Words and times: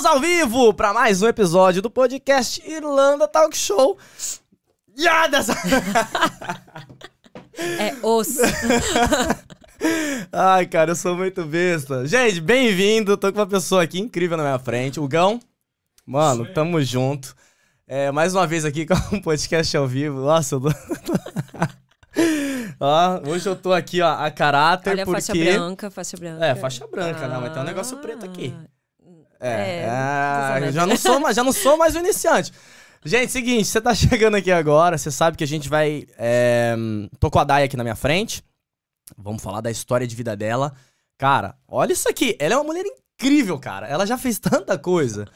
Estamos 0.00 0.16
ao 0.16 0.20
vivo 0.22 0.72
para 0.72 0.94
mais 0.94 1.20
um 1.20 1.28
episódio 1.28 1.82
do 1.82 1.90
podcast 1.90 2.62
Irlanda 2.66 3.28
Talk 3.28 3.54
Show. 3.54 3.98
Ya 4.98 5.26
dessa... 5.26 5.52
É 7.54 7.94
osso. 8.02 8.40
Ai, 10.32 10.64
cara, 10.64 10.92
eu 10.92 10.96
sou 10.96 11.14
muito 11.14 11.44
besta. 11.44 12.06
Gente, 12.06 12.40
bem-vindo. 12.40 13.14
Tô 13.18 13.30
com 13.30 13.40
uma 13.40 13.46
pessoa 13.46 13.82
aqui 13.82 14.00
incrível 14.00 14.38
na 14.38 14.42
minha 14.42 14.58
frente. 14.58 14.98
O 14.98 15.06
Gão. 15.06 15.38
Mano, 16.06 16.50
tamo 16.54 16.80
junto. 16.80 17.36
É, 17.86 18.10
mais 18.10 18.34
uma 18.34 18.46
vez 18.46 18.64
aqui 18.64 18.86
com 18.88 19.16
um 19.16 19.20
podcast 19.20 19.76
ao 19.76 19.86
vivo. 19.86 20.20
Nossa, 20.20 20.54
eu 20.54 20.62
tô... 20.62 20.70
ó, 22.80 23.20
hoje 23.28 23.46
eu 23.46 23.54
tô 23.54 23.70
aqui, 23.70 24.00
ó, 24.00 24.14
a 24.14 24.30
caráter, 24.30 24.92
Olha 24.92 25.02
a 25.02 25.06
porque... 25.06 25.20
faixa 25.20 25.44
branca, 25.44 25.90
faixa 25.90 26.16
branca. 26.16 26.46
É, 26.46 26.54
faixa 26.54 26.86
branca, 26.86 27.28
né? 27.28 27.38
Mas 27.38 27.52
tem 27.52 27.60
um 27.60 27.66
negócio 27.66 27.98
preto 27.98 28.24
aqui. 28.24 28.56
É, 29.40 29.50
É, 29.50 30.66
é, 30.68 30.72
já, 30.72 30.86
não 30.86 30.96
sou, 30.96 31.18
mais- 31.20 31.36
já 31.36 31.42
não 31.44 31.52
sou 31.52 31.76
mais 31.76 31.94
o 31.94 31.98
iniciante. 31.98 32.52
Gente, 33.04 33.32
seguinte, 33.32 33.66
você 33.66 33.80
tá 33.80 33.94
chegando 33.96 34.36
aqui 34.36 34.52
agora, 34.52 34.98
você 34.98 35.10
sabe 35.10 35.36
que 35.36 35.44
a 35.44 35.46
gente 35.46 35.68
vai. 35.68 36.06
É, 36.18 36.74
tô 37.18 37.30
com 37.30 37.38
a 37.38 37.44
Dai 37.44 37.62
aqui 37.64 37.76
na 37.76 37.82
minha 37.82 37.96
frente. 37.96 38.44
Vamos 39.16 39.42
falar 39.42 39.60
da 39.60 39.70
história 39.70 40.06
de 40.06 40.14
vida 40.14 40.36
dela. 40.36 40.72
Cara, 41.18 41.54
olha 41.66 41.92
isso 41.92 42.08
aqui. 42.08 42.36
Ela 42.38 42.54
é 42.54 42.56
uma 42.56 42.64
mulher 42.64 42.84
incrível, 43.18 43.58
cara. 43.58 43.86
Ela 43.88 44.06
já 44.06 44.16
fez 44.18 44.38
tanta 44.38 44.78
coisa. 44.78 45.26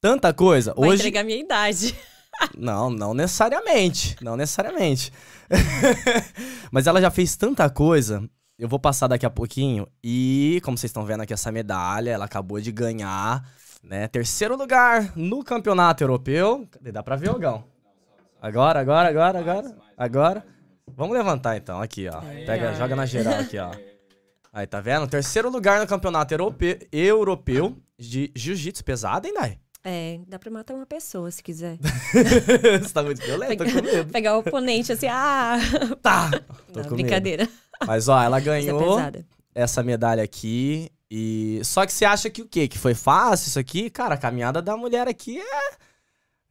Tanta 0.00 0.32
coisa. 0.32 0.74
Vai 0.74 0.88
Hoje. 0.88 1.02
entregar 1.02 1.22
minha 1.24 1.38
idade. 1.38 1.94
Não, 2.56 2.88
não 2.90 3.12
necessariamente. 3.12 4.16
Não 4.22 4.36
necessariamente. 4.38 5.12
Mas 6.72 6.86
ela 6.86 7.00
já 7.00 7.10
fez 7.10 7.36
tanta 7.36 7.68
coisa. 7.68 8.24
Eu 8.62 8.68
vou 8.68 8.78
passar 8.78 9.08
daqui 9.08 9.26
a 9.26 9.30
pouquinho. 9.30 9.88
E, 10.04 10.60
como 10.62 10.78
vocês 10.78 10.90
estão 10.90 11.04
vendo 11.04 11.22
aqui, 11.22 11.32
essa 11.32 11.50
medalha, 11.50 12.12
ela 12.12 12.26
acabou 12.26 12.60
de 12.60 12.70
ganhar, 12.70 13.44
né? 13.82 14.06
Terceiro 14.06 14.56
lugar 14.56 15.16
no 15.16 15.42
campeonato 15.42 16.04
europeu. 16.04 16.68
Cadê? 16.70 16.92
Dá 16.92 17.02
pra 17.02 17.16
ver, 17.16 17.30
Ogão? 17.30 17.64
Agora, 18.40 18.78
agora, 18.78 19.08
agora, 19.08 19.40
agora. 19.40 19.76
Agora. 19.98 20.46
Vamos 20.86 21.16
levantar 21.16 21.56
então, 21.56 21.80
aqui, 21.80 22.06
ó. 22.08 22.20
Pega, 22.20 22.72
joga 22.76 22.94
na 22.94 23.04
geral 23.04 23.40
aqui, 23.40 23.58
ó. 23.58 23.72
Aí, 24.52 24.64
tá 24.64 24.80
vendo? 24.80 25.08
Terceiro 25.08 25.50
lugar 25.50 25.80
no 25.80 25.86
campeonato 25.88 26.32
europeu, 26.32 26.78
europeu 26.92 27.76
de 27.98 28.30
jiu-jitsu 28.32 28.84
pesado, 28.84 29.26
hein, 29.26 29.34
Dai? 29.34 29.58
É, 29.82 30.20
dá 30.28 30.38
pra 30.38 30.52
matar 30.52 30.74
uma 30.74 30.86
pessoa 30.86 31.28
se 31.32 31.42
quiser. 31.42 31.78
Você 32.80 32.94
tá 32.94 33.02
muito 33.02 33.20
violento, 33.20 33.64
tô 33.64 33.64
com 33.64 33.82
medo. 33.82 34.12
Pegar 34.12 34.36
o 34.36 34.38
oponente 34.38 34.92
assim, 34.92 35.08
ah! 35.08 35.58
Tá! 36.00 36.30
Tô 36.72 36.80
Não, 36.80 36.88
com 36.90 36.94
medo. 36.94 37.48
Mas 37.86 38.08
ó, 38.08 38.20
ela 38.20 38.38
é 38.38 38.40
ganhou 38.40 38.96
pesada. 38.96 39.26
essa 39.54 39.82
medalha 39.82 40.22
aqui. 40.22 40.90
E 41.10 41.60
só 41.64 41.84
que 41.84 41.92
você 41.92 42.04
acha 42.04 42.30
que 42.30 42.40
o 42.42 42.48
quê? 42.48 42.66
Que 42.66 42.78
foi 42.78 42.94
fácil 42.94 43.48
isso 43.48 43.58
aqui? 43.58 43.90
Cara, 43.90 44.14
a 44.14 44.18
caminhada 44.18 44.62
da 44.62 44.76
mulher 44.76 45.08
aqui 45.08 45.38
é 45.38 45.76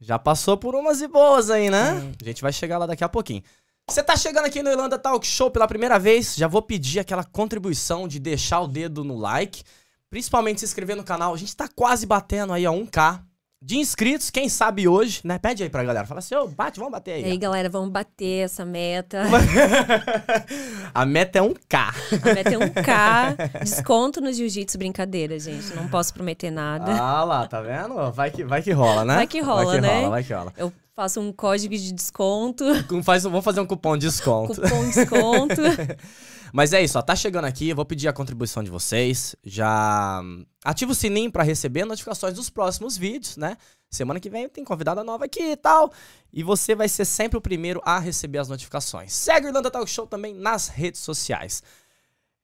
já 0.00 0.18
passou 0.18 0.56
por 0.56 0.74
umas 0.74 1.00
e 1.00 1.08
boas 1.08 1.48
aí, 1.48 1.70
né? 1.70 2.12
A 2.20 2.24
gente 2.24 2.42
vai 2.42 2.52
chegar 2.52 2.78
lá 2.78 2.86
daqui 2.86 3.04
a 3.04 3.08
pouquinho. 3.08 3.42
Você 3.88 4.02
tá 4.02 4.16
chegando 4.16 4.46
aqui 4.46 4.62
no 4.62 4.70
Irlanda 4.70 4.98
Talk 4.98 5.26
Show 5.26 5.50
pela 5.50 5.66
primeira 5.66 5.98
vez, 5.98 6.34
já 6.36 6.46
vou 6.46 6.62
pedir 6.62 7.00
aquela 7.00 7.24
contribuição 7.24 8.06
de 8.06 8.18
deixar 8.18 8.60
o 8.60 8.68
dedo 8.68 9.04
no 9.04 9.16
like, 9.16 9.62
principalmente 10.08 10.60
se 10.60 10.66
inscrever 10.66 10.96
no 10.96 11.04
canal. 11.04 11.34
A 11.34 11.36
gente 11.36 11.56
tá 11.56 11.68
quase 11.68 12.06
batendo 12.06 12.52
aí 12.52 12.64
a 12.64 12.70
1k 12.70 13.20
de 13.64 13.76
inscritos, 13.78 14.28
quem 14.28 14.48
sabe 14.48 14.88
hoje, 14.88 15.20
né? 15.22 15.38
Pede 15.38 15.62
aí 15.62 15.70
pra 15.70 15.84
galera, 15.84 16.04
fala 16.04 16.18
assim, 16.18 16.34
ô, 16.34 16.48
bate, 16.48 16.78
vamos 16.80 16.90
bater 16.92 17.20
E 17.20 17.24
aí. 17.24 17.30
aí, 17.32 17.38
galera, 17.38 17.68
vamos 17.68 17.90
bater 17.90 18.44
essa 18.44 18.64
meta. 18.64 19.22
a 20.92 21.06
meta 21.06 21.38
é 21.38 21.42
1k. 21.42 21.94
A 22.22 22.34
meta 22.34 22.54
é 22.54 22.58
um 22.58 22.68
K. 22.68 23.36
Desconto 23.62 24.20
no 24.20 24.32
jiu-jitsu, 24.32 24.76
brincadeira, 24.78 25.38
gente. 25.38 25.74
Não 25.76 25.86
posso 25.88 26.12
prometer 26.12 26.50
nada. 26.50 26.90
Ah 26.92 27.22
lá, 27.24 27.46
tá 27.46 27.60
vendo? 27.60 28.10
Vai 28.12 28.30
que, 28.30 28.44
vai 28.44 28.62
que 28.62 28.72
rola, 28.72 29.04
né? 29.04 29.14
Vai 29.14 29.26
que 29.26 29.40
rola, 29.40 29.64
vai 29.64 29.74
que 29.76 29.80
né? 29.80 29.96
Rola, 29.98 30.10
vai 30.10 30.24
que 30.24 30.32
rola. 30.34 30.52
Eu 30.56 30.72
faço 30.94 31.20
um 31.20 31.32
código 31.32 31.74
de 31.76 31.92
desconto, 31.92 32.64
Faz, 33.04 33.24
um- 33.24 33.30
vamos 33.30 33.44
fazer 33.44 33.60
um 33.60 33.66
cupom 33.66 33.96
de 33.96 34.06
desconto. 34.06 34.60
cupom 34.60 34.84
desconto. 34.88 35.62
Mas 36.52 36.74
é 36.74 36.82
isso, 36.82 36.98
ó. 36.98 37.02
Tá 37.02 37.16
chegando 37.16 37.46
aqui, 37.46 37.70
eu 37.70 37.76
vou 37.76 37.84
pedir 37.84 38.08
a 38.08 38.12
contribuição 38.12 38.62
de 38.62 38.70
vocês. 38.70 39.34
Já 39.42 40.20
ativa 40.62 40.92
o 40.92 40.94
sininho 40.94 41.32
pra 41.32 41.42
receber 41.42 41.86
notificações 41.86 42.34
dos 42.34 42.50
próximos 42.50 42.96
vídeos, 42.98 43.38
né? 43.38 43.56
Semana 43.90 44.20
que 44.20 44.28
vem 44.28 44.48
tem 44.48 44.62
convidada 44.62 45.02
nova 45.02 45.24
aqui 45.24 45.52
e 45.52 45.56
tal. 45.56 45.90
E 46.32 46.42
você 46.42 46.74
vai 46.74 46.88
ser 46.88 47.06
sempre 47.06 47.38
o 47.38 47.40
primeiro 47.40 47.80
a 47.84 47.98
receber 47.98 48.38
as 48.38 48.48
notificações. 48.48 49.12
Segue 49.14 49.46
o 49.46 49.48
Irlanda 49.48 49.70
Talk 49.70 49.88
Show 49.88 50.06
também 50.06 50.34
nas 50.34 50.68
redes 50.68 51.00
sociais. 51.00 51.62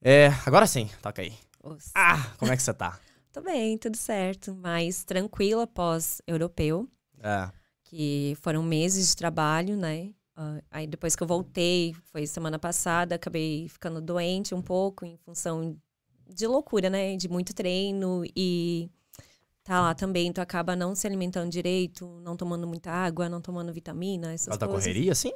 É, 0.00 0.28
agora 0.46 0.66
sim, 0.66 0.88
toca 1.02 1.20
aí. 1.20 1.34
Osso. 1.62 1.90
Ah, 1.94 2.32
como 2.38 2.50
é 2.50 2.56
que 2.56 2.62
você 2.62 2.72
tá? 2.72 2.98
Tô 3.30 3.42
bem, 3.42 3.76
tudo 3.76 3.96
certo. 3.96 4.54
Mas 4.54 5.04
tranquila 5.04 5.66
pós-europeu. 5.66 6.88
É. 7.20 7.50
que 7.82 8.36
foram 8.40 8.62
meses 8.62 9.08
de 9.08 9.16
trabalho, 9.16 9.76
né? 9.76 10.10
Ah, 10.40 10.62
aí 10.70 10.86
depois 10.86 11.16
que 11.16 11.22
eu 11.24 11.26
voltei, 11.26 11.92
foi 12.12 12.24
semana 12.24 12.60
passada, 12.60 13.16
acabei 13.16 13.68
ficando 13.68 14.00
doente 14.00 14.54
um 14.54 14.62
pouco 14.62 15.04
em 15.04 15.16
função 15.16 15.76
de 16.28 16.46
loucura, 16.46 16.88
né? 16.88 17.16
De 17.16 17.28
muito 17.28 17.52
treino 17.52 18.22
e 18.36 18.88
tá 19.64 19.80
lá 19.80 19.94
também, 19.96 20.32
tu 20.32 20.40
acaba 20.40 20.76
não 20.76 20.94
se 20.94 21.08
alimentando 21.08 21.50
direito, 21.50 22.20
não 22.22 22.36
tomando 22.36 22.68
muita 22.68 22.92
água, 22.92 23.28
não 23.28 23.40
tomando 23.40 23.72
vitamina, 23.72 24.32
essas 24.32 24.46
Ela 24.46 24.58
tá 24.58 24.68
coisas. 24.68 24.84
correria, 24.84 25.10
assim? 25.10 25.32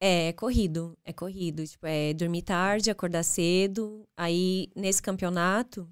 É, 0.00 0.32
corrido, 0.32 0.96
é 1.04 1.12
corrido. 1.12 1.66
Tipo, 1.66 1.86
é 1.86 2.14
dormir 2.14 2.40
tarde, 2.42 2.90
acordar 2.90 3.24
cedo. 3.24 4.08
Aí, 4.16 4.70
nesse 4.74 5.02
campeonato, 5.02 5.86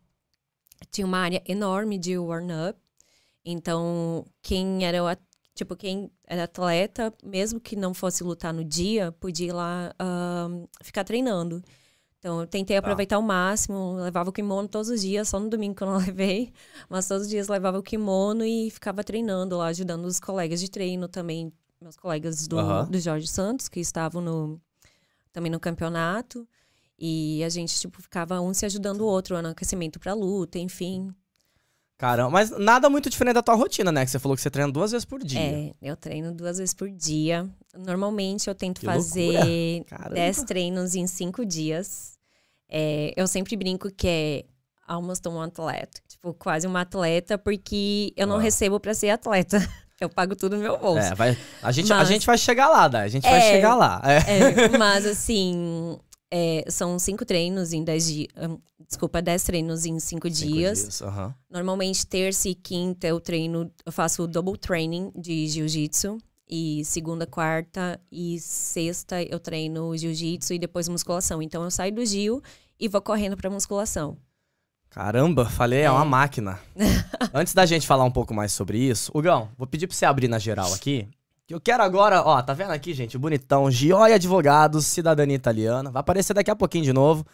tinha 0.90 1.06
uma 1.06 1.18
área 1.18 1.42
enorme 1.46 1.98
de 1.98 2.16
warm-up. 2.16 2.80
Então, 3.44 4.24
quem 4.42 4.84
era 4.84 5.04
o 5.04 5.06
tipo, 5.56 5.74
quem 5.74 6.10
era 6.26 6.44
atleta, 6.44 7.12
mesmo 7.24 7.58
que 7.58 7.74
não 7.74 7.92
fosse 7.94 8.22
lutar 8.22 8.52
no 8.52 8.62
dia, 8.62 9.10
podia 9.12 9.48
ir 9.48 9.52
lá 9.52 9.92
ahn, 9.98 10.66
ficar 10.82 11.02
treinando. 11.02 11.62
Então, 12.18 12.40
eu 12.40 12.46
tentei 12.46 12.76
aproveitar 12.76 13.18
o 13.18 13.22
máximo, 13.22 13.96
levava 13.96 14.30
o 14.30 14.32
kimono 14.32 14.68
todos 14.68 14.88
os 14.88 15.00
dias, 15.00 15.28
só 15.28 15.40
no 15.40 15.48
domingo 15.48 15.74
que 15.74 15.82
eu 15.82 15.86
não 15.86 15.98
levei, 16.04 16.52
mas 16.88 17.08
todos 17.08 17.24
os 17.24 17.28
dias 17.28 17.48
levava 17.48 17.78
o 17.78 17.82
kimono 17.82 18.44
e 18.44 18.70
ficava 18.70 19.02
treinando 19.02 19.56
lá, 19.56 19.66
ajudando 19.68 20.04
os 20.04 20.20
colegas 20.20 20.60
de 20.60 20.70
treino 20.70 21.08
também, 21.08 21.52
meus 21.80 21.96
colegas 21.96 22.46
do, 22.46 22.58
Aham. 22.58 22.84
do 22.90 22.98
Jorge 22.98 23.26
Santos, 23.26 23.68
que 23.68 23.80
estavam 23.80 24.20
no, 24.20 24.60
também 25.32 25.50
no 25.50 25.60
campeonato. 25.60 26.46
E 26.98 27.44
a 27.44 27.48
gente, 27.48 27.78
tipo, 27.78 28.00
ficava 28.00 28.40
um 28.40 28.54
se 28.54 28.64
ajudando 28.64 29.02
o 29.02 29.06
outro 29.06 29.40
no 29.40 29.48
aquecimento 29.50 30.00
pra 30.00 30.14
luta, 30.14 30.58
enfim. 30.58 31.14
Caramba, 31.98 32.30
mas 32.30 32.50
nada 32.50 32.90
muito 32.90 33.08
diferente 33.08 33.34
da 33.34 33.42
tua 33.42 33.54
rotina, 33.54 33.90
né? 33.90 34.04
Que 34.04 34.10
você 34.10 34.18
falou 34.18 34.36
que 34.36 34.42
você 34.42 34.50
treina 34.50 34.70
duas 34.70 34.90
vezes 34.92 35.04
por 35.06 35.22
dia. 35.24 35.40
É, 35.40 35.72
eu 35.80 35.96
treino 35.96 36.30
duas 36.34 36.58
vezes 36.58 36.74
por 36.74 36.90
dia. 36.90 37.48
Normalmente 37.74 38.48
eu 38.48 38.54
tento 38.54 38.80
Que 38.80 38.86
fazer. 38.86 39.84
10 40.12 40.42
treinos 40.44 40.94
em 40.94 41.06
cinco 41.06 41.44
dias. 41.46 42.12
É, 42.68 43.14
eu 43.16 43.26
sempre 43.26 43.56
brinco 43.56 43.90
que 43.90 44.06
é 44.08 44.44
almost 44.86 45.26
um 45.26 45.40
atleta. 45.40 46.00
Tipo, 46.06 46.34
quase 46.34 46.66
uma 46.66 46.82
atleta, 46.82 47.38
porque 47.38 48.12
eu 48.16 48.26
não 48.26 48.36
Ah. 48.36 48.40
recebo 48.40 48.78
pra 48.78 48.92
ser 48.92 49.10
atleta. 49.10 49.58
Eu 49.98 50.10
pago 50.10 50.36
tudo 50.36 50.56
no 50.56 50.62
meu 50.62 50.76
bolso. 50.76 50.98
É, 51.08 51.14
vai, 51.14 51.38
a, 51.62 51.72
gente, 51.72 51.90
a 51.90 51.96
Mas- 51.96 52.08
gente 52.08 52.26
vai 52.26 52.36
chegar 52.36 52.68
lá, 52.68 52.86
Dai. 52.86 53.06
A 53.06 53.08
gente 53.08 53.22
vai 53.22 53.38
É. 53.38 53.50
chegar 53.54 53.74
lá. 53.74 54.02
É. 54.04 54.64
É, 54.64 54.76
mas 54.76 55.06
assim, 55.06 55.98
é, 56.30 56.64
são 56.68 56.98
cinco 56.98 57.24
treinos 57.24 57.72
em 57.72 57.84
dez 57.84 58.06
dias. 58.06 58.28
Desculpa, 58.88 59.22
dez 59.22 59.42
treinos 59.44 59.84
em 59.86 59.98
cinco, 59.98 60.28
Cinco 60.28 60.50
dias. 60.52 61.02
aham. 61.02 61.34
Normalmente, 61.50 62.06
terça 62.06 62.48
e 62.48 62.54
quinta 62.54 63.06
eu 63.06 63.20
treino, 63.20 63.70
eu 63.84 63.92
faço 63.92 64.26
double 64.26 64.56
training 64.58 65.12
de 65.16 65.46
jiu-jitsu. 65.48 66.18
E 66.48 66.84
segunda, 66.84 67.26
quarta 67.26 68.00
e 68.10 68.38
sexta 68.38 69.20
eu 69.20 69.40
treino 69.40 69.96
jiu-jitsu 69.96 70.54
e 70.54 70.58
depois 70.60 70.88
musculação. 70.88 71.42
Então 71.42 71.64
eu 71.64 71.70
saio 71.72 71.92
do 71.92 72.06
Gil 72.06 72.40
e 72.78 72.86
vou 72.86 73.00
correndo 73.00 73.36
pra 73.36 73.50
musculação. 73.50 74.16
Caramba, 74.88 75.44
falei, 75.44 75.80
é. 75.80 75.90
uma 75.90 76.04
máquina. 76.04 76.58
Antes 77.34 77.52
da 77.52 77.66
gente 77.66 77.86
falar 77.86 78.04
um 78.04 78.10
pouco 78.10 78.32
mais 78.32 78.52
sobre 78.52 78.78
isso, 78.78 79.10
Hugão, 79.12 79.50
vou 79.58 79.66
pedir 79.66 79.86
pra 79.88 79.96
você 79.96 80.06
abrir 80.06 80.28
na 80.28 80.38
geral 80.38 80.72
aqui. 80.72 81.08
Que 81.46 81.54
eu 81.54 81.60
quero 81.60 81.80
agora, 81.80 82.22
ó, 82.22 82.42
tá 82.42 82.52
vendo 82.52 82.72
aqui, 82.72 82.92
gente? 82.92 83.16
O 83.16 83.20
bonitão, 83.20 83.70
Gioia 83.70 84.16
Advogados, 84.16 84.84
cidadania 84.84 85.36
italiana. 85.36 85.92
Vai 85.92 86.00
aparecer 86.00 86.34
daqui 86.34 86.50
a 86.50 86.56
pouquinho 86.56 86.82
de 86.82 86.92
novo. 86.92 87.24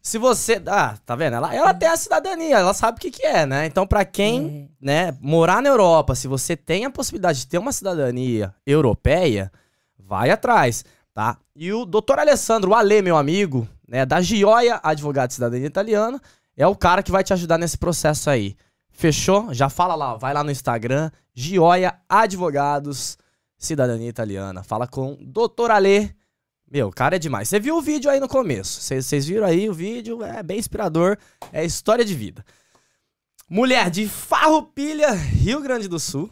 Se 0.00 0.16
você. 0.16 0.62
Ah, 0.64 0.96
tá 1.04 1.16
vendo? 1.16 1.34
Ela, 1.34 1.52
ela 1.52 1.74
tem 1.74 1.88
a 1.88 1.96
cidadania, 1.96 2.58
ela 2.58 2.72
sabe 2.72 2.98
o 2.98 3.00
que, 3.00 3.10
que 3.10 3.26
é, 3.26 3.44
né? 3.44 3.66
Então, 3.66 3.84
pra 3.84 4.04
quem, 4.04 4.70
né, 4.80 5.16
morar 5.20 5.60
na 5.60 5.68
Europa, 5.68 6.14
se 6.14 6.28
você 6.28 6.56
tem 6.56 6.84
a 6.84 6.90
possibilidade 6.90 7.40
de 7.40 7.48
ter 7.48 7.58
uma 7.58 7.72
cidadania 7.72 8.54
europeia, 8.64 9.50
vai 9.98 10.30
atrás, 10.30 10.84
tá? 11.12 11.36
E 11.56 11.72
o 11.72 11.84
doutor 11.84 12.20
Alessandro, 12.20 12.74
Ale, 12.74 13.02
meu 13.02 13.16
amigo, 13.16 13.66
né, 13.88 14.06
da 14.06 14.20
Gioia 14.20 14.78
Advogado 14.84 15.28
de 15.28 15.34
Cidadania 15.34 15.66
Italiana, 15.66 16.20
é 16.56 16.66
o 16.66 16.76
cara 16.76 17.02
que 17.02 17.10
vai 17.10 17.24
te 17.24 17.32
ajudar 17.32 17.58
nesse 17.58 17.76
processo 17.76 18.30
aí. 18.30 18.56
Fechou? 18.88 19.52
Já 19.52 19.68
fala 19.68 19.96
lá, 19.96 20.14
vai 20.14 20.32
lá 20.32 20.44
no 20.44 20.50
Instagram, 20.50 21.10
Gioia 21.34 21.94
Advogados 22.08 23.18
Cidadania 23.66 24.08
Italiana. 24.08 24.62
Fala 24.62 24.86
com 24.86 25.16
doutor 25.20 25.70
Ale. 25.70 26.14
Meu, 26.70 26.90
cara 26.90 27.16
é 27.16 27.18
demais. 27.18 27.48
Você 27.48 27.60
viu 27.60 27.76
o 27.76 27.82
vídeo 27.82 28.10
aí 28.10 28.18
no 28.18 28.28
começo. 28.28 28.80
Vocês 28.80 29.26
viram 29.26 29.46
aí 29.46 29.68
o 29.68 29.74
vídeo, 29.74 30.22
é 30.22 30.42
bem 30.42 30.58
inspirador, 30.58 31.18
é 31.52 31.64
história 31.64 32.04
de 32.04 32.14
vida. 32.14 32.44
Mulher 33.48 33.90
de 33.90 34.08
Farroupilha, 34.08 35.10
Rio 35.12 35.60
Grande 35.60 35.86
do 35.86 36.00
Sul. 36.00 36.30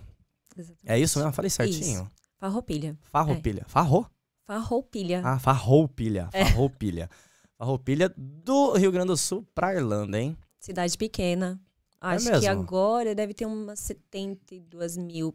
Exatamente. 0.56 0.90
É 0.90 0.98
isso 0.98 1.18
mesmo? 1.18 1.32
Falei 1.32 1.50
certinho. 1.50 2.10
Farroupilha. 2.38 2.98
Farroupilha. 3.12 3.64
Farro? 3.68 4.06
Farroupilha. 4.46 5.20
Ah, 5.24 5.38
Farroupilha. 5.38 6.28
É. 6.32 6.46
Farroupilha. 6.46 7.10
Farroupilha 7.58 8.12
do 8.16 8.72
Rio 8.72 8.90
Grande 8.90 9.08
do 9.08 9.16
Sul 9.16 9.46
pra 9.54 9.74
Irlanda, 9.74 10.18
hein? 10.18 10.36
Cidade 10.58 10.96
pequena. 10.96 11.60
Acho 12.00 12.24
que 12.24 12.30
É 12.30 12.40
mesmo? 12.40 12.62
agora 12.62 13.14
deve 13.14 13.34
ter 13.34 13.44
umas 13.44 13.78
72 13.80 14.96
mil. 14.96 15.34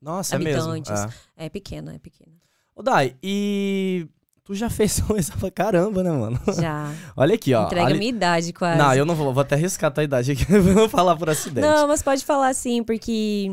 Nossa, 0.00 0.36
é 0.36 0.38
mesmo. 0.38 0.70
Habitantes. 0.72 1.14
É. 1.36 1.46
É 1.46 1.48
pequena, 1.48 1.94
é 1.94 1.98
pequena. 1.98 2.32
Ô, 2.74 2.82
Dai, 2.82 3.16
e 3.22 4.06
tu 4.44 4.54
já 4.54 4.70
fez 4.70 5.00
coisa 5.00 5.32
pra 5.36 5.50
caramba, 5.50 6.02
né, 6.02 6.10
mano? 6.10 6.40
Já. 6.60 6.92
Olha 7.16 7.34
aqui, 7.34 7.52
ó. 7.54 7.66
Entrega 7.66 7.84
a 7.84 7.88
Ali- 7.88 7.98
minha 7.98 8.10
idade 8.10 8.52
quase. 8.52 8.78
Não, 8.78 8.94
eu 8.94 9.04
não 9.04 9.14
vou, 9.14 9.32
vou 9.34 9.40
até 9.40 9.54
arriscar 9.56 9.88
a 9.88 9.90
tua 9.92 10.04
idade 10.04 10.32
aqui, 10.32 10.44
vou 10.74 10.88
falar 10.88 11.16
por 11.16 11.28
acidente. 11.28 11.66
Não, 11.66 11.88
mas 11.88 12.02
pode 12.02 12.24
falar 12.24 12.54
sim, 12.54 12.82
porque 12.84 13.50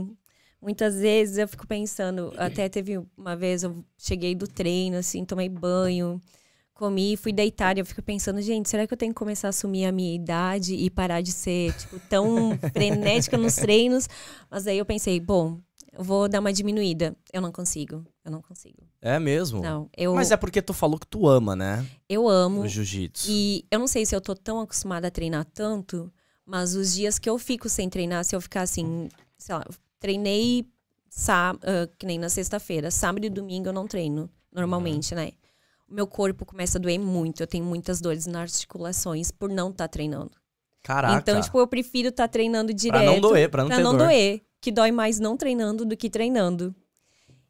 muitas 0.62 0.96
vezes 0.96 1.38
eu 1.38 1.48
fico 1.48 1.66
pensando. 1.68 2.32
Até 2.38 2.70
teve 2.70 3.00
uma 3.18 3.36
vez, 3.36 3.64
eu 3.64 3.84
cheguei 3.98 4.36
do 4.36 4.48
treino, 4.48 4.98
assim, 4.98 5.26
tomei 5.26 5.50
banho, 5.50 6.22
comi, 6.74 7.16
fui 7.18 7.32
deitar 7.34 7.78
e 7.78 7.80
eu 7.82 7.86
fico 7.86 8.02
pensando, 8.04 8.42
gente, 8.42 8.70
será 8.70 8.86
que 8.86 8.94
eu 8.94 8.98
tenho 8.98 9.14
que 9.14 9.18
começar 9.18 9.48
a 9.48 9.50
assumir 9.50 9.86
a 9.86 9.92
minha 9.92 10.14
idade 10.14 10.76
e 10.76 10.90
parar 10.90 11.22
de 11.22 11.32
ser, 11.32 11.74
tipo, 11.74 12.00
tão 12.10 12.58
frenética 12.74 13.38
nos 13.38 13.56
treinos? 13.56 14.08
Mas 14.52 14.68
aí 14.68 14.78
eu 14.78 14.86
pensei, 14.86 15.20
bom, 15.20 15.58
eu 15.98 16.04
vou 16.04 16.28
dar 16.28 16.40
uma 16.40 16.52
diminuída. 16.54 17.16
Eu 17.32 17.42
não 17.42 17.52
consigo, 17.52 18.06
eu 18.24 18.32
não 18.32 18.42
consigo. 18.42 18.84
É 19.02 19.18
mesmo? 19.20 19.62
Não, 19.62 19.90
eu, 19.96 20.14
Mas 20.14 20.32
é 20.32 20.38
porque 20.38 20.62
tu 20.62 20.74
falou 20.74 21.00
que 21.00 21.08
tu 21.08 21.28
ama, 21.28 21.56
né? 21.56 21.86
eu 22.10 22.28
amo. 22.28 22.62
O 22.62 22.68
jiu-jitsu. 22.68 23.28
E 23.30 23.66
eu 23.72 23.80
não 23.80 23.88
sei 23.88 24.06
se 24.06 24.16
eu 24.16 24.22
tô 24.22 24.36
tão 24.36 24.60
acostumada 24.60 25.08
a 25.08 25.12
treinar 25.12 25.46
tanto, 25.46 26.12
mas 26.46 26.76
os 26.76 26.94
dias 26.94 27.18
que 27.18 27.30
eu 27.30 27.38
fico 27.40 27.68
sem 27.70 27.90
treinar, 27.90 28.24
se 28.26 28.36
eu 28.36 28.42
ficar 28.42 28.62
assim, 28.62 29.10
sei 29.38 29.56
lá, 29.56 29.66
treinei 30.00 30.68
sá- 31.10 31.56
ah, 31.64 31.90
que 31.98 32.06
nem 32.06 32.20
na 32.20 32.30
sexta-feira, 32.30 32.92
sábado 32.92 33.26
e 33.26 33.30
domingo 33.30 33.70
eu 33.70 33.74
não 33.74 33.88
treino, 33.88 34.30
normalmente, 34.52 35.16
né? 35.16 35.32
O 35.90 35.94
meu 35.94 36.08
corpo 36.08 36.46
começa 36.46 36.78
a 36.78 36.82
doer 36.82 37.00
muito, 37.00 37.42
eu 37.42 37.48
tenho 37.48 37.64
muitas 37.64 38.02
dores 38.02 38.26
nas 38.26 38.54
articulações 38.54 39.32
por 39.32 39.50
não 39.50 39.70
estar 39.70 39.88
treinando. 39.88 40.32
Caraca. 40.84 41.16
Então, 41.18 41.42
tipo, 41.42 41.58
eu 41.60 41.68
prefiro 41.68 42.10
estar 42.10 42.28
treinando 42.28 42.74
direto. 42.74 43.02
pra 43.04 43.12
não 43.12 43.20
doer, 43.20 43.50
pra 43.50 43.62
não 43.64 43.68
pra 43.70 43.78
ter 43.78 43.84
não 43.84 43.98
dor. 43.98 44.08
doer. 44.08 44.42
Que 44.66 44.72
dói 44.72 44.92
mais 44.92 45.20
não 45.20 45.38
treinando 45.38 45.86
do 45.86 45.96
que 45.96 46.10
treinando. 46.10 46.74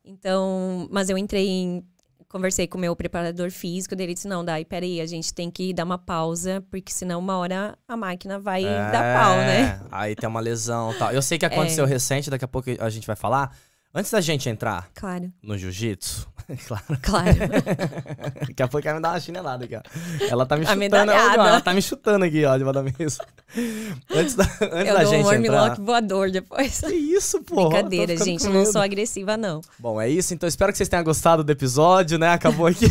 Então, 0.03 0.85
mas 0.91 1.09
eu 1.09 1.17
entrei 1.17 1.47
em. 1.47 1.81
Conversei 2.27 2.67
com 2.67 2.77
o 2.77 2.81
meu 2.81 2.94
preparador 2.94 3.50
físico, 3.51 3.95
dele 3.95 4.13
disse: 4.13 4.27
não, 4.27 4.44
Dai, 4.44 4.65
peraí, 4.65 5.00
a 5.00 5.06
gente 5.06 5.33
tem 5.33 5.50
que 5.50 5.73
dar 5.73 5.85
uma 5.85 5.97
pausa, 5.97 6.62
porque 6.69 6.91
senão 6.91 7.21
uma 7.21 7.38
hora 7.38 7.77
a 7.88 7.95
máquina 7.95 8.38
vai 8.38 8.63
dar 8.63 9.17
pau, 9.17 9.38
né? 9.38 9.62
É, 9.62 9.88
Aí 9.91 10.13
tem 10.13 10.27
uma 10.27 10.41
lesão 10.41 10.91
e 10.91 10.97
tal. 10.97 11.13
Eu 11.13 11.21
sei 11.21 11.38
que 11.38 11.45
aconteceu 11.47 11.85
recente, 11.85 12.29
daqui 12.29 12.44
a 12.44 12.50
pouco 12.50 12.69
a 12.77 12.89
gente 12.89 13.07
vai 13.07 13.15
falar. 13.15 13.56
Antes 13.94 14.11
da 14.11 14.19
gente 14.19 14.50
entrar 14.50 14.89
Claro, 14.94 15.31
no 15.41 15.57
jiu-jitsu, 15.57 16.27
claro, 16.68 16.83
claro. 17.01 17.27
daqui 18.47 18.62
a 18.63 18.68
pouco 18.68 18.88
ela 18.88 18.97
me 18.97 19.01
dá 19.01 19.09
uma 19.12 19.19
chinelada 19.19 19.65
aqui, 19.65 19.75
ó. 19.75 19.81
Ela 20.30 20.45
tá 20.45 20.56
me 20.56 20.62
A 20.63 20.65
chutando, 20.65 20.80
medalhada. 20.80 21.42
ó, 21.44 21.47
ela 21.47 21.62
tá 21.62 21.74
me 21.74 21.81
chutando 21.81 22.25
aqui, 22.25 22.45
ó, 22.45 22.57
debaixo 22.57 22.74
da 22.74 22.83
mesa. 22.83 23.25
Antes 24.12 24.36
da, 24.36 24.44
antes 24.71 24.88
eu 24.88 24.94
da 24.94 25.03
dou 25.03 25.13
um 25.13 25.24
gente 25.31 25.47
entrar. 25.47 25.75
voador 25.80 26.31
depois. 26.31 26.81
Que 26.81 26.94
isso, 26.94 27.42
pô? 27.44 27.69
Brincadeira, 27.69 28.15
gente, 28.18 28.47
não 28.47 28.65
sou 28.65 28.81
agressiva, 28.81 29.36
não. 29.38 29.62
Bom, 29.80 30.00
é 30.00 30.09
isso. 30.09 30.33
Então 30.33 30.47
espero 30.47 30.71
que 30.71 30.77
vocês 30.77 30.89
tenham 30.89 31.03
gostado 31.03 31.44
do 31.44 31.51
episódio, 31.51 32.18
né? 32.19 32.30
Acabou 32.33 32.68
aqui. 32.68 32.86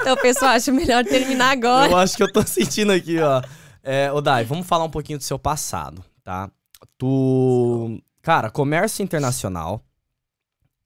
Então, 0.00 0.16
pessoal, 0.16 0.52
acho 0.52 0.72
melhor 0.72 1.04
terminar 1.04 1.50
agora. 1.52 1.90
Eu 1.92 1.96
acho 1.98 2.16
que 2.16 2.22
eu 2.22 2.32
tô 2.32 2.42
sentindo 2.42 2.92
aqui, 2.92 3.18
ó. 3.20 3.42
É, 3.82 4.10
ô, 4.12 4.20
Dai, 4.20 4.44
vamos 4.44 4.66
falar 4.66 4.84
um 4.84 4.90
pouquinho 4.90 5.18
do 5.18 5.24
seu 5.24 5.38
passado, 5.38 6.04
tá? 6.24 6.50
Tu. 6.96 8.00
Cara, 8.22 8.50
comércio 8.50 9.02
internacional, 9.02 9.82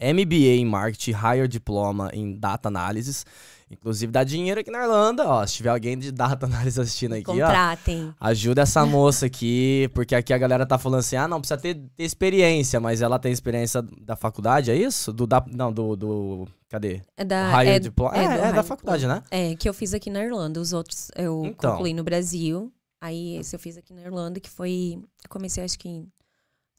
MBA 0.02 0.56
em 0.56 0.64
marketing, 0.64 1.12
higher 1.12 1.46
diploma 1.46 2.10
em 2.12 2.36
data 2.36 2.68
analysis. 2.68 3.24
Inclusive, 3.70 4.12
dá 4.12 4.22
dinheiro 4.22 4.60
aqui 4.60 4.70
na 4.70 4.82
Irlanda, 4.82 5.26
ó. 5.26 5.46
Se 5.46 5.54
tiver 5.54 5.70
alguém 5.70 5.96
de 5.96 6.12
data 6.12 6.44
analysis 6.44 6.78
assistindo 6.78 7.14
aqui, 7.14 7.30
ó. 7.30 7.46
Contratem. 7.46 8.14
Ajuda 8.20 8.62
essa 8.62 8.84
moça 8.84 9.24
aqui, 9.24 9.88
porque 9.94 10.14
aqui 10.14 10.34
a 10.34 10.38
galera 10.38 10.66
tá 10.66 10.76
falando 10.76 11.00
assim: 11.00 11.16
ah, 11.16 11.26
não, 11.26 11.40
precisa 11.40 11.58
ter, 11.58 11.76
ter 11.96 12.04
experiência, 12.04 12.78
mas 12.78 13.00
ela 13.00 13.18
tem 13.18 13.32
experiência 13.32 13.80
da 14.02 14.14
faculdade, 14.14 14.70
é 14.70 14.76
isso? 14.76 15.10
Do, 15.10 15.26
da, 15.26 15.42
não, 15.50 15.72
do, 15.72 15.96
do. 15.96 16.48
Cadê? 16.68 17.00
É 17.16 17.24
da, 17.24 17.48
higher 17.50 17.76
é, 17.76 17.78
diploma. 17.78 18.14
é 18.14 18.24
É, 18.24 18.48
é 18.48 18.52
da 18.52 18.62
faculdade, 18.62 19.06
né? 19.06 19.22
É, 19.30 19.54
que 19.56 19.66
eu 19.66 19.72
fiz 19.72 19.94
aqui 19.94 20.10
na 20.10 20.22
Irlanda. 20.22 20.60
Os 20.60 20.74
outros 20.74 21.10
eu 21.16 21.42
Então. 21.46 21.72
concluí 21.72 21.94
no 21.94 22.04
Brasil. 22.04 22.70
Aí 23.00 23.36
esse 23.38 23.56
eu 23.56 23.58
fiz 23.58 23.78
aqui 23.78 23.94
na 23.94 24.02
Irlanda, 24.02 24.38
que 24.38 24.50
foi. 24.50 24.98
Eu 25.24 25.30
comecei 25.30 25.64
acho 25.64 25.78
que 25.78 25.88
em 25.88 26.06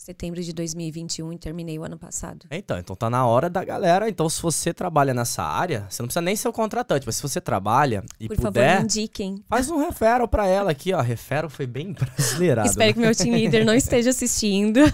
setembro 0.04 0.42
de 0.42 0.52
2021 0.54 1.34
e 1.34 1.38
terminei 1.38 1.80
o 1.80 1.84
ano 1.84 1.98
passado. 1.98 2.46
Então, 2.52 2.78
então 2.78 2.96
tá 2.96 3.10
na 3.10 3.26
hora 3.26 3.50
da 3.50 3.64
galera. 3.64 4.10
Então, 4.10 4.28
se 4.30 4.42
você 4.42 4.74
trabalha 4.74 5.14
nessa 5.14 5.44
área, 5.44 5.88
você 5.90 6.02
não 6.02 6.08
precisa 6.08 6.22
nem 6.22 6.36
ser 6.36 6.50
o 6.50 6.54
contratante, 6.54 7.06
mas 7.06 7.16
se 7.16 7.22
você 7.22 7.40
trabalha 7.40 8.04
e 8.20 8.28
Por 8.28 8.36
favor, 8.36 8.48
puder, 8.50 8.80
me 8.80 8.84
indiquem. 8.84 9.44
faz 9.48 9.70
um 9.70 9.78
referral 9.78 10.28
pra 10.28 10.46
ela 10.46 10.72
aqui, 10.72 10.94
ó. 10.94 11.02
Referral 11.02 11.50
foi 11.50 11.66
bem 11.66 11.94
brasileirado. 11.94 12.70
Espero 12.70 12.88
né? 12.88 12.94
que 12.94 13.00
meu 13.00 13.16
team 13.16 13.36
leader 13.36 13.66
não 13.66 13.74
esteja 13.74 14.10
assistindo. 14.10 14.80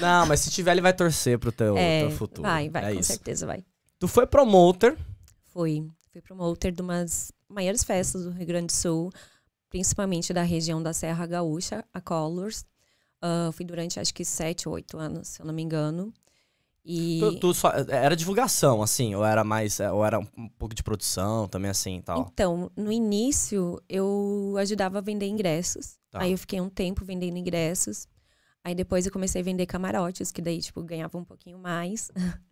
Não, 0.00 0.26
mas 0.26 0.40
se 0.40 0.50
tiver, 0.50 0.72
ele 0.72 0.82
vai 0.82 0.92
torcer 0.92 1.38
pro 1.38 1.50
teu, 1.50 1.74
é, 1.74 2.00
teu 2.00 2.10
futuro. 2.10 2.42
vai, 2.42 2.68
vai, 2.68 2.84
é 2.84 2.94
com 2.94 3.00
isso. 3.00 3.10
certeza 3.10 3.46
vai. 3.46 3.64
Tu 3.98 4.06
foi 4.06 4.26
promoter. 4.26 4.94
Fui. 5.46 5.88
Fui 6.12 6.20
promoter 6.20 6.72
de 6.72 6.82
umas 6.82 7.32
maiores 7.48 7.82
festas 7.82 8.22
do 8.22 8.30
Rio 8.30 8.46
Grande 8.46 8.66
do 8.66 8.72
Sul, 8.72 9.10
principalmente 9.70 10.32
da 10.32 10.42
região 10.42 10.82
da 10.82 10.92
Serra 10.92 11.26
Gaúcha, 11.26 11.82
a 11.92 12.02
Colors. 12.02 12.66
Ah, 13.20 13.50
fui 13.52 13.64
durante 13.64 13.98
acho 13.98 14.14
que 14.14 14.24
sete 14.24 14.68
oito 14.68 14.98
anos, 14.98 15.28
se 15.28 15.40
eu 15.40 15.46
não 15.46 15.54
me 15.54 15.62
engano. 15.62 16.12
E 16.90 17.18
Tu, 17.20 17.40
tu 17.40 17.54
só, 17.54 17.70
era 17.88 18.16
divulgação, 18.16 18.82
assim, 18.82 19.14
ou 19.14 19.22
era 19.22 19.44
mais. 19.44 19.78
Ou 19.78 20.02
era 20.02 20.18
um 20.18 20.48
pouco 20.58 20.74
de 20.74 20.82
produção 20.82 21.46
também, 21.46 21.70
assim 21.70 21.98
e 21.98 22.02
tal. 22.02 22.30
Então, 22.32 22.70
no 22.74 22.90
início, 22.90 23.78
eu 23.86 24.54
ajudava 24.58 24.96
a 24.96 25.00
vender 25.02 25.26
ingressos. 25.26 25.98
Tá. 26.10 26.22
Aí 26.22 26.32
eu 26.32 26.38
fiquei 26.38 26.60
um 26.62 26.70
tempo 26.70 27.04
vendendo 27.04 27.36
ingressos. 27.36 28.08
Aí 28.64 28.74
depois 28.74 29.04
eu 29.04 29.12
comecei 29.12 29.42
a 29.42 29.44
vender 29.44 29.66
camarotes, 29.66 30.32
que 30.32 30.40
daí, 30.40 30.60
tipo, 30.60 30.82
ganhava 30.82 31.18
um 31.18 31.24
pouquinho 31.24 31.58
mais. 31.58 32.10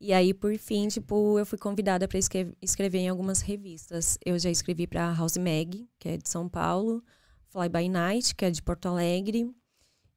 e 0.00 0.12
aí, 0.12 0.32
por 0.32 0.56
fim, 0.56 0.86
tipo, 0.86 1.36
eu 1.36 1.44
fui 1.44 1.58
convidada 1.58 2.06
para 2.06 2.18
escrever 2.62 2.98
em 2.98 3.08
algumas 3.08 3.40
revistas. 3.40 4.16
Eu 4.24 4.38
já 4.38 4.50
escrevi 4.50 4.86
para 4.86 5.12
House 5.12 5.36
Mag, 5.36 5.88
que 5.98 6.10
é 6.10 6.16
de 6.16 6.28
São 6.28 6.48
Paulo, 6.48 7.02
Fly 7.48 7.68
By 7.68 7.88
Night, 7.88 8.36
que 8.36 8.44
é 8.44 8.50
de 8.52 8.62
Porto 8.62 8.86
Alegre. 8.86 9.52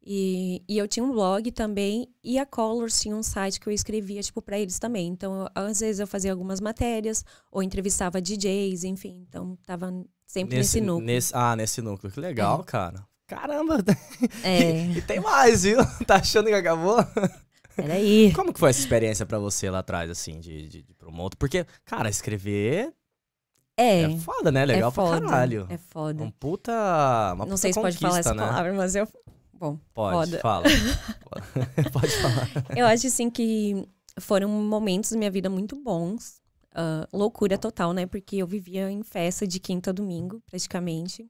E, 0.10 0.64
e 0.70 0.78
eu 0.78 0.88
tinha 0.88 1.04
um 1.04 1.12
blog 1.12 1.52
também, 1.52 2.08
e 2.24 2.40
a 2.40 2.46
Colors 2.46 2.98
tinha 3.02 3.14
um 3.14 3.22
site 3.22 3.60
que 3.60 3.68
eu 3.68 3.74
escrevia, 3.74 4.22
tipo, 4.22 4.42
para 4.42 4.58
eles 4.58 4.80
também. 4.80 5.08
Então, 5.10 5.50
às 5.54 5.82
vezes 5.82 6.00
eu 6.00 6.08
fazia 6.08 6.32
algumas 6.32 6.62
matérias, 6.62 7.26
ou 7.52 7.62
entrevistava 7.62 8.22
DJs, 8.22 8.86
enfim. 8.86 9.26
Então, 9.28 9.58
tava 9.66 9.92
sempre 10.26 10.56
nesse, 10.60 10.80
núcleo. 10.80 11.06
nesse- 11.06 11.34
ah, 11.36 11.56
nesse 11.58 11.82
núcleo. 11.82 12.10
Que 12.10 12.22
legal, 12.22 12.64
cara. 12.64 13.04
Caramba! 13.28 13.84
É, 14.46 14.86
E 14.92 15.02
tem 15.02 15.20
mais, 15.20 15.64
viu? 15.64 15.80
Tá 16.08 16.16
achando 16.16 16.46
que 16.48 16.54
acabou? 16.54 16.98
peraí. 17.76 18.32
Como 18.36 18.54
que 18.54 18.60
foi 18.62 18.70
essa 18.70 18.80
experiência 18.80 19.26
pra 19.26 19.40
você 19.40 19.70
lá 19.70 19.80
atrás, 19.80 20.10
assim, 20.10 20.40
de, 20.40 20.70
de, 20.70 20.84
de 20.84 20.94
promotor? 20.94 21.38
Porque, 21.38 21.66
cara, 21.84 22.10
escrever 22.10 22.94
É, 23.76 24.04
é, 24.04 24.18
foda, 24.20 24.54
né? 24.54 24.64
Legal 24.64 24.90
é 24.90 24.94
foda, 24.94 25.18
pra 25.20 25.28
caralho. 25.30 25.68
É 25.70 25.78
foda. 25.78 26.24
Um 26.24 26.32
puta. 26.32 26.72
Uma 26.72 27.36
Não 27.36 27.46
puta 27.46 27.58
sei 27.58 27.74
se 27.74 27.82
pode 27.82 27.98
falar 27.98 28.20
essa 28.20 28.34
né? 28.34 28.46
palavra, 28.48 28.74
mas 28.74 28.96
eu. 28.96 29.06
Bom, 29.60 29.80
Pode, 29.94 30.32
foda. 30.32 30.40
fala. 30.40 30.66
pode 31.92 32.12
falar. 32.22 32.50
eu 32.76 32.86
acho 32.86 33.08
assim 33.08 33.30
que 33.30 33.88
foram 34.20 34.50
momentos 34.50 35.12
da 35.12 35.18
minha 35.18 35.32
vida 35.32 35.50
muito 35.50 35.76
bons. 35.76 36.42
Ah, 36.80 37.08
loucura 37.12 37.58
total, 37.58 37.92
né? 37.92 38.06
Porque 38.06 38.38
eu 38.38 38.46
vivia 38.46 38.90
em 38.92 39.02
festa 39.02 39.48
de 39.48 39.60
quinta 39.60 39.90
a 39.90 39.94
domingo, 39.94 40.42
praticamente. 40.46 41.28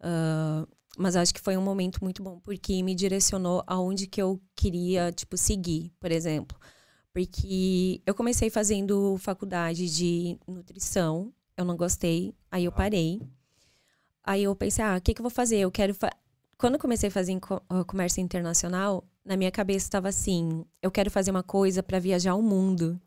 Ah, 0.00 0.66
mas 0.98 1.14
acho 1.16 1.34
que 1.34 1.40
foi 1.40 1.56
um 1.56 1.62
momento 1.62 2.02
muito 2.02 2.22
bom, 2.22 2.40
porque 2.40 2.82
me 2.82 2.94
direcionou 2.94 3.62
aonde 3.66 4.06
que 4.06 4.20
eu 4.20 4.40
queria, 4.56 5.12
tipo, 5.12 5.36
seguir, 5.36 5.92
por 6.00 6.10
exemplo. 6.10 6.58
Porque 7.12 8.00
eu 8.06 8.14
comecei 8.14 8.50
fazendo 8.50 9.16
faculdade 9.18 9.88
de 9.94 10.38
nutrição, 10.46 11.32
eu 11.56 11.64
não 11.64 11.76
gostei, 11.76 12.34
aí 12.50 12.64
eu 12.64 12.72
parei. 12.72 13.20
Aí 14.24 14.44
eu 14.44 14.54
pensei, 14.56 14.84
ah, 14.84 14.96
o 14.96 15.00
que, 15.00 15.14
que 15.14 15.20
eu 15.20 15.24
vou 15.24 15.30
fazer? 15.30 15.58
Eu 15.58 15.70
quero. 15.70 15.94
Fa 15.94 16.10
Quando 16.60 16.74
eu 16.74 16.78
comecei 16.78 17.08
a 17.08 17.10
fazer 17.10 17.40
ah, 17.70 17.84
comércio 17.84 18.20
internacional, 18.20 19.02
na 19.24 19.34
minha 19.34 19.50
cabeça 19.50 19.86
estava 19.86 20.10
assim: 20.10 20.62
eu 20.82 20.90
quero 20.90 21.10
fazer 21.10 21.30
uma 21.30 21.42
coisa 21.42 21.82
para 21.82 21.98
viajar 21.98 22.34
o 22.34 22.42
mundo. 22.42 23.00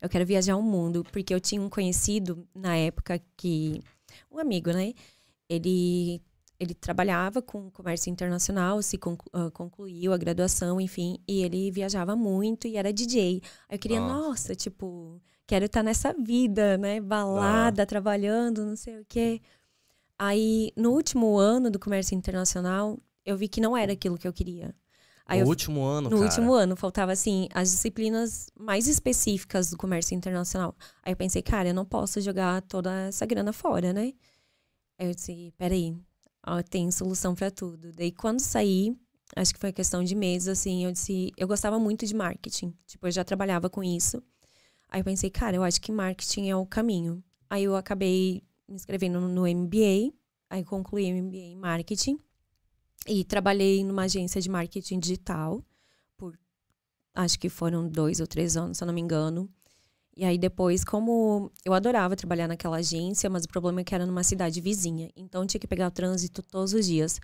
Eu 0.00 0.08
quero 0.08 0.24
viajar 0.24 0.54
o 0.54 0.62
mundo, 0.62 1.04
porque 1.10 1.34
eu 1.34 1.40
tinha 1.40 1.60
um 1.60 1.68
conhecido 1.68 2.46
na 2.54 2.76
época 2.76 3.20
que. 3.36 3.80
Um 4.30 4.38
amigo, 4.38 4.70
né? 4.70 4.92
Ele, 5.48 6.22
ele 6.60 6.74
trabalhava 6.74 7.42
com 7.42 7.72
comércio 7.72 8.08
internacional, 8.08 8.80
se 8.80 8.96
ah, 9.32 9.50
concluiu 9.50 10.12
a 10.12 10.16
graduação, 10.16 10.80
enfim, 10.80 11.18
e 11.26 11.42
ele 11.42 11.72
viajava 11.72 12.14
muito 12.14 12.68
e 12.68 12.76
era 12.76 12.92
DJ. 12.92 13.42
Aí 13.68 13.74
eu 13.74 13.78
queria, 13.80 13.98
Nossa. 13.98 14.28
nossa, 14.28 14.54
tipo, 14.54 15.20
quero 15.44 15.64
estar 15.64 15.82
nessa 15.82 16.14
vida, 16.14 16.78
né? 16.78 17.00
Balada, 17.00 17.84
trabalhando, 17.84 18.64
não 18.64 18.76
sei 18.76 19.00
o 19.00 19.04
quê. 19.08 19.40
Aí, 20.24 20.70
no 20.76 20.92
último 20.92 21.36
ano 21.36 21.68
do 21.68 21.80
comércio 21.80 22.14
internacional, 22.14 22.96
eu 23.26 23.36
vi 23.36 23.48
que 23.48 23.60
não 23.60 23.76
era 23.76 23.92
aquilo 23.92 24.16
que 24.16 24.28
eu 24.28 24.32
queria. 24.32 24.72
Aí 25.26 25.40
no 25.40 25.46
eu, 25.46 25.48
último 25.48 25.82
ano, 25.82 26.08
No 26.08 26.16
cara. 26.16 26.28
último 26.28 26.52
ano, 26.54 26.76
faltava, 26.76 27.10
assim, 27.10 27.48
as 27.52 27.72
disciplinas 27.72 28.48
mais 28.56 28.86
específicas 28.86 29.68
do 29.68 29.76
comércio 29.76 30.14
internacional. 30.14 30.76
Aí 31.02 31.12
eu 31.12 31.16
pensei, 31.16 31.42
cara, 31.42 31.70
eu 31.70 31.74
não 31.74 31.84
posso 31.84 32.20
jogar 32.20 32.62
toda 32.62 33.08
essa 33.08 33.26
grana 33.26 33.52
fora, 33.52 33.92
né? 33.92 34.12
Aí 34.96 35.08
eu 35.08 35.12
disse, 35.12 35.52
peraí, 35.58 35.92
ó, 36.46 36.62
tem 36.62 36.88
solução 36.92 37.34
para 37.34 37.50
tudo. 37.50 37.90
Daí 37.90 38.12
quando 38.12 38.38
saí, 38.38 38.96
acho 39.34 39.52
que 39.52 39.58
foi 39.58 39.72
questão 39.72 40.04
de 40.04 40.14
meses, 40.14 40.46
assim, 40.46 40.84
eu 40.84 40.92
disse, 40.92 41.32
eu 41.36 41.48
gostava 41.48 41.80
muito 41.80 42.06
de 42.06 42.14
marketing. 42.14 42.72
Tipo, 42.86 43.08
eu 43.08 43.10
já 43.10 43.24
trabalhava 43.24 43.68
com 43.68 43.82
isso. 43.82 44.22
Aí 44.88 45.00
eu 45.00 45.04
pensei, 45.04 45.30
cara, 45.30 45.56
eu 45.56 45.64
acho 45.64 45.80
que 45.80 45.90
marketing 45.90 46.48
é 46.48 46.54
o 46.54 46.64
caminho. 46.64 47.24
Aí 47.50 47.64
eu 47.64 47.74
acabei 47.74 48.40
me 48.68 48.74
inscrevendo 48.74 49.20
no 49.20 49.42
MBA, 49.42 50.12
aí 50.50 50.64
concluí 50.64 51.12
o 51.12 51.22
MBA 51.22 51.36
em 51.36 51.56
marketing. 51.56 52.18
E 53.06 53.24
trabalhei 53.24 53.84
numa 53.84 54.02
agência 54.02 54.40
de 54.40 54.48
marketing 54.48 55.00
digital 55.00 55.64
por 56.16 56.38
acho 57.14 57.38
que 57.38 57.48
foram 57.48 57.88
dois 57.88 58.20
ou 58.20 58.26
três 58.26 58.56
anos, 58.56 58.78
se 58.78 58.84
eu 58.84 58.86
não 58.86 58.94
me 58.94 59.00
engano. 59.00 59.50
E 60.16 60.24
aí 60.24 60.36
depois, 60.36 60.84
como 60.84 61.50
eu 61.64 61.72
adorava 61.72 62.14
trabalhar 62.14 62.46
naquela 62.46 62.76
agência, 62.76 63.30
mas 63.30 63.44
o 63.44 63.48
problema 63.48 63.80
é 63.80 63.84
que 63.84 63.94
era 63.94 64.06
numa 64.06 64.22
cidade 64.22 64.60
vizinha. 64.60 65.10
Então 65.16 65.46
tinha 65.46 65.60
que 65.60 65.66
pegar 65.66 65.88
o 65.88 65.90
trânsito 65.90 66.42
todos 66.42 66.74
os 66.74 66.86
dias. 66.86 67.18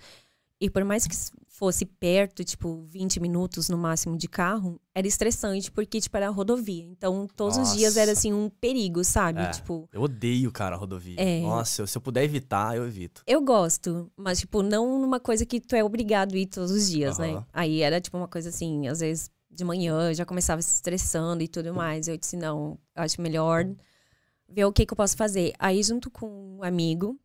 E 0.61 0.69
por 0.69 0.83
mais 0.83 1.07
que 1.07 1.15
fosse 1.47 1.85
perto, 1.85 2.43
tipo, 2.43 2.85
20 2.89 3.19
minutos 3.19 3.69
no 3.69 3.77
máximo 3.77 4.17
de 4.17 4.27
carro, 4.27 4.79
era 4.95 5.05
estressante, 5.05 5.69
porque, 5.69 5.99
tipo, 5.99 6.15
era 6.15 6.29
rodovia. 6.29 6.85
Então, 6.85 7.27
todos 7.35 7.57
Nossa. 7.57 7.71
os 7.71 7.77
dias 7.77 7.97
era, 7.97 8.13
assim, 8.13 8.33
um 8.33 8.49
perigo, 8.49 9.03
sabe? 9.03 9.41
É, 9.41 9.51
tipo... 9.51 9.87
Eu 9.91 10.01
odeio, 10.01 10.51
cara, 10.51 10.75
rodovia. 10.77 11.15
É, 11.17 11.41
Nossa, 11.41 11.85
se 11.85 11.97
eu 11.97 12.01
puder 12.01 12.23
evitar, 12.23 12.77
eu 12.77 12.85
evito. 12.85 13.23
Eu 13.27 13.41
gosto, 13.41 14.09
mas, 14.15 14.39
tipo, 14.39 14.61
não 14.61 14.99
numa 15.01 15.19
coisa 15.19 15.45
que 15.45 15.59
tu 15.59 15.75
é 15.75 15.83
obrigado 15.83 16.33
a 16.33 16.37
ir 16.37 16.47
todos 16.47 16.71
os 16.71 16.89
dias, 16.89 17.17
uhum. 17.17 17.35
né? 17.35 17.45
Aí 17.51 17.81
era, 17.81 17.99
tipo, 17.99 18.17
uma 18.17 18.27
coisa 18.27 18.49
assim, 18.49 18.87
às 18.87 18.99
vezes, 19.01 19.29
de 19.49 19.63
manhã, 19.65 20.13
já 20.13 20.25
começava 20.25 20.61
se 20.61 20.75
estressando 20.75 21.43
e 21.43 21.47
tudo 21.47 21.73
mais. 21.73 22.07
Eu 22.07 22.17
disse, 22.17 22.37
não, 22.37 22.77
acho 22.95 23.21
melhor 23.21 23.65
ver 24.47 24.65
o 24.65 24.71
que, 24.71 24.85
que 24.85 24.93
eu 24.93 24.97
posso 24.97 25.17
fazer. 25.17 25.53
Aí, 25.59 25.83
junto 25.83 26.09
com 26.09 26.57
um 26.57 26.63
amigo, 26.63 27.19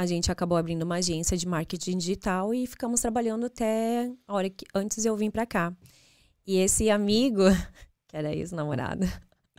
a 0.00 0.06
gente 0.06 0.32
acabou 0.32 0.56
abrindo 0.56 0.82
uma 0.82 0.96
agência 0.96 1.36
de 1.36 1.46
marketing 1.46 1.98
digital 1.98 2.54
e 2.54 2.66
ficamos 2.66 3.02
trabalhando 3.02 3.44
até 3.44 4.10
a 4.26 4.34
hora 4.34 4.48
que 4.48 4.64
antes 4.74 5.04
eu 5.04 5.14
vim 5.14 5.30
para 5.30 5.44
cá. 5.44 5.72
E 6.46 6.56
esse 6.56 6.88
amigo, 6.88 7.42
que 8.08 8.16
era 8.16 8.34
ex-namorada. 8.34 9.06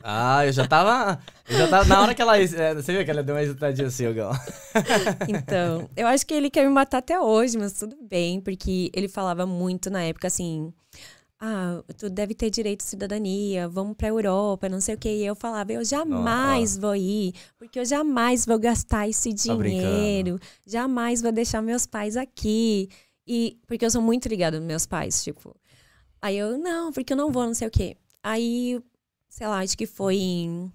Ah, 0.04 0.44
eu 0.44 0.52
já 0.52 0.68
tava. 0.68 1.22
Eu 1.48 1.60
já 1.60 1.68
tava. 1.68 1.86
Na 1.86 2.02
hora 2.02 2.16
que 2.16 2.22
ela. 2.24 2.36
É, 2.40 2.74
você 2.74 2.92
viu 2.92 3.06
que 3.06 3.12
ela 3.12 3.22
deu 3.22 3.36
uma 3.36 3.44
hesitadinha 3.44 3.88
assim, 3.88 4.12
Gal? 4.12 4.34
então, 5.30 5.88
eu 5.96 6.08
acho 6.08 6.26
que 6.26 6.34
ele 6.34 6.50
quer 6.50 6.64
me 6.66 6.74
matar 6.74 6.98
até 6.98 7.20
hoje, 7.20 7.56
mas 7.56 7.74
tudo 7.74 7.96
bem, 8.02 8.42
porque 8.42 8.90
ele 8.96 9.08
falava 9.08 9.46
muito 9.46 9.92
na 9.92 10.02
época 10.02 10.26
assim 10.26 10.74
ah, 11.44 11.84
tu 11.98 12.08
deve 12.08 12.36
ter 12.36 12.52
direito 12.52 12.84
à 12.84 12.86
cidadania, 12.86 13.68
vamos 13.68 13.98
para 13.98 14.08
a 14.08 14.12
Europa, 14.12 14.70
não 14.70 14.80
sei 14.80 14.94
o 14.94 14.98
que. 14.98 15.10
E 15.10 15.26
eu 15.26 15.34
falava, 15.34 15.74
eu 15.74 15.84
jamais 15.84 16.78
vou 16.78 16.96
ir, 16.96 17.34
porque 17.58 17.80
eu 17.80 17.86
jamais 17.86 18.46
vou 18.46 18.60
gastar 18.60 19.10
esse 19.10 19.36
tá 19.36 19.56
dinheiro, 19.56 20.40
jamais 20.64 21.20
vou 21.20 21.32
deixar 21.32 21.60
meus 21.64 21.88
pais 21.88 22.16
aqui. 22.16 22.90
E 23.26 23.58
porque 23.66 23.84
eu 23.84 23.90
sou 23.90 24.04
muito 24.04 24.30
ligada 24.30 24.58
aos 24.58 24.64
meus 24.64 24.86
pais, 24.86 25.24
tipo. 25.24 25.56
Aí 26.22 26.38
eu, 26.38 26.60
não, 26.60 26.92
porque 26.92 27.14
eu 27.14 27.18
não 27.18 27.32
vou, 27.32 27.48
não 27.48 27.56
sei 27.56 27.68
o 27.68 27.72
quê. 27.72 27.98
Aí, 28.22 28.80
sei 29.28 29.48
lá, 29.48 29.62
acho 29.62 29.76
que 29.76 29.88
foi 29.88 30.18
em, 30.18 30.72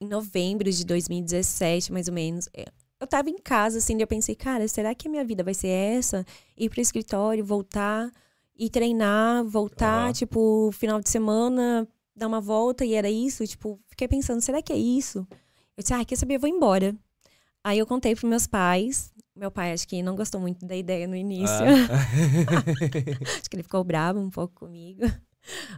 em 0.00 0.06
novembro 0.06 0.70
de 0.70 0.84
2017, 0.84 1.92
mais 1.92 2.06
ou 2.06 2.14
menos. 2.14 2.48
É, 2.54 2.66
eu 3.00 3.06
tava 3.08 3.30
em 3.30 3.38
casa, 3.38 3.78
assim, 3.78 3.96
e 3.98 4.02
eu 4.02 4.06
pensei, 4.06 4.36
cara, 4.36 4.68
será 4.68 4.94
que 4.94 5.08
a 5.08 5.10
minha 5.10 5.24
vida 5.24 5.42
vai 5.42 5.54
ser 5.54 5.68
essa? 5.68 6.24
Ir 6.56 6.70
pro 6.70 6.80
escritório, 6.80 7.44
voltar 7.44 8.12
ir 8.56 8.70
treinar, 8.70 9.44
voltar, 9.44 10.06
uhum. 10.06 10.12
tipo, 10.12 10.70
final 10.72 11.00
de 11.00 11.08
semana, 11.08 11.88
dar 12.14 12.26
uma 12.26 12.40
volta, 12.40 12.84
e 12.84 12.94
era 12.94 13.10
isso. 13.10 13.46
Tipo, 13.46 13.80
fiquei 13.86 14.08
pensando, 14.08 14.40
será 14.40 14.62
que 14.62 14.72
é 14.72 14.76
isso? 14.76 15.26
Eu 15.76 15.82
disse, 15.82 15.94
ah, 15.94 16.04
quer 16.04 16.16
saber, 16.16 16.36
eu 16.36 16.40
vou 16.40 16.48
embora. 16.48 16.94
Aí 17.62 17.78
eu 17.78 17.86
contei 17.86 18.14
pros 18.14 18.28
meus 18.28 18.46
pais. 18.46 19.12
Meu 19.34 19.50
pai 19.50 19.72
acho 19.72 19.88
que 19.88 20.02
não 20.02 20.14
gostou 20.14 20.40
muito 20.40 20.64
da 20.64 20.76
ideia 20.76 21.08
no 21.08 21.16
início. 21.16 21.48
Ah. 21.48 23.24
acho 23.38 23.50
que 23.50 23.56
ele 23.56 23.62
ficou 23.62 23.82
bravo 23.82 24.20
um 24.20 24.30
pouco 24.30 24.54
comigo. 24.54 25.02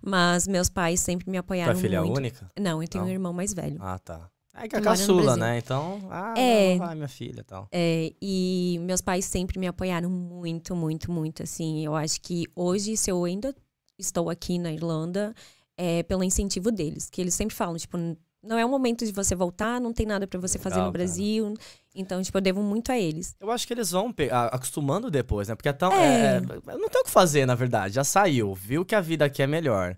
Mas 0.04 0.46
meus 0.46 0.68
pais 0.68 1.00
sempre 1.00 1.30
me 1.30 1.38
apoiaram 1.38 1.72
Tua 1.72 1.80
filha 1.80 2.02
muito. 2.02 2.16
única? 2.16 2.50
Não, 2.58 2.82
eu 2.82 2.88
tenho 2.88 3.04
não. 3.04 3.10
um 3.10 3.12
irmão 3.12 3.32
mais 3.32 3.54
velho. 3.54 3.78
Ah, 3.80 3.98
tá. 3.98 4.30
É 4.58 4.68
que 4.68 4.76
é 4.76 4.78
a 4.78 4.82
caçula, 4.82 5.36
né? 5.36 5.58
Então, 5.58 6.00
ah, 6.10 6.34
é, 6.36 6.72
não, 6.72 6.86
vai, 6.86 6.94
minha 6.94 7.08
filha 7.08 7.44
tal. 7.44 7.68
É, 7.70 8.12
e 8.20 8.78
meus 8.80 9.00
pais 9.00 9.24
sempre 9.24 9.58
me 9.58 9.66
apoiaram 9.66 10.08
muito, 10.08 10.74
muito, 10.74 11.10
muito, 11.10 11.42
assim. 11.42 11.84
Eu 11.84 11.94
acho 11.94 12.20
que 12.20 12.46
hoje, 12.54 12.96
se 12.96 13.10
eu 13.10 13.24
ainda 13.24 13.54
estou 13.98 14.30
aqui 14.30 14.58
na 14.58 14.72
Irlanda, 14.72 15.34
é 15.76 16.02
pelo 16.02 16.24
incentivo 16.24 16.70
deles. 16.70 17.10
Que 17.10 17.20
eles 17.20 17.34
sempre 17.34 17.54
falam, 17.54 17.76
tipo, 17.76 17.98
não 18.42 18.58
é 18.58 18.64
o 18.64 18.68
momento 18.68 19.04
de 19.04 19.12
você 19.12 19.34
voltar, 19.34 19.80
não 19.80 19.92
tem 19.92 20.06
nada 20.06 20.26
para 20.26 20.38
você 20.38 20.58
fazer 20.58 20.76
Legal, 20.76 20.86
no 20.86 20.92
Brasil. 20.92 21.44
Cara. 21.44 21.68
Então, 21.94 22.22
tipo, 22.22 22.38
eu 22.38 22.42
devo 22.42 22.62
muito 22.62 22.92
a 22.92 22.98
eles. 22.98 23.34
Eu 23.40 23.50
acho 23.50 23.66
que 23.66 23.74
eles 23.74 23.90
vão 23.90 24.14
acostumando 24.52 25.10
depois, 25.10 25.48
né? 25.48 25.54
Porque 25.54 25.68
é 25.68 25.72
tão. 25.72 25.92
É. 25.92 26.36
É, 26.36 26.40
não 26.40 26.88
tem 26.88 27.00
o 27.00 27.04
que 27.04 27.10
fazer, 27.10 27.44
na 27.46 27.54
verdade. 27.54 27.94
Já 27.94 28.04
saiu, 28.04 28.54
viu 28.54 28.84
que 28.84 28.94
a 28.94 29.00
vida 29.00 29.24
aqui 29.24 29.42
é 29.42 29.46
melhor. 29.46 29.96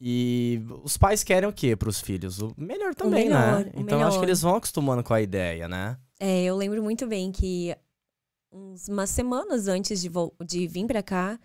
E 0.00 0.62
os 0.84 0.96
pais 0.96 1.24
querem 1.24 1.48
o 1.48 1.52
quê 1.52 1.74
para 1.74 1.88
os 1.88 2.00
filhos? 2.00 2.38
O 2.40 2.54
melhor 2.56 2.94
também, 2.94 3.26
o 3.26 3.26
melhor, 3.26 3.64
né? 3.64 3.72
Então 3.74 4.00
acho 4.06 4.18
que 4.18 4.24
eles 4.24 4.40
vão 4.40 4.54
acostumando 4.54 5.02
com 5.02 5.12
a 5.12 5.20
ideia, 5.20 5.66
né? 5.66 5.98
É, 6.20 6.44
eu 6.44 6.56
lembro 6.56 6.82
muito 6.82 7.06
bem 7.06 7.32
que 7.32 7.74
uns, 8.52 8.88
umas 8.88 9.10
semanas 9.10 9.66
antes 9.66 10.00
de, 10.00 10.08
de 10.46 10.66
vir 10.68 10.86
para 10.86 11.02
cá, 11.02 11.38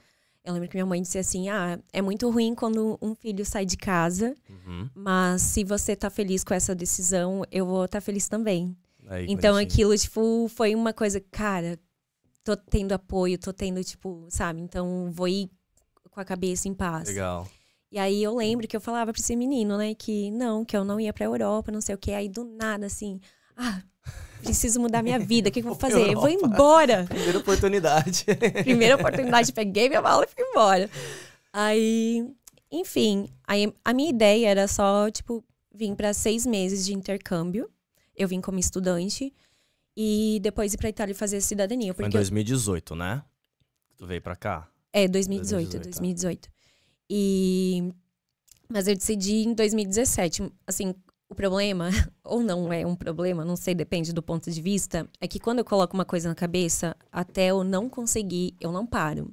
eu 0.44 0.54
lembro 0.54 0.70
que 0.70 0.76
minha 0.76 0.86
mãe 0.86 1.02
disse 1.02 1.18
assim: 1.18 1.50
Ah, 1.50 1.80
é 1.92 2.02
muito 2.02 2.30
ruim 2.30 2.54
quando 2.54 2.98
um 3.02 3.16
filho 3.16 3.44
sai 3.44 3.66
de 3.66 3.76
casa, 3.76 4.36
uhum. 4.50 4.90
mas 4.94 5.42
se 5.42 5.64
você 5.64 5.96
tá 5.96 6.10
feliz 6.10 6.44
com 6.44 6.54
essa 6.54 6.76
decisão, 6.76 7.44
eu 7.52 7.66
vou 7.66 7.86
estar 7.86 7.98
tá 8.00 8.02
feliz 8.02 8.28
também. 8.28 8.76
Aí, 9.08 9.26
então 9.28 9.56
aquilo, 9.56 9.98
tipo, 9.98 10.48
foi 10.48 10.76
uma 10.76 10.94
coisa, 10.94 11.20
cara, 11.20 11.80
tô 12.44 12.56
tendo 12.56 12.92
apoio, 12.92 13.38
tô 13.38 13.52
tendo, 13.52 13.84
tipo, 13.84 14.28
sabe? 14.30 14.62
Então 14.62 15.10
vou 15.12 15.28
ir 15.28 15.50
com 16.12 16.20
a 16.20 16.26
cabeça 16.26 16.68
em 16.68 16.74
paz. 16.74 17.08
Legal. 17.08 17.48
E 17.94 18.00
aí 18.00 18.24
eu 18.24 18.36
lembro 18.36 18.68
que 18.68 18.76
eu 18.76 18.82
falava 18.82 19.14
pra 19.14 19.20
esse 19.20 19.36
menino, 19.36 19.78
né, 19.78 19.94
que 19.94 20.32
não, 20.32 20.66
que 20.66 20.76
eu 20.76 20.84
não 20.84 21.00
ia 21.00 21.14
pra 21.14 21.26
Europa, 21.26 21.72
não 21.72 21.80
sei 21.80 21.94
o 21.94 21.98
quê. 21.98 22.14
Aí 22.14 22.28
do 22.28 22.44
nada, 22.44 22.88
assim, 22.88 23.22
ah, 23.56 23.84
preciso 24.42 24.80
mudar 24.80 25.04
minha 25.04 25.20
vida, 25.20 25.50
o 25.50 25.52
que, 25.52 25.62
que 25.62 25.68
eu 25.68 25.74
vou 25.74 25.78
fazer? 25.80 26.12
Eu 26.12 26.20
vou 26.20 26.28
embora. 26.28 27.06
Primeira 27.06 27.38
oportunidade. 27.38 28.26
Primeira 28.66 28.96
oportunidade, 28.96 29.54
peguei 29.54 29.90
minha 29.90 30.02
mala 30.02 30.26
e 30.26 30.28
fui 30.28 30.44
embora. 30.44 30.90
Aí, 31.54 32.28
enfim, 32.72 33.30
aí 33.48 33.72
a 33.86 33.94
minha 33.94 34.10
ideia 34.10 34.48
era 34.48 34.68
só, 34.68 35.12
tipo, 35.12 35.44
vir 35.72 35.96
para 35.96 36.16
seis 36.16 36.48
meses 36.48 36.84
de 36.84 36.96
intercâmbio. 36.96 37.70
Eu 38.16 38.28
vim 38.28 38.42
como 38.42 38.58
estudante 38.58 39.32
e 39.96 40.40
depois 40.42 40.74
ir 40.74 40.78
pra 40.78 40.90
Itália 40.90 41.14
fazer 41.14 41.40
cidadania. 41.42 41.94
Foi 41.94 42.06
em 42.06 42.10
2018, 42.10 42.94
eu... 42.94 42.98
né? 42.98 43.24
Tu 43.96 44.08
veio 44.08 44.20
pra 44.20 44.36
cá? 44.36 44.68
É, 44.92 45.08
2018, 45.08 45.78
2018. 45.78 45.84
2018. 45.84 46.53
E 47.16 47.94
mas 48.68 48.88
eu 48.88 48.96
decidi 48.96 49.44
em 49.44 49.54
2017, 49.54 50.52
assim, 50.66 50.96
o 51.30 51.36
problema 51.36 51.92
ou 52.26 52.42
não 52.42 52.74
é 52.74 52.84
um 52.88 52.96
problema, 52.96 53.46
não 53.46 53.56
sei, 53.56 53.76
depende 53.76 54.12
do 54.12 54.24
ponto 54.24 54.50
de 54.50 54.60
vista, 54.60 55.08
é 55.22 55.28
que 55.28 55.40
quando 55.40 55.60
eu 55.60 55.66
coloco 55.66 55.94
uma 55.94 56.06
coisa 56.06 56.28
na 56.28 56.34
cabeça, 56.34 56.96
até 57.12 57.48
eu 57.48 57.64
não 57.64 57.88
conseguir, 57.88 58.56
eu 58.60 58.72
não 58.72 58.84
paro. 58.84 59.32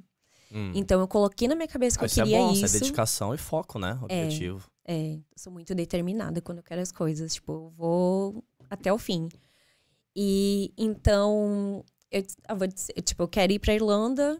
Hum. 0.51 0.71
Então 0.75 0.99
eu 0.99 1.07
coloquei 1.07 1.47
na 1.47 1.55
minha 1.55 1.67
cabeça 1.67 1.97
que 1.97 2.05
ah, 2.05 2.07
eu 2.07 2.11
queria 2.11 2.37
isso. 2.37 2.45
É 2.45 2.47
bom, 2.47 2.65
isso 2.65 2.77
é 2.77 2.79
dedicação 2.81 3.33
e 3.33 3.37
foco, 3.39 3.79
né? 3.79 3.97
Objetivo. 3.99 4.69
É, 4.85 5.13
é, 5.13 5.19
sou 5.35 5.51
muito 5.51 5.73
determinada 5.73 6.39
quando 6.39 6.59
eu 6.59 6.63
quero 6.63 6.81
as 6.81 6.91
coisas, 6.91 7.33
tipo, 7.33 7.51
eu 7.51 7.69
vou 7.75 8.43
até 8.69 8.93
o 8.93 8.99
fim. 8.99 9.27
E 10.15 10.71
então 10.77 11.83
eu, 12.11 12.23
eu 12.47 12.55
vou 12.55 12.67
tipo, 12.67 13.23
eu 13.23 13.27
quero 13.27 13.53
ir 13.53 13.57
para 13.57 13.73
Irlanda, 13.73 14.39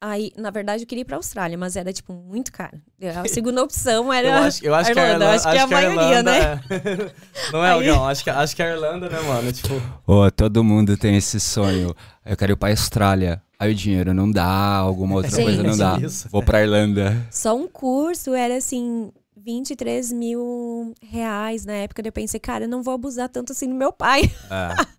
Aí, 0.00 0.30
na 0.36 0.50
verdade, 0.50 0.84
eu 0.84 0.86
queria 0.86 1.02
ir 1.02 1.04
pra 1.04 1.16
Austrália, 1.16 1.58
mas 1.58 1.74
era, 1.74 1.92
tipo, 1.92 2.12
muito 2.12 2.52
caro. 2.52 2.80
A 3.24 3.28
segunda 3.28 3.62
opção 3.62 4.12
era. 4.12 4.28
eu 4.28 4.34
acho, 4.34 4.64
eu 4.64 4.74
acho 4.74 4.90
Irlanda. 4.90 4.94
Que 4.94 5.00
a 5.00 5.12
Irlanda, 5.12 5.30
acho 5.34 5.50
que 5.50 5.56
é 5.56 5.60
a 5.60 5.66
maioria, 5.66 6.02
Irlanda, 6.02 6.30
né? 6.30 6.60
É... 6.70 7.50
Não 7.52 7.64
é, 7.64 7.72
Aí... 7.72 7.86
Não, 7.88 8.06
acho 8.06 8.22
que, 8.22 8.30
acho 8.30 8.56
que 8.56 8.62
a 8.62 8.70
Irlanda, 8.70 9.08
né, 9.08 9.20
mano? 9.20 9.52
Tipo. 9.52 9.82
Oh, 10.06 10.30
todo 10.30 10.62
mundo 10.62 10.96
tem 10.96 11.16
esse 11.16 11.40
sonho. 11.40 11.94
Eu 12.24 12.36
quero 12.36 12.52
ir 12.52 12.56
pra 12.56 12.70
Austrália. 12.70 13.42
Aí 13.58 13.72
o 13.72 13.74
dinheiro 13.74 14.14
não 14.14 14.30
dá, 14.30 14.76
alguma 14.76 15.16
outra 15.16 15.32
Gente, 15.32 15.44
coisa 15.44 15.62
não 15.64 15.76
dá. 15.76 15.98
Isso. 16.00 16.28
Vou 16.30 16.44
pra 16.44 16.62
Irlanda. 16.62 17.26
Só 17.30 17.56
um 17.56 17.66
curso 17.66 18.34
era 18.34 18.56
assim. 18.56 19.10
23 19.36 20.12
mil 20.12 20.94
reais 21.02 21.64
na 21.64 21.72
época. 21.72 22.02
Eu 22.04 22.12
pensei, 22.12 22.38
cara, 22.38 22.64
eu 22.64 22.68
não 22.68 22.82
vou 22.82 22.94
abusar 22.94 23.28
tanto 23.28 23.52
assim 23.52 23.68
do 23.68 23.74
meu 23.74 23.92
pai. 23.92 24.30
É. 24.50 24.98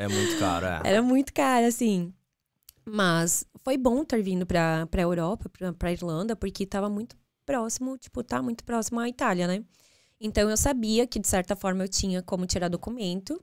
É 0.00 0.06
muito 0.06 0.38
caro, 0.38 0.64
é. 0.64 0.80
Era 0.84 1.02
muito 1.02 1.34
caro, 1.34 1.66
assim. 1.66 2.12
Mas 2.86 3.44
foi 3.68 3.76
bom 3.76 4.02
ter 4.02 4.22
vindo 4.22 4.46
pra, 4.46 4.86
pra 4.86 5.02
Europa, 5.02 5.50
pra, 5.50 5.74
pra 5.74 5.92
Irlanda, 5.92 6.34
porque 6.34 6.64
tava 6.64 6.88
muito 6.88 7.14
próximo, 7.44 7.98
tipo, 7.98 8.22
tá 8.22 8.40
muito 8.40 8.64
próximo 8.64 8.98
à 8.98 9.06
Itália, 9.06 9.46
né? 9.46 9.62
Então 10.18 10.48
eu 10.48 10.56
sabia 10.56 11.06
que, 11.06 11.18
de 11.18 11.28
certa 11.28 11.54
forma, 11.54 11.84
eu 11.84 11.88
tinha 11.88 12.22
como 12.22 12.46
tirar 12.46 12.68
documento. 12.70 13.34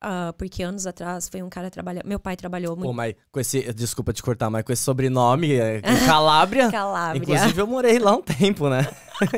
Uh, 0.00 0.32
porque 0.36 0.62
anos 0.62 0.86
atrás 0.86 1.28
foi 1.28 1.42
um 1.42 1.48
cara 1.48 1.68
trabalhar. 1.68 2.04
Meu 2.04 2.20
pai 2.20 2.36
trabalhou 2.36 2.76
muito. 2.76 2.88
Pô, 2.88 2.92
mas 2.92 3.14
com 3.30 3.40
esse. 3.40 3.72
Desculpa 3.72 4.12
te 4.12 4.22
cortar, 4.22 4.50
mas 4.50 4.64
com 4.64 4.72
esse 4.72 4.82
sobrenome, 4.82 5.52
é, 5.54 5.80
Calábria. 6.06 6.70
Calábria. 6.72 7.20
Inclusive, 7.20 7.60
eu 7.60 7.66
morei 7.66 7.98
lá 7.98 8.16
um 8.16 8.22
tempo, 8.22 8.68
né? 8.68 8.86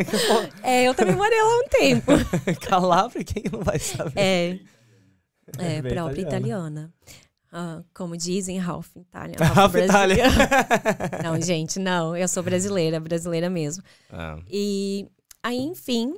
é, 0.63 0.85
eu 0.85 0.95
também 0.95 1.17
morei 1.17 1.43
lá 1.43 1.59
um 1.59 1.69
tempo. 1.69 2.13
Calábria, 2.67 3.25
quem 3.25 3.45
não 3.51 3.61
vai 3.61 3.79
saber? 3.79 4.13
É. 4.17 4.59
É, 5.59 5.77
é 5.77 5.83
própria 5.83 6.21
italiana. 6.21 6.93
Uh, 7.55 7.85
como 7.95 8.17
dizem, 8.17 8.59
Ralph 8.59 8.97
Itália. 8.97 9.37
Ralph 9.55 9.77
Itália. 9.77 10.25
não, 11.23 11.41
gente, 11.41 11.79
não. 11.79 12.17
Eu 12.17 12.27
sou 12.27 12.43
brasileira, 12.43 12.99
brasileira 12.99 13.49
mesmo. 13.49 13.85
Ah. 14.11 14.41
E 14.51 15.07
aí, 15.41 15.61
enfim, 15.61 16.15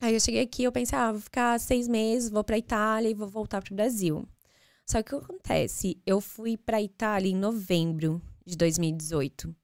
Aí 0.00 0.12
eu 0.12 0.20
cheguei 0.20 0.42
aqui, 0.42 0.62
eu 0.62 0.72
pensei, 0.72 0.96
ah, 0.98 1.10
vou 1.10 1.20
ficar 1.20 1.58
seis 1.58 1.88
meses, 1.88 2.28
vou 2.28 2.44
pra 2.44 2.58
Itália 2.58 3.08
e 3.08 3.14
vou 3.14 3.28
voltar 3.28 3.62
pro 3.62 3.74
Brasil. 3.74 4.28
Só 4.86 5.02
que 5.02 5.14
o 5.14 5.18
que 5.18 5.24
acontece? 5.24 5.98
Eu 6.04 6.20
fui 6.20 6.56
pra 6.56 6.82
Itália 6.82 7.30
em 7.30 7.34
novembro 7.34 8.20
de 8.44 8.56
2018. 8.56 9.54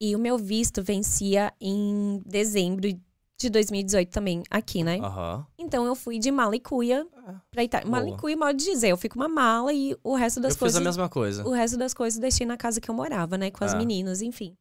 E 0.00 0.14
o 0.14 0.18
meu 0.18 0.36
visto 0.36 0.82
vencia 0.82 1.52
em 1.60 2.20
dezembro 2.26 2.88
de 3.36 3.50
2018 3.50 4.10
também, 4.10 4.42
aqui, 4.50 4.84
né? 4.84 4.98
Uhum. 4.98 5.44
Então 5.58 5.84
eu 5.84 5.94
fui 5.94 6.18
de 6.18 6.30
mala 6.30 6.54
e 6.54 6.60
cuia 6.60 7.06
é. 7.28 7.34
pra 7.50 7.64
Itália. 7.64 7.88
Mala 7.88 8.08
e 8.08 8.16
cuia, 8.16 8.36
modo 8.36 8.56
de 8.56 8.64
dizer. 8.64 8.88
Eu 8.88 8.96
fui 8.96 9.08
com 9.08 9.18
uma 9.18 9.28
mala 9.28 9.72
e 9.72 9.96
o 10.04 10.14
resto 10.14 10.40
das 10.40 10.54
eu 10.54 10.58
coisas. 10.58 10.76
Eu 10.76 10.80
fiz 10.80 10.86
a 10.86 10.90
mesma 10.90 11.08
coisa. 11.08 11.46
O 11.46 11.50
resto 11.50 11.76
das 11.76 11.92
coisas 11.92 12.18
deixei 12.18 12.46
na 12.46 12.56
casa 12.56 12.80
que 12.80 12.88
eu 12.88 12.94
morava, 12.94 13.36
né? 13.36 13.50
Com 13.50 13.64
as 13.64 13.74
é. 13.74 13.76
meninas, 13.76 14.22
enfim. 14.22 14.56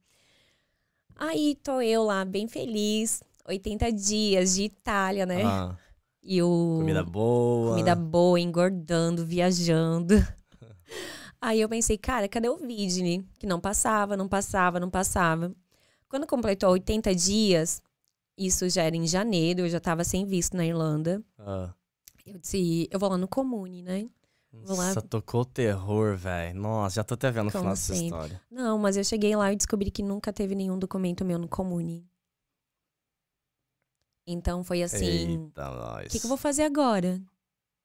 Aí 1.16 1.56
tô 1.64 1.82
eu 1.82 2.04
lá, 2.04 2.26
bem 2.26 2.48
feliz 2.48 3.22
80 3.48 3.92
dias 3.92 4.56
de 4.56 4.64
Itália, 4.64 5.26
né? 5.26 5.44
Ah. 5.44 5.76
E 6.22 6.42
o. 6.42 6.78
Comida 6.80 7.04
boa. 7.04 7.72
Comida 7.72 7.96
boa, 7.96 8.40
engordando, 8.40 9.26
viajando. 9.26 10.16
Aí 11.42 11.60
eu 11.60 11.68
pensei, 11.68 11.98
cara, 11.98 12.28
cadê 12.30 12.48
o 12.48 12.56
Vidne? 12.56 13.28
Que 13.38 13.46
não 13.46 13.60
passava, 13.60 14.16
não 14.16 14.30
passava, 14.30 14.80
não 14.80 14.90
passava. 14.90 15.54
Quando 16.08 16.26
completou 16.26 16.70
80 16.72 17.14
dias, 17.14 17.82
isso 18.38 18.68
já 18.70 18.84
era 18.84 18.96
em 18.96 19.08
janeiro, 19.08 19.62
eu 19.62 19.70
já 19.70 19.80
tava 19.80 20.04
sem 20.04 20.26
visto 20.26 20.56
na 20.56 20.66
Irlanda. 20.66 21.24
Ah. 21.38 21.74
Eu 22.26 22.40
disse, 22.40 22.88
eu 22.92 23.00
vou 23.00 23.10
lá 23.10 23.18
no 23.18 23.28
Comune, 23.28 23.82
né? 23.82 24.10
Vou 24.52 24.78
lá. 24.78 24.88
Nossa, 24.88 25.02
tocou 25.02 25.44
terror, 25.44 26.16
velho. 26.16 26.60
Nossa, 26.60 26.96
já 26.96 27.04
tô 27.04 27.16
até 27.16 27.32
vendo 27.32 27.48
o 27.48 27.52
final 27.52 27.70
dessa 27.70 27.96
história. 27.96 28.40
Não, 28.52 28.78
mas 28.78 28.96
eu 28.96 29.04
cheguei 29.04 29.36
lá 29.36 29.52
e 29.52 29.56
descobri 29.56 29.90
que 29.90 30.04
nunca 30.04 30.32
teve 30.32 30.54
nenhum 30.54 30.78
documento 30.78 31.26
meu 31.26 31.40
no 31.40 31.48
Comune. 31.48 32.08
Então 34.28 34.64
foi 34.64 34.84
assim. 34.84 35.38
O 35.38 36.10
que, 36.10 36.20
que 36.20 36.26
eu 36.26 36.30
vou 36.30 36.38
fazer 36.38 36.64
agora? 36.64 37.22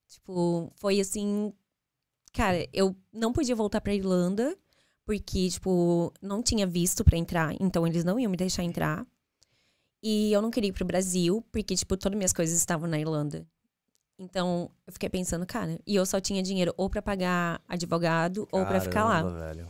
Tipo, 0.07 0.71
foi 0.75 0.99
assim. 0.99 1.51
Cara, 2.31 2.65
eu 2.71 2.95
não 3.11 3.33
podia 3.33 3.55
voltar 3.55 3.81
pra 3.81 3.93
Irlanda, 3.93 4.55
porque, 5.05 5.49
tipo, 5.49 6.13
não 6.21 6.43
tinha 6.43 6.67
visto 6.67 7.03
para 7.03 7.17
entrar, 7.17 7.55
então 7.59 7.85
eles 7.85 8.03
não 8.03 8.19
iam 8.19 8.29
me 8.29 8.37
deixar 8.37 8.63
entrar. 8.63 9.05
E 10.01 10.31
eu 10.31 10.41
não 10.41 10.49
queria 10.49 10.69
ir 10.69 10.73
pro 10.73 10.85
Brasil, 10.85 11.43
porque, 11.51 11.75
tipo, 11.75 11.97
todas 11.97 12.17
minhas 12.17 12.33
coisas 12.33 12.57
estavam 12.57 12.87
na 12.87 12.99
Irlanda. 12.99 13.45
Então, 14.17 14.69
eu 14.85 14.93
fiquei 14.93 15.09
pensando, 15.09 15.45
cara, 15.45 15.79
e 15.87 15.95
eu 15.95 16.05
só 16.05 16.19
tinha 16.19 16.43
dinheiro 16.43 16.73
ou 16.75 16.89
para 16.89 17.01
pagar 17.01 17.61
advogado 17.67 18.45
Caramba, 18.45 18.57
ou 18.57 18.65
para 18.65 18.81
ficar 18.81 19.05
lá. 19.05 19.21
Velho. 19.21 19.69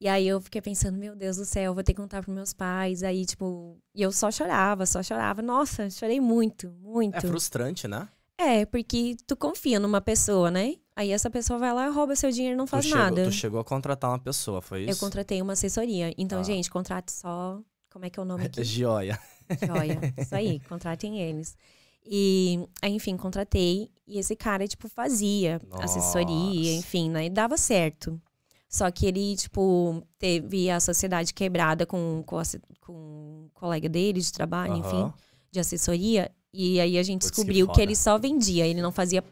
E 0.00 0.08
aí 0.08 0.26
eu 0.26 0.40
fiquei 0.40 0.60
pensando, 0.60 0.98
meu 0.98 1.14
Deus 1.14 1.36
do 1.36 1.44
céu, 1.44 1.74
vou 1.74 1.84
ter 1.84 1.92
que 1.92 2.00
contar 2.00 2.22
pros 2.22 2.34
meus 2.34 2.52
pais. 2.52 3.04
Aí, 3.04 3.24
tipo, 3.24 3.78
e 3.94 4.02
eu 4.02 4.10
só 4.10 4.30
chorava, 4.32 4.84
só 4.84 5.00
chorava. 5.00 5.42
Nossa, 5.42 5.88
chorei 5.90 6.20
muito, 6.20 6.72
muito. 6.80 7.16
É 7.16 7.20
frustrante, 7.20 7.86
né? 7.86 8.08
É, 8.36 8.66
porque 8.66 9.16
tu 9.26 9.36
confia 9.36 9.78
numa 9.78 10.00
pessoa, 10.00 10.50
né? 10.50 10.74
Aí 10.96 11.12
essa 11.12 11.30
pessoa 11.30 11.56
vai 11.58 11.72
lá, 11.72 11.88
rouba 11.88 12.16
seu 12.16 12.32
dinheiro 12.32 12.54
e 12.54 12.56
não 12.56 12.66
faz 12.66 12.84
tu 12.84 12.88
chegou, 12.88 13.04
nada. 13.04 13.24
Tu 13.24 13.32
chegou 13.32 13.60
a 13.60 13.64
contratar 13.64 14.10
uma 14.10 14.18
pessoa, 14.18 14.60
foi 14.60 14.82
isso? 14.82 14.90
Eu 14.90 14.96
contratei 14.96 15.40
uma 15.40 15.52
assessoria. 15.52 16.12
Então, 16.18 16.40
ah. 16.40 16.42
gente, 16.42 16.68
contrate 16.68 17.12
só. 17.12 17.60
Como 17.88 18.04
é 18.04 18.10
que 18.10 18.18
é 18.18 18.22
o 18.22 18.26
nome 18.26 18.42
aqui? 18.46 18.64
Joia. 18.64 19.18
Joia. 19.54 20.00
Isso 20.18 20.34
aí, 20.34 20.60
contratem 20.60 21.20
eles. 21.20 21.56
E, 22.04 22.66
enfim, 22.82 23.16
contratei. 23.16 23.90
E 24.06 24.18
esse 24.18 24.34
cara, 24.34 24.66
tipo, 24.66 24.88
fazia 24.88 25.60
Nossa. 25.68 25.84
assessoria, 25.84 26.74
enfim, 26.74 27.10
né? 27.10 27.26
E 27.26 27.30
dava 27.30 27.56
certo. 27.56 28.20
Só 28.68 28.90
que 28.90 29.06
ele, 29.06 29.36
tipo, 29.36 30.02
teve 30.18 30.70
a 30.70 30.80
sociedade 30.80 31.34
quebrada 31.34 31.84
com, 31.84 32.22
com, 32.26 32.40
com 32.80 32.92
um 32.92 33.50
colega 33.52 33.88
dele 33.88 34.20
de 34.20 34.32
trabalho, 34.32 34.72
uhum. 34.72 34.78
enfim, 34.78 35.12
de 35.50 35.60
assessoria. 35.60 36.30
E 36.52 36.80
aí 36.80 36.98
a 36.98 37.02
gente 37.02 37.20
descobriu 37.20 37.66
que, 37.68 37.74
que, 37.74 37.80
ele 37.82 37.94
só 37.94 38.18
vendia, 38.18 38.66
ele 38.66 38.80
não 38.80 38.90
fazia. 38.90 39.22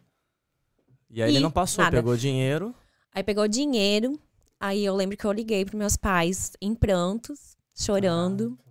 E 1.09 1.23
aí 1.23 1.33
e 1.33 1.37
ele 1.37 1.43
não 1.43 1.51
passou, 1.51 1.83
nada. 1.83 1.97
pegou 1.97 2.17
dinheiro. 2.17 2.75
Aí 3.15 3.23
pegou 3.23 3.49
dinheiro. 3.49 4.19
Aí 4.61 4.85
eu 4.85 4.95
lembro 4.95 5.17
que 5.17 5.25
eu 5.25 5.33
liguei 5.33 5.65
para 5.65 5.77
meus 5.79 5.97
pais 5.97 6.53
em 6.61 6.75
prantos, 6.75 7.57
chorando. 7.75 8.59
Ah, 8.61 8.70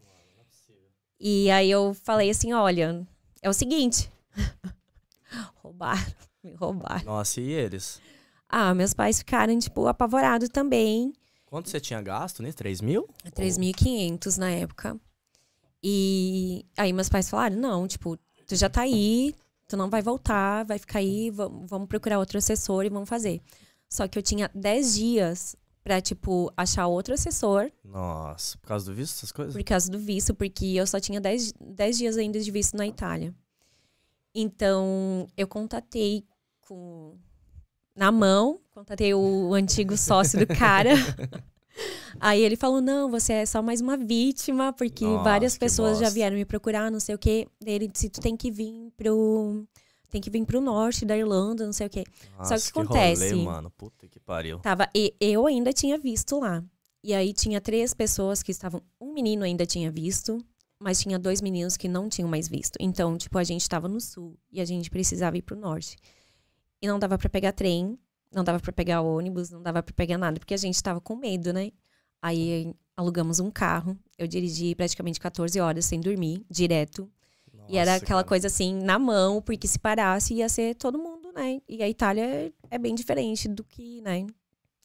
e 1.19 1.49
aí 1.51 1.69
eu 1.69 1.93
falei 1.93 2.29
assim: 2.29 2.53
olha, 2.53 3.05
é 3.41 3.49
o 3.49 3.53
seguinte. 3.53 4.11
roubaram, 5.61 6.13
me 6.43 6.53
roubaram. 6.53 7.05
Nossa, 7.05 7.41
e 7.41 7.51
eles? 7.51 8.01
Ah, 8.47 8.73
meus 8.73 8.93
pais 8.93 9.19
ficaram, 9.19 9.57
tipo, 9.59 9.87
apavorados 9.87 10.49
também. 10.49 11.13
Quanto 11.45 11.69
você 11.69 11.79
tinha 11.79 12.01
gasto, 12.01 12.41
né? 12.41 12.51
3 12.51 12.81
mil? 12.81 13.07
3.500 13.35 14.37
na 14.37 14.51
época. 14.51 14.99
E 15.83 16.65
aí 16.77 16.91
meus 16.91 17.09
pais 17.09 17.29
falaram, 17.29 17.55
não, 17.55 17.87
tipo, 17.87 18.17
tu 18.45 18.55
já 18.55 18.69
tá 18.69 18.81
aí, 18.81 19.33
tu 19.67 19.77
não 19.77 19.89
vai 19.89 20.01
voltar, 20.01 20.65
vai 20.65 20.77
ficar 20.77 20.99
aí, 20.99 21.31
vamos 21.31 21.87
procurar 21.87 22.19
outro 22.19 22.37
assessor 22.37 22.85
e 22.85 22.89
vamos 22.89 23.07
fazer. 23.07 23.41
Só 23.87 24.07
que 24.07 24.17
eu 24.17 24.23
tinha 24.23 24.51
10 24.53 24.95
dias 24.95 25.55
pra, 25.89 25.99
tipo, 25.99 26.53
achar 26.55 26.85
outro 26.85 27.15
assessor. 27.15 27.71
Nossa, 27.83 28.55
por 28.59 28.67
causa 28.67 28.85
do 28.85 28.93
visto, 28.93 29.15
essas 29.15 29.31
coisas? 29.31 29.55
Por 29.55 29.63
causa 29.63 29.89
do 29.89 29.97
visto, 29.97 30.35
porque 30.35 30.67
eu 30.75 30.85
só 30.85 30.99
tinha 30.99 31.19
10, 31.19 31.53
10 31.59 31.97
dias 31.97 32.15
ainda 32.15 32.39
de 32.39 32.51
visto 32.51 32.77
na 32.77 32.85
Itália. 32.85 33.33
Então, 34.35 35.25
eu 35.35 35.47
contatei 35.47 36.23
com 36.67 37.17
na 37.95 38.11
mão, 38.11 38.59
contatei 38.69 39.15
o 39.15 39.51
antigo 39.55 39.97
sócio 39.97 40.37
do 40.37 40.45
cara. 40.45 40.91
Aí 42.21 42.39
ele 42.39 42.55
falou: 42.55 42.81
não, 42.81 43.09
você 43.09 43.33
é 43.33 43.45
só 43.47 43.59
mais 43.63 43.81
uma 43.81 43.97
vítima, 43.97 44.71
porque 44.71 45.05
Nossa, 45.05 45.23
várias 45.23 45.57
pessoas 45.57 45.97
já 45.97 46.11
vieram 46.11 46.37
me 46.37 46.45
procurar, 46.45 46.91
não 46.91 46.99
sei 46.99 47.15
o 47.15 47.17
quê. 47.17 47.47
Daí 47.59 47.73
ele 47.73 47.87
disse: 47.87 48.09
tu 48.09 48.21
tem 48.21 48.37
que 48.37 48.51
vir 48.51 48.91
pro. 48.95 49.65
Tem 50.09 50.19
que 50.19 50.29
vir 50.29 50.45
pro 50.45 50.59
norte 50.59 51.05
da 51.05 51.17
Irlanda, 51.17 51.65
não 51.65 51.73
sei 51.73 51.87
o 51.87 51.89
quê. 51.89 52.03
Nossa, 52.37 52.57
Só 52.57 52.65
que, 52.65 52.73
que 52.73 52.79
acontece. 52.79 53.29
Rolê, 53.29 53.43
mano. 53.43 53.69
Puta 53.71 54.07
que 54.07 54.19
pariu. 54.19 54.59
Tava, 54.59 54.89
e, 54.95 55.13
eu 55.19 55.45
ainda 55.45 55.71
tinha 55.71 55.97
visto 55.97 56.39
lá. 56.39 56.63
E 57.03 57.13
aí 57.13 57.31
tinha 57.33 57.61
três 57.61 57.93
pessoas 57.93 58.43
que 58.43 58.51
estavam. 58.51 58.81
Um 58.99 59.13
menino 59.13 59.43
ainda 59.43 59.65
tinha 59.65 59.91
visto, 59.91 60.43
mas 60.79 60.99
tinha 60.99 61.19
dois 61.19 61.41
meninos 61.41 61.77
que 61.77 61.87
não 61.87 62.09
tinham 62.09 62.27
mais 62.27 62.47
visto. 62.47 62.75
Então, 62.79 63.17
tipo, 63.17 63.37
a 63.37 63.43
gente 63.43 63.67
tava 63.69 63.87
no 63.87 64.01
sul 64.01 64.37
e 64.51 64.59
a 64.59 64.65
gente 64.65 64.89
precisava 64.89 65.37
ir 65.37 65.41
pro 65.41 65.55
norte. 65.55 65.97
E 66.81 66.87
não 66.87 66.97
dava 66.97 67.17
para 67.17 67.29
pegar 67.29 67.51
trem, 67.51 67.97
não 68.33 68.43
dava 68.43 68.59
para 68.59 68.71
pegar 68.71 69.01
ônibus, 69.01 69.49
não 69.49 69.61
dava 69.61 69.83
para 69.83 69.93
pegar 69.93 70.17
nada, 70.17 70.39
porque 70.39 70.53
a 70.53 70.57
gente 70.57 70.81
tava 70.81 71.01
com 71.01 71.15
medo, 71.15 71.51
né? 71.51 71.71
Aí 72.21 72.73
alugamos 72.95 73.39
um 73.39 73.49
carro, 73.49 73.97
eu 74.17 74.27
dirigi 74.27 74.75
praticamente 74.75 75.19
14 75.19 75.59
horas 75.59 75.85
sem 75.85 75.99
dormir, 75.99 76.45
direto. 76.49 77.09
E 77.69 77.77
era 77.77 77.95
aquela 77.95 78.21
cara. 78.21 78.27
coisa 78.27 78.47
assim, 78.47 78.73
na 78.73 78.97
mão, 78.97 79.41
porque 79.41 79.67
se 79.67 79.77
parasse 79.77 80.33
ia 80.33 80.49
ser 80.49 80.75
todo 80.75 80.97
mundo, 80.97 81.31
né? 81.31 81.61
E 81.67 81.83
a 81.83 81.89
Itália 81.89 82.23
é, 82.23 82.51
é 82.71 82.77
bem 82.77 82.95
diferente 82.95 83.47
do 83.47 83.63
que, 83.63 84.01
né? 84.01 84.25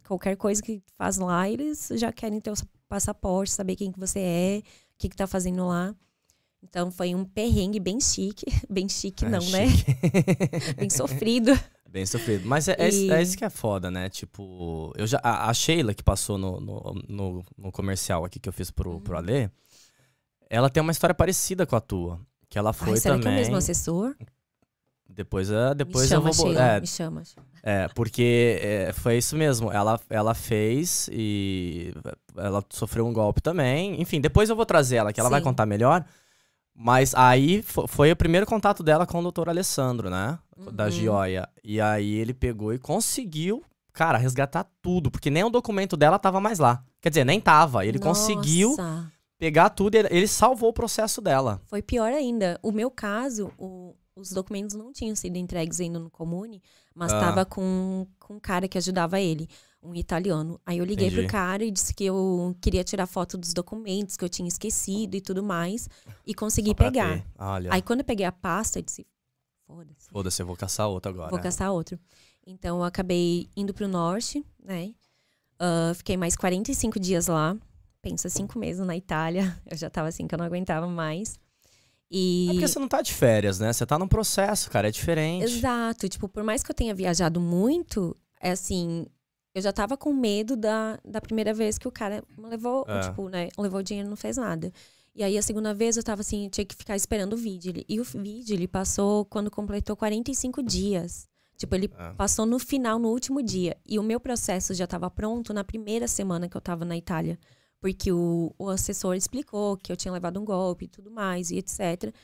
Qualquer 0.07 0.37
coisa 0.37 0.63
que 0.63 0.83
faz 0.99 1.17
lá, 1.17 1.49
eles 1.49 1.89
já 1.97 2.13
querem 2.13 2.41
ter 2.41 2.51
o 2.51 2.55
passaporte, 2.89 3.53
saber 3.53 3.75
quem 3.75 3.91
que 3.91 3.99
você 3.99 4.21
é, 4.21 4.59
o 4.59 4.63
que 4.99 5.09
que 5.09 5.17
tá 5.17 5.27
fazendo 5.27 5.67
lá. 5.67 5.95
Então 6.63 6.91
foi 6.91 7.15
um 7.15 7.25
perrengue 7.25 7.81
bem 7.81 8.01
chique. 8.01 8.47
Bem 8.69 8.89
chique, 8.89 9.25
é 9.25 9.29
não, 9.29 9.41
né? 9.51 9.69
chique. 9.69 10.75
bem 10.77 10.91
sofrido. 10.91 11.53
Bem 11.95 12.05
sofrido. 12.07 12.45
Mas 12.45 12.67
é, 12.67 12.75
é 12.77 12.91
e... 12.91 13.09
é, 13.09 13.23
isso 13.23 13.39
que 13.39 13.45
é 13.45 13.51
foda, 13.51 13.89
né? 13.89 14.09
Tipo, 14.09 14.93
eu 14.97 15.07
já, 15.07 15.21
a, 15.23 15.49
a 15.49 15.55
Sheila, 15.55 15.95
que 15.95 16.03
passou 16.03 16.37
no, 16.37 16.59
no, 16.59 17.03
no, 17.09 17.45
no, 17.57 17.71
comercial 17.71 18.25
aqui 18.25 18.41
que 18.41 18.49
eu 18.49 18.53
fiz 18.53 18.69
pro, 18.69 18.95
uhum. 18.95 19.01
pro 19.01 19.17
Alê, 19.17 19.49
ela 20.51 20.69
tem 20.69 20.81
uma 20.81 20.91
história 20.91 21.15
parecida 21.15 21.65
com 21.65 21.77
a 21.77 21.81
tua. 21.81 22.21
Que 22.55 22.59
ela 22.61 22.73
foi 22.73 22.91
Ai, 22.91 22.97
será 22.99 23.15
também. 23.17 23.23
Que 23.25 23.29
é 23.29 23.33
o 23.33 23.35
mesmo 23.35 23.57
assessor? 23.57 24.15
Depois, 25.09 25.51
uh, 25.51 25.75
depois 25.77 26.09
chama, 26.09 26.29
eu 26.29 26.33
vou. 26.33 26.47
Sheila, 26.47 26.63
é, 26.63 26.81
me 26.81 26.87
chama. 26.87 27.23
É, 27.65 27.89
porque 27.89 28.61
é, 28.63 28.93
foi 28.93 29.19
isso 29.19 29.37
mesmo. 29.37 29.73
Ela, 29.73 29.99
ela 30.09 30.35
fez 30.35 31.11
e 31.13 31.93
ela 32.37 32.65
sofreu 32.71 33.05
um 33.09 33.13
golpe 33.13 33.41
também. 33.41 34.01
Enfim, 34.01 34.21
depois 34.21 34.49
eu 34.49 34.55
vou 34.55 34.65
trazer 34.65 34.95
ela, 34.95 35.13
que 35.13 35.19
ela 35.19 35.31
Sim. 35.31 35.33
vai 35.33 35.41
contar 35.41 35.67
melhor. 35.67 36.05
Mas 36.73 37.13
aí 37.13 37.61
foi 37.89 38.13
o 38.13 38.17
primeiro 38.17 38.47
contato 38.47 38.85
dela 38.85 39.05
com 39.05 39.19
o 39.19 39.23
doutor 39.23 39.49
Alessandro, 39.49 40.09
né? 40.09 40.39
Uhum. 40.57 40.67
Da 40.67 40.89
Gioia. 40.89 41.49
E 41.65 41.81
aí 41.81 42.15
ele 42.15 42.33
pegou 42.33 42.73
e 42.73 42.79
conseguiu, 42.79 43.65
cara, 43.93 44.17
resgatar 44.17 44.65
tudo. 44.81 45.11
Porque 45.11 45.29
nem 45.29 45.43
o 45.43 45.51
documento 45.51 45.97
dela 45.97 46.21
tava 46.21 46.41
mais 46.41 46.61
lá. 46.61 46.85
Quer 47.01 47.09
dizer, 47.09 47.25
nem 47.25 47.41
tava. 47.41 47.85
Ele 47.85 47.99
Nossa. 47.99 48.11
conseguiu 48.11 48.77
pegar 49.39 49.71
tudo 49.71 49.95
ele 49.97 50.27
salvou 50.27 50.71
o 50.71 50.73
processo 50.73 51.21
dela. 51.21 51.61
Foi 51.67 51.83
pior 51.83 52.13
ainda. 52.13 52.59
O 52.63 52.73
meu 52.73 52.91
caso, 52.91 53.53
o, 53.59 53.67
o, 53.67 54.21
os 54.21 54.31
documentos 54.31 54.75
não 54.75 54.93
tinham 54.93 55.15
sido 55.17 55.37
entregues 55.37 55.81
ainda 55.81 55.99
no 55.99 56.11
Comune, 56.11 56.63
mas 56.95 57.13
estava 57.13 57.43
ah. 57.43 57.45
com, 57.45 58.07
com 58.19 58.35
um 58.35 58.41
cara 58.41 58.69
que 58.69 58.79
ajudava 58.79 59.21
ele, 59.21 59.49
um 59.83 59.95
italiano. 59.95 60.61
Aí 60.65 60.79
eu 60.79 60.85
liguei 60.85 61.09
Entendi. 61.09 61.23
pro 61.23 61.31
cara 61.31 61.65
e 61.65 61.71
disse 61.71 61.93
que 61.93 62.05
eu 62.05 62.57
queria 62.61 62.85
tirar 62.85 63.07
foto 63.07 63.37
dos 63.37 63.53
documentos, 63.53 64.17
que 64.17 64.25
eu 64.25 64.29
tinha 64.29 64.49
esquecido 64.49 65.17
e 65.17 65.21
tudo 65.21 65.43
mais, 65.43 65.89
e 66.27 66.35
consegui 66.35 66.75
pegar. 66.75 67.25
Aí 67.71 67.83
quando 67.83 68.01
eu 68.01 68.05
peguei 68.05 68.27
a 68.27 68.33
pasta, 68.33 68.79
eu 68.79 68.83
disse, 68.83 69.07
foda-se. 69.67 70.09
Foda-se, 70.11 70.43
eu 70.43 70.47
vou 70.47 70.57
caçar 70.57 70.89
outro 70.89 71.11
agora. 71.11 71.31
Vou 71.31 71.41
caçar 71.41 71.73
outro. 71.73 71.99
Então 72.47 72.79
eu 72.79 72.85
acabei 72.85 73.49
indo 73.57 73.75
pro 73.75 73.89
norte, 73.89 74.45
né? 74.63 74.95
Uh, 75.55 75.95
fiquei 75.95 76.17
mais 76.17 76.37
45 76.37 77.01
dias 77.01 77.27
lá. 77.27 77.57
Pensa, 78.05 78.29
cinco 78.29 78.59
meses 78.59 78.87
na 78.87 78.95
Itália. 78.95 79.59
Eu 79.67 79.77
já 79.77 79.89
tava 79.89 80.09
assim 80.09 80.27
que 80.27 80.35
eu 80.35 80.39
não 80.39 80.45
aguentava 80.45 80.87
mais. 80.87 81.39
E... 82.11 82.49
É 82.51 82.53
porque 82.53 82.69
você 82.69 82.79
não 82.79 82.87
tá 82.87 83.01
de 83.01 83.15
férias, 83.15 83.59
né? 83.59 83.73
Você 83.73 83.87
tá 83.87 83.99
num 83.99 84.07
processo, 84.07 84.71
cara, 84.71 84.89
é 84.89 84.91
diferente. 84.91 85.45
Exato. 85.45 86.07
Tipo, 86.07 86.29
por 86.29 86.45
mais 86.45 86.63
que 86.63 86.71
eu 86.71 86.75
tenha 86.75 86.95
viajado 86.95 87.41
muito, 87.41 88.15
é 88.41 88.51
assim, 88.51 89.07
eu 89.55 89.63
já 89.63 89.73
tava 89.73 89.97
com 89.97 90.13
medo 90.13 90.55
da, 90.55 90.99
da 91.03 91.19
primeira 91.19 91.55
vez 91.55 91.79
que 91.79 91.89
o 91.89 91.91
cara 91.91 92.23
me 92.37 92.47
levou, 92.47 92.85
é. 92.87 93.01
tipo, 93.01 93.29
né? 93.31 93.49
Levou 93.59 93.83
dinheiro 93.83 94.07
e 94.07 94.11
não 94.11 94.17
fez 94.17 94.37
nada. 94.37 94.71
E 95.15 95.25
aí, 95.25 95.39
a 95.39 95.43
segunda 95.43 95.73
vez, 95.73 95.97
eu 95.97 96.03
tava 96.03 96.21
assim, 96.21 96.49
tinha 96.51 96.65
que 96.65 96.75
ficar 96.75 96.95
esperando 96.95 97.33
o 97.33 97.37
vídeo. 97.39 97.73
E 97.89 98.01
o 98.01 98.05
vídeo, 98.05 98.55
ele 98.55 98.69
passou 98.69 99.25
quando 99.25 99.51
completou 99.51 99.97
45 99.97 100.63
dias. 100.63 101.27
Tipo, 101.57 101.75
ele 101.75 101.91
é. 101.97 102.13
passou 102.15 102.45
no 102.45 102.59
final, 102.59 102.99
no 102.99 103.09
último 103.09 103.43
dia. 103.43 103.77
E 103.87 103.99
o 103.99 104.03
meu 104.03 104.21
processo 104.21 104.75
já 104.75 104.85
estava 104.85 105.11
pronto 105.11 105.55
na 105.55 105.65
primeira 105.65 106.07
semana 106.07 106.49
que 106.49 106.57
eu 106.57 106.61
estava 106.61 106.85
na 106.85 106.97
Itália. 106.97 107.39
Porque 107.81 108.11
o, 108.13 108.55
o 108.59 108.69
assessor 108.69 109.15
explicou 109.15 109.77
que 109.77 109.93
eu 109.93 109.97
tinha 109.97 110.13
levado 110.13 110.41
um 110.41 110.45
golpe 110.45 110.87
e 110.87 110.89
tudo 110.89 111.11
mais, 111.11 111.51
e 111.51 111.59
etc. 111.59 112.15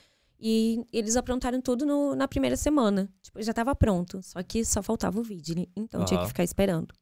E 0.40 0.84
eles 0.92 1.16
aprontaram 1.16 1.60
tudo 1.60 1.84
no, 1.84 2.14
na 2.14 2.26
primeira 2.26 2.56
semana. 2.56 3.10
Tipo, 3.22 3.42
já 3.42 3.50
estava 3.50 3.74
pronto. 3.74 4.22
Só 4.22 4.42
que 4.42 4.64
só 4.64 4.82
faltava 4.82 5.20
o 5.20 5.22
vídeo. 5.22 5.66
Então, 5.76 6.00
uhum. 6.00 6.06
tinha 6.06 6.20
que 6.20 6.28
ficar 6.28 6.44
esperando. 6.44 6.94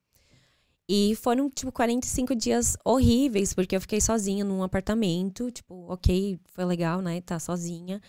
E 0.88 1.14
foram, 1.16 1.48
tipo, 1.48 1.70
45 1.70 2.34
dias 2.34 2.76
horríveis, 2.84 3.52
porque 3.54 3.76
eu 3.76 3.80
fiquei 3.80 4.00
sozinha 4.00 4.44
num 4.44 4.62
apartamento. 4.62 5.50
Tipo, 5.52 5.86
ok, 5.92 6.40
foi 6.46 6.64
legal, 6.64 7.00
né? 7.00 7.20
Tá 7.20 7.38
sozinha. 7.38 8.00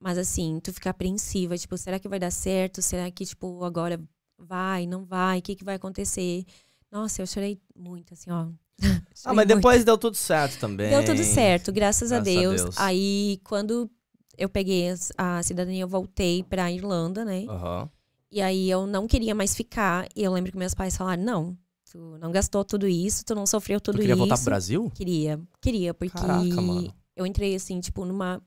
Mas 0.00 0.16
assim, 0.16 0.60
tu 0.60 0.72
fica 0.72 0.90
apreensiva, 0.90 1.58
tipo, 1.58 1.76
será 1.76 1.98
que 1.98 2.08
vai 2.08 2.20
dar 2.20 2.30
certo? 2.30 2.80
Será 2.80 3.10
que, 3.10 3.26
tipo, 3.26 3.64
agora 3.64 4.00
vai, 4.38 4.86
não 4.86 5.04
vai? 5.04 5.40
O 5.40 5.42
que, 5.42 5.56
que 5.56 5.64
vai 5.64 5.74
acontecer? 5.74 6.44
Nossa, 6.90 7.20
eu 7.20 7.26
chorei 7.26 7.60
muito, 7.74 8.14
assim, 8.14 8.30
ó. 8.30 8.48
ah, 9.24 9.34
mas 9.34 9.46
depois 9.46 9.76
muito. 9.78 9.86
deu 9.86 9.98
tudo 9.98 10.16
certo 10.16 10.58
também. 10.58 10.90
Deu 10.90 11.04
tudo 11.04 11.22
certo, 11.24 11.72
graças, 11.72 12.10
graças 12.10 12.12
a, 12.12 12.20
Deus. 12.20 12.60
a, 12.60 12.64
Deus. 12.64 12.78
Aí, 12.78 13.40
quando 13.44 13.90
eu 14.36 14.48
peguei 14.48 14.86
a 15.16 15.42
cidadania, 15.42 15.82
eu 15.82 15.88
voltei 15.88 16.42
pra 16.42 16.70
Irlanda, 16.70 17.24
né? 17.24 17.44
Uhum. 17.48 17.88
E 18.30 18.40
aí 18.40 18.70
eu 18.70 18.86
não 18.86 19.06
queria 19.08 19.34
mais 19.34 19.54
ficar. 19.54 20.06
E 20.14 20.22
eu 20.22 20.32
lembro 20.32 20.52
que 20.52 20.58
meus 20.58 20.74
pais 20.74 20.96
falaram: 20.96 21.22
não, 21.22 21.58
tu 21.90 22.18
não 22.20 22.30
gastou 22.30 22.64
tudo 22.64 22.86
isso, 22.86 23.24
tu 23.24 23.34
não 23.34 23.46
sofreu 23.46 23.80
tudo 23.80 23.96
tu 23.96 24.00
queria 24.00 24.14
isso. 24.14 24.16
Queria 24.16 24.28
voltar 24.28 24.36
pro 24.36 24.44
Brasil? 24.44 24.92
Queria, 24.94 25.40
queria, 25.60 25.94
porque 25.94 26.16
Caraca, 26.16 26.44
eu 27.16 27.26
entrei 27.26 27.54
assim, 27.54 27.80
tipo, 27.80 28.04
numa 28.04 28.40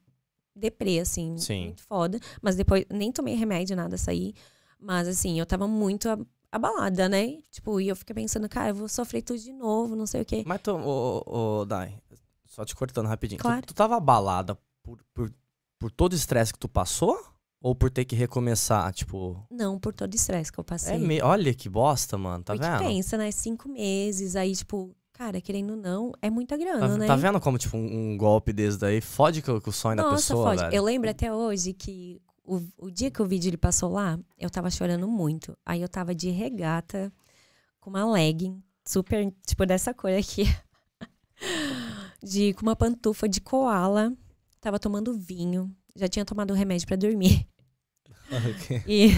deprê, 0.56 1.00
assim, 1.00 1.38
Sim. 1.38 1.66
muito 1.66 1.84
foda. 1.84 2.20
Mas 2.42 2.56
depois, 2.56 2.86
nem 2.90 3.12
tomei 3.12 3.36
remédio, 3.36 3.76
nada, 3.76 3.98
saí. 3.98 4.34
Mas, 4.80 5.08
assim, 5.08 5.40
eu 5.40 5.46
tava 5.46 5.68
muito 5.68 6.08
abalada, 6.52 7.08
né? 7.08 7.38
Tipo, 7.50 7.80
e 7.80 7.88
eu 7.88 7.96
fiquei 7.96 8.14
pensando, 8.14 8.50
cara, 8.50 8.70
eu 8.70 8.76
vou 8.76 8.90
sofrer 8.90 9.22
tudo 9.22 9.40
de 9.40 9.54
novo, 9.54 9.96
não 9.96 10.06
sei 10.06 10.22
o 10.22 10.26
quê. 10.26 10.44
Mas, 10.46 10.62
tu, 10.62 10.72
ô, 10.76 11.24
ô, 11.62 11.66
Dai, 11.66 11.98
só 12.46 12.66
te 12.66 12.76
cortando 12.76 13.08
rapidinho. 13.08 13.40
Claro. 13.40 13.62
Tu, 13.62 13.68
tu 13.68 13.74
tava 13.74 13.96
abalada 13.96 14.58
por, 14.84 15.00
por, 15.14 15.32
por 15.80 15.92
todo 15.92 16.14
o 16.14 16.16
estresse 16.16 16.52
que 16.52 16.60
tu 16.60 16.68
passou? 16.68 17.18
Ou 17.64 17.76
por 17.76 17.92
ter 17.92 18.06
que 18.06 18.16
recomeçar, 18.16 18.92
tipo. 18.92 19.46
Não, 19.52 19.80
por 19.80 19.94
todo 19.94 20.12
o 20.12 20.16
estresse 20.16 20.52
que 20.52 20.60
eu 20.60 20.64
passei. 20.64 20.96
É 20.96 20.98
me... 20.98 21.22
Olha 21.22 21.54
que 21.54 21.70
bosta, 21.70 22.18
mano. 22.18 22.44
Tá 22.44 22.56
Porque 22.56 22.68
vendo? 22.68 22.80
pensa, 22.80 23.18
né? 23.18 23.30
Cinco 23.30 23.70
meses, 23.70 24.36
aí, 24.36 24.56
tipo, 24.56 24.96
cara, 25.14 25.40
querendo 25.40 25.72
ou 25.72 25.78
não, 25.78 26.12
é 26.24 26.32
muita 26.32 26.58
grana, 26.58 26.80
tá, 26.90 26.98
né? 26.98 27.06
Tá 27.06 27.16
vendo 27.16 27.40
como, 27.40 27.60
tipo, 27.60 27.78
um, 27.78 28.14
um 28.14 28.18
golpe 28.18 28.52
desse 28.52 28.80
daí 28.80 29.00
fode 29.00 29.44
com, 29.44 29.62
o 29.64 29.72
sonho 29.72 29.96
Nossa, 29.98 30.10
da 30.10 30.16
pessoa, 30.16 30.50
fode. 30.50 30.62
Velho? 30.64 30.76
Eu 30.76 30.84
lembro 30.84 31.12
até 31.12 31.32
hoje 31.32 31.72
que 31.72 32.20
o, 32.44 32.62
o 32.78 32.92
dia 32.92 33.12
que 33.12 33.22
o 33.22 33.28
vídeo 33.28 33.50
ele 33.50 33.58
passou 33.58 33.92
lá, 33.92 34.20
eu 34.38 34.50
tava 34.50 34.70
chorando 34.70 35.08
muito. 35.08 35.58
Aí 35.66 35.82
eu 35.82 35.90
tava 35.90 36.14
de 36.14 36.30
regata, 36.30 37.12
com 37.80 37.90
uma 37.90 38.10
legging, 38.10 38.62
super, 38.86 39.34
tipo, 39.46 39.66
dessa 39.66 39.94
cor 39.94 40.12
aqui. 40.12 40.44
de, 42.22 42.54
com 42.54 42.62
uma 42.64 42.76
pantufa 42.76 43.28
de 43.28 43.42
koala. 43.42 44.16
Tava 44.60 44.80
tomando 44.80 45.18
vinho. 45.18 45.76
Já 45.96 46.08
tinha 46.08 46.26
tomado 46.26 46.54
remédio 46.54 46.88
para 46.88 46.98
dormir. 46.98 47.48
Okay. 48.32 48.82
E... 48.88 49.10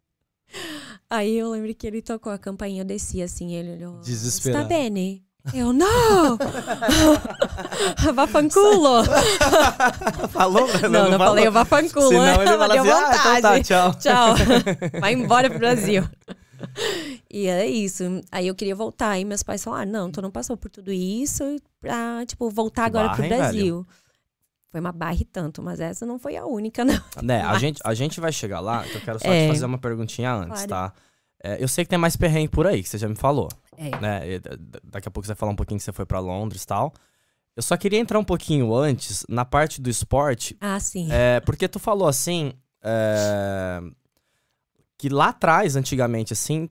Aí 1.08 1.38
eu 1.38 1.50
lembro 1.50 1.74
que 1.74 1.86
ele 1.86 2.02
tocou 2.02 2.30
a 2.30 2.36
campainha, 2.36 2.82
eu 2.82 2.84
desci 2.84 3.22
assim, 3.22 3.54
ele 3.54 3.72
olhou. 3.72 3.98
Desesperado. 4.02 4.64
Está 4.64 4.68
bene? 4.68 5.24
Eu, 5.54 5.72
não! 5.72 6.38
Vafanculo! 8.14 9.04
Falou? 10.30 10.66
Não, 10.82 10.90
não, 10.90 11.10
não 11.12 11.18
falei 11.18 11.48
o 11.48 11.52
vafanculo. 11.52 12.08
Senão 12.08 12.42
ele 12.42 12.58
fala 12.58 12.74
assim, 12.74 12.90
vontade. 12.90 13.18
Ah, 13.26 13.38
então 13.38 13.50
tá, 13.50 13.60
tchau. 13.62 13.94
Tchau. 13.94 14.34
Vai 15.00 15.12
embora 15.14 15.48
pro 15.48 15.58
Brasil. 15.58 16.04
E 17.30 17.46
é 17.46 17.66
isso. 17.66 18.04
Aí 18.30 18.46
eu 18.46 18.54
queria 18.54 18.76
voltar. 18.76 19.18
E 19.18 19.24
meus 19.24 19.42
pais 19.42 19.64
falaram, 19.64 19.90
não, 19.90 20.10
tu 20.10 20.20
não 20.20 20.30
passou 20.30 20.56
por 20.56 20.70
tudo 20.70 20.92
isso 20.92 21.56
pra, 21.80 22.24
tipo, 22.26 22.50
voltar 22.50 22.82
que 22.82 22.96
agora 22.96 23.08
barra, 23.08 23.16
pro 23.16 23.28
Brasil. 23.28 23.78
Hein, 23.78 23.86
foi 24.70 24.80
uma 24.80 24.92
barra 24.92 25.18
e 25.20 25.24
tanto, 25.24 25.62
mas 25.62 25.80
essa 25.80 26.06
não 26.06 26.18
foi 26.18 26.36
a 26.36 26.46
única, 26.46 26.84
não. 26.84 27.00
Né, 27.22 27.42
a 27.42 27.58
gente, 27.58 27.80
a 27.84 27.92
gente 27.92 28.20
vai 28.20 28.30
chegar 28.30 28.60
lá, 28.60 28.84
então 28.86 29.00
eu 29.00 29.04
quero 29.04 29.18
só 29.18 29.28
é, 29.28 29.46
te 29.46 29.52
fazer 29.52 29.66
uma 29.66 29.78
perguntinha 29.78 30.32
antes, 30.32 30.64
claro. 30.64 30.68
tá? 30.68 30.92
É, 31.42 31.60
eu 31.60 31.66
sei 31.66 31.84
que 31.84 31.88
tem 31.88 31.98
mais 31.98 32.16
perrengue 32.16 32.48
por 32.48 32.68
aí, 32.68 32.80
que 32.80 32.88
você 32.88 32.96
já 32.96 33.08
me 33.08 33.16
falou. 33.16 33.48
É. 33.80 33.98
Né? 33.98 34.34
E, 34.34 34.40
daqui 34.84 35.08
a 35.08 35.10
pouco 35.10 35.26
você 35.26 35.32
vai 35.32 35.36
falar 35.36 35.52
um 35.52 35.56
pouquinho 35.56 35.78
que 35.78 35.84
você 35.84 35.92
foi 35.92 36.04
para 36.04 36.20
Londres 36.20 36.64
e 36.64 36.66
tal. 36.66 36.92
Eu 37.56 37.62
só 37.62 37.76
queria 37.76 37.98
entrar 37.98 38.18
um 38.18 38.24
pouquinho 38.24 38.74
antes 38.74 39.24
na 39.28 39.44
parte 39.44 39.80
do 39.80 39.88
esporte. 39.88 40.56
Ah, 40.60 40.78
sim. 40.78 41.08
É, 41.10 41.40
porque 41.40 41.66
tu 41.66 41.78
falou 41.78 42.06
assim. 42.06 42.52
É, 42.82 43.80
que 44.96 45.08
lá 45.08 45.28
atrás, 45.28 45.76
antigamente, 45.76 46.34
assim, 46.34 46.68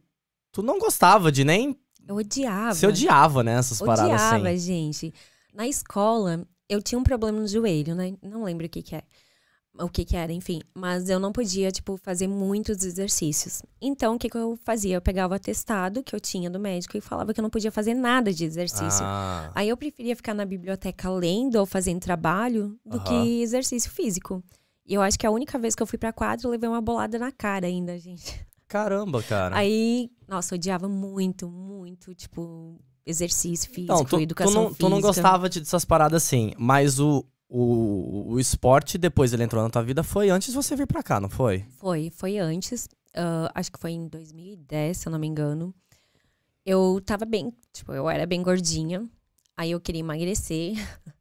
tu 0.52 0.62
não 0.62 0.78
gostava 0.78 1.32
de 1.32 1.44
nem. 1.44 1.76
Eu 2.08 2.16
odiava. 2.16 2.76
Você 2.76 2.86
odiava, 2.86 3.44
né? 3.44 3.54
Essas 3.54 3.82
odiava, 3.82 4.02
paradas 4.02 4.22
assim. 4.22 4.36
Odiava, 4.36 4.58
gente. 4.58 5.14
Na 5.52 5.68
escola, 5.68 6.46
eu 6.68 6.82
tinha 6.82 6.98
um 6.98 7.04
problema 7.04 7.40
no 7.40 7.48
joelho, 7.48 7.96
né? 7.96 8.14
Não 8.22 8.44
lembro 8.44 8.68
o 8.68 8.70
que 8.70 8.84
que 8.84 8.96
é. 8.96 9.02
O 9.80 9.90
que 9.90 10.04
que 10.04 10.16
era, 10.16 10.32
enfim. 10.32 10.62
Mas 10.76 11.10
eu 11.10 11.20
não 11.20 11.32
podia, 11.32 11.72
tipo, 11.72 11.98
fazer 11.98 12.28
muitos 12.28 12.84
exercícios. 12.84 13.62
Então, 13.82 14.16
o 14.16 14.20
que 14.20 14.30
que 14.30 14.38
eu 14.38 14.58
fazia? 14.64 14.96
Eu 14.96 15.02
pegava 15.02 15.34
o 15.34 15.36
atestado 15.36 16.04
que 16.04 16.16
eu 16.16 16.20
tinha 16.20 16.50
do 16.50 16.60
médico 16.60 16.98
e 16.98 17.02
falava 17.02 17.34
que 17.34 17.40
eu 17.40 17.44
não 17.44 17.50
podia 17.50 17.72
fazer 17.72 17.94
nada 17.94 18.34
de 18.34 18.44
exercício. 18.44 19.04
Ah. 19.04 19.52
Aí 19.56 19.70
eu 19.70 19.78
preferia 19.78 20.16
ficar 20.16 20.34
na 20.34 20.46
biblioteca 20.46 21.10
lendo 21.10 21.56
ou 21.56 21.66
fazendo 21.66 22.00
trabalho 22.00 22.78
do 22.86 22.98
uhum. 22.98 23.04
que 23.04 23.42
exercício 23.42 23.90
físico. 23.90 24.44
E 24.86 24.94
eu 24.96 25.02
acho 25.02 25.18
que 25.18 25.26
a 25.26 25.32
única 25.32 25.58
vez 25.58 25.76
que 25.76 25.84
eu 25.84 25.88
fui 25.88 25.98
pra 25.98 26.12
quadra, 26.12 26.48
eu 26.48 26.52
levei 26.52 26.68
uma 26.68 26.82
bolada 26.82 27.18
na 27.18 27.32
cara 27.32 27.68
ainda, 27.68 27.98
gente. 27.98 28.46
Caramba, 28.68 29.24
cara. 29.24 29.56
Aí, 29.56 30.12
nossa, 30.28 30.54
eu 30.54 30.58
odiava 30.58 30.90
muito, 30.90 31.50
muito, 31.50 32.14
tipo, 32.14 32.80
exercício 33.06 33.70
físico, 33.70 33.94
então, 33.94 34.06
tu, 34.06 34.20
educação 34.20 34.54
tu 34.54 34.56
não, 34.56 34.68
física. 34.70 34.86
Tu 34.86 34.90
não 34.90 35.02
gostava 35.02 35.50
de, 35.50 35.60
dessas 35.60 35.86
paradas 35.86 36.24
assim, 36.24 36.54
mas 36.58 37.00
o, 37.00 37.26
o, 37.50 38.34
o 38.34 38.40
esporte, 38.40 38.98
depois 38.98 39.34
ele 39.34 39.44
entrou 39.44 39.64
na 39.64 39.70
tua 39.70 39.82
vida, 39.82 40.04
foi 40.04 40.30
antes 40.30 40.50
de 40.50 40.56
você 40.56 40.76
vir 40.76 40.86
pra 40.86 41.02
cá, 41.02 41.20
não 41.20 41.30
foi? 41.30 41.66
Foi, 41.78 42.12
foi 42.12 42.38
antes. 42.38 42.86
Uh, 43.16 43.50
acho 43.56 43.72
que 43.72 43.80
foi 43.80 43.92
em 43.92 44.08
2010, 44.08 44.98
se 44.98 45.08
eu 45.08 45.12
não 45.12 45.18
me 45.18 45.28
engano. 45.28 45.74
Eu 46.64 47.02
tava 47.04 47.26
bem, 47.26 47.52
tipo, 47.74 47.92
eu 47.92 48.08
era 48.08 48.28
bem 48.28 48.44
gordinha. 48.44 49.10
Aí 49.58 49.72
eu 49.72 49.80
queria 49.80 50.02
emagrecer. 50.02 50.74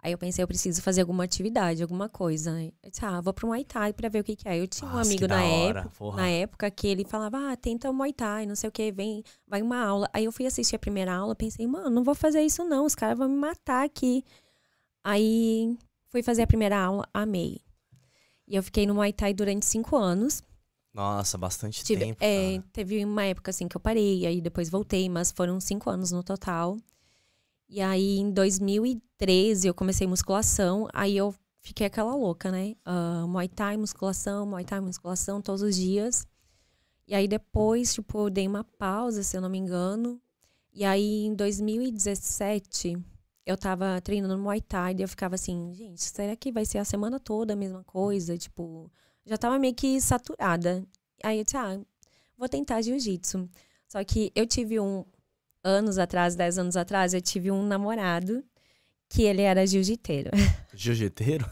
Aí 0.00 0.12
eu 0.12 0.18
pensei, 0.18 0.42
eu 0.42 0.48
preciso 0.48 0.80
fazer 0.80 1.00
alguma 1.00 1.24
atividade, 1.24 1.82
alguma 1.82 2.08
coisa. 2.08 2.62
Eu 2.62 2.90
disse, 2.90 3.04
ah, 3.04 3.20
vou 3.20 3.32
pro 3.34 3.48
Muay 3.48 3.64
Thai 3.64 3.92
pra 3.92 4.08
ver 4.08 4.20
o 4.20 4.24
que, 4.24 4.36
que 4.36 4.48
é. 4.48 4.58
Eu 4.58 4.66
tinha 4.66 4.88
Nossa, 4.88 5.00
um 5.00 5.12
amigo 5.12 5.26
na 5.26 5.42
época, 5.42 6.16
na 6.16 6.28
época 6.28 6.70
que 6.70 6.86
ele 6.86 7.04
falava, 7.04 7.52
ah, 7.52 7.56
tenta 7.56 7.90
o 7.90 7.92
Muay 7.92 8.12
Thai, 8.12 8.46
não 8.46 8.54
sei 8.54 8.68
o 8.68 8.72
que, 8.72 8.92
vem, 8.92 9.22
vai 9.46 9.60
uma 9.60 9.84
aula. 9.84 10.08
Aí 10.14 10.24
eu 10.24 10.32
fui 10.32 10.46
assistir 10.46 10.76
a 10.76 10.78
primeira 10.78 11.12
aula, 11.12 11.34
pensei, 11.34 11.66
mano, 11.66 11.90
não 11.90 12.04
vou 12.04 12.14
fazer 12.14 12.40
isso 12.40 12.64
não, 12.64 12.86
os 12.86 12.94
caras 12.94 13.18
vão 13.18 13.28
me 13.28 13.36
matar 13.36 13.84
aqui. 13.84 14.24
Aí 15.02 15.76
fui 16.08 16.22
fazer 16.22 16.42
a 16.42 16.46
primeira 16.46 16.78
aula, 16.78 17.08
amei. 17.12 17.60
E 18.46 18.56
eu 18.56 18.62
fiquei 18.62 18.86
no 18.86 18.94
Muay 18.94 19.12
Thai 19.12 19.34
durante 19.34 19.66
cinco 19.66 19.96
anos. 19.96 20.42
Nossa, 20.92 21.36
bastante 21.36 21.84
Tive, 21.84 22.00
tempo. 22.00 22.18
É, 22.20 22.62
teve 22.72 23.04
uma 23.04 23.24
época 23.24 23.50
assim 23.50 23.68
que 23.68 23.76
eu 23.76 23.80
parei, 23.80 24.26
aí 24.26 24.40
depois 24.40 24.70
voltei, 24.70 25.08
mas 25.08 25.30
foram 25.30 25.60
cinco 25.60 25.90
anos 25.90 26.10
no 26.10 26.22
total. 26.22 26.76
E 27.68 27.80
aí, 27.82 28.16
em 28.18 28.30
2013, 28.30 29.68
eu 29.68 29.74
comecei 29.74 30.06
musculação. 30.06 30.88
Aí 30.92 31.16
eu 31.16 31.34
fiquei 31.60 31.86
aquela 31.86 32.14
louca, 32.14 32.50
né? 32.50 32.74
Uh, 32.86 33.28
Muay 33.28 33.48
Thai, 33.48 33.76
musculação, 33.76 34.46
Muay 34.46 34.64
Thai, 34.64 34.80
musculação, 34.80 35.42
todos 35.42 35.60
os 35.60 35.76
dias. 35.76 36.26
E 37.06 37.14
aí 37.14 37.28
depois, 37.28 37.92
tipo, 37.92 38.26
eu 38.26 38.30
dei 38.30 38.46
uma 38.48 38.64
pausa, 38.64 39.22
se 39.22 39.36
eu 39.36 39.40
não 39.40 39.50
me 39.50 39.58
engano. 39.58 40.20
E 40.72 40.84
aí, 40.84 41.26
em 41.26 41.34
2017, 41.34 42.96
eu 43.48 43.56
tava 43.56 43.98
treinando 44.02 44.36
no 44.36 44.42
Muay 44.42 44.60
Thai. 44.60 44.94
E 44.98 45.02
eu 45.02 45.08
ficava 45.08 45.34
assim, 45.34 45.72
gente, 45.74 46.02
será 46.02 46.36
que 46.36 46.52
vai 46.52 46.66
ser 46.66 46.76
a 46.76 46.84
semana 46.84 47.18
toda 47.18 47.54
a 47.54 47.56
mesma 47.56 47.82
coisa? 47.82 48.36
Tipo, 48.36 48.92
já 49.24 49.38
tava 49.38 49.58
meio 49.58 49.74
que 49.74 49.98
saturada. 50.02 50.84
Aí 51.24 51.38
eu 51.38 51.44
disse, 51.44 51.56
ah, 51.56 51.80
vou 52.36 52.46
tentar 52.46 52.82
jiu-jitsu. 52.82 53.48
Só 53.88 54.04
que 54.04 54.30
eu 54.34 54.46
tive 54.46 54.78
um, 54.78 55.02
anos 55.64 55.96
atrás, 55.96 56.36
dez 56.36 56.58
anos 56.58 56.76
atrás, 56.76 57.14
eu 57.14 57.22
tive 57.22 57.50
um 57.50 57.66
namorado 57.66 58.44
que 59.08 59.22
ele 59.22 59.42
era 59.42 59.66
jiu-jiteiro. 59.66 60.30
Jiu-jiteiro? 60.74 61.44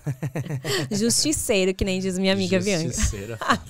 Justiceiro, 0.92 1.74
que 1.74 1.84
nem 1.84 1.98
diz 1.98 2.16
minha 2.16 2.32
amiga 2.32 2.60
Justiceiro. 2.60 3.36
Bianca. 3.38 3.60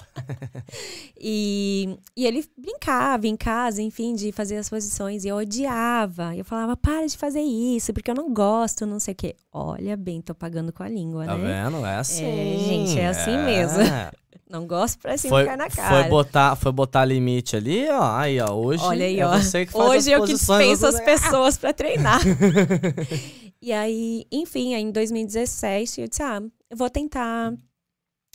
e, 1.18 1.96
e 2.14 2.26
ele 2.26 2.44
brincava 2.58 3.26
em 3.26 3.36
casa, 3.36 3.80
enfim, 3.80 4.14
de 4.14 4.32
fazer 4.32 4.56
as 4.56 4.68
posições. 4.68 5.24
E 5.24 5.28
eu 5.28 5.36
odiava. 5.36 6.36
Eu 6.36 6.44
falava, 6.44 6.76
para 6.76 7.06
de 7.06 7.16
fazer 7.16 7.40
isso, 7.40 7.94
porque 7.94 8.10
eu 8.10 8.14
não 8.14 8.34
gosto, 8.34 8.84
não 8.84 9.00
sei 9.00 9.12
o 9.12 9.16
quê. 9.16 9.36
Olha 9.50 9.96
bem, 9.96 10.20
tô 10.20 10.34
pagando 10.34 10.72
com 10.72 10.82
a 10.82 10.88
língua, 10.88 11.24
tá 11.24 11.38
né? 11.38 11.62
Tá 11.62 11.70
vendo? 11.70 11.86
É 11.86 11.96
assim. 11.96 12.24
É, 12.24 12.58
gente, 12.58 12.98
é 12.98 13.06
assim 13.06 13.30
é. 13.30 13.44
mesmo. 13.44 13.82
Não 14.48 14.66
gosto 14.66 14.98
pra 15.00 15.16
cima 15.16 15.44
foi, 15.44 15.56
na 15.56 15.68
cara. 15.68 16.02
Foi 16.02 16.10
botar, 16.10 16.56
foi 16.56 16.70
botar 16.70 17.04
limite 17.04 17.56
ali, 17.56 17.88
ó. 17.88 18.16
Aí, 18.16 18.38
ó. 18.40 18.52
Hoje 18.52 18.82
Olha 18.84 19.06
aí, 19.06 19.18
é 19.18 19.26
ó. 19.26 19.38
você 19.38 19.66
que 19.66 19.72
faz 19.72 19.90
Hoje 19.90 20.10
eu 20.10 20.22
que 20.22 20.34
dispenso 20.34 20.86
as 20.86 21.00
pessoas 21.00 21.56
pra 21.56 21.72
treinar. 21.72 22.20
E 23.66 23.72
aí, 23.72 24.24
enfim, 24.30 24.76
aí 24.76 24.82
em 24.82 24.92
2017, 24.92 26.00
eu 26.00 26.06
disse, 26.06 26.22
ah, 26.22 26.40
eu 26.70 26.76
vou 26.76 26.88
tentar 26.88 27.52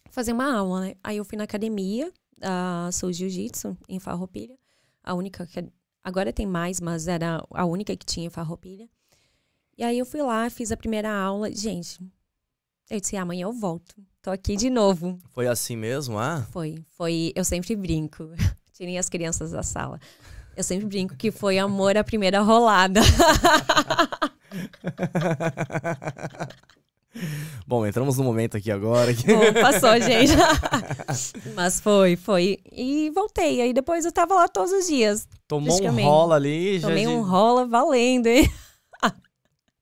fazer 0.10 0.34
uma 0.34 0.54
aula, 0.54 0.82
né? 0.82 0.96
Aí 1.02 1.16
eu 1.16 1.24
fui 1.24 1.38
na 1.38 1.46
academia 1.46 2.12
da 2.38 2.90
Soul 2.92 3.14
Jiu-Jitsu, 3.14 3.78
em 3.88 3.98
Farroupilha. 3.98 4.58
A 5.02 5.14
única 5.14 5.48
que... 5.48 5.72
Agora 6.04 6.34
tem 6.34 6.46
mais, 6.46 6.82
mas 6.82 7.08
era 7.08 7.42
a 7.50 7.64
única 7.64 7.96
que 7.96 8.06
tinha 8.06 8.28
em 8.28 8.30
Farroupilha. 8.30 8.90
E 9.78 9.86
aí 9.86 9.98
eu 9.98 10.06
fui 10.06 10.22
lá, 10.22 10.50
fiz 10.50 10.70
a 10.70 10.76
primeira 10.76 11.10
aula. 11.10 11.50
Gente, 11.50 11.98
eu 12.90 13.00
disse, 13.00 13.16
amanhã 13.16 13.44
eu 13.44 13.54
volto. 13.54 13.96
Tô 14.22 14.32
aqui 14.32 14.58
de 14.58 14.70
novo. 14.70 15.18
Foi 15.30 15.48
assim 15.48 15.78
mesmo, 15.78 16.20
ah? 16.20 16.46
Foi. 16.52 16.76
Foi. 16.90 17.32
Eu 17.34 17.46
sempre 17.46 17.74
brinco. 17.78 18.32
Tirei 18.76 18.98
as 18.98 19.08
crianças 19.08 19.52
da 19.52 19.64
sala. 19.64 19.98
Eu 20.58 20.64
sempre 20.66 20.88
brinco 20.88 21.16
que 21.16 21.32
foi 21.32 21.58
amor 21.58 21.96
à 21.96 22.04
primeira 22.04 22.42
rolada. 22.42 23.00
Bom, 27.68 27.86
entramos 27.86 28.18
no 28.18 28.24
momento 28.24 28.56
aqui 28.56 28.72
agora. 28.72 29.14
Que... 29.14 29.28
Bom, 29.28 29.62
passou, 29.62 30.00
gente. 30.00 30.32
Mas 31.56 31.82
foi, 31.82 32.16
foi. 32.16 32.60
E 32.72 33.12
voltei. 33.14 33.62
Aí 33.62 33.74
depois 33.74 34.06
eu 34.06 34.12
tava 34.12 34.36
lá 34.36 34.48
todos 34.48 34.72
os 34.72 34.88
dias. 34.88 35.28
Tomou 35.48 35.84
um 35.84 36.04
rola 36.04 36.36
ali. 36.36 36.80
Tomei 36.80 37.08
um 37.08 37.22
rola 37.22 37.66
valendo, 37.66 38.28
hein? 38.28 38.50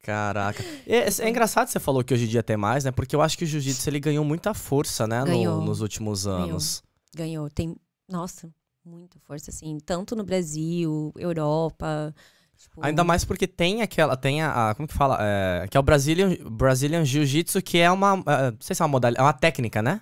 Caraca. 0.01 0.63
É, 0.87 1.07
é, 1.07 1.29
engraçado 1.29 1.67
que 1.67 1.73
você 1.73 1.79
falou 1.79 2.03
que 2.03 2.13
hoje 2.13 2.25
em 2.25 2.27
dia 2.27 2.41
tem 2.41 2.57
mais, 2.57 2.83
né? 2.83 2.91
Porque 2.91 3.15
eu 3.15 3.21
acho 3.21 3.37
que 3.37 3.43
o 3.43 3.47
jiu-jitsu 3.47 3.87
ele 3.89 3.99
ganhou 3.99 4.25
muita 4.25 4.55
força, 4.55 5.05
né? 5.05 5.23
No, 5.23 5.61
nos 5.61 5.81
últimos 5.81 6.25
anos. 6.25 6.81
Ganhou. 7.13 7.43
ganhou. 7.43 7.49
Tem, 7.49 7.75
nossa, 8.07 8.49
muita 8.83 9.19
força, 9.19 9.51
assim. 9.51 9.77
Tanto 9.85 10.15
no 10.15 10.23
Brasil, 10.23 11.13
Europa. 11.15 12.13
Tipo... 12.59 12.85
Ainda 12.85 13.05
mais 13.05 13.23
porque 13.23 13.47
tem 13.47 13.81
aquela. 13.81 14.17
Tem 14.17 14.41
a. 14.41 14.69
a 14.69 14.75
como 14.75 14.85
que 14.85 14.93
fala? 14.93 15.17
É, 15.21 15.65
que 15.69 15.77
é 15.77 15.79
o 15.79 15.83
Brazilian, 15.83 16.35
Brazilian 16.51 17.05
Jiu-Jitsu, 17.05 17.61
que 17.61 17.77
é 17.77 17.89
uma. 17.89 18.21
É, 18.27 18.51
não 18.51 18.57
sei 18.59 18.75
se 18.75 18.81
é 18.81 18.85
uma 18.85 18.91
modalidade. 18.91 19.23
É 19.23 19.25
uma 19.25 19.33
técnica, 19.33 19.81
né? 19.81 20.01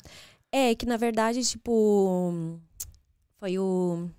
É, 0.51 0.73
que 0.73 0.85
na 0.85 0.97
verdade, 0.97 1.43
tipo. 1.43 2.59
Foi 3.39 3.59
o. 3.59 4.09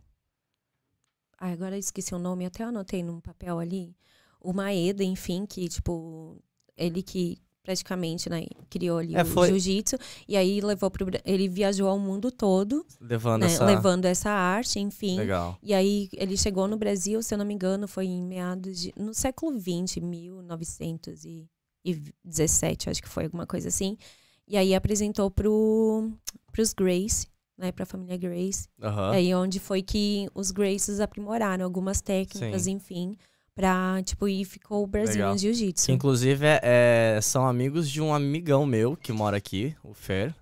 Ai, 1.41 1.53
agora 1.53 1.77
esqueci 1.77 2.15
o 2.15 2.19
nome, 2.19 2.47
até 2.47 2.63
anotei 2.63 3.03
num 3.03 3.21
papel 3.21 3.59
ali 3.59 3.97
o 4.41 4.53
Maeda, 4.53 5.03
enfim, 5.03 5.45
que, 5.45 5.69
tipo, 5.69 6.41
ele 6.77 7.03
que 7.03 7.39
praticamente, 7.69 8.31
né, 8.31 8.47
criou 8.71 8.97
ali 8.97 9.15
é, 9.15 9.23
o 9.23 9.47
jiu-jitsu 9.47 9.99
e 10.27 10.39
aí 10.39 10.59
levou 10.63 10.91
pro 10.91 11.07
ele 11.23 11.51
viajou 11.51 11.87
ao 11.87 11.99
mundo 11.99 12.33
todo, 12.33 12.87
levando 12.99 13.43
né, 13.43 13.49
essa 13.49 13.63
levando 13.63 14.07
essa 14.07 14.31
arte, 14.31 14.81
enfim. 14.81 15.19
Legal. 15.19 15.59
E 15.63 15.75
aí 15.75 16.09
ele 16.15 16.35
chegou 16.35 16.67
no 16.67 16.79
Brasil, 16.79 17.23
se 17.23 17.35
eu 17.35 17.39
não 17.39 17.45
me 17.45 17.53
engano, 17.53 17.87
foi 17.87 18.07
em 18.07 18.23
meados 18.23 18.81
de 18.81 18.95
no 18.97 19.13
século 19.13 19.59
20, 19.59 20.01
1917, 20.01 22.89
acho 22.89 23.03
que 23.03 23.09
foi 23.09 23.25
alguma 23.25 23.47
coisa 23.47 23.69
assim. 23.69 23.99
E 24.47 24.57
aí 24.57 24.75
apresentou 24.75 25.31
pro 25.31 26.11
pros 26.51 26.73
Grace, 26.73 27.27
né, 27.59 27.71
para 27.71 27.83
a 27.83 27.87
família 27.87 28.17
Grace. 28.17 28.67
Uhum. 28.83 29.11
Aí 29.11 29.35
onde 29.35 29.61
foi 29.61 29.83
que 29.83 30.27
os 30.35 30.51
Graces 30.51 31.01
aprimoraram 31.01 31.67
algumas 31.67 32.01
técnicas, 32.01 32.63
Sim. 32.63 32.71
enfim 32.71 33.15
pra, 33.59 34.01
tipo, 34.05 34.29
e 34.29 34.45
ficou 34.45 34.85
o 34.85 34.87
Brasil 34.87 35.27
no 35.27 35.37
Jiu-Jitsu. 35.37 35.91
Inclusive, 35.91 36.47
é, 36.47 36.61
é, 36.63 37.21
são 37.21 37.45
amigos 37.45 37.91
de 37.91 38.01
um 38.01 38.15
amigão 38.15 38.65
meu 38.65 38.97
que 38.97 39.13
mora 39.13 39.37
aqui, 39.37 39.75
o 39.83 39.93
Fer. 39.93 40.33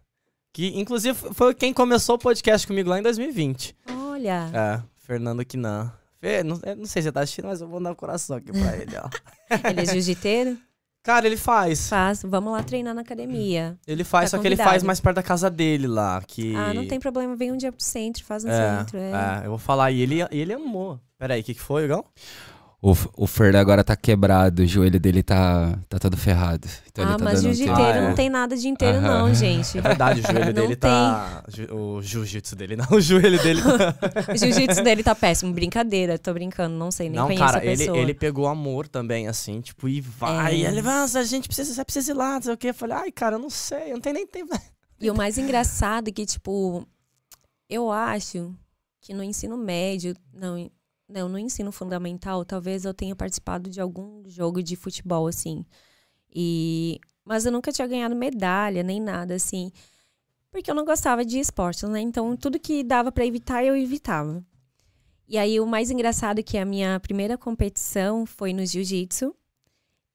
Que, 0.53 0.79
inclusive, 0.79 1.19
foi 1.33 1.55
quem 1.55 1.73
começou 1.73 2.17
o 2.17 2.19
podcast 2.19 2.67
comigo 2.67 2.91
lá 2.91 2.99
em 2.99 3.03
2020. 3.03 3.75
Olha. 4.11 4.51
É, 4.53 4.83
Fernando 4.97 5.43
Quinan. 5.47 5.91
Fer, 6.21 6.45
não, 6.45 6.61
não 6.77 6.85
sei 6.85 7.01
se 7.01 7.05
você 7.05 7.13
tá 7.13 7.21
assistindo, 7.21 7.47
mas 7.47 7.63
eu 7.63 7.69
vou 7.69 7.83
dar 7.83 7.89
o 7.89 7.93
um 7.95 7.97
coração 7.97 8.37
aqui 8.37 8.53
pra 8.53 8.77
ele, 8.77 8.95
ó. 8.99 9.09
ele 9.67 9.81
é 9.81 9.87
jiu-jiteiro? 9.87 10.59
Cara, 11.03 11.25
ele 11.27 11.39
faz. 11.39 11.89
Faz. 11.89 12.23
Vamos 12.23 12.53
lá 12.53 12.63
treinar 12.63 12.95
na 12.95 13.01
academia. 13.01 13.79
Ele 13.87 14.05
faz, 14.05 14.25
tá 14.25 14.37
só 14.37 14.37
convidado. 14.37 14.57
que 14.57 14.63
ele 14.63 14.71
faz 14.71 14.83
mais 14.83 15.01
perto 15.01 15.17
da 15.17 15.23
casa 15.23 15.49
dele 15.49 15.87
lá. 15.87 16.21
Que... 16.27 16.55
Ah, 16.55 16.75
não 16.75 16.87
tem 16.87 17.01
problema. 17.01 17.35
Vem 17.35 17.53
um 17.53 17.57
dia 17.57 17.73
pro 17.73 17.83
centro, 17.83 18.25
faz 18.25 18.45
no 18.45 18.51
é, 18.51 18.79
centro. 18.79 18.99
É. 18.99 19.11
é, 19.13 19.47
eu 19.47 19.51
vou 19.51 19.59
falar. 19.59 19.91
E 19.91 20.03
ele, 20.03 20.19
ele 20.31 20.53
amou. 20.53 21.01
Peraí, 21.19 21.41
o 21.41 21.45
que, 21.45 21.55
que 21.55 21.61
foi, 21.61 21.85
Igão? 21.85 22.05
O, 22.81 22.95
o 23.17 23.27
Fer 23.27 23.57
agora 23.57 23.83
tá 23.83 23.97
quebrado, 23.97 24.63
o 24.63 24.67
joelho 24.67 25.01
dele 25.01 25.23
tá, 25.23 25.79
tá 25.89 25.99
todo 25.99 26.17
ferrado. 26.17 26.69
Então 26.87 27.05
ah, 27.05 27.17
tá 27.17 27.25
mas 27.25 27.43
jiu-jiteiro 27.43 27.81
um 27.81 27.85
ah, 27.85 28.01
não 28.03 28.11
é. 28.11 28.15
tem 28.15 28.29
nada 28.29 28.55
de 28.55 28.69
inteiro, 28.69 29.01
não, 29.01 29.35
gente. 29.35 29.79
É 29.79 29.81
verdade, 29.81 30.21
o 30.21 30.23
joelho 30.23 30.53
dele 30.53 30.77
tá. 30.77 31.43
O 31.73 32.03
jiu-jitsu 32.03 32.55
dele, 32.55 32.77
não. 32.77 32.87
O 32.93 33.01
joelho 33.01 33.43
dele 33.43 33.63
tá. 33.63 33.95
o 34.33 34.37
jiu-jitsu 34.37 34.83
dele 34.83 35.03
tá 35.03 35.15
péssimo. 35.15 35.53
Brincadeira, 35.53 36.19
tô 36.19 36.33
brincando, 36.35 36.77
não 36.77 36.91
sei, 36.91 37.09
nem 37.09 37.19
não, 37.19 37.27
conheço 37.27 37.45
cara, 37.45 37.59
a 37.59 37.61
pessoa. 37.61 37.97
Ele, 37.97 38.07
ele 38.07 38.15
pegou 38.15 38.47
amor 38.47 38.87
também, 38.87 39.27
assim, 39.27 39.61
tipo, 39.61 39.89
e 39.89 40.01
vai. 40.01 40.63
É. 40.65 40.69
Ele, 40.69 40.83
nossa, 40.83 41.21
a 41.21 41.25
gente 41.25 41.49
precisa, 41.49 41.73
você 41.73 41.85
precisa 41.85 42.13
ir 42.13 42.15
lá, 42.15 42.35
não 42.35 42.43
sei 42.43 42.55
o 42.55 42.57
quê. 42.57 42.69
Eu 42.69 42.75
falei, 42.75 42.97
ai, 42.97 43.11
cara, 43.11 43.37
eu 43.37 43.41
não 43.41 43.51
sei, 43.51 43.91
eu 43.91 43.95
não 43.95 44.01
tenho 44.01 44.15
nem 44.15 44.27
tempo. 44.27 44.57
E 44.99 45.11
o 45.11 45.15
mais 45.15 45.37
engraçado 45.37 46.09
é 46.09 46.11
que, 46.11 46.25
tipo, 46.25 46.89
eu 47.69 47.93
acho 47.93 48.55
que 49.03 49.13
no 49.13 49.23
ensino 49.23 49.55
médio, 49.55 50.17
não, 50.33 50.71
não, 51.09 51.29
no 51.29 51.39
ensino 51.39 51.71
fundamental, 51.71 52.45
talvez 52.45 52.85
eu 52.85 52.93
tenha 52.93 53.15
participado 53.15 53.71
de 53.71 53.81
algum 53.81 54.23
jogo 54.29 54.63
de 54.63 54.75
futebol, 54.77 55.27
assim. 55.27 55.65
E, 56.35 57.01
mas 57.25 57.47
eu 57.47 57.53
nunca 57.53 57.73
tinha 57.73 57.87
ganhado 57.87 58.15
medalha, 58.17 58.83
nem 58.83 59.01
nada, 59.01 59.35
assim. 59.35 59.71
Porque 60.51 60.71
eu 60.71 60.75
não 60.75 60.85
gostava 60.85 61.25
de 61.25 61.39
esportes, 61.39 61.89
né? 61.89 62.01
Então, 62.01 62.37
tudo 62.37 62.59
que 62.59 62.83
dava 62.83 63.13
para 63.13 63.27
evitar, 63.27 63.65
eu 63.65 63.77
evitava. 63.77 64.45
E 65.29 65.39
aí, 65.39 65.61
o 65.61 65.67
mais 65.67 65.91
engraçado 65.91 66.39
é 66.39 66.43
que 66.43 66.59
a 66.59 66.65
minha 66.65 66.99
primeira 67.01 67.37
competição 67.39 68.27
foi 68.27 68.53
no 68.53 68.65
jiu-jitsu. 68.65 69.35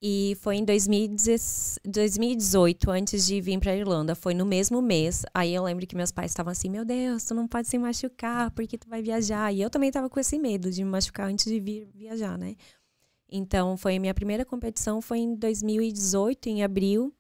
E 0.04 0.36
foi 0.42 0.56
em 0.56 0.66
2018, 0.66 2.90
antes 2.90 3.24
de 3.24 3.40
vir 3.40 3.60
para 3.60 3.76
Irlanda. 3.76 4.16
Foi 4.16 4.34
no 4.34 4.44
mesmo 4.46 4.82
mês. 4.82 5.24
Aí 5.32 5.54
eu 5.54 5.64
lembro 5.64 5.86
que 5.86 5.96
meus 5.96 6.12
pais 6.12 6.32
estavam 6.32 6.52
assim: 6.52 6.70
Meu 6.70 6.84
Deus, 6.84 7.24
tu 7.24 7.36
não 7.36 7.48
pode 7.48 7.68
se 7.68 7.78
machucar 7.78 8.50
porque 8.52 8.80
tu 8.80 8.90
vai 8.90 9.04
viajar. 9.04 9.54
E 9.54 9.62
eu 9.62 9.70
também 9.70 9.90
estava 9.90 10.10
com 10.10 10.20
esse 10.20 10.40
medo 10.40 10.72
de 10.72 10.84
me 10.84 10.90
machucar 10.90 11.30
antes 11.30 11.46
de 11.46 11.60
vir 11.60 11.88
viajar, 11.94 12.36
né? 12.36 12.56
Então 13.30 13.78
foi 13.78 13.98
a 13.98 14.00
minha 14.00 14.14
primeira 14.14 14.44
competição, 14.44 15.02
foi 15.02 15.20
em 15.20 15.36
2018, 15.36 16.50
em 16.50 16.64
abril. 16.64 17.14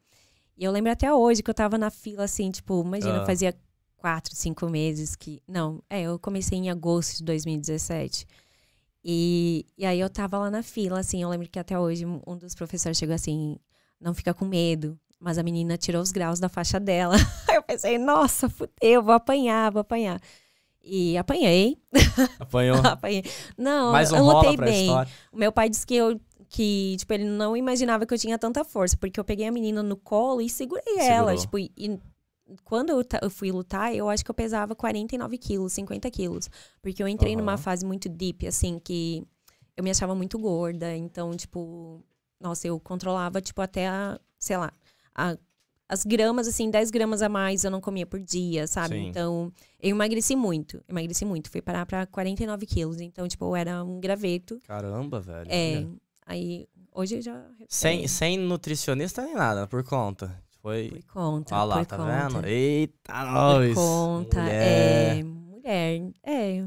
E 0.58 0.64
eu 0.64 0.72
lembro 0.72 0.92
até 0.92 1.14
hoje 1.14 1.44
que 1.44 1.50
eu 1.50 1.54
estava 1.54 1.78
na 1.78 1.92
fila, 1.92 2.24
assim, 2.24 2.50
tipo, 2.50 2.82
imagina, 2.84 3.22
uh. 3.22 3.26
fazia 3.28 3.56
quatro, 3.96 4.36
cinco 4.36 4.68
meses 4.68 5.16
que. 5.16 5.40
Não, 5.48 5.84
é, 5.88 6.02
eu 6.02 6.18
comecei 6.18 6.58
em 6.58 6.72
agosto 6.72 7.18
de 7.18 7.26
2017. 7.26 8.26
E, 9.04 9.66
e 9.78 9.86
aí 9.86 10.00
eu 10.00 10.10
tava 10.10 10.38
lá 10.38 10.52
na 10.52 10.62
fila, 10.62 11.00
assim, 11.00 11.22
eu 11.22 11.30
lembro 11.30 11.48
que 11.50 11.58
até 11.58 11.78
hoje 11.78 12.06
um 12.06 12.38
dos 12.38 12.54
professores 12.54 12.98
chegou 12.98 13.16
assim, 13.16 13.58
não 14.00 14.14
fica 14.14 14.34
com 14.34 14.46
medo. 14.46 14.98
Mas 15.20 15.38
a 15.38 15.44
menina 15.44 15.78
tirou 15.78 16.02
os 16.02 16.12
graus 16.12 16.40
da 16.40 16.50
faixa 16.50 16.80
dela. 16.80 17.16
Aí 17.48 17.56
eu 17.56 17.62
pensei, 17.62 18.00
nossa, 18.00 18.50
fudeu, 18.50 19.04
vou 19.04 19.14
apanhar, 19.14 19.72
vou 19.72 19.82
apanhar. 19.82 20.20
E 20.84 21.16
apanhei. 21.16 21.78
Apanhou? 22.40 22.78
Apanhei. 22.84 23.24
Não, 23.56 23.92
Mais 23.92 24.12
um 24.12 24.18
eu 24.18 24.24
lutei 24.24 24.58
bem. 24.58 24.88
História. 24.88 25.12
O 25.32 25.38
meu 25.38 25.52
pai 25.52 25.70
disse 25.70 25.86
que 25.86 25.96
eu 25.96 26.20
que, 26.50 26.98
tipo, 26.98 27.14
ele 27.14 27.24
não 27.24 27.56
imaginava 27.56 28.06
que 28.06 28.14
eu 28.14 28.18
tinha 28.18 28.38
tanta 28.38 28.66
força, 28.66 28.98
porque 28.98 29.18
eu 29.18 29.24
peguei 29.24 29.48
a 29.48 29.52
menina 29.52 29.82
no 29.82 29.96
colo 29.96 30.42
e 30.42 30.50
segurei 30.50 30.84
Segurou. 30.84 31.08
ela, 31.08 31.38
tipo, 31.38 31.58
e, 31.58 31.98
quando 32.64 32.90
eu, 32.90 33.04
eu, 33.22 33.30
fui 33.30 33.52
lutar, 33.52 33.94
eu 33.96 34.10
acho 34.10 34.24
que 34.24 34.32
eu 34.32 34.36
pesava 34.36 34.76
49 34.76 35.38
quilos, 35.38 35.74
50 35.74 36.10
quilos. 36.12 36.50
Porque 36.82 37.02
eu 37.02 37.08
entrei 37.08 37.34
uhum. 37.34 37.40
numa 37.40 37.58
fase 37.58 37.86
muito 37.86 38.10
deep, 38.10 38.48
assim, 38.48 38.80
que 38.80 39.24
eu 39.76 39.84
me 39.84 39.90
achava 39.90 40.16
muito 40.16 40.38
gorda. 40.40 40.96
Então, 40.96 41.32
tipo, 41.36 42.04
nossa, 42.40 42.68
eu 42.68 42.80
controlava, 42.80 43.42
tipo, 43.42 43.62
até 43.62 43.88
a, 43.88 44.20
sei 44.40 44.58
lá, 44.58 44.72
a, 45.16 45.38
as 45.88 46.06
gramas, 46.06 46.48
assim, 46.48 46.70
10 46.70 46.90
gramas 46.90 47.22
a 47.22 47.28
mais 47.28 47.64
eu 47.64 47.72
não 47.72 47.82
comia 47.82 48.06
por 48.06 48.20
dia, 48.20 48.66
sabe? 48.66 48.96
Sim. 48.96 49.08
Então, 49.08 49.52
eu 49.80 49.90
emagreci 49.90 50.36
muito. 50.36 50.82
Emagreci 50.88 51.26
muito. 51.26 51.50
Fui 51.50 51.62
parar 51.62 51.86
pra 51.86 52.06
49 52.06 52.66
quilos. 52.66 53.02
Então, 53.02 53.28
tipo, 53.28 53.46
eu 53.46 53.56
era 53.56 53.84
um 53.84 54.00
graveto. 54.00 54.58
Caramba, 54.66 55.20
velho. 55.20 55.52
É. 55.52 55.86
Aí, 56.26 56.68
hoje 56.94 57.16
eu 57.18 57.22
já. 57.22 57.46
Sem, 57.68 58.08
sem 58.08 58.38
nutricionista 58.38 59.22
nem 59.22 59.36
nada, 59.36 59.68
por 59.68 59.84
conta. 59.84 60.42
Foi. 60.62 60.90
Por 60.90 61.04
conta. 61.14 61.56
Olha 61.56 61.64
lá, 61.64 61.86
tá 61.86 61.98
conta. 61.98 62.30
vendo? 62.30 62.46
Eita, 62.48 63.24
nós! 63.26 63.74
Por 63.74 63.82
conta. 63.82 64.42
Mulher. 64.42 65.18
É. 65.18 65.24
Mulher. 65.24 66.12
É. 66.24 66.64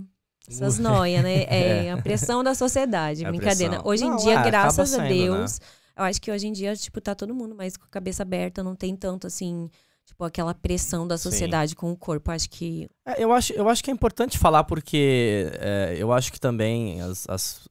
Essas 0.49 0.79
noias, 0.79 1.23
né? 1.23 1.45
É, 1.49 1.91
a 1.93 1.97
pressão 2.03 2.43
da 2.45 2.55
sociedade, 2.55 3.25
É 3.25 3.29
brincadeira. 3.29 3.81
Hoje 3.85 4.05
em 4.05 4.11
Não, 4.11 4.17
dia, 4.17 4.39
é, 4.41 4.43
graças 4.43 4.93
a 4.93 4.97
sendo, 4.99 5.09
Deus, 5.09 5.61
eu 5.97 6.05
acho 6.05 6.21
que 6.21 6.31
hoje 6.31 6.47
em 6.47 6.53
dia, 6.53 6.75
tipo, 6.77 7.01
tá 7.01 7.15
todo 7.15 7.35
mundo 7.35 7.55
mais 7.55 7.77
com 7.77 7.85
a 7.85 7.89
cabeça 7.89 8.23
aberta, 8.25 8.63
não 8.63 8.75
tem 8.75 8.95
tanto 8.97 9.27
assim, 9.27 9.71
tipo, 10.05 10.23
aquela 10.25 10.53
pressão 10.55 11.07
da 11.09 11.17
Sim. 11.17 11.31
sociedade 11.31 11.75
com 11.77 11.91
o 11.93 11.97
corpo. 11.97 12.31
Acho 12.31 12.51
que 12.51 12.89
É, 13.07 13.23
eu, 13.23 13.33
acho, 13.33 13.53
eu 13.55 13.69
acho 13.69 13.83
que 13.83 13.91
é 13.91 13.95
importante 13.95 14.37
falar 14.39 14.65
porque 14.65 15.51
é, 15.61 15.95
eu 15.97 16.13
acho 16.13 16.31
que 16.33 16.39
também, 16.41 17.01
as, 17.01 17.27
as- 17.29 17.69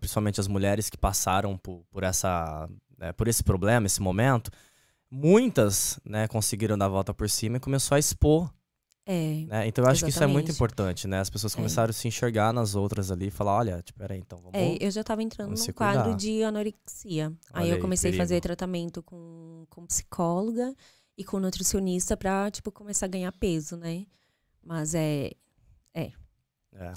principalmente 0.00 0.40
as 0.40 0.48
mulheres 0.48 0.90
que 0.90 0.96
passaram 0.96 1.56
por, 1.56 1.84
por, 1.92 2.02
essa, 2.02 2.68
né, 2.98 3.12
por 3.12 3.28
esse 3.28 3.44
problema, 3.44 3.86
esse 3.86 4.00
momento, 4.02 4.50
muitas 5.10 5.98
né, 6.04 6.26
conseguiram 6.28 6.76
dar 6.76 6.86
a 6.86 6.88
volta 6.88 7.14
por 7.14 7.28
cima 7.30 7.56
e 7.56 7.60
começou 7.60 7.94
a 7.94 7.98
expor. 7.98 8.52
é. 9.06 9.44
Né? 9.46 9.68
Então 9.68 9.84
eu 9.84 9.90
acho 9.90 10.02
que 10.04 10.10
isso 10.10 10.22
é 10.22 10.26
muito 10.26 10.50
Exatamente. 10.50 10.56
importante, 10.56 11.08
né? 11.08 11.20
As 11.20 11.30
pessoas 11.30 11.54
começaram 11.54 11.90
a 11.90 11.92
se 11.92 12.08
enxergar 12.08 12.52
nas 12.52 12.74
outras 12.74 13.10
ali 13.10 13.28
e 13.28 13.30
falar, 13.30 13.56
olha, 13.56 13.82
tipo, 13.82 13.98
peraí, 13.98 14.18
então 14.18 14.38
vamos... 14.38 14.54
É, 14.54 14.76
eu 14.80 14.90
já 14.90 15.04
tava 15.04 15.22
entrando 15.22 15.56
num 15.56 15.72
quadro 15.72 16.14
de 16.16 16.42
anorexia. 16.42 17.26
Olha 17.52 17.64
aí 17.64 17.68
eu 17.70 17.76
aí, 17.76 17.80
comecei 17.80 18.12
a 18.12 18.16
fazer 18.16 18.40
tratamento 18.40 19.02
com, 19.02 19.64
com 19.70 19.86
psicóloga 19.86 20.74
e 21.16 21.24
com 21.24 21.38
nutricionista 21.38 22.16
pra, 22.16 22.50
tipo, 22.50 22.70
começar 22.72 23.06
a 23.06 23.08
ganhar 23.08 23.32
peso, 23.32 23.76
né? 23.76 24.06
Mas 24.62 24.94
é, 24.94 25.30
É. 25.94 26.10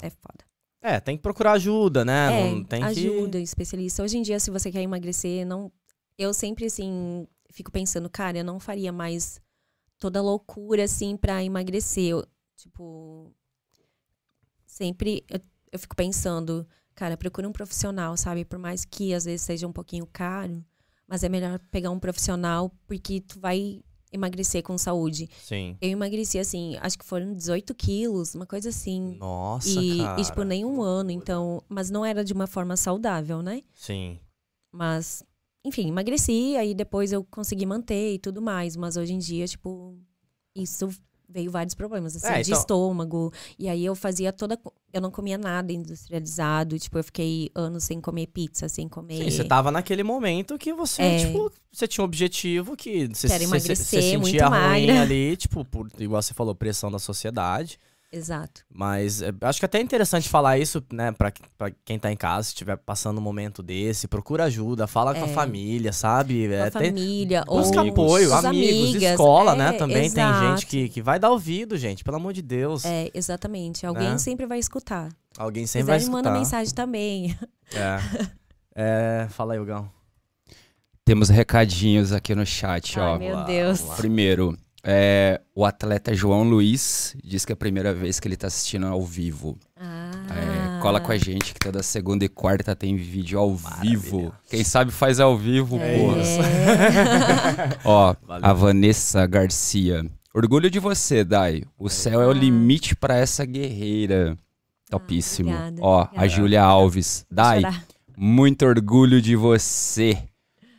é 0.02 0.10
foda. 0.10 0.44
É, 0.82 0.98
tem 0.98 1.16
que 1.16 1.22
procurar 1.22 1.52
ajuda, 1.52 2.04
né? 2.04 2.40
É, 2.40 2.50
Não 2.50 2.64
tem 2.64 2.82
ajuda, 2.82 3.38
que... 3.38 3.44
especialista. 3.44 4.02
Hoje 4.02 4.16
em 4.18 4.22
dia, 4.22 4.40
se 4.40 4.50
você 4.50 4.70
quer 4.70 4.82
emagrecer, 4.82 5.46
não. 5.46 5.70
Eu 6.18 6.32
sempre, 6.34 6.66
assim, 6.66 7.26
fico 7.52 7.70
pensando, 7.70 8.08
cara, 8.10 8.38
eu 8.38 8.44
não 8.44 8.58
faria 8.60 8.92
mais 8.92 9.40
toda 9.98 10.22
loucura, 10.22 10.84
assim, 10.84 11.16
pra 11.16 11.42
emagrecer. 11.44 12.10
Eu, 12.12 12.26
tipo. 12.56 13.32
Sempre 14.66 15.24
eu, 15.28 15.40
eu 15.72 15.78
fico 15.78 15.96
pensando, 15.96 16.66
cara, 16.94 17.16
procura 17.16 17.48
um 17.48 17.52
profissional, 17.52 18.16
sabe? 18.16 18.44
Por 18.44 18.58
mais 18.58 18.84
que 18.84 19.12
às 19.12 19.24
vezes 19.24 19.42
seja 19.42 19.66
um 19.66 19.72
pouquinho 19.72 20.06
caro, 20.06 20.64
mas 21.06 21.22
é 21.24 21.28
melhor 21.28 21.58
pegar 21.70 21.90
um 21.90 21.98
profissional 21.98 22.70
porque 22.86 23.20
tu 23.20 23.40
vai 23.40 23.82
emagrecer 24.12 24.62
com 24.62 24.76
saúde. 24.78 25.28
Sim. 25.42 25.76
Eu 25.80 25.90
emagreci, 25.90 26.38
assim, 26.38 26.76
acho 26.80 26.98
que 26.98 27.04
foram 27.04 27.32
18 27.34 27.74
quilos, 27.74 28.34
uma 28.34 28.46
coisa 28.46 28.68
assim. 28.70 29.16
Nossa, 29.18 29.68
E, 29.80 29.98
cara. 29.98 30.20
e, 30.20 30.24
tipo, 30.24 30.42
nem 30.44 30.64
um 30.64 30.82
ano, 30.82 31.10
então. 31.10 31.62
Mas 31.68 31.90
não 31.90 32.04
era 32.04 32.24
de 32.24 32.32
uma 32.32 32.46
forma 32.46 32.76
saudável, 32.76 33.42
né? 33.42 33.62
Sim. 33.74 34.18
Mas, 34.72 35.22
enfim, 35.64 35.88
emagreci, 35.88 36.56
aí 36.56 36.74
depois 36.74 37.12
eu 37.12 37.24
consegui 37.24 37.66
manter 37.66 38.14
e 38.14 38.18
tudo 38.18 38.40
mais. 38.40 38.76
Mas 38.76 38.96
hoje 38.96 39.12
em 39.12 39.18
dia, 39.18 39.46
tipo, 39.46 39.94
isso 40.54 40.88
veio 41.32 41.50
vários 41.50 41.74
problemas, 41.74 42.16
assim, 42.16 42.26
É, 42.26 42.42
de 42.42 42.50
então- 42.50 42.58
estômago. 42.60 43.32
E 43.58 43.68
aí 43.68 43.84
eu 43.84 43.94
fazia 43.94 44.32
toda. 44.32 44.58
Eu 44.92 45.00
não 45.00 45.12
comia 45.12 45.38
nada 45.38 45.72
industrializado. 45.72 46.76
Tipo, 46.78 46.98
eu 46.98 47.04
fiquei 47.04 47.50
anos 47.54 47.84
sem 47.84 48.00
comer 48.00 48.26
pizza, 48.26 48.68
sem 48.68 48.88
comer. 48.88 49.22
Sim, 49.24 49.30
você 49.30 49.44
tava 49.44 49.70
naquele 49.70 50.02
momento 50.02 50.58
que 50.58 50.72
você, 50.72 51.02
É. 51.02 51.26
tipo, 51.26 51.52
você 51.70 51.86
tinha 51.86 52.02
um 52.02 52.06
objetivo 52.06 52.76
que 52.76 53.06
você, 53.08 53.28
Quero 53.28 53.46
você- 53.46 53.76
você 53.76 53.76
sentia 53.76 54.18
muito 54.18 54.32
ruim 54.40 54.50
magra. 54.50 55.02
ali, 55.02 55.36
tipo, 55.36 55.64
por, 55.64 55.88
igual 56.00 56.20
você 56.20 56.34
falou, 56.34 56.52
pressão 56.54 56.90
da 56.90 56.98
sociedade. 56.98 57.78
Exato. 58.12 58.62
Mas 58.68 59.22
é, 59.22 59.32
acho 59.42 59.60
que 59.60 59.64
até 59.64 59.78
é 59.78 59.82
interessante 59.82 60.28
falar 60.28 60.58
isso, 60.58 60.82
né, 60.92 61.12
pra, 61.12 61.32
pra 61.56 61.70
quem 61.84 61.96
tá 61.96 62.10
em 62.10 62.16
casa, 62.16 62.44
se 62.44 62.48
estiver 62.50 62.76
passando 62.76 63.18
um 63.18 63.20
momento 63.20 63.62
desse, 63.62 64.08
procura 64.08 64.44
ajuda, 64.44 64.86
fala 64.88 65.14
com 65.14 65.24
a 65.24 65.28
É. 65.28 65.32
família, 65.32 65.92
sabe? 65.92 66.48
Com 66.48 66.54
É, 66.54 66.62
a 66.62 66.70
tem- 66.72 66.86
família. 66.88 67.44
busca 67.46 67.80
ou 67.82 67.88
apoio, 67.88 68.26
os 68.36 68.44
amigos, 68.44 68.90
amigas. 68.90 69.02
escola, 69.12 69.52
É, 69.52 69.56
né? 69.56 69.72
Também 69.74 70.10
tem 70.10 70.24
gente 70.26 70.42
exato. 70.44 70.66
que, 70.66 70.88
que 70.88 71.00
vai 71.00 71.20
dar 71.20 71.30
ouvido, 71.30 71.78
gente, 71.78 72.02
pelo 72.02 72.16
amor 72.16 72.32
de 72.32 72.42
Deus. 72.42 72.84
É, 72.84 73.08
exatamente. 73.14 73.86
Alguém 73.86 74.10
Né? 74.10 74.18
sempre 74.18 74.44
vai 74.44 74.58
escutar. 74.58 75.08
Alguém 75.38 75.64
Se 75.66 75.74
sempre 75.74 75.86
vai 75.92 75.98
quiser, 75.98 76.10
escutar. 76.10 76.28
manda 76.30 76.38
mensagem 76.38 76.74
também. 76.74 77.38
É. 77.72 77.98
É, 78.82 79.26
fala 79.30 79.54
aí, 79.54 79.58
Hugão. 79.60 79.90
Temos 81.04 81.28
recadinhos 81.28 82.12
aqui 82.12 82.34
no 82.34 82.46
chat, 82.46 82.98
ó. 82.98 83.14
Ai, 83.14 83.18
meu 83.18 83.34
lá, 83.36 83.42
Deus. 83.44 83.80
Primeiro, 83.96 84.56
é, 84.82 85.40
o 85.54 85.64
atleta 85.64 86.14
João 86.14 86.42
Luiz 86.44 87.14
diz 87.22 87.44
que 87.44 87.52
é 87.52 87.54
a 87.54 87.56
primeira 87.56 87.92
vez 87.92 88.18
que 88.20 88.26
ele 88.28 88.36
tá 88.36 88.46
assistindo 88.46 88.86
ao 88.86 89.02
vivo. 89.04 89.58
Ah. 89.76 90.10
É, 90.78 90.80
cola 90.80 91.00
com 91.00 91.12
a 91.12 91.16
gente 91.18 91.52
que 91.54 91.60
toda 91.60 91.82
segunda 91.82 92.24
e 92.24 92.28
quarta 92.28 92.74
tem 92.76 92.96
vídeo 92.96 93.38
ao 93.38 93.54
vivo. 93.54 94.32
Quem 94.48 94.62
sabe 94.64 94.90
faz 94.90 95.20
ao 95.20 95.36
vivo, 95.36 95.78
É. 95.78 95.98
porra. 95.98 96.22
Ó, 97.84 98.14
Valeu. 98.26 98.46
a 98.46 98.52
Vanessa 98.52 99.26
Garcia. 99.26 100.04
Orgulho 100.32 100.70
de 100.70 100.78
você, 100.78 101.24
Dai. 101.24 101.64
O 101.78 101.88
céu 101.88 102.20
é 102.22 102.26
o 102.26 102.30
Ah. 102.30 102.34
limite 102.34 102.94
pra 102.94 103.16
essa 103.16 103.44
guerreira. 103.44 104.36
Topíssimo. 104.88 105.50
obrigada, 105.50 105.76
Ó, 105.82 105.98
a 106.00 106.02
obrigada. 106.04 106.28
Júlia 106.28 106.62
Alves. 106.62 107.24
Dai, 107.30 107.62
muito 108.16 108.64
orgulho 108.64 109.20
de 109.20 109.36
você. 109.36 110.18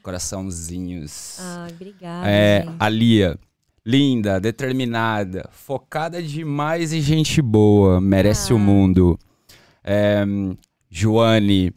Coraçãozinhos. 0.03 1.37
Ai, 1.39 1.71
obrigada. 1.71 2.27
É, 2.29 2.63
gente. 2.63 2.75
a 2.79 2.89
Lia. 2.89 3.39
Linda, 3.85 4.39
determinada, 4.39 5.49
focada 5.51 6.21
demais 6.21 6.93
e 6.93 7.01
gente 7.01 7.41
boa. 7.41 7.99
Merece 7.99 8.53
o 8.53 8.57
Ah. 8.57 8.59
mundo. 8.59 9.17
É, 9.83 10.23
Joane. 10.89 11.73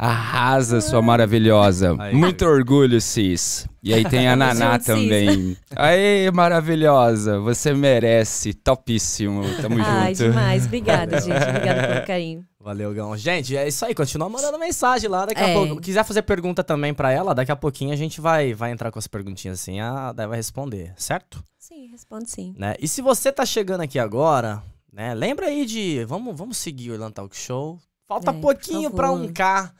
Arrasa, 0.00 0.80
sua 0.80 1.02
maravilhosa. 1.02 1.96
Aí. 1.98 2.14
Muito 2.14 2.44
orgulho, 2.46 3.00
Cis. 3.00 3.66
E 3.82 3.92
aí 3.92 4.04
tem 4.04 4.28
a 4.28 4.36
Naná 4.36 4.78
também. 4.78 5.56
Aê, 5.74 6.30
maravilhosa. 6.30 7.40
Você 7.40 7.74
merece. 7.74 8.54
Topíssimo. 8.54 9.42
Tamo 9.60 9.82
Ai, 9.82 10.14
junto. 10.14 10.28
demais. 10.30 10.66
Obrigada, 10.66 11.18
gente. 11.20 11.42
Obrigada 11.42 11.88
pelo 11.88 12.06
carinho. 12.06 12.44
Valeu, 12.68 12.92
Gão. 12.92 13.16
Gente, 13.16 13.56
é 13.56 13.66
isso 13.66 13.82
aí. 13.86 13.94
Continua 13.94 14.28
mandando 14.28 14.58
mensagem 14.58 15.08
lá. 15.08 15.24
Daqui 15.24 15.40
a 15.42 15.48
É. 15.48 15.54
pouco. 15.54 15.80
Quiser 15.80 16.04
fazer 16.04 16.20
pergunta 16.20 16.62
também 16.62 16.92
pra 16.92 17.10
ela, 17.10 17.34
daqui 17.34 17.50
a 17.50 17.56
pouquinho 17.56 17.94
a 17.94 17.96
gente 17.96 18.20
vai, 18.20 18.52
vai 18.52 18.70
entrar 18.72 18.90
com 18.92 18.98
as 18.98 19.06
perguntinhas 19.06 19.58
assim. 19.58 19.80
A 19.80 20.12
Dai 20.12 20.26
vai 20.26 20.36
responder, 20.36 20.92
certo? 20.94 21.42
Sim, 21.58 21.86
responde 21.86 22.30
sim. 22.30 22.54
Né? 22.58 22.74
E 22.78 22.86
se 22.86 23.00
você 23.00 23.32
tá 23.32 23.46
chegando 23.46 23.80
aqui 23.80 23.98
agora, 23.98 24.62
né? 24.92 25.14
Lembra 25.14 25.46
aí 25.46 25.64
de. 25.64 26.04
Vamos, 26.04 26.36
vamos 26.36 26.58
seguir 26.58 26.90
o 26.90 26.92
Irland 26.94 27.14
Talk 27.14 27.34
Show. 27.34 27.78
Falta 28.06 28.32
É, 28.32 28.34
pouquinho 28.34 28.90
pra 28.90 29.10
um 29.10 29.32
K. 29.32 29.72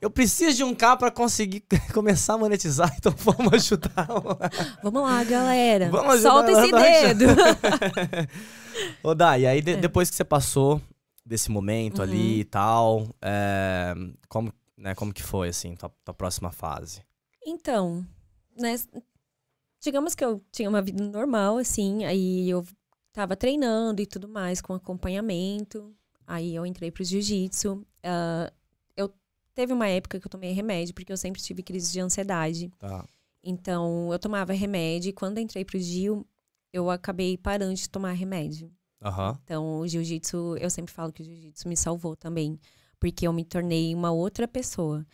Eu 0.00 0.08
preciso 0.10 0.56
de 0.56 0.64
um 0.64 0.74
K 0.74 0.96
pra 0.96 1.10
conseguir 1.10 1.62
começar 1.92 2.32
a 2.32 2.38
monetizar, 2.38 2.94
então 2.96 3.12
vamos 3.18 3.52
ajudar. 3.52 4.08
Vamos 4.82 5.02
lá, 5.02 5.22
galera. 5.24 5.90
Vamos 5.90 6.14
ajudar 6.14 6.30
Solta 6.30 6.50
esse 6.52 6.74
a 6.74 7.12
dedo. 7.12 7.24
Ô, 9.04 9.14
Dai, 9.14 9.42
e 9.42 9.46
aí 9.46 9.58
É. 9.58 9.60
de- 9.60 9.76
depois 9.76 10.08
que 10.08 10.16
você 10.16 10.24
passou 10.24 10.80
desse 11.30 11.48
momento 11.48 11.98
Uhum. 11.98 12.02
ali 12.02 12.40
e 12.40 12.44
tal, 12.44 13.08
é, 13.22 13.94
como, 14.28 14.52
né, 14.76 14.96
como 14.96 15.14
que 15.14 15.22
foi, 15.22 15.48
assim, 15.48 15.76
tua, 15.76 15.88
tua 16.04 16.12
próxima 16.12 16.50
fase? 16.50 17.02
Então, 17.46 18.04
né? 18.58 18.74
Digamos 19.80 20.16
que 20.16 20.24
eu 20.24 20.44
tinha 20.50 20.68
uma 20.68 20.82
vida 20.82 21.02
normal, 21.04 21.56
assim, 21.56 22.04
aí 22.04 22.50
eu 22.50 22.66
tava 23.12 23.36
treinando 23.36 24.02
e 24.02 24.06
tudo 24.06 24.28
mais, 24.28 24.60
com 24.60 24.74
acompanhamento. 24.74 25.94
Aí 26.26 26.52
eu 26.54 26.66
entrei 26.66 26.90
pro 26.90 27.04
jiu-jitsu. 27.04 27.86
Ah, 28.02 28.52
eu 28.96 29.14
teve 29.54 29.72
uma 29.72 29.86
época 29.88 30.18
que 30.18 30.26
eu 30.26 30.30
tomei 30.30 30.52
remédio, 30.52 30.92
porque 30.94 31.12
eu 31.12 31.16
sempre 31.16 31.40
tive 31.40 31.62
crise 31.62 31.92
de 31.92 32.00
ansiedade. 32.00 32.70
Tá. 32.78 33.04
Então, 33.42 34.12
eu 34.12 34.18
tomava 34.18 34.52
remédio 34.52 35.10
e 35.10 35.12
quando 35.12 35.38
entrei 35.38 35.64
pro 35.64 35.78
Gil, 35.78 36.26
eu 36.72 36.90
acabei 36.90 37.38
parando 37.38 37.74
de 37.74 37.88
tomar 37.88 38.12
remédio. 38.12 38.70
Aham. 39.02 39.38
Então, 39.44 39.80
o 39.80 39.88
jiu-jitsu, 39.88 40.56
eu 40.58 40.68
sempre 40.68 40.92
falo 40.92 41.12
que 41.12 41.22
o 41.22 41.24
jiu-jitsu 41.24 41.68
me 41.68 41.76
salvou 41.76 42.14
também, 42.14 42.58
porque 42.98 43.26
eu 43.26 43.32
me 43.32 43.44
tornei 43.44 43.94
uma 43.94 44.10
outra 44.10 44.46
pessoa. 44.46 45.06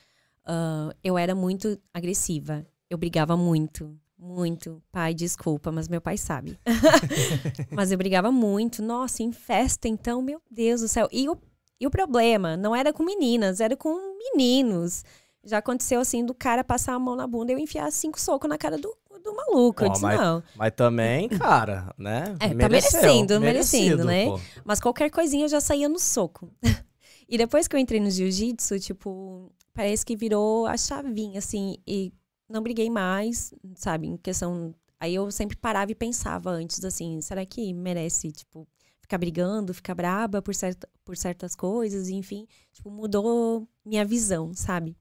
Ah, 0.44 0.94
eu 1.02 1.18
era 1.18 1.34
muito 1.34 1.78
agressiva, 1.92 2.64
eu 2.88 2.96
brigava 2.96 3.36
muito, 3.36 3.98
muito. 4.16 4.82
Pai, 4.92 5.12
desculpa, 5.12 5.72
mas 5.72 5.88
meu 5.88 6.00
pai 6.00 6.16
sabe. 6.16 6.58
mas 7.70 7.90
eu 7.90 7.98
brigava 7.98 8.30
muito, 8.30 8.82
nossa, 8.82 9.22
em 9.22 9.32
festa, 9.32 9.88
então, 9.88 10.22
meu 10.22 10.40
Deus 10.50 10.80
do 10.80 10.88
céu. 10.88 11.08
E 11.10 11.28
o, 11.28 11.36
e 11.80 11.86
o 11.86 11.90
problema 11.90 12.56
não 12.56 12.74
era 12.74 12.92
com 12.92 13.02
meninas, 13.02 13.60
era 13.60 13.76
com 13.76 14.16
meninos. 14.18 15.04
Já 15.44 15.58
aconteceu 15.58 16.00
assim 16.00 16.24
do 16.24 16.34
cara 16.34 16.64
passar 16.64 16.94
a 16.94 16.98
mão 16.98 17.14
na 17.14 17.26
bunda 17.26 17.52
e 17.52 17.54
eu 17.54 17.58
enfiar 17.58 17.90
cinco 17.92 18.20
socos 18.20 18.48
na 18.48 18.58
cara 18.58 18.78
do, 18.78 18.96
do 19.26 19.34
maluco. 19.36 19.84
eu 19.84 19.88
Ó, 19.88 19.92
disse, 19.92 20.02
mas- 20.02 20.20
não. 20.20 20.42
Mas 20.54 20.72
também, 20.74 21.28
cara, 21.28 21.92
né? 21.98 22.34
É, 22.40 22.48
tá 22.48 22.54
mereceu, 22.54 23.00
merecendo, 23.00 23.40
merecendo, 23.40 23.40
merecido, 23.40 24.04
né? 24.04 24.24
pô. 24.26 24.40
Mas 24.64 24.80
qualquer 24.80 25.10
coisinha 25.10 25.44
eu 25.44 25.48
já 25.48 25.60
saía 25.60 25.88
no 25.88 25.98
soco. 25.98 26.50
e 27.28 27.36
depois 27.36 27.66
que 27.68 27.74
eu 27.76 27.80
entrei 27.80 28.00
no 28.00 28.10
jiu-jitsu, 28.10 28.78
tipo, 28.80 29.52
parece 29.74 30.06
que 30.06 30.16
virou 30.16 30.66
a 30.66 30.76
chavinha, 30.76 31.38
assim, 31.38 31.76
e 31.86 32.12
não 32.48 32.62
briguei 32.62 32.88
mais, 32.88 33.52
sabe? 33.74 34.06
Em 34.06 34.16
questão. 34.16 34.74
Aí 34.98 35.14
eu 35.14 35.30
sempre 35.30 35.56
parava 35.56 35.92
e 35.92 35.94
pensava 35.94 36.50
antes, 36.50 36.82
assim, 36.84 37.20
será 37.20 37.44
que 37.44 37.74
merece, 37.74 38.32
tipo, 38.32 38.66
ficar 39.02 39.18
brigando, 39.18 39.74
ficar 39.74 39.94
braba 39.94 40.40
por, 40.40 40.54
certa, 40.54 40.88
por 41.04 41.16
certas 41.16 41.54
coisas, 41.54 42.08
enfim. 42.08 42.46
Tipo, 42.72 42.90
mudou 42.90 43.68
minha 43.84 44.04
visão, 44.04 44.54
sabe? 44.54 44.96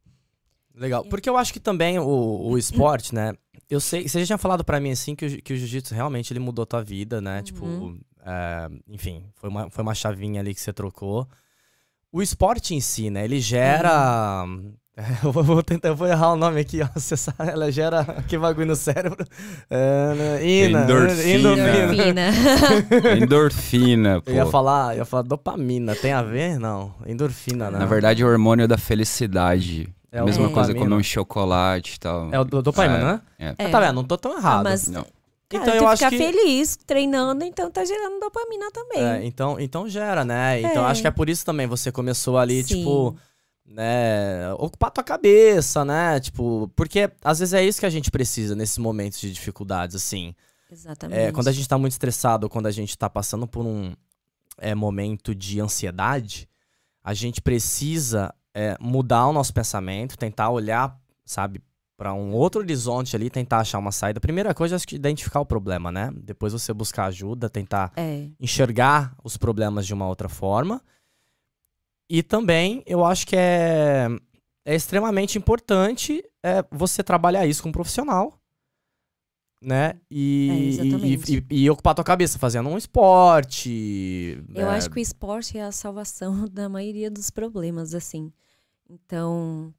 Legal. 0.74 1.06
Porque 1.06 1.30
eu 1.30 1.38
acho 1.38 1.54
que 1.54 1.60
também 1.60 1.98
o, 1.98 2.06
o 2.50 2.58
esporte, 2.60 3.16
né? 3.16 3.34
Eu 3.70 3.80
sei, 3.80 4.08
você 4.08 4.20
já 4.20 4.26
tinha 4.26 4.38
falado 4.38 4.64
para 4.64 4.80
mim 4.80 4.92
assim 4.92 5.16
que 5.16 5.26
o, 5.26 5.42
que 5.42 5.54
o 5.54 5.58
jiu-jitsu 5.58 5.94
realmente 5.96 6.32
ele 6.32 6.40
mudou 6.40 6.66
tua 6.66 6.84
vida, 6.84 7.20
né? 7.20 7.42
Tipo, 7.42 7.66
uhum. 7.66 7.94
Tipo, 7.94 8.06
é, 8.26 8.70
enfim, 8.90 9.24
foi 9.36 9.50
uma, 9.50 9.70
foi 9.70 9.82
uma 9.84 9.96
chavinha 9.96 10.42
ali 10.42 10.54
que 10.54 10.62
você 10.62 10.74
trocou. 10.74 11.28
O 12.12 12.22
esporte 12.22 12.74
em 12.74 12.80
si, 12.80 13.10
né? 13.10 13.26
Ele 13.26 13.40
gera. 13.40 14.44
Uhum. 14.46 14.74
Eu 15.24 15.32
vou, 15.32 15.62
tentar, 15.62 15.90
eu 15.90 15.96
vou 15.96 16.08
errar 16.08 16.32
o 16.32 16.36
nome 16.38 16.62
aqui, 16.62 16.82
ó. 16.82 16.88
Você 16.96 17.18
sabe, 17.18 17.52
ela 17.52 17.70
gera 17.70 18.24
que 18.30 18.38
bagulho 18.38 18.68
no 18.68 18.78
cérebro. 18.78 19.26
É, 19.70 20.40
ina, 20.42 20.84
endorfina. 20.84 21.50
Endorfina. 21.50 22.22
endorfina, 23.22 24.22
pô. 24.22 24.32
Eu 24.32 24.36
ia 24.36 24.46
falar, 24.46 24.96
ia 24.96 25.04
falar 25.04 25.24
dopamina. 25.24 25.94
Tem 25.96 26.14
a 26.14 26.22
ver? 26.22 26.58
Não. 26.58 26.94
Endorfina, 27.06 27.70
né? 27.70 27.80
Na 27.80 27.86
verdade, 27.86 28.24
é 28.24 28.26
o 28.26 28.30
hormônio 28.30 28.70
da 28.70 28.78
felicidade. 28.78 29.94
É 30.16 30.20
a 30.20 30.24
mesma 30.24 30.50
coisa 30.50 30.74
comer 30.74 30.96
um 30.96 31.04
chocolate 31.04 31.96
e 31.96 32.00
tal. 32.00 32.34
É 32.34 32.40
o 32.40 32.46
dopamina, 32.46 32.98
é, 32.98 33.04
né? 33.04 33.56
É. 33.60 33.66
é. 33.66 33.70
tá 33.70 33.82
vendo? 33.82 33.96
Não 33.96 34.04
tô 34.06 34.18
tão 34.18 34.38
errado. 34.38 34.62
Ah, 34.62 34.64
mas... 34.64 34.88
Não. 34.88 35.06
Cara, 35.48 35.64
então 35.64 35.76
eu 35.76 35.88
acho 35.88 36.04
ficar 36.04 36.10
que 36.10 36.18
feliz 36.18 36.76
treinando, 36.88 37.44
então 37.44 37.70
tá 37.70 37.86
gerando 37.86 38.20
dopamina 38.20 38.72
também. 38.72 39.04
É, 39.04 39.26
então, 39.26 39.60
então 39.60 39.88
gera, 39.88 40.26
né? 40.26 40.60
Então 40.62 40.84
é. 40.84 40.90
acho 40.90 41.02
que 41.02 41.08
é 41.08 41.12
por 41.12 41.30
isso 41.30 41.46
também 41.46 41.68
você 41.68 41.92
começou 41.92 42.38
ali, 42.38 42.64
Sim. 42.64 42.78
tipo, 42.80 43.16
né, 43.64 44.52
ocupar 44.58 44.90
tua 44.90 45.04
cabeça, 45.04 45.86
né? 45.86 46.20
Tipo, 46.20 46.72
porque 46.76 47.12
às 47.24 47.40
vezes 47.40 47.54
é 47.54 47.64
isso 47.64 47.80
que 47.80 47.86
a 47.86 47.92
gente 47.92 48.10
precisa 48.10 48.56
nesses 48.56 48.80
momentos 48.80 49.20
de 49.20 49.32
dificuldades, 49.32 49.96
assim. 49.96 50.34
Exatamente. 50.72 51.20
É, 51.20 51.32
quando 51.32 51.48
a 51.48 51.52
gente 51.52 51.68
tá 51.68 51.78
muito 51.78 51.92
estressado, 51.92 52.48
ou 52.48 52.50
quando 52.50 52.66
a 52.66 52.72
gente 52.72 52.98
tá 52.98 53.08
passando 53.08 53.46
por 53.46 53.66
um 53.66 53.94
é, 54.58 54.74
momento 54.74 55.36
de 55.36 55.60
ansiedade, 55.62 56.50
a 57.04 57.14
gente 57.14 57.40
precisa 57.40 58.34
é, 58.56 58.78
mudar 58.80 59.28
o 59.28 59.34
nosso 59.34 59.54
pensamento, 59.54 60.18
tentar 60.18 60.50
olhar, 60.50 60.98
sabe, 61.26 61.62
para 61.98 62.14
um 62.14 62.34
outro 62.34 62.62
horizonte 62.62 63.16
ali, 63.16 63.30
tentar 63.30 63.60
achar 63.60 63.80
uma 63.80 63.92
saída. 63.92 64.20
Primeira 64.22 64.54
coisa, 64.54 64.78
acho 64.78 64.88
que 64.88 64.96
identificar 64.96 65.42
o 65.42 65.46
problema, 65.46 65.92
né? 65.92 66.10
Depois 66.16 66.54
você 66.54 66.74
buscar 66.74 67.06
ajuda, 67.06 67.50
tentar 67.50 67.92
é. 67.98 68.30
enxergar 68.40 69.14
os 69.24 69.36
problemas 69.36 69.86
de 69.86 69.94
uma 69.94 70.08
outra 70.08 70.30
forma. 70.30 70.82
E 72.10 72.24
também, 72.24 72.82
eu 72.86 73.04
acho 73.04 73.28
que 73.28 73.36
é, 73.36 74.08
é 74.64 74.74
extremamente 74.74 75.38
importante 75.38 76.24
é, 76.44 76.64
você 76.72 77.04
trabalhar 77.04 77.46
isso 77.46 77.62
com 77.62 77.70
um 77.70 77.74
profissional, 77.74 78.40
né? 79.62 80.00
E, 80.12 80.78
é, 80.80 80.84
e, 80.84 81.16
e, 81.16 81.64
e, 81.64 81.70
ocupar 81.70 81.92
a 81.92 81.96
tua 81.96 82.04
cabeça 82.04 82.38
fazendo 82.38 82.70
um 82.70 82.78
esporte. 82.78 84.42
Eu 84.54 84.70
é... 84.70 84.78
acho 84.78 84.90
que 84.90 84.98
o 84.98 85.02
esporte 85.02 85.58
é 85.58 85.64
a 85.64 85.72
salvação 85.72 86.48
da 86.52 86.70
maioria 86.70 87.10
dos 87.10 87.30
problemas, 87.30 87.94
assim. 87.94 88.32
Então, 88.90 89.74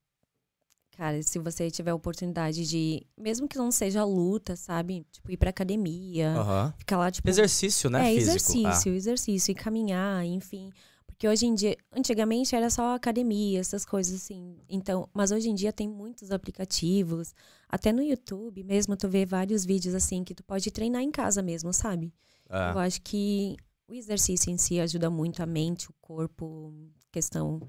cara, 0.97 1.23
se 1.23 1.39
você 1.39 1.71
tiver 1.71 1.91
a 1.91 1.95
oportunidade 1.95 2.67
de, 2.67 3.07
mesmo 3.17 3.49
que 3.49 3.57
não 3.57 3.71
seja 3.71 4.05
luta, 4.05 4.57
sabe? 4.57 5.07
Tipo, 5.13 5.31
ir 5.31 5.37
pra 5.37 5.51
academia, 5.51 6.35
uhum. 6.37 6.73
ficar 6.79 6.99
lá, 6.99 7.11
tipo. 7.11 7.29
Exercício, 7.29 7.89
né? 7.89 8.01
É, 8.01 8.15
Físico. 8.15 8.31
exercício, 8.31 8.93
ah. 8.93 8.97
exercício, 8.97 9.53
e 9.53 9.55
caminhar, 9.55 10.25
enfim. 10.25 10.71
Porque 11.07 11.27
hoje 11.27 11.47
em 11.47 11.55
dia, 11.55 11.75
antigamente 11.91 12.55
era 12.55 12.69
só 12.69 12.95
academia, 12.95 13.59
essas 13.59 13.87
coisas 13.87 14.15
assim. 14.15 14.59
Então, 14.69 15.09
mas 15.15 15.31
hoje 15.31 15.49
em 15.49 15.55
dia 15.55 15.73
tem 15.73 15.89
muitos 15.89 16.31
aplicativos, 16.31 17.35
até 17.67 17.91
no 17.91 18.03
YouTube 18.03 18.63
mesmo 18.63 18.95
tu 18.97 19.09
vê 19.09 19.25
vários 19.25 19.65
vídeos 19.65 19.95
assim 19.95 20.23
que 20.23 20.35
tu 20.35 20.45
pode 20.45 20.71
treinar 20.71 21.01
em 21.01 21.11
casa 21.11 21.41
mesmo, 21.41 21.73
sabe? 21.73 22.13
É. 22.51 22.73
Eu 22.73 22.79
acho 22.79 23.01
que 23.01 23.57
o 23.89 23.95
exercício 23.95 24.51
em 24.51 24.59
si 24.59 24.79
ajuda 24.79 25.09
muito 25.09 25.43
a 25.43 25.47
mente, 25.47 25.89
o 25.89 25.95
corpo, 26.03 26.73
questão 27.11 27.61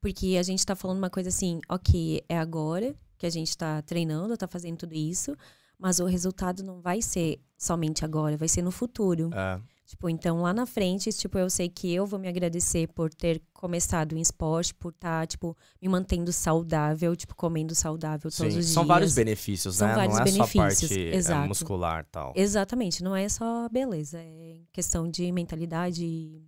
porque 0.00 0.36
a 0.38 0.42
gente 0.42 0.60
está 0.60 0.74
falando 0.74 0.98
uma 0.98 1.10
coisa 1.10 1.28
assim, 1.28 1.60
ok, 1.68 2.22
é 2.28 2.38
agora 2.38 2.94
que 3.18 3.26
a 3.26 3.30
gente 3.30 3.48
está 3.48 3.80
treinando, 3.82 4.34
está 4.34 4.46
fazendo 4.46 4.78
tudo 4.78 4.94
isso, 4.94 5.36
mas 5.78 5.98
o 6.00 6.06
resultado 6.06 6.62
não 6.62 6.80
vai 6.80 7.02
ser 7.02 7.40
somente 7.56 8.04
agora, 8.04 8.36
vai 8.36 8.48
ser 8.48 8.62
no 8.62 8.70
futuro. 8.70 9.30
É. 9.32 9.60
Tipo, 9.86 10.10
então 10.10 10.42
lá 10.42 10.52
na 10.52 10.66
frente, 10.66 11.12
tipo, 11.12 11.38
eu 11.38 11.48
sei 11.48 11.68
que 11.68 11.94
eu 11.94 12.04
vou 12.04 12.18
me 12.18 12.26
agradecer 12.26 12.88
por 12.88 13.14
ter 13.14 13.40
começado 13.52 14.16
em 14.16 14.20
esporte, 14.20 14.74
por 14.74 14.90
estar, 14.90 15.20
tá, 15.20 15.26
tipo, 15.26 15.56
me 15.80 15.88
mantendo 15.88 16.32
saudável, 16.32 17.14
tipo, 17.14 17.36
comendo 17.36 17.72
saudável 17.72 18.28
Sim, 18.28 18.38
todos 18.38 18.56
os 18.56 18.64
dias. 18.64 18.74
São 18.74 18.84
vários 18.84 19.14
benefícios, 19.14 19.76
são 19.76 19.86
né? 19.86 19.94
Vários 19.94 20.16
não 20.16 20.22
é 20.22 20.24
benefícios, 20.24 20.50
só 20.50 20.88
parte 20.88 21.00
é, 21.00 21.14
exato. 21.14 21.48
muscular 21.48 22.04
tal. 22.10 22.32
Exatamente, 22.34 23.04
não 23.04 23.14
é 23.14 23.28
só 23.28 23.68
beleza, 23.68 24.18
é 24.18 24.56
questão 24.72 25.08
de 25.08 25.30
mentalidade, 25.30 26.42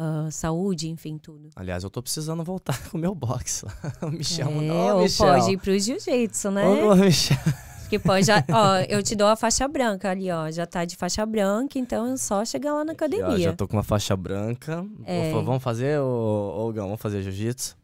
uh, 0.00 0.30
saúde, 0.32 0.88
enfim, 0.88 1.18
tudo. 1.18 1.50
Aliás, 1.54 1.84
eu 1.84 1.90
tô 1.90 2.02
precisando 2.02 2.42
voltar 2.42 2.80
com 2.88 2.96
o 2.96 3.00
meu 3.00 3.14
boxe. 3.14 3.66
me 4.10 4.24
chama, 4.24 4.64
é, 4.64 4.94
ou 4.94 5.02
Michel. 5.02 5.26
pode 5.26 5.52
ir 5.52 5.58
pro 5.58 5.78
jiu-jitsu, 5.78 6.50
né? 6.50 6.64
Ô, 6.66 6.94
Michel. 6.94 7.36
Que 7.90 7.98
pode 7.98 8.24
já, 8.24 8.44
ó, 8.52 8.76
eu 8.88 9.02
te 9.02 9.16
dou 9.16 9.26
a 9.26 9.34
faixa 9.34 9.66
branca 9.66 10.10
ali, 10.10 10.30
ó. 10.30 10.48
Já 10.48 10.64
tá 10.64 10.84
de 10.84 10.94
faixa 10.96 11.26
branca, 11.26 11.76
então 11.76 12.12
é 12.12 12.16
só 12.16 12.44
chegar 12.44 12.72
lá 12.72 12.84
na 12.84 12.92
academia. 12.92 13.26
Aqui, 13.26 13.34
ó, 13.34 13.38
já 13.38 13.52
tô 13.52 13.66
com 13.66 13.76
uma 13.76 13.82
faixa 13.82 14.16
branca. 14.16 14.86
É. 15.04 15.32
Vamos 15.32 15.60
fazer, 15.60 15.98
ô, 16.00 16.68
ô 16.68 16.72
Gão, 16.72 16.86
vamos 16.86 17.00
fazer 17.00 17.20
jiu-jitsu? 17.22 17.79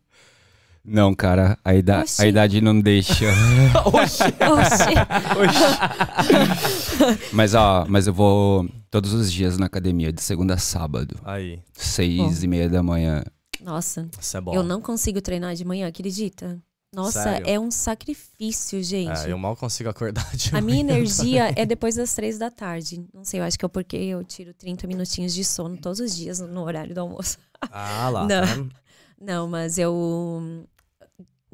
Não, 0.86 1.14
cara, 1.14 1.58
a, 1.64 1.74
ida 1.74 2.00
Oxi. 2.00 2.22
a 2.22 2.26
idade 2.26 2.60
não 2.60 2.80
deixa. 2.80 3.26
Oxi. 3.86 4.22
Oxi. 4.22 4.94
Oxi. 5.42 7.32
mas, 7.32 7.54
ó, 7.54 7.84
mas 7.88 8.06
eu 8.06 8.14
vou 8.14 8.68
todos 8.90 9.12
os 9.12 9.32
dias 9.32 9.58
na 9.58 9.66
academia, 9.66 10.12
de 10.12 10.22
segunda 10.22 10.54
a 10.54 10.58
sábado. 10.58 11.18
Aí. 11.24 11.60
Seis 11.72 12.38
bom. 12.38 12.44
e 12.44 12.46
meia 12.46 12.68
da 12.68 12.82
manhã. 12.82 13.24
Nossa. 13.60 14.08
Isso 14.20 14.36
é 14.36 14.40
bom. 14.40 14.54
Eu 14.54 14.62
não 14.62 14.80
consigo 14.80 15.20
treinar 15.20 15.54
de 15.54 15.64
manhã, 15.64 15.88
acredita? 15.88 16.62
Nossa, 16.94 17.22
Sério? 17.24 17.46
é 17.46 17.60
um 17.60 17.70
sacrifício, 17.70 18.82
gente. 18.82 19.26
É, 19.26 19.32
eu 19.32 19.36
mal 19.36 19.56
consigo 19.56 19.88
acordar 19.90 20.34
de 20.34 20.52
manhã. 20.52 20.62
A 20.62 20.64
minha 20.64 20.80
energia 20.80 21.52
é 21.56 21.66
depois 21.66 21.96
das 21.96 22.14
três 22.14 22.38
da 22.38 22.50
tarde. 22.50 23.04
Não 23.12 23.24
sei, 23.24 23.40
eu 23.40 23.44
acho 23.44 23.58
que 23.58 23.64
é 23.64 23.68
porque 23.68 23.96
eu 23.96 24.24
tiro 24.24 24.54
30 24.54 24.86
minutinhos 24.86 25.34
de 25.34 25.44
sono 25.44 25.76
todos 25.76 26.00
os 26.00 26.16
dias 26.16 26.40
no 26.40 26.62
horário 26.62 26.94
do 26.94 27.00
almoço. 27.00 27.38
Ah, 27.70 28.08
lá. 28.08 28.24
Não, 28.28 28.68
tá 28.68 28.76
não 29.20 29.48
mas 29.48 29.78
eu 29.78 30.66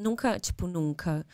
nunca, 0.02 0.38
tipo, 0.38 0.66
nunca. 0.66 1.24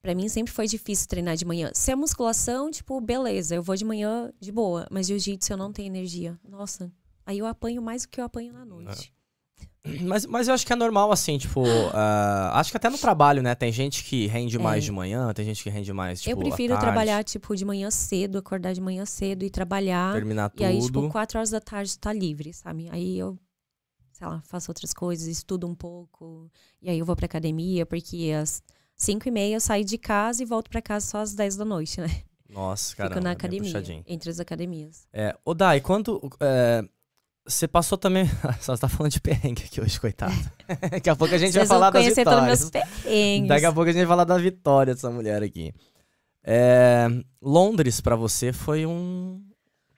Pra 0.00 0.14
mim 0.14 0.28
sempre 0.28 0.52
foi 0.52 0.66
difícil 0.66 1.08
treinar 1.08 1.36
de 1.36 1.44
manhã. 1.44 1.70
Se 1.74 1.90
é 1.90 1.96
musculação, 1.96 2.70
tipo, 2.70 3.00
beleza, 3.00 3.56
eu 3.56 3.62
vou 3.62 3.76
de 3.76 3.84
manhã 3.84 4.32
de 4.40 4.52
boa. 4.52 4.86
Mas 4.90 5.08
jiu-jitsu 5.08 5.52
eu 5.52 5.56
não 5.56 5.72
tenho 5.72 5.86
energia. 5.86 6.38
Nossa, 6.48 6.90
aí 7.26 7.38
eu 7.38 7.46
apanho 7.46 7.82
mais 7.82 8.02
do 8.02 8.08
que 8.08 8.20
eu 8.20 8.24
apanho 8.24 8.52
na 8.52 8.64
noite. 8.64 9.12
É. 9.12 9.18
Mas, 10.04 10.26
mas 10.26 10.48
eu 10.48 10.54
acho 10.54 10.66
que 10.66 10.72
é 10.72 10.76
normal, 10.76 11.10
assim, 11.10 11.38
tipo, 11.38 11.62
uh, 11.62 12.52
acho 12.52 12.70
que 12.70 12.76
até 12.76 12.90
no 12.90 12.98
trabalho, 12.98 13.42
né? 13.42 13.54
Tem 13.54 13.72
gente 13.72 14.04
que 14.04 14.26
rende 14.26 14.56
é. 14.56 14.58
mais 14.58 14.84
de 14.84 14.92
manhã, 14.92 15.32
tem 15.32 15.46
gente 15.46 15.62
que 15.62 15.70
rende 15.70 15.90
mais, 15.94 16.20
tipo, 16.20 16.30
Eu 16.30 16.36
prefiro 16.36 16.78
trabalhar, 16.78 17.24
tipo, 17.24 17.56
de 17.56 17.64
manhã 17.64 17.90
cedo, 17.90 18.36
acordar 18.36 18.74
de 18.74 18.82
manhã 18.82 19.06
cedo 19.06 19.44
e 19.44 19.50
trabalhar. 19.50 20.12
Terminar 20.12 20.50
tudo. 20.50 20.60
E 20.60 20.64
aí, 20.66 20.80
tipo, 20.82 21.08
quatro 21.08 21.38
horas 21.38 21.50
da 21.50 21.60
tarde 21.60 21.98
tá 21.98 22.12
livre, 22.12 22.52
sabe? 22.52 22.88
Aí 22.90 23.18
eu 23.18 23.38
sei 24.18 24.26
lá, 24.26 24.42
faço 24.42 24.68
outras 24.70 24.92
coisas, 24.92 25.28
estudo 25.28 25.68
um 25.68 25.74
pouco. 25.74 26.50
E 26.82 26.90
aí 26.90 26.98
eu 26.98 27.06
vou 27.06 27.14
pra 27.14 27.26
academia, 27.26 27.86
porque 27.86 28.32
às 28.36 28.60
5 28.96 29.28
e 29.28 29.30
meia 29.30 29.54
eu 29.54 29.60
saio 29.60 29.84
de 29.84 29.96
casa 29.96 30.42
e 30.42 30.46
volto 30.46 30.68
pra 30.68 30.82
casa 30.82 31.06
só 31.06 31.18
às 31.18 31.34
10 31.34 31.56
da 31.56 31.64
noite, 31.64 32.00
né? 32.00 32.22
Nossa, 32.50 32.96
cara. 32.96 33.10
Fico 33.10 33.22
na 33.22 33.30
academia, 33.30 33.72
entre 34.06 34.28
as 34.28 34.40
academias. 34.40 35.06
É, 35.12 35.36
ô 35.44 35.54
Dai, 35.54 35.80
quando 35.80 36.20
é, 36.40 36.82
você 37.46 37.68
passou 37.68 37.96
também... 37.96 38.24
Só 38.60 38.76
tá 38.76 38.88
falando 38.88 39.12
de 39.12 39.20
perrengue 39.20 39.62
aqui 39.62 39.80
hoje, 39.80 40.00
coitado. 40.00 40.34
Daqui 40.90 41.10
a 41.10 41.14
pouco 41.14 41.32
a 41.32 41.38
gente 41.38 41.52
Vocês 41.52 41.68
vai 41.68 41.78
falar 41.78 41.90
das 41.90 42.06
vitórias. 42.06 42.60
Meus 42.60 42.70
perrengues. 42.70 43.48
Daqui 43.48 43.66
a 43.66 43.72
pouco 43.72 43.88
a 43.88 43.92
gente 43.92 44.00
vai 44.00 44.08
falar 44.08 44.24
da 44.24 44.38
vitória 44.38 44.94
dessa 44.94 45.10
mulher 45.10 45.44
aqui. 45.44 45.72
É, 46.42 47.06
Londres 47.40 48.00
para 48.00 48.16
você 48.16 48.52
foi 48.52 48.84
um... 48.84 49.44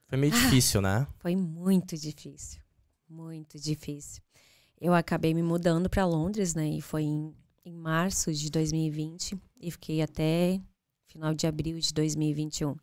Foi 0.09 0.19
meio 0.19 0.35
ah, 0.35 0.37
difícil, 0.37 0.83
né? 0.83 1.07
Foi 1.21 1.35
muito 1.35 1.97
difícil. 1.97 2.60
Muito 3.11 3.59
difícil. 3.59 4.23
Eu 4.81 4.95
acabei 4.95 5.35
me 5.35 5.43
mudando 5.43 5.91
para 5.91 6.07
Londres, 6.07 6.55
né? 6.55 6.69
E 6.69 6.81
foi 6.81 7.03
em, 7.03 7.35
em 7.65 7.75
março 7.75 8.33
de 8.33 8.49
2020 8.49 9.37
e 9.61 9.71
fiquei 9.73 10.01
até 10.01 10.61
final 11.09 11.35
de 11.35 11.45
abril 11.45 11.81
de 11.81 11.93
2021. 11.93 12.77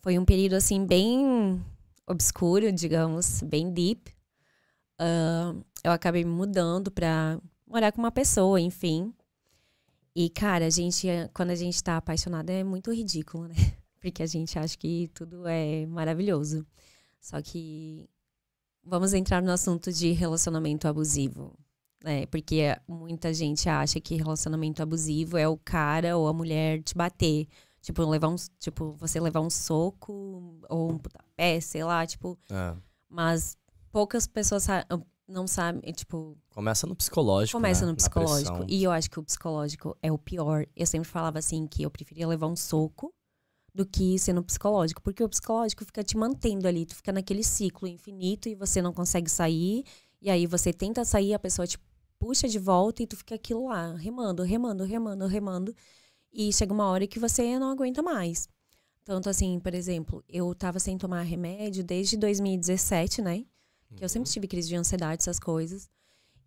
Foi 0.00 0.16
um 0.16 0.24
período 0.24 0.54
assim 0.54 0.86
bem 0.86 1.60
obscuro, 2.06 2.70
digamos, 2.70 3.42
bem 3.42 3.72
deep. 3.72 4.12
Uh, 5.00 5.64
eu 5.82 5.90
acabei 5.90 6.24
me 6.24 6.30
mudando 6.30 6.88
para 6.92 7.40
morar 7.66 7.90
com 7.90 8.00
uma 8.00 8.12
pessoa, 8.12 8.60
enfim. 8.60 9.12
E, 10.14 10.30
cara, 10.30 10.66
a 10.66 10.70
gente, 10.70 11.08
quando 11.34 11.50
a 11.50 11.56
gente 11.56 11.82
tá 11.82 11.96
apaixonado, 11.96 12.50
é 12.50 12.62
muito 12.62 12.92
ridículo, 12.92 13.48
né? 13.48 13.54
Porque 14.00 14.22
a 14.22 14.26
gente 14.26 14.56
acha 14.56 14.78
que 14.78 15.10
tudo 15.12 15.48
é 15.48 15.84
maravilhoso. 15.86 16.64
Só 17.20 17.42
que 17.42 18.08
vamos 18.84 19.12
entrar 19.14 19.42
no 19.42 19.50
assunto 19.50 19.92
de 19.92 20.12
relacionamento 20.12 20.88
abusivo. 20.88 21.56
Né? 22.02 22.26
Porque 22.26 22.76
muita 22.86 23.32
gente 23.32 23.68
acha 23.68 24.00
que 24.00 24.16
relacionamento 24.16 24.82
abusivo 24.82 25.36
é 25.36 25.46
o 25.46 25.56
cara 25.56 26.16
ou 26.16 26.26
a 26.26 26.32
mulher 26.32 26.82
te 26.82 26.94
bater. 26.94 27.46
Tipo, 27.80 28.04
levar 28.04 28.28
um, 28.28 28.36
tipo 28.58 28.92
você 28.92 29.20
levar 29.20 29.40
um 29.40 29.50
soco 29.50 30.60
ou 30.68 30.92
um 30.92 31.00
pé, 31.36 31.60
sei 31.60 31.82
lá, 31.84 32.06
tipo. 32.06 32.38
É. 32.50 32.76
Mas 33.08 33.56
poucas 33.90 34.26
pessoas 34.26 34.66
não 35.26 35.46
sabe, 35.46 35.80
tipo. 35.92 36.36
Começa 36.50 36.86
no 36.86 36.94
psicológico. 36.94 37.56
Começa 37.56 37.84
né? 37.84 37.90
no 37.90 37.96
psicológico. 37.96 38.64
E 38.68 38.84
eu 38.84 38.92
acho 38.92 39.10
que 39.10 39.18
o 39.18 39.22
psicológico 39.24 39.96
é 40.00 40.12
o 40.12 40.18
pior. 40.18 40.64
Eu 40.76 40.86
sempre 40.86 41.08
falava 41.08 41.38
assim 41.38 41.66
que 41.66 41.82
eu 41.82 41.90
preferia 41.90 42.26
levar 42.26 42.46
um 42.46 42.56
soco 42.56 43.12
do 43.74 43.86
que 43.86 44.18
ser 44.18 44.32
no 44.32 44.42
psicológico. 44.42 45.02
Porque 45.02 45.22
o 45.22 45.28
psicológico 45.28 45.84
fica 45.84 46.02
te 46.02 46.16
mantendo 46.16 46.68
ali, 46.68 46.84
tu 46.86 46.94
fica 46.94 47.12
naquele 47.12 47.42
ciclo 47.42 47.88
infinito 47.88 48.48
e 48.48 48.54
você 48.54 48.82
não 48.82 48.92
consegue 48.92 49.30
sair. 49.30 49.84
E 50.20 50.30
aí 50.30 50.46
você 50.46 50.72
tenta 50.72 51.04
sair, 51.04 51.34
a 51.34 51.38
pessoa 51.38 51.66
te 51.66 51.78
puxa 52.18 52.48
de 52.48 52.58
volta 52.58 53.02
e 53.02 53.06
tu 53.06 53.16
fica 53.16 53.34
aquilo 53.34 53.66
lá, 53.66 53.94
remando, 53.96 54.42
remando, 54.42 54.84
remando, 54.84 55.26
remando. 55.26 55.74
E 56.32 56.52
chega 56.52 56.72
uma 56.72 56.86
hora 56.86 57.06
que 57.06 57.18
você 57.18 57.58
não 57.58 57.70
aguenta 57.70 58.02
mais. 58.02 58.48
Tanto 59.04 59.28
assim, 59.28 59.58
por 59.58 59.74
exemplo, 59.74 60.24
eu 60.28 60.54
tava 60.54 60.78
sem 60.78 60.96
tomar 60.96 61.22
remédio 61.22 61.82
desde 61.82 62.16
2017, 62.16 63.20
né? 63.20 63.44
Que 63.96 64.04
eu 64.04 64.08
sempre 64.08 64.28
uhum. 64.28 64.32
tive 64.32 64.46
crise 64.46 64.68
de 64.68 64.76
ansiedade, 64.76 65.22
essas 65.22 65.38
coisas. 65.38 65.90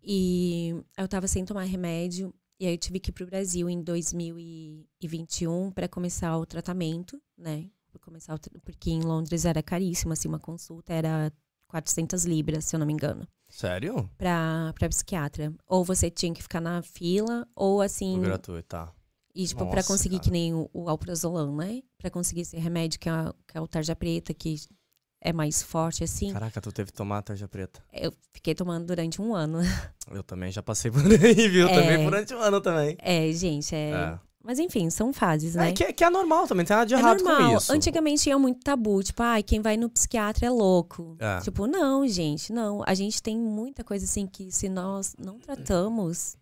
E 0.02 0.74
eu 0.96 1.06
tava 1.06 1.28
sem 1.28 1.44
tomar 1.44 1.64
remédio. 1.64 2.34
E 2.58 2.66
aí 2.66 2.74
eu 2.74 2.78
tive 2.78 2.98
que 2.98 3.10
ir 3.10 3.12
pro 3.12 3.26
Brasil 3.26 3.68
em 3.68 3.82
2021 3.82 5.70
para 5.72 5.88
começar 5.88 6.36
o 6.38 6.46
tratamento, 6.46 7.20
né? 7.36 7.68
Pra 7.90 8.00
começar 8.00 8.34
o. 8.34 8.60
Porque 8.60 8.90
em 8.90 9.02
Londres 9.02 9.44
era 9.44 9.62
caríssimo, 9.62 10.12
assim, 10.12 10.28
uma 10.28 10.38
consulta 10.38 10.92
era 10.92 11.32
400 11.68 12.24
libras, 12.24 12.64
se 12.64 12.74
eu 12.74 12.80
não 12.80 12.86
me 12.86 12.92
engano. 12.92 13.28
Sério? 13.48 14.10
Pra, 14.16 14.72
pra 14.74 14.88
psiquiatra. 14.88 15.52
Ou 15.66 15.84
você 15.84 16.10
tinha 16.10 16.32
que 16.32 16.42
ficar 16.42 16.60
na 16.60 16.82
fila, 16.82 17.46
ou 17.54 17.80
assim. 17.80 18.20
Gratuito, 18.20 18.68
tá. 18.68 18.92
E, 19.34 19.46
tipo, 19.46 19.60
Nossa, 19.64 19.72
pra 19.72 19.84
conseguir 19.84 20.16
cara. 20.16 20.24
que 20.24 20.30
nem 20.30 20.54
o, 20.54 20.70
o 20.72 20.88
alprazolam, 20.88 21.54
né? 21.54 21.82
Pra 21.98 22.10
conseguir 22.10 22.40
esse 22.40 22.56
remédio 22.56 22.98
que 22.98 23.08
é, 23.08 23.12
que 23.46 23.58
é 23.58 23.60
o 23.60 23.68
tarja 23.68 23.94
preta, 23.94 24.32
que 24.32 24.56
é 25.20 25.32
mais 25.32 25.62
forte, 25.62 26.04
assim. 26.04 26.32
Caraca, 26.32 26.60
tu 26.60 26.72
teve 26.72 26.90
que 26.92 26.96
tomar 26.96 27.18
a 27.18 27.22
tarja 27.22 27.48
preta. 27.48 27.82
Eu 27.92 28.12
fiquei 28.32 28.54
tomando 28.54 28.86
durante 28.86 29.20
um 29.20 29.34
ano. 29.34 29.58
Eu 30.12 30.22
também 30.22 30.52
já 30.52 30.62
passei 30.62 30.90
por 30.90 31.02
aí, 31.02 31.48
viu? 31.48 31.68
É, 31.68 31.74
também 31.74 32.04
durante 32.04 32.34
um 32.34 32.40
ano 32.40 32.60
também. 32.60 32.96
É, 33.00 33.32
gente, 33.32 33.74
é... 33.74 33.90
é. 33.90 34.18
Mas 34.46 34.60
enfim, 34.60 34.88
são 34.90 35.12
fases, 35.12 35.56
é, 35.56 35.58
né? 35.58 35.68
É, 35.70 35.72
que, 35.72 35.92
que 35.92 36.04
é 36.04 36.08
normal 36.08 36.46
também, 36.46 36.64
tem 36.64 36.76
nada 36.76 36.86
de 36.86 36.94
é 36.94 36.98
errado 36.98 37.20
normal. 37.20 37.50
com 37.50 37.56
isso. 37.56 37.72
Antigamente 37.72 38.22
tinha 38.22 38.38
muito 38.38 38.60
tabu, 38.62 39.02
tipo, 39.02 39.20
ai, 39.20 39.40
ah, 39.40 39.42
quem 39.42 39.60
vai 39.60 39.76
no 39.76 39.90
psiquiatra 39.90 40.46
é 40.46 40.50
louco. 40.50 41.16
É. 41.18 41.40
Tipo, 41.40 41.66
não, 41.66 42.06
gente, 42.06 42.52
não. 42.52 42.80
A 42.86 42.94
gente 42.94 43.20
tem 43.20 43.36
muita 43.36 43.82
coisa 43.82 44.04
assim 44.04 44.24
que 44.24 44.52
se 44.52 44.68
nós 44.68 45.16
não 45.18 45.40
tratamos, 45.40 46.36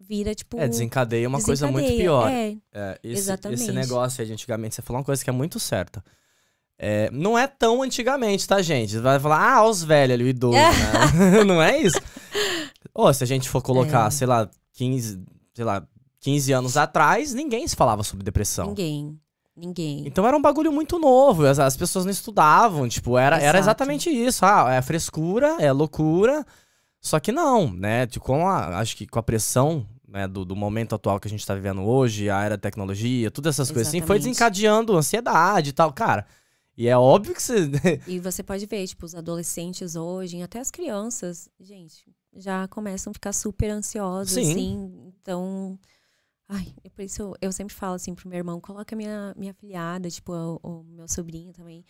vira, 0.00 0.34
tipo. 0.34 0.58
É, 0.58 0.66
desencadeia 0.66 1.28
uma 1.28 1.38
desencadeia, 1.38 1.72
coisa 1.72 1.86
muito 1.86 1.96
pior. 1.96 2.28
É, 2.28 2.56
é 2.72 2.98
esse, 3.04 3.20
Exatamente. 3.20 3.62
Esse 3.62 3.70
negócio 3.70 4.20
aí 4.20 4.26
de 4.26 4.32
antigamente, 4.32 4.74
você 4.74 4.82
falou 4.82 4.98
uma 4.98 5.04
coisa 5.04 5.22
que 5.22 5.30
é 5.30 5.32
muito 5.32 5.60
certa. 5.60 6.02
É, 6.84 7.08
não 7.12 7.38
é 7.38 7.46
tão 7.46 7.80
antigamente, 7.80 8.44
tá, 8.44 8.60
gente? 8.60 8.98
Vai 8.98 9.20
falar, 9.20 9.54
ah, 9.54 9.64
os 9.64 9.84
velhos 9.84 10.14
ali, 10.14 10.24
o 10.24 10.26
idoso, 10.26 10.56
né? 10.56 11.44
não 11.46 11.62
é 11.62 11.78
isso? 11.78 11.96
Ou 12.92 13.14
se 13.14 13.22
a 13.22 13.26
gente 13.26 13.48
for 13.48 13.62
colocar, 13.62 14.08
é. 14.08 14.10
sei 14.10 14.26
lá, 14.26 14.50
15, 14.72 15.22
sei 15.54 15.64
lá, 15.64 15.86
15 16.18 16.52
anos 16.52 16.76
atrás, 16.76 17.32
ninguém 17.34 17.68
se 17.68 17.76
falava 17.76 18.02
sobre 18.02 18.24
depressão. 18.24 18.66
Ninguém. 18.66 19.16
Ninguém. 19.56 20.02
Então 20.06 20.26
era 20.26 20.36
um 20.36 20.42
bagulho 20.42 20.72
muito 20.72 20.98
novo, 20.98 21.46
as, 21.46 21.60
as 21.60 21.76
pessoas 21.76 22.04
não 22.04 22.10
estudavam, 22.10 22.88
tipo, 22.88 23.16
era, 23.16 23.38
era 23.38 23.60
exatamente 23.60 24.10
isso. 24.10 24.44
Ah, 24.44 24.72
é 24.72 24.82
frescura, 24.82 25.58
é 25.60 25.70
loucura. 25.70 26.44
Só 27.00 27.20
que 27.20 27.30
não, 27.30 27.72
né? 27.72 28.08
Tipo, 28.08 28.24
com 28.24 28.48
a, 28.48 28.80
acho 28.80 28.96
que 28.96 29.06
com 29.06 29.20
a 29.20 29.22
pressão 29.22 29.86
né, 30.08 30.26
do, 30.26 30.44
do, 30.44 30.56
momento 30.56 30.96
atual 30.96 31.20
que 31.20 31.28
a 31.28 31.30
gente 31.30 31.46
tá 31.46 31.54
vivendo 31.54 31.82
hoje, 31.82 32.28
a 32.28 32.42
era 32.42 32.56
da 32.56 32.60
tecnologia, 32.60 33.30
todas 33.30 33.54
essas 33.54 33.68
exatamente. 33.68 33.74
coisas 33.74 33.88
assim, 33.88 34.06
foi 34.06 34.18
desencadeando 34.18 34.96
ansiedade 34.96 35.70
e 35.70 35.72
tal. 35.72 35.92
Cara, 35.92 36.26
e 36.82 36.88
é 36.88 36.98
óbvio 36.98 37.32
que 37.32 37.40
você. 37.40 37.70
e 38.08 38.18
você 38.18 38.42
pode 38.42 38.66
ver, 38.66 38.84
tipo, 38.88 39.06
os 39.06 39.14
adolescentes 39.14 39.94
hoje, 39.94 40.42
até 40.42 40.58
as 40.58 40.68
crianças, 40.68 41.48
gente, 41.60 42.04
já 42.34 42.66
começam 42.66 43.12
a 43.12 43.14
ficar 43.14 43.32
super 43.32 43.70
ansiosos, 43.70 44.34
Sim. 44.34 44.50
assim. 44.50 45.12
Então. 45.14 45.78
Ai, 46.48 46.74
é 46.82 46.88
por 46.88 47.02
isso 47.02 47.34
eu 47.40 47.52
sempre 47.52 47.72
falo 47.72 47.94
assim 47.94 48.16
pro 48.16 48.28
meu 48.28 48.36
irmão, 48.36 48.60
coloca 48.60 48.96
minha, 48.96 49.32
minha 49.38 49.54
filhada, 49.54 50.10
tipo, 50.10 50.32
o, 50.32 50.58
o 50.60 50.82
meu 50.82 51.06
sobrinho 51.06 51.52
também. 51.52 51.84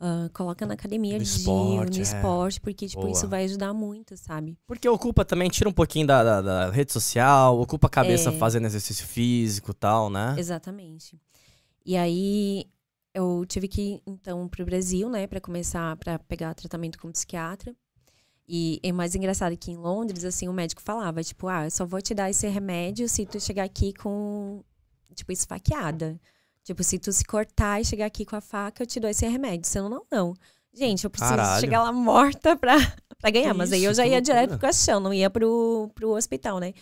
Uh, 0.00 0.32
coloca 0.32 0.64
na 0.64 0.74
academia 0.74 1.18
no 1.18 1.24
de 1.24 1.28
esporte, 1.28 1.90
no 1.90 1.98
é. 1.98 2.02
esporte, 2.02 2.60
porque 2.60 2.88
tipo, 2.88 3.02
Boa. 3.02 3.12
isso 3.12 3.28
vai 3.28 3.44
ajudar 3.44 3.74
muito, 3.74 4.16
sabe? 4.16 4.56
Porque 4.66 4.88
ocupa 4.88 5.26
também, 5.26 5.50
tira 5.50 5.68
um 5.68 5.72
pouquinho 5.72 6.06
da, 6.06 6.24
da, 6.24 6.40
da 6.40 6.70
rede 6.70 6.90
social, 6.90 7.60
ocupa 7.60 7.86
a 7.86 7.90
cabeça 7.90 8.30
é. 8.30 8.32
fazendo 8.38 8.64
exercício 8.64 9.06
físico 9.06 9.72
e 9.72 9.74
tal, 9.74 10.08
né? 10.08 10.36
Exatamente. 10.38 11.20
E 11.84 11.96
aí 11.96 12.64
eu 13.18 13.44
tive 13.46 13.66
que 13.66 13.80
ir, 13.80 14.02
então, 14.06 14.48
pro 14.48 14.64
Brasil, 14.64 15.08
né, 15.08 15.26
para 15.26 15.40
começar, 15.40 15.96
para 15.96 16.18
pegar 16.20 16.54
tratamento 16.54 16.98
com 16.98 17.10
psiquiatra. 17.10 17.74
E 18.46 18.80
é 18.82 18.92
mais 18.92 19.14
engraçado 19.14 19.56
que 19.56 19.70
em 19.70 19.76
Londres, 19.76 20.24
assim, 20.24 20.48
o 20.48 20.52
médico 20.52 20.80
falava, 20.80 21.22
tipo, 21.22 21.48
ah, 21.48 21.64
eu 21.64 21.70
só 21.70 21.84
vou 21.84 22.00
te 22.00 22.14
dar 22.14 22.30
esse 22.30 22.46
remédio 22.46 23.08
se 23.08 23.26
tu 23.26 23.38
chegar 23.38 23.64
aqui 23.64 23.92
com, 23.92 24.62
tipo, 25.14 25.32
esfaqueada. 25.32 26.18
Tipo, 26.64 26.82
se 26.82 26.98
tu 26.98 27.12
se 27.12 27.24
cortar 27.24 27.80
e 27.80 27.84
chegar 27.84 28.06
aqui 28.06 28.24
com 28.24 28.36
a 28.36 28.40
faca, 28.40 28.82
eu 28.82 28.86
te 28.86 29.00
dou 29.00 29.10
esse 29.10 29.26
remédio. 29.26 29.66
Senão, 29.68 29.88
não, 29.88 30.06
não. 30.10 30.34
Gente, 30.72 31.04
eu 31.04 31.10
preciso 31.10 31.30
Caralho. 31.30 31.60
chegar 31.60 31.82
lá 31.82 31.92
morta 31.92 32.56
pra, 32.56 32.76
pra 33.20 33.30
ganhar. 33.30 33.52
Que 33.52 33.58
mas 33.58 33.72
aí 33.72 33.84
eu 33.84 33.92
já 33.92 34.06
ia 34.06 34.16
loucura. 34.16 34.34
direto 34.34 34.50
pro 34.50 34.58
caixão, 34.60 35.00
não 35.00 35.12
ia 35.12 35.28
pro, 35.28 35.90
pro 35.94 36.10
hospital, 36.10 36.58
né? 36.58 36.72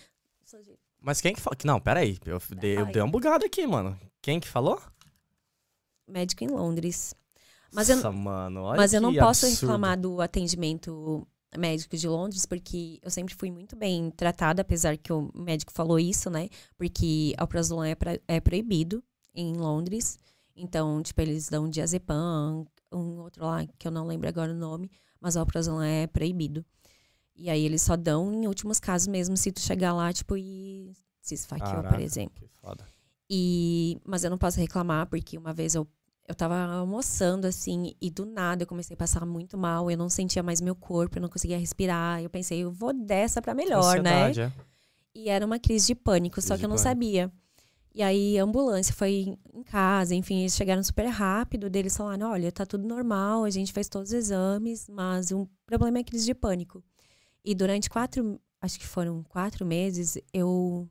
Mas 1.01 1.19
quem 1.19 1.33
que 1.33 1.41
falou? 1.41 1.57
Não, 1.65 1.79
peraí. 1.79 2.17
Eu 2.25 2.39
dei, 2.55 2.77
eu 2.77 2.85
dei 2.85 3.01
um 3.01 3.09
bugado 3.09 3.45
aqui, 3.45 3.65
mano. 3.65 3.97
Quem 4.21 4.39
que 4.39 4.47
falou? 4.47 4.79
Médico 6.07 6.43
em 6.43 6.47
Londres. 6.47 7.13
Mas 7.73 7.89
Nossa, 7.89 8.07
eu, 8.07 8.13
mano, 8.13 8.61
olha 8.63 8.77
mas 8.77 8.93
eu 8.93 9.01
não 9.01 9.13
posso 9.13 9.45
absurdo. 9.45 9.61
reclamar 9.61 9.99
do 9.99 10.21
atendimento 10.21 11.27
médico 11.57 11.95
de 11.95 12.07
Londres, 12.07 12.45
porque 12.45 12.99
eu 13.01 13.09
sempre 13.09 13.35
fui 13.35 13.51
muito 13.51 13.75
bem 13.75 14.11
tratada, 14.11 14.61
apesar 14.61 14.97
que 14.97 15.11
o 15.11 15.31
médico 15.35 15.71
falou 15.71 15.99
isso, 15.99 16.29
né? 16.29 16.49
Porque 16.77 17.33
alprazolam 17.37 17.85
é, 17.85 17.95
pra, 17.95 18.19
é 18.27 18.39
proibido 18.39 19.03
em 19.33 19.53
Londres. 19.53 20.17
Então, 20.55 21.01
tipo, 21.01 21.21
eles 21.21 21.49
dão 21.49 21.69
diazepam, 21.69 22.65
um 22.91 23.19
outro 23.19 23.45
lá 23.45 23.65
que 23.77 23.87
eu 23.87 23.91
não 23.91 24.07
lembro 24.07 24.27
agora 24.27 24.51
o 24.51 24.55
nome, 24.57 24.89
mas 25.19 25.35
o 25.35 25.39
alprazolam 25.39 25.83
é 25.83 26.07
proibido. 26.07 26.65
E 27.35 27.49
aí 27.49 27.63
eles 27.63 27.83
só 27.83 27.95
dão 27.95 28.33
em 28.33 28.47
últimos 28.47 28.79
casos 28.79 29.07
mesmo, 29.07 29.37
se 29.37 29.51
tu 29.51 29.59
chegar 29.59 29.93
lá, 29.93 30.11
tipo, 30.11 30.35
e 30.35 30.91
se 31.21 31.35
esfaqueou, 31.35 31.69
Caraca, 31.69 31.89
por 31.89 31.99
exemplo. 31.99 32.49
Que 32.49 32.59
foda. 32.59 32.83
E, 33.29 33.99
mas 34.05 34.23
eu 34.23 34.29
não 34.29 34.37
posso 34.37 34.59
reclamar, 34.59 35.07
porque 35.07 35.37
uma 35.37 35.53
vez 35.53 35.75
eu 35.75 35.87
eu 36.27 36.35
tava 36.35 36.57
almoçando 36.59 37.47
assim 37.47 37.95
e 38.01 38.09
do 38.11 38.25
nada 38.25 38.63
eu 38.63 38.67
comecei 38.67 38.93
a 38.93 38.97
passar 38.97 39.25
muito 39.25 39.57
mal, 39.57 39.89
eu 39.89 39.97
não 39.97 40.09
sentia 40.09 40.43
mais 40.43 40.59
meu 40.59 40.75
corpo, 40.75 41.17
eu 41.17 41.21
não 41.21 41.29
conseguia 41.29 41.57
respirar. 41.57 42.21
Eu 42.21 42.29
pensei, 42.29 42.59
eu 42.59 42.71
vou 42.71 42.91
dessa 42.93 43.41
para 43.41 43.53
melhor, 43.53 44.01
né? 44.03 44.31
É. 44.31 44.51
E 45.15 45.29
era 45.29 45.45
uma 45.45 45.57
crise 45.57 45.87
de 45.87 45.95
pânico, 45.95 46.35
crise 46.35 46.47
só 46.47 46.57
que 46.57 46.65
eu 46.65 46.69
não 46.69 46.75
pânico. 46.75 46.89
sabia. 46.89 47.31
E 47.95 48.03
aí 48.03 48.37
a 48.37 48.43
ambulância 48.43 48.93
foi 48.93 49.35
em 49.53 49.63
casa, 49.63 50.13
enfim, 50.13 50.41
eles 50.41 50.55
chegaram 50.55 50.83
super 50.83 51.07
rápido, 51.07 51.69
deles 51.69 51.95
falaram: 51.95 52.29
"Olha, 52.29 52.51
tá 52.51 52.65
tudo 52.65 52.85
normal, 52.85 53.43
a 53.43 53.49
gente 53.49 53.71
fez 53.73 53.87
todos 53.87 54.09
os 54.09 54.13
exames, 54.13 54.87
mas 54.89 55.31
o 55.31 55.47
problema 55.65 55.99
é 55.99 56.03
crise 56.03 56.25
de 56.25 56.35
pânico". 56.35 56.83
E 57.43 57.55
durante 57.55 57.89
quatro, 57.89 58.39
acho 58.61 58.77
que 58.77 58.85
foram 58.85 59.23
quatro 59.23 59.65
meses, 59.65 60.17
eu 60.33 60.87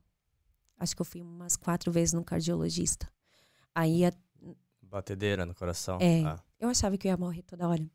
acho 0.79 0.95
que 0.95 1.01
eu 1.01 1.05
fui 1.05 1.21
umas 1.21 1.55
quatro 1.55 1.91
vezes 1.91 2.13
no 2.13 2.23
cardiologista. 2.23 3.07
Aí 3.73 4.03
Batedeira 4.89 5.45
no 5.45 5.53
coração. 5.53 5.97
É. 6.01 6.23
Ah. 6.23 6.39
Eu 6.59 6.69
achava 6.69 6.97
que 6.97 7.07
eu 7.07 7.11
ia 7.11 7.17
morrer 7.17 7.43
toda 7.43 7.67
hora. 7.67 7.85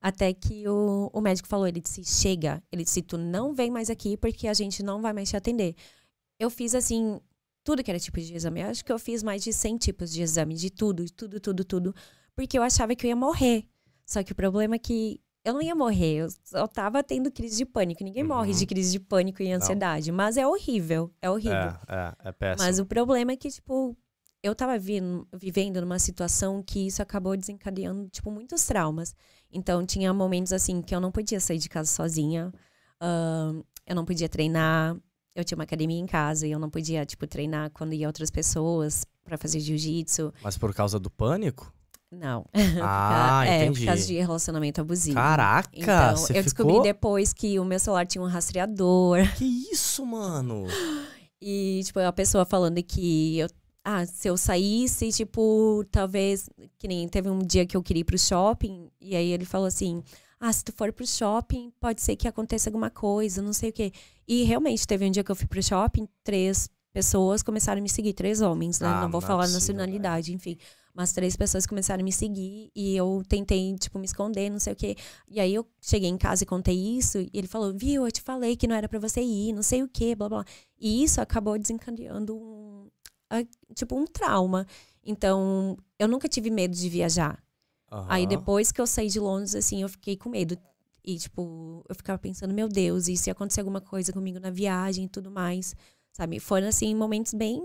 Até 0.00 0.32
que 0.32 0.66
o, 0.68 1.10
o 1.12 1.20
médico 1.20 1.48
falou, 1.48 1.66
ele 1.66 1.80
disse, 1.80 2.04
chega. 2.04 2.62
Ele 2.70 2.84
disse, 2.84 3.02
tu 3.02 3.18
não 3.18 3.52
vem 3.52 3.70
mais 3.70 3.90
aqui 3.90 4.16
porque 4.16 4.46
a 4.46 4.54
gente 4.54 4.82
não 4.82 5.02
vai 5.02 5.12
mais 5.12 5.28
te 5.28 5.36
atender. 5.36 5.74
Eu 6.38 6.50
fiz, 6.50 6.74
assim, 6.74 7.20
tudo 7.64 7.82
que 7.82 7.90
era 7.90 7.98
tipo 7.98 8.20
de 8.20 8.34
exame. 8.34 8.60
Eu 8.60 8.68
acho 8.68 8.84
que 8.84 8.92
eu 8.92 8.98
fiz 8.98 9.22
mais 9.22 9.42
de 9.42 9.52
100 9.52 9.76
tipos 9.78 10.12
de 10.12 10.22
exame, 10.22 10.54
de 10.54 10.70
tudo, 10.70 11.04
tudo, 11.10 11.40
tudo, 11.40 11.64
tudo. 11.64 11.94
Porque 12.34 12.56
eu 12.58 12.62
achava 12.62 12.94
que 12.94 13.06
eu 13.06 13.08
ia 13.08 13.16
morrer. 13.16 13.66
Só 14.06 14.22
que 14.22 14.32
o 14.32 14.34
problema 14.34 14.76
é 14.76 14.78
que 14.78 15.20
eu 15.44 15.54
não 15.54 15.62
ia 15.62 15.74
morrer, 15.74 16.16
eu 16.16 16.28
só 16.44 16.66
tava 16.66 17.02
tendo 17.02 17.30
crise 17.30 17.56
de 17.56 17.64
pânico. 17.64 18.04
Ninguém 18.04 18.22
uhum. 18.22 18.28
morre 18.28 18.52
de 18.52 18.66
crise 18.66 18.92
de 18.92 19.00
pânico 19.00 19.42
e 19.42 19.50
ansiedade. 19.50 20.10
Não. 20.10 20.16
Mas 20.16 20.36
é 20.36 20.46
horrível, 20.46 21.10
é 21.22 21.30
horrível. 21.30 21.74
É, 21.88 22.14
é, 22.24 22.28
é 22.28 22.32
péssimo. 22.32 22.66
Mas 22.66 22.78
o 22.78 22.86
problema 22.86 23.32
é 23.32 23.36
que, 23.36 23.50
tipo, 23.50 23.96
eu 24.42 24.54
tava 24.54 24.78
vivendo 24.78 25.80
numa 25.80 25.98
situação 25.98 26.62
que 26.62 26.86
isso 26.86 27.02
acabou 27.02 27.36
desencadeando, 27.36 28.08
tipo, 28.08 28.30
muitos 28.30 28.64
traumas. 28.64 29.14
Então, 29.52 29.84
tinha 29.84 30.12
momentos, 30.12 30.52
assim, 30.52 30.80
que 30.80 30.94
eu 30.94 31.00
não 31.00 31.10
podia 31.10 31.40
sair 31.40 31.58
de 31.58 31.68
casa 31.68 31.90
sozinha. 31.90 32.52
Uh, 33.02 33.64
eu 33.86 33.96
não 33.96 34.04
podia 34.04 34.28
treinar. 34.28 34.96
Eu 35.34 35.44
tinha 35.44 35.56
uma 35.56 35.64
academia 35.64 35.98
em 35.98 36.06
casa 36.06 36.46
e 36.46 36.52
eu 36.52 36.58
não 36.58 36.70
podia, 36.70 37.04
tipo, 37.04 37.26
treinar 37.26 37.70
quando 37.70 37.94
ia 37.94 38.06
outras 38.06 38.30
pessoas 38.30 39.04
para 39.24 39.36
fazer 39.36 39.60
jiu-jitsu. 39.60 40.32
Mas 40.42 40.56
por 40.56 40.74
causa 40.74 40.98
do 40.98 41.10
pânico? 41.10 41.72
Não. 42.10 42.46
Ah, 42.82 43.44
é, 43.46 43.64
entendi. 43.64 43.80
por 43.80 43.86
causa 43.86 44.06
de 44.06 44.14
relacionamento 44.18 44.80
abusivo. 44.80 45.14
Caraca! 45.14 45.68
Então, 45.72 46.10
eu 46.10 46.16
ficou... 46.16 46.42
descobri 46.42 46.82
depois 46.82 47.32
que 47.32 47.58
o 47.58 47.64
meu 47.64 47.78
celular 47.78 48.06
tinha 48.06 48.22
um 48.22 48.26
rastreador. 48.26 49.18
Que 49.36 49.44
isso, 49.72 50.04
mano? 50.06 50.64
E, 51.40 51.82
tipo, 51.84 52.00
a 52.00 52.12
pessoa 52.12 52.44
falando 52.44 52.82
que 52.82 53.38
eu 53.38 53.48
ah, 53.90 54.04
se 54.04 54.28
eu 54.28 54.36
saísse, 54.36 55.10
tipo, 55.10 55.82
talvez, 55.90 56.50
que 56.78 56.86
nem 56.86 57.08
teve 57.08 57.30
um 57.30 57.38
dia 57.38 57.64
que 57.64 57.74
eu 57.74 57.82
queria 57.82 58.02
ir 58.02 58.04
pro 58.04 58.18
shopping, 58.18 58.90
e 59.00 59.16
aí 59.16 59.30
ele 59.30 59.46
falou 59.46 59.66
assim: 59.66 60.02
ah, 60.38 60.52
se 60.52 60.62
tu 60.62 60.72
for 60.72 60.92
pro 60.92 61.06
shopping, 61.06 61.72
pode 61.80 62.02
ser 62.02 62.14
que 62.14 62.28
aconteça 62.28 62.68
alguma 62.68 62.90
coisa, 62.90 63.40
não 63.40 63.54
sei 63.54 63.70
o 63.70 63.72
quê. 63.72 63.90
E 64.26 64.42
realmente, 64.42 64.86
teve 64.86 65.06
um 65.06 65.10
dia 65.10 65.24
que 65.24 65.30
eu 65.30 65.36
fui 65.36 65.46
pro 65.46 65.62
shopping, 65.62 66.06
três 66.22 66.68
pessoas 66.92 67.42
começaram 67.42 67.78
a 67.78 67.82
me 67.82 67.88
seguir, 67.88 68.12
três 68.12 68.42
homens, 68.42 68.78
né? 68.78 68.88
Ah, 68.88 69.00
não 69.00 69.10
vou 69.10 69.22
falar 69.22 69.48
é 69.48 69.52
nacionalidade, 69.52 70.34
enfim. 70.34 70.58
Mas 70.94 71.12
três 71.12 71.34
pessoas 71.34 71.64
começaram 71.64 72.02
a 72.02 72.04
me 72.04 72.12
seguir 72.12 72.70
e 72.76 72.94
eu 72.94 73.22
tentei, 73.26 73.74
tipo, 73.76 73.98
me 73.98 74.04
esconder, 74.04 74.50
não 74.50 74.58
sei 74.58 74.74
o 74.74 74.76
quê. 74.76 74.96
E 75.28 75.40
aí 75.40 75.54
eu 75.54 75.66
cheguei 75.80 76.10
em 76.10 76.18
casa 76.18 76.42
e 76.42 76.46
contei 76.46 76.76
isso 76.76 77.20
e 77.20 77.30
ele 77.32 77.46
falou, 77.46 77.72
viu, 77.72 78.04
eu 78.04 78.12
te 78.12 78.20
falei 78.20 78.54
que 78.54 78.66
não 78.66 78.76
era 78.76 78.86
para 78.88 78.98
você 78.98 79.22
ir, 79.22 79.54
não 79.54 79.62
sei 79.62 79.82
o 79.82 79.88
quê, 79.88 80.14
blá, 80.14 80.28
blá. 80.28 80.44
E 80.78 81.02
isso 81.02 81.22
acabou 81.22 81.58
desencadeando 81.58 82.36
um, 82.36 82.88
tipo, 83.74 83.96
um 83.96 84.06
trauma. 84.06 84.66
Então, 85.04 85.76
eu 85.98 86.08
nunca 86.08 86.28
tive 86.28 86.50
medo 86.50 86.74
de 86.74 86.88
viajar. 86.88 87.42
Uhum. 87.90 88.04
Aí 88.08 88.26
depois 88.26 88.70
que 88.70 88.80
eu 88.80 88.86
saí 88.86 89.08
de 89.08 89.18
Londres, 89.18 89.54
assim, 89.54 89.82
eu 89.82 89.88
fiquei 89.88 90.16
com 90.16 90.28
medo. 90.28 90.58
E, 91.04 91.18
tipo, 91.18 91.84
eu 91.88 91.94
ficava 91.94 92.18
pensando, 92.18 92.52
meu 92.52 92.68
Deus, 92.68 93.08
e 93.08 93.16
se 93.16 93.30
acontecer 93.30 93.60
alguma 93.60 93.80
coisa 93.80 94.12
comigo 94.12 94.38
na 94.38 94.50
viagem 94.50 95.04
e 95.04 95.08
tudo 95.08 95.30
mais, 95.30 95.74
sabe? 96.12 96.38
Foram, 96.38 96.68
assim, 96.68 96.94
momentos 96.94 97.32
bem, 97.32 97.62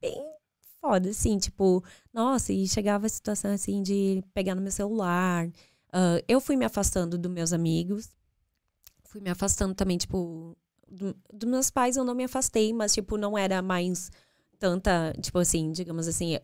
bem 0.00 0.34
foda, 0.80 1.10
assim, 1.10 1.38
tipo, 1.38 1.82
nossa, 2.12 2.52
e 2.52 2.68
chegava 2.68 3.06
a 3.06 3.08
situação, 3.08 3.52
assim, 3.52 3.82
de 3.82 4.22
pegar 4.34 4.54
no 4.54 4.60
meu 4.60 4.70
celular. 4.70 5.46
Uh, 5.46 6.20
eu 6.28 6.40
fui 6.40 6.56
me 6.56 6.64
afastando 6.64 7.16
dos 7.16 7.30
meus 7.30 7.52
amigos, 7.52 8.10
fui 9.04 9.20
me 9.20 9.30
afastando 9.30 9.74
também, 9.74 9.96
tipo, 9.96 10.56
dos 10.88 11.14
do 11.32 11.46
meus 11.46 11.70
pais 11.70 11.96
eu 11.96 12.04
não 12.04 12.14
me 12.14 12.24
afastei, 12.24 12.72
mas, 12.72 12.92
tipo, 12.92 13.16
não 13.16 13.36
era 13.36 13.62
mais 13.62 14.10
tanta, 14.64 15.14
tipo 15.20 15.38
assim, 15.38 15.70
digamos 15.72 16.08
assim, 16.08 16.38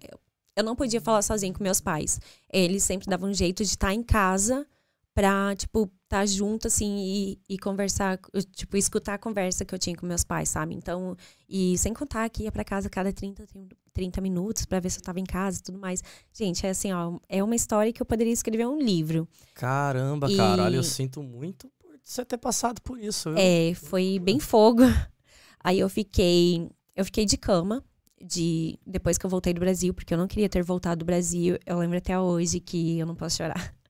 eu 0.54 0.62
não 0.62 0.76
podia 0.76 1.00
falar 1.00 1.22
sozinho 1.22 1.54
com 1.54 1.64
meus 1.64 1.80
pais. 1.80 2.20
Eles 2.52 2.82
sempre 2.82 3.08
davam 3.08 3.30
um 3.30 3.32
jeito 3.32 3.64
de 3.64 3.70
estar 3.70 3.86
tá 3.86 3.94
em 3.94 4.02
casa 4.02 4.66
pra, 5.14 5.56
tipo, 5.56 5.84
estar 6.04 6.18
tá 6.18 6.26
junto, 6.26 6.66
assim, 6.66 6.98
e, 6.98 7.40
e, 7.48 7.58
conversar, 7.58 8.20
tipo, 8.54 8.76
escutar 8.76 9.14
a 9.14 9.18
conversa 9.18 9.64
que 9.64 9.74
eu 9.74 9.78
tinha 9.78 9.96
com 9.96 10.04
meus 10.04 10.22
pais, 10.22 10.50
sabe? 10.50 10.74
Então, 10.74 11.16
e 11.48 11.78
sem 11.78 11.94
contar 11.94 12.28
que 12.28 12.42
ia 12.42 12.52
pra 12.52 12.62
casa 12.62 12.90
cada 12.90 13.10
30, 13.10 13.46
30 13.94 14.20
minutos 14.20 14.66
para 14.66 14.80
ver 14.80 14.90
se 14.90 14.98
eu 14.98 15.02
tava 15.02 15.18
em 15.18 15.24
casa 15.24 15.58
e 15.58 15.62
tudo 15.62 15.78
mais. 15.78 16.04
Gente, 16.30 16.66
é 16.66 16.70
assim, 16.70 16.92
ó, 16.92 17.18
é 17.26 17.42
uma 17.42 17.56
história 17.56 17.90
que 17.90 18.02
eu 18.02 18.06
poderia 18.06 18.34
escrever 18.34 18.66
um 18.66 18.78
livro. 18.78 19.26
Caramba, 19.54 20.30
e... 20.30 20.36
cara, 20.36 20.64
olha, 20.64 20.76
eu 20.76 20.84
sinto 20.84 21.22
muito 21.22 21.70
por 21.78 21.98
você 22.02 22.22
ter 22.22 22.36
passado 22.36 22.82
por 22.82 23.00
isso. 23.00 23.30
Viu? 23.30 23.38
É, 23.38 23.72
foi 23.72 24.18
bem 24.18 24.38
fogo. 24.38 24.82
Aí 25.64 25.80
eu 25.80 25.88
fiquei, 25.88 26.70
eu 26.94 27.04
fiquei 27.06 27.24
de 27.24 27.38
cama 27.38 27.82
de 28.22 28.78
depois 28.86 29.16
que 29.16 29.24
eu 29.24 29.30
voltei 29.30 29.52
do 29.54 29.60
Brasil, 29.60 29.94
porque 29.94 30.12
eu 30.12 30.18
não 30.18 30.28
queria 30.28 30.48
ter 30.48 30.62
voltado 30.62 31.00
do 31.00 31.04
Brasil. 31.04 31.58
Eu 31.64 31.78
lembro 31.78 31.98
até 31.98 32.18
hoje 32.18 32.60
que 32.60 32.98
eu 32.98 33.06
não 33.06 33.14
posso 33.14 33.38
chorar. 33.38 33.74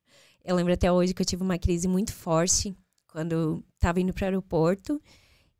Eu 0.42 0.56
lembro 0.56 0.72
até 0.72 0.90
hoje 0.90 1.12
que 1.12 1.20
eu 1.20 1.26
tive 1.26 1.42
uma 1.42 1.58
crise 1.58 1.86
muito 1.86 2.14
forte 2.14 2.74
quando 3.06 3.32
eu 3.32 3.64
tava 3.78 4.00
indo 4.00 4.12
para 4.14 4.22
o 4.22 4.24
aeroporto. 4.24 4.98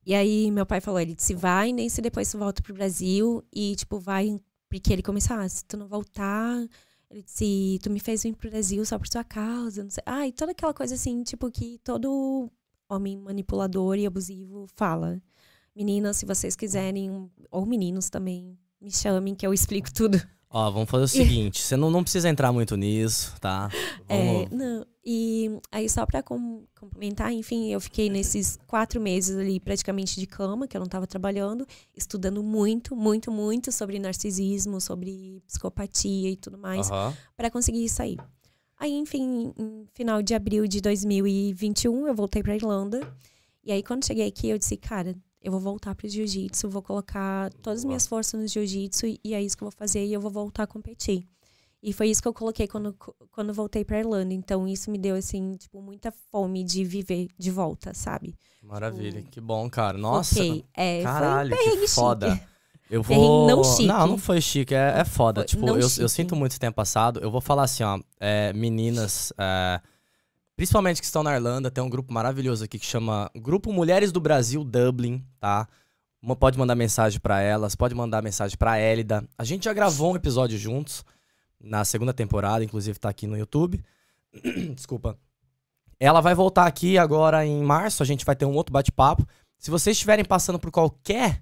E 0.06 0.14
aí 0.14 0.50
meu 0.50 0.64
pai 0.64 0.80
falou, 0.80 0.98
ele 0.98 1.14
disse, 1.14 1.34
vai, 1.34 1.70
nem 1.70 1.86
se 1.90 2.00
depois 2.00 2.30
tu 2.30 2.38
volta 2.38 2.62
pro 2.62 2.72
Brasil 2.72 3.44
e 3.52 3.76
tipo 3.76 3.98
vai, 4.00 4.40
porque 4.70 4.90
ele 4.90 5.02
começou, 5.02 5.36
ah, 5.36 5.46
se 5.46 5.62
tu 5.66 5.76
não 5.76 5.86
voltar, 5.86 6.66
ele 7.10 7.22
disse, 7.22 7.78
tu 7.82 7.90
me 7.90 8.00
fez 8.00 8.22
vir 8.22 8.34
pro 8.34 8.50
Brasil 8.50 8.84
só 8.86 8.98
por 8.98 9.06
tua 9.06 9.22
causa, 9.22 9.82
não 9.84 9.90
sei. 9.90 10.02
Ah, 10.06 10.26
e 10.26 10.32
toda 10.32 10.52
aquela 10.52 10.72
coisa 10.72 10.94
assim, 10.94 11.22
tipo 11.22 11.50
que 11.50 11.78
todo 11.84 12.50
homem 12.88 13.16
manipulador 13.18 13.96
e 13.98 14.06
abusivo 14.06 14.66
fala. 14.74 15.20
Meninas, 15.74 16.16
se 16.16 16.26
vocês 16.26 16.56
quiserem, 16.56 17.30
ou 17.50 17.64
meninos 17.64 18.10
também, 18.10 18.58
me 18.80 18.90
chamem 18.90 19.34
que 19.34 19.46
eu 19.46 19.54
explico 19.54 19.92
tudo. 19.92 20.20
Ó, 20.52 20.68
vamos 20.68 20.90
fazer 20.90 21.04
o 21.04 21.08
seguinte, 21.08 21.62
você 21.62 21.76
não, 21.76 21.92
não 21.92 22.02
precisa 22.02 22.28
entrar 22.28 22.52
muito 22.52 22.76
nisso, 22.76 23.36
tá? 23.40 23.70
É, 24.08 24.48
não, 24.50 24.84
e 25.04 25.48
aí 25.70 25.88
só 25.88 26.04
pra 26.04 26.24
com, 26.24 26.64
complementar, 26.76 27.32
enfim, 27.32 27.70
eu 27.72 27.80
fiquei 27.80 28.10
nesses 28.10 28.58
quatro 28.66 29.00
meses 29.00 29.36
ali 29.36 29.60
praticamente 29.60 30.18
de 30.18 30.26
cama, 30.26 30.66
que 30.66 30.76
eu 30.76 30.80
não 30.80 30.86
estava 30.86 31.06
trabalhando, 31.06 31.64
estudando 31.96 32.42
muito, 32.42 32.96
muito, 32.96 33.30
muito 33.30 33.70
sobre 33.70 34.00
narcisismo, 34.00 34.80
sobre 34.80 35.40
psicopatia 35.46 36.30
e 36.30 36.36
tudo 36.36 36.58
mais, 36.58 36.90
uhum. 36.90 37.12
para 37.36 37.48
conseguir 37.48 37.88
sair. 37.88 38.18
Aí, 38.76 38.92
enfim, 38.92 39.52
em 39.56 39.86
final 39.94 40.20
de 40.20 40.34
abril 40.34 40.66
de 40.66 40.80
2021, 40.80 42.08
eu 42.08 42.14
voltei 42.14 42.42
pra 42.42 42.56
Irlanda. 42.56 43.00
E 43.62 43.70
aí, 43.70 43.82
quando 43.82 44.06
cheguei 44.06 44.26
aqui, 44.26 44.48
eu 44.48 44.58
disse, 44.58 44.76
cara, 44.76 45.14
eu 45.42 45.50
vou 45.50 45.60
voltar 45.60 45.94
para 45.94 46.06
o 46.06 46.10
jiu-jitsu, 46.10 46.68
vou 46.68 46.82
colocar 46.82 47.50
todas 47.62 47.80
as 47.80 47.84
minhas 47.84 48.06
forças 48.06 48.40
no 48.40 48.46
jiu-jitsu 48.46 49.06
e 49.24 49.34
é 49.34 49.42
isso 49.42 49.56
que 49.56 49.62
eu 49.62 49.70
vou 49.70 49.76
fazer 49.76 50.04
e 50.04 50.12
eu 50.12 50.20
vou 50.20 50.30
voltar 50.30 50.64
a 50.64 50.66
competir. 50.66 51.26
E 51.82 51.94
foi 51.94 52.08
isso 52.08 52.20
que 52.20 52.28
eu 52.28 52.34
coloquei 52.34 52.68
quando, 52.68 52.94
quando 53.32 53.54
voltei 53.54 53.84
para 53.84 53.98
Irlanda. 53.98 54.34
Então 54.34 54.68
isso 54.68 54.90
me 54.90 54.98
deu 54.98 55.16
assim, 55.16 55.56
tipo, 55.56 55.80
muita 55.80 56.12
fome 56.30 56.62
de 56.62 56.84
viver 56.84 57.28
de 57.38 57.50
volta, 57.50 57.94
sabe? 57.94 58.34
Maravilha, 58.62 59.20
tipo, 59.20 59.30
que 59.30 59.40
bom, 59.40 59.68
cara. 59.70 59.96
Nossa. 59.96 60.34
Okay. 60.34 60.64
É, 60.74 61.02
caralho, 61.02 61.56
que 61.56 61.88
foda. 61.88 62.32
Chique. 62.32 62.46
Eu 62.90 63.04
vou. 63.04 63.46
Não, 63.46 63.62
chique. 63.62 63.86
não, 63.86 64.06
não 64.08 64.18
foi 64.18 64.40
chique, 64.40 64.74
é, 64.74 64.98
é 64.98 65.04
foda. 65.04 65.42
Foi, 65.42 65.46
tipo, 65.46 65.64
eu, 65.68 65.76
eu 65.76 66.08
sinto 66.08 66.34
muito 66.34 66.58
tempo 66.58 66.74
passado. 66.74 67.20
Eu 67.20 67.30
vou 67.30 67.40
falar 67.40 67.62
assim, 67.62 67.84
ó, 67.84 68.00
é, 68.18 68.52
meninas. 68.52 69.32
É, 69.38 69.80
principalmente 70.60 71.00
que 71.00 71.06
estão 71.06 71.22
na 71.22 71.34
Irlanda, 71.34 71.70
tem 71.70 71.82
um 71.82 71.88
grupo 71.88 72.12
maravilhoso 72.12 72.62
aqui 72.62 72.78
que 72.78 72.84
chama 72.84 73.30
Grupo 73.34 73.72
Mulheres 73.72 74.12
do 74.12 74.20
Brasil 74.20 74.62
Dublin, 74.62 75.24
tá? 75.38 75.66
Uma 76.20 76.36
pode 76.36 76.58
mandar 76.58 76.74
mensagem 76.74 77.18
para 77.18 77.40
elas, 77.40 77.74
pode 77.74 77.94
mandar 77.94 78.22
mensagem 78.22 78.58
para 78.58 78.78
Elida. 78.78 79.26
A 79.38 79.44
gente 79.44 79.64
já 79.64 79.72
gravou 79.72 80.12
um 80.12 80.16
episódio 80.16 80.58
juntos 80.58 81.02
na 81.58 81.82
segunda 81.82 82.12
temporada, 82.12 82.62
inclusive 82.62 82.98
tá 82.98 83.08
aqui 83.08 83.26
no 83.26 83.38
YouTube. 83.38 83.82
Desculpa. 84.76 85.16
Ela 85.98 86.20
vai 86.20 86.34
voltar 86.34 86.66
aqui 86.66 86.98
agora 86.98 87.46
em 87.46 87.62
março, 87.62 88.02
a 88.02 88.06
gente 88.06 88.26
vai 88.26 88.36
ter 88.36 88.44
um 88.44 88.52
outro 88.52 88.70
bate-papo. 88.70 89.26
Se 89.56 89.70
vocês 89.70 89.96
estiverem 89.96 90.26
passando 90.26 90.58
por 90.58 90.70
qualquer 90.70 91.40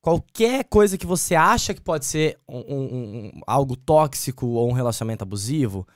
qualquer 0.00 0.64
coisa 0.64 0.96
que 0.96 1.06
você 1.06 1.34
acha 1.34 1.74
que 1.74 1.82
pode 1.82 2.06
ser 2.06 2.38
um, 2.48 2.60
um, 2.60 2.84
um, 3.26 3.40
algo 3.46 3.76
tóxico 3.76 4.46
ou 4.46 4.70
um 4.70 4.72
relacionamento 4.72 5.22
abusivo, 5.22 5.86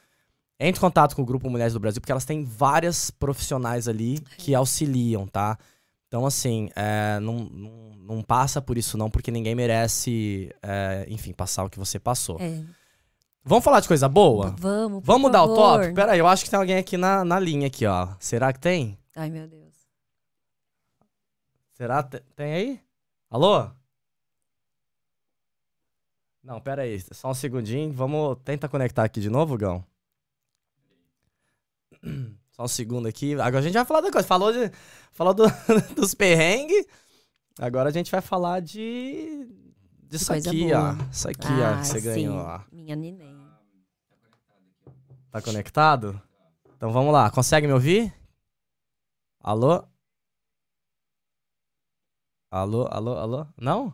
entre 0.61 0.79
em 0.79 0.81
contato 0.81 1.15
com 1.15 1.23
o 1.23 1.25
Grupo 1.25 1.49
Mulheres 1.49 1.73
do 1.73 1.81
Brasil, 1.81 2.01
porque 2.01 2.13
elas 2.13 2.25
têm 2.25 2.45
várias 2.45 3.11
profissionais 3.11 3.87
ali 3.87 4.19
que 4.37 4.55
auxiliam, 4.55 5.27
tá? 5.27 5.57
Então, 6.09 6.27
assim, 6.27 6.71
é, 6.75 7.21
não, 7.21 7.41
não, 7.45 7.71
não, 7.97 8.23
passa 8.23 8.61
por 8.61 8.79
isso 8.79 8.97
não, 8.97 9.11
porque 9.11 9.31
ninguém 9.31 9.55
merece, 9.55 10.51
é, 10.63 11.07
enfim, 11.09 11.33
passar 11.33 11.65
o 11.65 11.71
que 11.71 11.79
você 11.79 11.99
passou. 11.99 12.39
É. 12.41 12.65
Vamos 13.45 13.65
falar 13.65 13.81
de 13.81 13.89
coisa 13.89 14.09
boa? 14.09 14.55
Vamos, 14.59 15.03
Vamos 15.05 15.31
dar 15.31 15.45
o 15.45 15.55
top? 15.55 15.93
Pera 15.93 16.13
aí, 16.13 16.19
eu 16.19 16.27
acho 16.27 16.45
que 16.45 16.51
tem 16.51 16.59
alguém 16.59 16.77
aqui 16.77 16.97
na, 16.97 17.25
na 17.25 17.39
linha 17.39 17.67
aqui, 17.67 17.87
ó. 17.87 18.09
Será 18.19 18.53
que 18.53 18.59
tem? 18.59 18.99
Ai, 19.15 19.31
meu 19.31 19.47
Deus. 19.47 19.75
Será? 21.75 22.03
Tem 22.03 22.53
aí? 22.53 22.81
Alô? 23.31 23.71
Não, 26.43 26.61
pera 26.61 26.83
aí, 26.83 26.99
só 27.13 27.31
um 27.31 27.35
segundinho. 27.35 27.93
Vamos 27.93 28.39
tentar 28.45 28.69
conectar 28.69 29.05
aqui 29.05 29.21
de 29.21 29.29
novo, 29.29 29.57
Gão? 29.57 29.85
Só 32.51 32.65
um 32.65 32.69
segundo 32.69 33.07
aqui. 33.07 33.35
Agora 33.35 33.59
a 33.59 33.63
gente 33.63 33.75
vai 33.75 33.85
falar 33.85 34.01
da 34.01 34.11
coisa. 34.11 34.27
Falou, 34.27 34.53
de, 34.53 34.71
falou 35.13 35.33
do, 35.33 35.45
dos 35.95 36.15
perrengues. 36.15 36.87
Agora 37.59 37.89
a 37.89 37.93
gente 37.93 38.11
vai 38.11 38.21
falar 38.21 38.61
de. 38.61 39.49
Disso 40.03 40.33
aqui, 40.33 40.69
boa. 40.69 40.97
ó. 40.99 41.11
Isso 41.11 41.29
aqui, 41.29 41.47
ah, 41.63 41.77
ó, 41.77 41.81
que 41.81 41.87
você 41.87 42.01
sim. 42.01 42.07
ganhou, 42.07 42.37
ó. 42.37 42.61
Minha 42.73 42.97
neném. 42.97 43.39
Tá 45.31 45.43
conectado? 45.43 46.21
Então 46.77 46.91
vamos 46.91 47.13
lá. 47.13 47.31
Consegue 47.31 47.67
me 47.67 47.73
ouvir? 47.73 48.13
Alô? 49.41 49.85
Alô, 52.51 52.89
alô, 52.91 53.19
alô? 53.19 53.47
Não? 53.61 53.93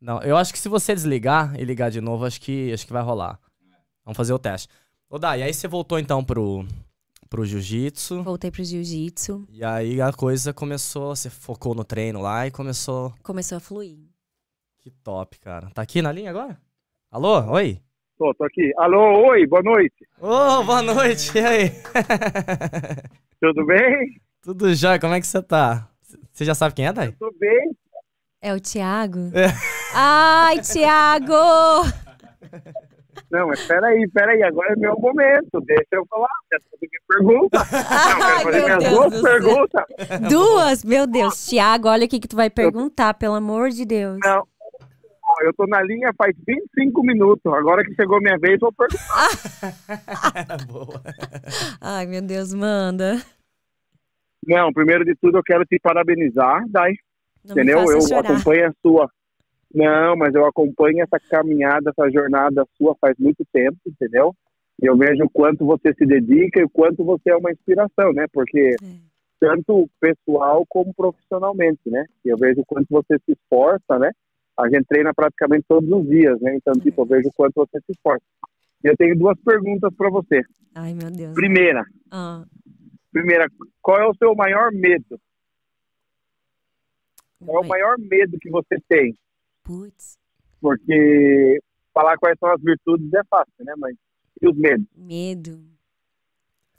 Não, 0.00 0.22
eu 0.22 0.36
acho 0.36 0.52
que 0.52 0.58
se 0.58 0.68
você 0.68 0.94
desligar 0.94 1.54
e 1.60 1.64
ligar 1.64 1.90
de 1.90 2.00
novo, 2.00 2.24
acho 2.24 2.40
que, 2.40 2.72
acho 2.72 2.86
que 2.86 2.92
vai 2.92 3.02
rolar. 3.02 3.38
Vamos 4.04 4.16
fazer 4.16 4.32
o 4.32 4.38
teste. 4.38 4.68
Ô, 5.12 5.18
Dai, 5.18 5.42
aí 5.42 5.52
você 5.52 5.66
voltou 5.66 5.98
então 5.98 6.22
pro, 6.22 6.64
pro 7.28 7.44
jiu-jitsu. 7.44 8.22
Voltei 8.22 8.48
pro 8.48 8.62
jiu-jitsu. 8.62 9.44
E 9.50 9.64
aí 9.64 10.00
a 10.00 10.12
coisa 10.12 10.54
começou, 10.54 11.16
você 11.16 11.28
focou 11.28 11.74
no 11.74 11.82
treino 11.82 12.20
lá 12.20 12.46
e 12.46 12.52
começou. 12.52 13.12
Começou 13.20 13.58
a 13.58 13.60
fluir. 13.60 13.98
Que 14.78 14.88
top, 14.88 15.40
cara. 15.40 15.68
Tá 15.74 15.82
aqui 15.82 16.00
na 16.00 16.12
linha 16.12 16.30
agora? 16.30 16.56
Alô, 17.10 17.40
oi? 17.50 17.80
Tô, 18.16 18.32
tô 18.34 18.44
aqui. 18.44 18.70
Alô, 18.78 19.26
oi, 19.30 19.44
boa 19.48 19.62
noite. 19.64 20.06
Ô, 20.20 20.28
oh, 20.28 20.62
boa 20.62 20.80
noite, 20.80 21.36
e 21.36 21.40
aí? 21.40 21.70
Tudo 23.42 23.66
bem? 23.66 24.20
Tudo 24.40 24.72
já, 24.76 24.96
como 24.96 25.14
é 25.14 25.20
que 25.20 25.26
você 25.26 25.42
tá? 25.42 25.90
Você 26.32 26.44
já 26.44 26.54
sabe 26.54 26.76
quem 26.76 26.86
é, 26.86 26.92
Dai? 26.92 27.10
Tudo 27.18 27.36
bem. 27.36 27.76
É 28.40 28.54
o 28.54 28.60
Thiago? 28.60 29.32
É. 29.36 29.48
Ai, 29.92 30.60
Thiago! 30.60 31.34
Não, 33.30 33.46
mas 33.46 33.64
peraí, 33.64 34.08
peraí, 34.10 34.42
agora 34.42 34.72
é 34.72 34.76
meu 34.76 34.98
momento. 34.98 35.60
Deixa 35.64 35.86
eu 35.92 36.04
falar, 36.06 36.28
quero 36.48 36.62
fazer 36.64 36.88
minha 36.90 37.02
pergunta. 37.08 37.58
Não, 38.18 38.26
quero 38.26 38.40
fazer 38.42 38.64
minhas 38.64 38.84
duas 38.90 39.22
perguntas. 39.22 39.84
Duas? 40.28 40.84
Meu 40.84 41.06
Deus. 41.06 41.46
Tiago, 41.46 41.88
olha 41.88 42.06
o 42.06 42.08
que, 42.08 42.18
que 42.18 42.26
tu 42.26 42.34
vai 42.34 42.50
perguntar, 42.50 43.14
pelo 43.14 43.34
amor 43.34 43.70
de 43.70 43.84
Deus. 43.84 44.18
Não. 44.24 44.42
eu 45.44 45.54
tô 45.54 45.64
na 45.68 45.80
linha 45.80 46.12
faz 46.18 46.34
25 46.44 47.02
minutos. 47.04 47.52
Agora 47.52 47.84
que 47.84 47.94
chegou 47.94 48.20
minha 48.20 48.36
vez, 48.36 48.58
vou 48.58 48.72
perguntar. 48.72 49.28
Boa. 50.66 51.00
Ai, 51.80 52.06
meu 52.06 52.22
Deus, 52.22 52.52
manda. 52.52 53.22
Não, 54.44 54.72
primeiro 54.72 55.04
de 55.04 55.14
tudo 55.14 55.38
eu 55.38 55.42
quero 55.44 55.64
te 55.64 55.78
parabenizar, 55.80 56.64
Dai. 56.68 56.94
Não 57.44 57.52
entendeu? 57.52 57.78
Eu 57.78 58.00
chorar. 58.00 58.28
acompanho 58.28 58.68
a 58.68 58.72
sua. 58.82 59.10
Não, 59.72 60.16
mas 60.16 60.34
eu 60.34 60.44
acompanho 60.44 61.02
essa 61.02 61.18
caminhada, 61.30 61.90
essa 61.90 62.10
jornada 62.10 62.66
sua 62.76 62.94
faz 63.00 63.16
muito 63.18 63.44
tempo, 63.52 63.78
entendeu? 63.86 64.34
E 64.82 64.86
eu 64.86 64.96
vejo 64.96 65.24
o 65.24 65.30
quanto 65.30 65.64
você 65.64 65.94
se 65.94 66.04
dedica 66.04 66.60
e 66.60 66.64
o 66.64 66.70
quanto 66.70 67.04
você 67.04 67.30
é 67.30 67.36
uma 67.36 67.52
inspiração, 67.52 68.12
né? 68.12 68.26
Porque 68.32 68.76
é. 68.82 68.86
tanto 69.38 69.88
pessoal 70.00 70.64
como 70.68 70.92
profissionalmente, 70.92 71.88
né? 71.88 72.04
E 72.24 72.30
eu 72.30 72.36
vejo 72.36 72.62
o 72.62 72.66
quanto 72.66 72.86
você 72.90 73.16
se 73.24 73.32
esforça, 73.32 73.98
né? 73.98 74.10
A 74.58 74.68
gente 74.68 74.86
treina 74.86 75.14
praticamente 75.14 75.64
todos 75.68 75.88
os 75.90 76.08
dias, 76.08 76.40
né? 76.40 76.56
Então, 76.56 76.72
tipo, 76.74 77.02
eu 77.02 77.06
vejo 77.06 77.28
o 77.28 77.32
quanto 77.32 77.54
você 77.54 77.78
se 77.80 77.92
esforça. 77.92 78.24
E 78.82 78.88
eu 78.88 78.96
tenho 78.96 79.16
duas 79.16 79.38
perguntas 79.40 79.94
para 79.94 80.10
você. 80.10 80.42
Ai, 80.74 80.94
meu 80.94 81.10
Deus. 81.10 81.34
Primeira. 81.34 81.84
Ah. 82.10 82.44
Primeira, 83.12 83.46
qual 83.82 84.00
é 84.00 84.06
o 84.06 84.14
seu 84.14 84.34
maior 84.34 84.72
medo? 84.72 85.20
Qual 87.44 87.62
é 87.62 87.66
o 87.66 87.68
maior 87.68 87.96
medo 87.98 88.38
que 88.40 88.50
você 88.50 88.76
tem? 88.88 89.14
Putz. 89.62 90.18
Porque 90.60 91.58
falar 91.92 92.16
quais 92.18 92.38
são 92.38 92.50
as 92.50 92.60
virtudes 92.60 93.12
é 93.12 93.22
fácil, 93.24 93.64
né? 93.64 93.74
Mas 93.76 93.96
e 94.40 94.48
os 94.48 94.56
medos? 94.56 94.86
Medo. 94.96 95.62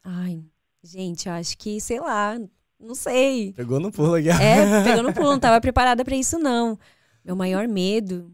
Ai, 0.04 0.44
gente, 0.84 1.28
eu 1.28 1.34
acho 1.34 1.58
que, 1.58 1.80
sei 1.80 2.00
lá, 2.00 2.40
não 2.80 2.96
sei. 2.96 3.54
Pegou 3.54 3.80
no 3.80 3.92
pulo 3.92 4.16
aqui. 4.16 4.30
É, 4.30 4.84
pegou 4.84 5.04
no 5.04 5.14
pulo, 5.14 5.32
não 5.32 5.40
tava 5.40 5.62
preparada 5.62 6.04
para 6.04 6.16
isso, 6.16 6.40
não. 6.40 6.78
Meu 7.24 7.36
maior 7.36 7.68
medo. 7.68 8.34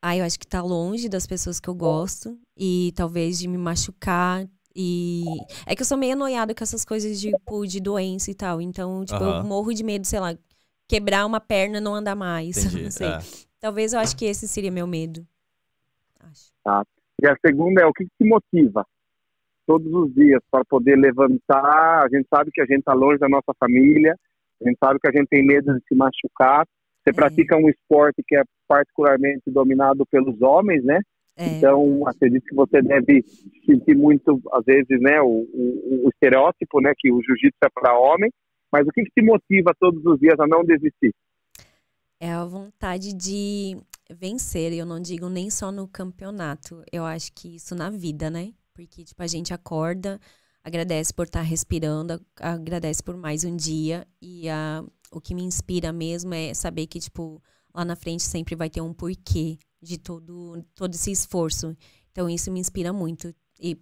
Ai, 0.00 0.20
eu 0.20 0.24
acho 0.24 0.38
que 0.38 0.46
tá 0.46 0.62
longe 0.62 1.08
das 1.08 1.26
pessoas 1.26 1.58
que 1.58 1.68
eu 1.68 1.74
gosto. 1.74 2.38
E 2.56 2.92
talvez 2.94 3.38
de 3.38 3.48
me 3.48 3.58
machucar, 3.58 4.48
e 4.74 5.24
é 5.66 5.76
que 5.76 5.82
eu 5.82 5.86
sou 5.86 5.98
meio 5.98 6.14
anoiada 6.14 6.54
com 6.54 6.64
essas 6.64 6.84
coisas 6.84 7.20
de, 7.20 7.30
tipo, 7.30 7.66
de 7.66 7.80
doença 7.80 8.30
e 8.30 8.34
tal. 8.34 8.60
Então, 8.60 9.04
tipo, 9.04 9.22
eu 9.22 9.44
morro 9.44 9.72
de 9.72 9.84
medo, 9.84 10.06
sei 10.06 10.18
lá, 10.18 10.36
quebrar 10.88 11.26
uma 11.26 11.40
perna 11.40 11.78
e 11.78 11.80
não 11.80 11.94
andar 11.94 12.14
mais. 12.14 12.56
Entendi, 12.64 12.84
não 12.84 12.90
sei. 12.90 13.08
É. 13.08 13.18
Talvez 13.60 13.92
eu 13.92 14.00
acho 14.00 14.16
que 14.16 14.24
esse 14.24 14.48
seria 14.48 14.70
meu 14.70 14.86
medo. 14.86 15.26
Acho. 16.20 16.52
Tá. 16.64 16.84
E 17.22 17.26
a 17.26 17.36
segunda 17.44 17.82
é 17.82 17.86
o 17.86 17.92
que 17.92 18.04
te 18.04 18.28
motiva 18.28 18.84
todos 19.66 19.92
os 19.92 20.12
dias 20.14 20.40
para 20.50 20.64
poder 20.64 20.96
levantar. 20.96 22.04
A 22.04 22.08
gente 22.12 22.26
sabe 22.28 22.50
que 22.52 22.60
a 22.60 22.66
gente 22.66 22.80
está 22.80 22.92
longe 22.92 23.18
da 23.18 23.28
nossa 23.28 23.52
família, 23.58 24.16
a 24.60 24.68
gente 24.68 24.78
sabe 24.82 24.98
que 25.00 25.08
a 25.08 25.12
gente 25.12 25.28
tem 25.28 25.46
medo 25.46 25.72
de 25.74 25.80
se 25.86 25.94
machucar. 25.94 26.66
Você 27.02 27.10
é. 27.10 27.12
pratica 27.12 27.56
um 27.56 27.68
esporte 27.68 28.22
que 28.26 28.36
é 28.36 28.42
particularmente 28.66 29.42
dominado 29.46 30.04
pelos 30.06 30.40
homens, 30.40 30.84
né? 30.84 31.00
É. 31.36 31.46
Então, 31.46 32.06
acredito 32.06 32.44
que 32.44 32.54
você 32.54 32.82
deve 32.82 33.24
sentir 33.64 33.96
muito, 33.96 34.40
às 34.52 34.64
vezes, 34.64 35.00
né, 35.00 35.20
o, 35.20 35.46
o, 35.52 36.06
o 36.06 36.08
estereótipo, 36.10 36.80
né, 36.80 36.92
que 36.96 37.10
o 37.10 37.22
jiu-jitsu 37.22 37.58
é 37.64 37.68
para 37.74 37.98
homem, 37.98 38.30
mas 38.72 38.86
o 38.86 38.90
que, 38.90 39.02
que 39.04 39.10
te 39.10 39.22
motiva 39.22 39.74
todos 39.78 40.02
os 40.04 40.18
dias 40.18 40.40
a 40.40 40.46
não 40.46 40.64
desistir? 40.64 41.14
É 42.18 42.32
a 42.32 42.44
vontade 42.44 43.12
de 43.12 43.76
vencer, 44.10 44.72
eu 44.72 44.86
não 44.86 45.00
digo 45.00 45.28
nem 45.28 45.50
só 45.50 45.70
no 45.70 45.86
campeonato, 45.86 46.82
eu 46.90 47.04
acho 47.04 47.32
que 47.32 47.56
isso 47.56 47.74
na 47.74 47.90
vida, 47.90 48.30
né? 48.30 48.54
Porque, 48.72 49.04
tipo, 49.04 49.22
a 49.22 49.26
gente 49.26 49.52
acorda, 49.52 50.18
agradece 50.64 51.12
por 51.12 51.26
estar 51.26 51.42
respirando, 51.42 52.20
agradece 52.36 53.02
por 53.02 53.16
mais 53.16 53.44
um 53.44 53.56
dia, 53.56 54.06
e 54.20 54.48
a, 54.48 54.84
o 55.10 55.20
que 55.20 55.34
me 55.34 55.42
inspira 55.42 55.92
mesmo 55.92 56.32
é 56.32 56.54
saber 56.54 56.86
que, 56.86 57.00
tipo, 57.00 57.42
lá 57.74 57.84
na 57.84 57.96
frente 57.96 58.22
sempre 58.22 58.54
vai 58.54 58.70
ter 58.70 58.80
um 58.80 58.94
porquê 58.94 59.58
de 59.80 59.98
todo, 59.98 60.64
todo 60.74 60.94
esse 60.94 61.10
esforço. 61.10 61.76
Então, 62.10 62.30
isso 62.30 62.50
me 62.52 62.60
inspira 62.60 62.92
muito. 62.92 63.34
E, 63.60 63.76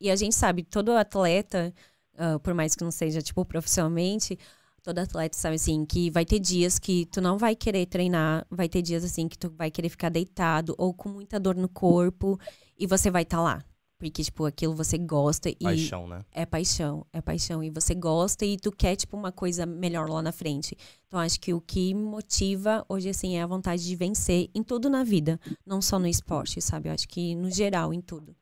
e 0.00 0.10
a 0.10 0.16
gente 0.16 0.34
sabe, 0.34 0.64
todo 0.64 0.92
atleta, 0.92 1.72
uh, 2.14 2.38
por 2.40 2.54
mais 2.54 2.74
que 2.74 2.84
não 2.84 2.90
seja, 2.90 3.22
tipo, 3.22 3.44
profissionalmente, 3.44 4.38
todo 4.82 4.98
atleta 4.98 5.36
sabe, 5.36 5.56
assim, 5.56 5.84
que 5.84 6.10
vai 6.10 6.24
ter 6.24 6.38
dias 6.38 6.78
que 6.78 7.06
tu 7.06 7.20
não 7.20 7.38
vai 7.38 7.56
querer 7.56 7.86
treinar, 7.86 8.46
vai 8.50 8.68
ter 8.68 8.82
dias, 8.82 9.04
assim, 9.04 9.28
que 9.28 9.38
tu 9.38 9.50
vai 9.50 9.70
querer 9.70 9.88
ficar 9.88 10.10
deitado 10.10 10.74
ou 10.76 10.92
com 10.92 11.08
muita 11.08 11.40
dor 11.40 11.56
no 11.56 11.68
corpo 11.68 12.38
e 12.78 12.86
você 12.86 13.10
vai 13.10 13.22
estar 13.22 13.38
tá 13.38 13.42
lá. 13.42 13.64
Porque, 13.96 14.22
tipo, 14.22 14.44
aquilo 14.44 14.74
você 14.74 14.98
gosta 14.98 15.48
e. 15.48 15.54
Paixão, 15.54 16.06
né? 16.06 16.24
É 16.30 16.44
paixão, 16.44 17.06
é 17.12 17.22
paixão. 17.22 17.62
E 17.62 17.70
você 17.70 17.94
gosta 17.94 18.44
e 18.44 18.58
tu 18.58 18.70
quer, 18.70 18.96
tipo, 18.96 19.16
uma 19.16 19.32
coisa 19.32 19.64
melhor 19.64 20.10
lá 20.10 20.20
na 20.20 20.32
frente. 20.32 20.76
Então, 21.06 21.18
acho 21.18 21.40
que 21.40 21.54
o 21.54 21.60
que 21.60 21.94
motiva 21.94 22.84
hoje, 22.86 23.08
assim, 23.08 23.36
é 23.36 23.42
a 23.42 23.46
vontade 23.46 23.82
de 23.82 23.96
vencer 23.96 24.50
em 24.54 24.62
tudo 24.62 24.90
na 24.90 25.04
vida. 25.04 25.40
Não 25.64 25.80
só 25.80 25.98
no 25.98 26.06
esporte, 26.06 26.60
sabe? 26.60 26.88
Eu 26.88 26.92
acho 26.92 27.08
que 27.08 27.34
no 27.34 27.50
geral, 27.50 27.94
em 27.94 28.00
tudo. 28.00 28.36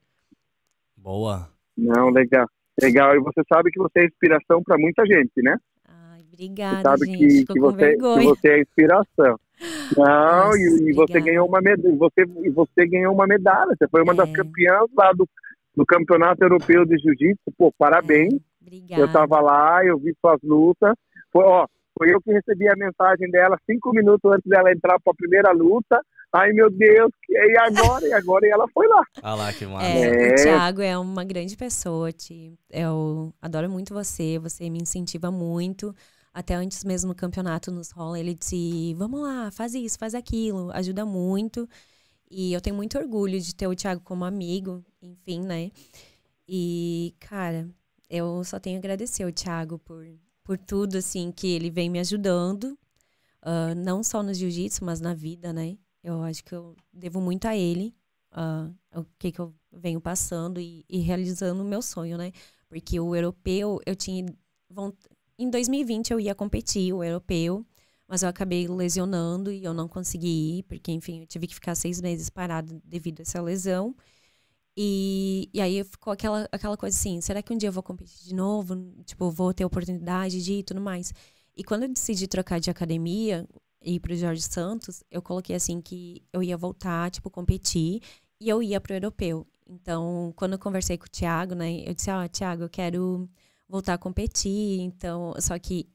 Boa. 0.97 1.49
Não, 1.77 2.09
legal. 2.09 2.49
Legal. 2.83 3.17
E 3.17 3.21
você 3.21 3.43
sabe 3.53 3.71
que 3.71 3.79
você 3.79 4.01
é 4.01 4.05
inspiração 4.05 4.63
para 4.63 4.79
muita 4.79 5.05
gente, 5.07 5.43
né? 5.43 5.57
Ai, 5.89 6.23
obrigada, 6.33 6.77
você 6.77 6.83
sabe 6.83 7.07
gente. 7.07 7.47
Que, 7.47 7.53
que, 7.53 7.61
você, 7.61 7.97
que 7.97 8.25
você 8.25 8.49
é 8.49 8.61
inspiração. 8.61 9.39
Não, 9.97 10.05
Nossa, 10.05 10.59
e, 10.59 10.91
e 10.91 10.93
você 10.93 11.21
ganhou 11.21 11.47
uma 11.47 11.61
medalha, 11.61 11.97
você, 11.97 12.25
você 12.51 12.87
ganhou 12.87 13.15
uma 13.15 13.27
medalha. 13.27 13.75
Você 13.79 13.89
foi 13.89 14.03
uma 14.03 14.13
é. 14.13 14.17
das 14.17 14.31
campeãs 14.33 14.91
lá 14.97 15.13
do, 15.13 15.29
do 15.77 15.87
Campeonato 15.87 16.43
Europeu 16.43 16.85
de 16.85 16.99
Jiu-Jitsu. 16.99 17.53
Pô, 17.57 17.73
parabéns. 17.79 18.35
Obrigada. 18.61 19.03
Eu 19.03 19.13
tava 19.13 19.41
lá, 19.41 19.85
eu 19.85 19.99
vi 19.99 20.15
suas 20.21 20.41
lutas. 20.43 20.95
Foi, 21.33 21.45
ó, 21.45 21.67
foi 21.97 22.13
eu 22.13 22.21
que 22.21 22.33
recebi 22.33 22.69
a 22.69 22.77
mensagem 22.77 23.31
dela 23.31 23.59
cinco 23.65 23.91
minutos 23.93 24.31
antes 24.31 24.49
dela 24.49 24.73
entrar 24.73 24.99
para 25.01 25.13
a 25.13 25.17
primeira 25.17 25.53
luta. 25.53 26.01
Ai, 26.35 26.51
meu 26.53 26.71
Deus, 26.71 27.11
e 27.29 27.59
agora? 27.59 28.09
E 28.09 28.13
agora? 28.15 28.47
E 28.47 28.51
ela 28.51 28.67
foi 28.73 28.89
lá. 28.89 29.03
Ah 29.23 29.35
lá, 29.35 29.53
que 29.53 29.67
massa. 29.67 29.87
É, 29.87 30.31
é. 30.31 30.33
O 30.33 30.35
Thiago 30.37 30.81
é 30.81 30.97
uma 30.97 31.25
grande 31.25 31.57
pessoa, 31.57 32.11
Ti. 32.11 32.59
Eu 32.71 33.35
adoro 33.41 33.69
muito 33.69 33.93
você, 33.93 34.39
você 34.39 34.71
me 34.71 34.79
incentiva 34.79 35.31
muito. 35.31 35.95
Até 36.33 36.55
antes 36.55 36.83
mesmo 36.85 37.13
do 37.13 37.15
campeonato 37.15 37.71
nos 37.71 37.91
rola, 37.91 38.19
ele 38.19 38.35
disse: 38.35 38.95
vamos 38.95 39.21
lá, 39.21 39.51
faz 39.51 39.75
isso, 39.75 39.99
faz 39.99 40.15
aquilo, 40.15 40.71
ajuda 40.73 41.05
muito. 41.05 41.69
E 42.31 42.55
eu 42.55 42.63
tenho 42.63 42.75
muito 42.75 42.97
orgulho 42.97 43.39
de 43.39 43.55
ter 43.55 43.67
o 43.67 43.77
Thiago 43.77 44.01
como 44.01 44.25
amigo, 44.25 44.83
enfim, 45.03 45.43
né? 45.43 45.71
E, 46.49 47.15
cara, 47.21 47.69
eu 48.09 48.43
só 48.43 48.59
tenho 48.59 48.77
a 48.77 48.79
agradecer 48.79 49.23
ao 49.23 49.31
Thiago 49.31 49.79
por, 49.79 50.07
por 50.43 50.57
tudo, 50.57 50.97
assim, 50.97 51.31
que 51.31 51.53
ele 51.55 51.71
vem 51.71 51.91
me 51.91 51.99
ajudando. 51.99 52.79
Uh, 53.43 53.75
não 53.77 54.03
só 54.03 54.23
no 54.23 54.33
jiu-jitsu, 54.33 54.83
mas 54.83 54.99
na 54.99 55.13
vida, 55.13 55.53
né? 55.53 55.77
Eu 56.03 56.23
acho 56.23 56.45
que 56.45 56.55
eu 56.55 56.77
devo 56.93 57.21
muito 57.21 57.47
a 57.47 57.57
ele. 57.57 57.95
Uh, 58.33 59.01
o 59.01 59.07
que, 59.19 59.31
que 59.31 59.41
eu 59.41 59.55
venho 59.71 60.01
passando 60.01 60.61
e, 60.61 60.85
e 60.89 60.99
realizando 61.01 61.63
o 61.63 61.67
meu 61.67 61.83
sonho, 61.83 62.17
né? 62.17 62.33
Porque 62.69 62.99
o 62.99 63.15
europeu, 63.15 63.81
eu 63.87 63.95
tinha. 63.95 64.27
Em 65.39 65.51
2020 65.51 66.13
eu 66.13 66.21
ia 66.21 66.35
competir, 66.35 66.93
o 66.93 67.05
europeu 67.05 67.67
mas 68.13 68.23
eu 68.23 68.29
acabei 68.29 68.69
lesionando 68.69 69.51
e 69.51 69.65
eu 69.65 69.73
não 69.73 69.89
consegui 69.89 70.59
ir, 70.59 70.63
porque, 70.65 70.93
enfim, 70.93 71.21
eu 71.21 71.27
tive 71.27 71.47
que 71.47 71.55
ficar 71.55 71.75
seis 71.75 71.99
meses 71.99 72.29
parado 72.29 72.79
devido 72.85 73.21
a 73.21 73.23
essa 73.23 73.41
lesão. 73.41 73.97
E, 74.77 75.49
e 75.53 75.61
aí 75.63 75.83
ficou 75.83 76.13
aquela, 76.13 76.49
aquela 76.53 76.77
coisa 76.77 76.95
assim, 76.95 77.23
será 77.23 77.43
que 77.43 77.55
um 77.55 77.57
dia 77.57 77.71
eu 77.71 77.73
vou 77.73 77.83
competir 77.83 78.29
de 78.29 78.35
novo? 78.35 78.77
Tipo, 79.07 79.31
vou 79.31 79.55
ter 79.55 79.65
oportunidade 79.65 80.43
de 80.45 80.53
ir 80.53 80.59
e 80.59 80.63
tudo 80.63 80.79
mais. 80.81 81.13
E 81.57 81.65
quando 81.65 81.85
eu 81.85 81.89
decidi 81.89 82.27
trocar 82.27 82.61
de 82.61 82.71
academia 82.71 83.49
ir 83.85 84.01
pro 84.01 84.15
Jorge 84.15 84.43
Santos, 84.43 85.03
eu 85.11 85.21
coloquei 85.23 85.57
assim 85.57 85.81
que 85.81 86.23
eu 86.33 86.43
ia 86.43 86.57
voltar, 86.57 87.11
tipo, 87.11 87.31
competir 87.31 88.01
e 88.41 88.49
eu 88.49 88.63
ia 88.63 88.81
pro 88.81 88.95
europeu. 88.95 89.47
Então, 89.69 90.33
quando 90.37 90.53
eu 90.53 90.59
conversei 90.59 90.99
com 90.99 91.07
o 91.07 91.11
Thiago, 91.11 91.55
né, 91.55 91.83
eu 91.87 91.95
disse, 91.95 92.11
ó, 92.11 92.25
oh, 92.25 92.29
Thiago, 92.29 92.65
eu 92.65 92.69
quero 92.69 93.29
voltar 93.69 93.95
a 93.95 93.99
competir, 93.99 94.81
então, 94.81 95.35
só 95.39 95.59
que 95.59 95.89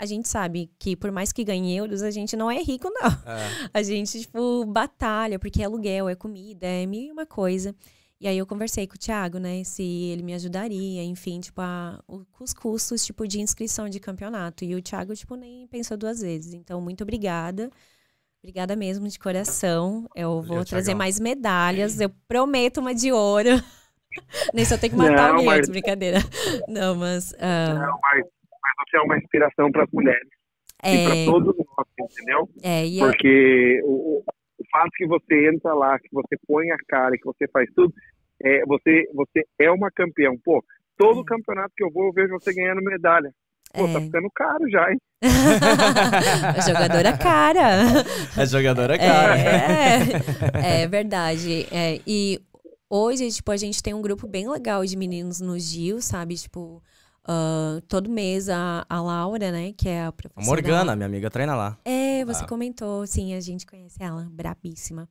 a 0.00 0.06
gente 0.06 0.28
sabe 0.28 0.70
que 0.78 0.96
por 0.96 1.10
mais 1.10 1.30
que 1.30 1.44
ganhe 1.44 1.76
euros, 1.76 2.02
a 2.02 2.10
gente 2.10 2.34
não 2.34 2.50
é 2.50 2.62
rico, 2.62 2.88
não. 2.88 3.10
É. 3.30 3.68
A 3.74 3.82
gente, 3.82 4.20
tipo, 4.20 4.64
batalha, 4.64 5.38
porque 5.38 5.60
é 5.60 5.66
aluguel, 5.66 6.08
é 6.08 6.14
comida, 6.14 6.66
é 6.66 6.86
mil 6.86 7.08
e 7.08 7.12
uma 7.12 7.26
coisa. 7.26 7.74
E 8.20 8.28
aí 8.28 8.36
eu 8.36 8.46
conversei 8.46 8.86
com 8.86 8.96
o 8.96 8.98
Thiago, 8.98 9.38
né, 9.38 9.64
se 9.64 9.82
ele 9.82 10.22
me 10.22 10.34
ajudaria, 10.34 11.02
enfim, 11.02 11.40
tipo, 11.40 11.58
a, 11.62 11.98
os 12.38 12.52
custos, 12.52 13.02
tipo, 13.06 13.26
de 13.26 13.40
inscrição 13.40 13.88
de 13.88 13.98
campeonato. 13.98 14.62
E 14.62 14.74
o 14.74 14.82
Thiago, 14.82 15.14
tipo, 15.14 15.36
nem 15.36 15.66
pensou 15.68 15.96
duas 15.96 16.20
vezes. 16.20 16.52
Então, 16.52 16.82
muito 16.82 17.02
obrigada. 17.02 17.70
Obrigada 18.42 18.76
mesmo, 18.76 19.08
de 19.08 19.18
coração. 19.18 20.06
Eu 20.14 20.42
vou 20.42 20.64
trazer 20.66 20.94
mais 20.94 21.18
medalhas. 21.18 21.98
Eu 21.98 22.10
prometo 22.28 22.78
uma 22.78 22.94
de 22.94 23.10
ouro. 23.10 23.50
Nem 24.52 24.64
só 24.64 24.76
tenho 24.76 24.92
que 24.92 24.98
matar 24.98 25.28
não, 25.28 25.34
alguém 25.36 25.46
mas... 25.46 25.68
brincadeira. 25.68 26.18
Não, 26.66 26.96
mas... 26.96 27.32
Uh... 27.32 27.74
Não, 27.74 27.98
mas 28.02 28.24
você 28.80 28.96
é 28.96 29.00
uma 29.00 29.16
inspiração 29.16 29.70
para 29.70 29.84
as 29.84 29.90
mulheres. 29.92 30.28
É... 30.82 30.94
E 30.94 31.06
para 31.06 31.32
todos 31.32 31.56
nós, 31.56 32.10
entendeu? 32.10 32.48
É, 32.62 32.86
e 32.86 32.98
Porque 32.98 33.80
o, 33.84 34.18
o 34.18 34.24
fato 34.70 34.90
que 34.94 35.06
você 35.06 35.48
entra 35.48 35.74
lá, 35.74 35.98
que 35.98 36.08
você 36.12 36.36
põe 36.46 36.70
a 36.70 36.76
cara, 36.88 37.16
que 37.16 37.24
você 37.24 37.46
faz 37.52 37.68
tudo, 37.74 37.92
é, 38.42 38.64
você, 38.66 39.04
você 39.14 39.44
é 39.58 39.70
uma 39.70 39.90
campeã. 39.90 40.30
Pô, 40.44 40.64
todo 40.96 41.20
é. 41.20 41.24
campeonato 41.24 41.72
que 41.76 41.84
eu 41.84 41.90
vou, 41.90 42.06
eu 42.06 42.12
vejo 42.12 42.32
você 42.32 42.54
ganhando 42.54 42.82
medalha. 42.82 43.30
Pô, 43.72 43.84
tá 43.84 43.90
é. 43.90 43.92
tá 43.94 44.00
ficando 44.00 44.30
caro 44.34 44.70
já, 44.70 44.90
hein? 44.90 44.98
jogadora 46.66 47.16
cara. 47.16 47.60
É 48.36 48.46
jogadora 48.46 48.98
cara. 48.98 49.38
É, 49.38 50.82
é 50.82 50.88
verdade. 50.88 51.66
É, 51.70 52.00
e 52.06 52.40
hoje, 52.88 53.30
tipo, 53.30 53.52
a 53.52 53.56
gente 53.56 53.82
tem 53.82 53.94
um 53.94 54.02
grupo 54.02 54.26
bem 54.26 54.48
legal 54.48 54.84
de 54.84 54.96
meninos 54.96 55.40
no 55.40 55.58
Gil, 55.58 56.00
sabe? 56.00 56.34
Tipo, 56.34 56.82
uh, 57.30 57.80
todo 57.82 58.10
mês 58.10 58.48
a, 58.48 58.84
a 58.88 59.00
Laura, 59.00 59.52
né, 59.52 59.72
que 59.76 59.88
é 59.88 60.04
a 60.04 60.12
professora. 60.12 60.44
A 60.44 60.46
Morgana, 60.46 60.96
minha 60.96 61.06
amiga, 61.06 61.30
treina 61.30 61.54
lá. 61.54 61.78
É, 61.84 62.24
você 62.24 62.42
ah. 62.42 62.46
comentou, 62.46 63.06
sim, 63.06 63.34
a 63.34 63.40
gente 63.40 63.64
conhece 63.64 64.02
ela, 64.02 64.28
brabíssima. 64.30 65.08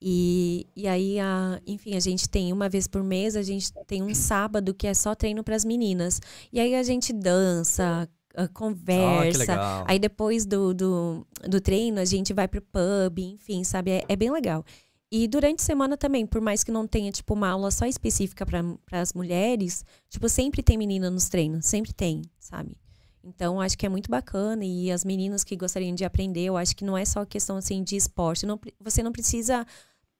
E, 0.00 0.66
e 0.76 0.86
aí, 0.86 1.18
a, 1.18 1.60
enfim, 1.66 1.96
a 1.96 2.00
gente 2.00 2.28
tem 2.28 2.52
uma 2.52 2.68
vez 2.68 2.86
por 2.86 3.02
mês, 3.02 3.34
a 3.34 3.42
gente 3.42 3.72
tem 3.86 4.02
um 4.02 4.14
sábado 4.14 4.72
que 4.72 4.86
é 4.86 4.94
só 4.94 5.14
treino 5.14 5.42
para 5.42 5.56
as 5.56 5.64
meninas. 5.64 6.20
E 6.52 6.60
aí 6.60 6.74
a 6.76 6.82
gente 6.84 7.12
dança, 7.12 8.08
ah, 8.36 8.48
conversa. 8.48 9.56
Oh, 9.58 9.84
aí 9.88 9.98
depois 9.98 10.46
do, 10.46 10.72
do, 10.72 11.26
do, 11.42 11.60
treino, 11.60 11.98
a 11.98 12.04
gente 12.04 12.32
vai 12.32 12.46
pro 12.46 12.62
pub, 12.62 13.18
enfim, 13.18 13.64
sabe? 13.64 13.90
É, 13.90 14.04
é, 14.08 14.14
bem 14.14 14.30
legal. 14.30 14.64
E 15.10 15.26
durante 15.26 15.60
a 15.60 15.64
semana 15.64 15.96
também, 15.96 16.26
por 16.26 16.40
mais 16.40 16.62
que 16.62 16.70
não 16.70 16.86
tenha, 16.86 17.10
tipo, 17.10 17.32
uma 17.32 17.48
aula 17.48 17.70
só 17.70 17.86
específica 17.86 18.44
para 18.44 19.00
as 19.00 19.14
mulheres, 19.14 19.84
tipo, 20.10 20.28
sempre 20.28 20.62
tem 20.62 20.76
menina 20.76 21.10
nos 21.10 21.28
treinos, 21.28 21.64
sempre 21.64 21.94
tem, 21.94 22.22
sabe? 22.38 22.76
Então, 23.24 23.60
acho 23.60 23.76
que 23.76 23.86
é 23.86 23.88
muito 23.88 24.10
bacana. 24.10 24.64
E 24.64 24.90
as 24.90 25.04
meninas 25.04 25.44
que 25.44 25.56
gostariam 25.56 25.94
de 25.94 26.04
aprender, 26.04 26.44
eu 26.44 26.56
acho 26.56 26.76
que 26.76 26.84
não 26.84 26.96
é 26.96 27.04
só 27.04 27.24
questão, 27.24 27.56
assim, 27.56 27.82
de 27.82 27.96
esporte. 27.96 28.46
Não, 28.46 28.60
você 28.80 29.02
não 29.02 29.12
precisa 29.12 29.66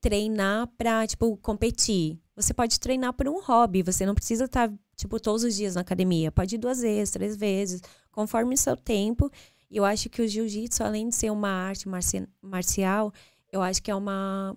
treinar 0.00 0.66
pra, 0.78 1.06
tipo, 1.06 1.36
competir. 1.38 2.18
Você 2.34 2.54
pode 2.54 2.80
treinar 2.80 3.12
por 3.12 3.28
um 3.28 3.40
hobby. 3.42 3.82
Você 3.82 4.06
não 4.06 4.14
precisa 4.14 4.44
estar, 4.44 4.68
tá, 4.68 4.74
tipo, 4.96 5.20
todos 5.20 5.44
os 5.44 5.54
dias 5.54 5.74
na 5.74 5.82
academia. 5.82 6.32
Pode 6.32 6.54
ir 6.54 6.58
duas 6.58 6.80
vezes, 6.80 7.10
três 7.10 7.36
vezes, 7.36 7.82
conforme 8.10 8.54
o 8.54 8.58
seu 8.58 8.76
tempo. 8.76 9.30
E 9.70 9.76
eu 9.76 9.84
acho 9.84 10.08
que 10.08 10.22
o 10.22 10.28
jiu-jitsu, 10.28 10.82
além 10.82 11.08
de 11.08 11.14
ser 11.14 11.30
uma 11.30 11.50
arte 11.50 11.88
marci 11.88 12.26
marcial, 12.40 13.12
eu 13.52 13.60
acho 13.62 13.82
que 13.82 13.90
é 13.90 13.94
uma 13.94 14.56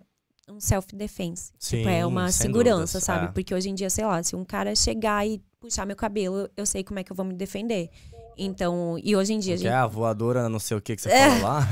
um 0.49 0.59
self-defense. 0.59 1.51
Tipo, 1.59 1.89
é 1.89 2.05
uma 2.05 2.31
segurança, 2.31 2.93
dúvidas, 2.93 3.03
sabe? 3.03 3.25
É. 3.25 3.27
Porque 3.29 3.53
hoje 3.53 3.69
em 3.69 3.75
dia, 3.75 3.89
sei 3.89 4.05
lá, 4.05 4.21
se 4.21 4.35
um 4.35 4.43
cara 4.43 4.75
chegar 4.75 5.25
e 5.25 5.41
puxar 5.59 5.85
meu 5.85 5.95
cabelo, 5.95 6.49
eu 6.57 6.65
sei 6.65 6.83
como 6.83 6.99
é 6.99 7.03
que 7.03 7.11
eu 7.11 7.15
vou 7.15 7.25
me 7.25 7.33
defender. 7.33 7.89
Então, 8.37 8.97
e 9.03 9.15
hoje 9.15 9.33
em 9.33 9.39
dia. 9.39 9.55
Porque 9.55 9.67
a, 9.67 9.71
gente... 9.71 9.79
é 9.79 9.83
a 9.83 9.87
voadora, 9.87 10.49
não 10.49 10.59
sei 10.59 10.77
o 10.77 10.81
que 10.81 10.95
que 10.95 11.01
você 11.01 11.09
é. 11.09 11.29
falou 11.29 11.43
lá. 11.43 11.67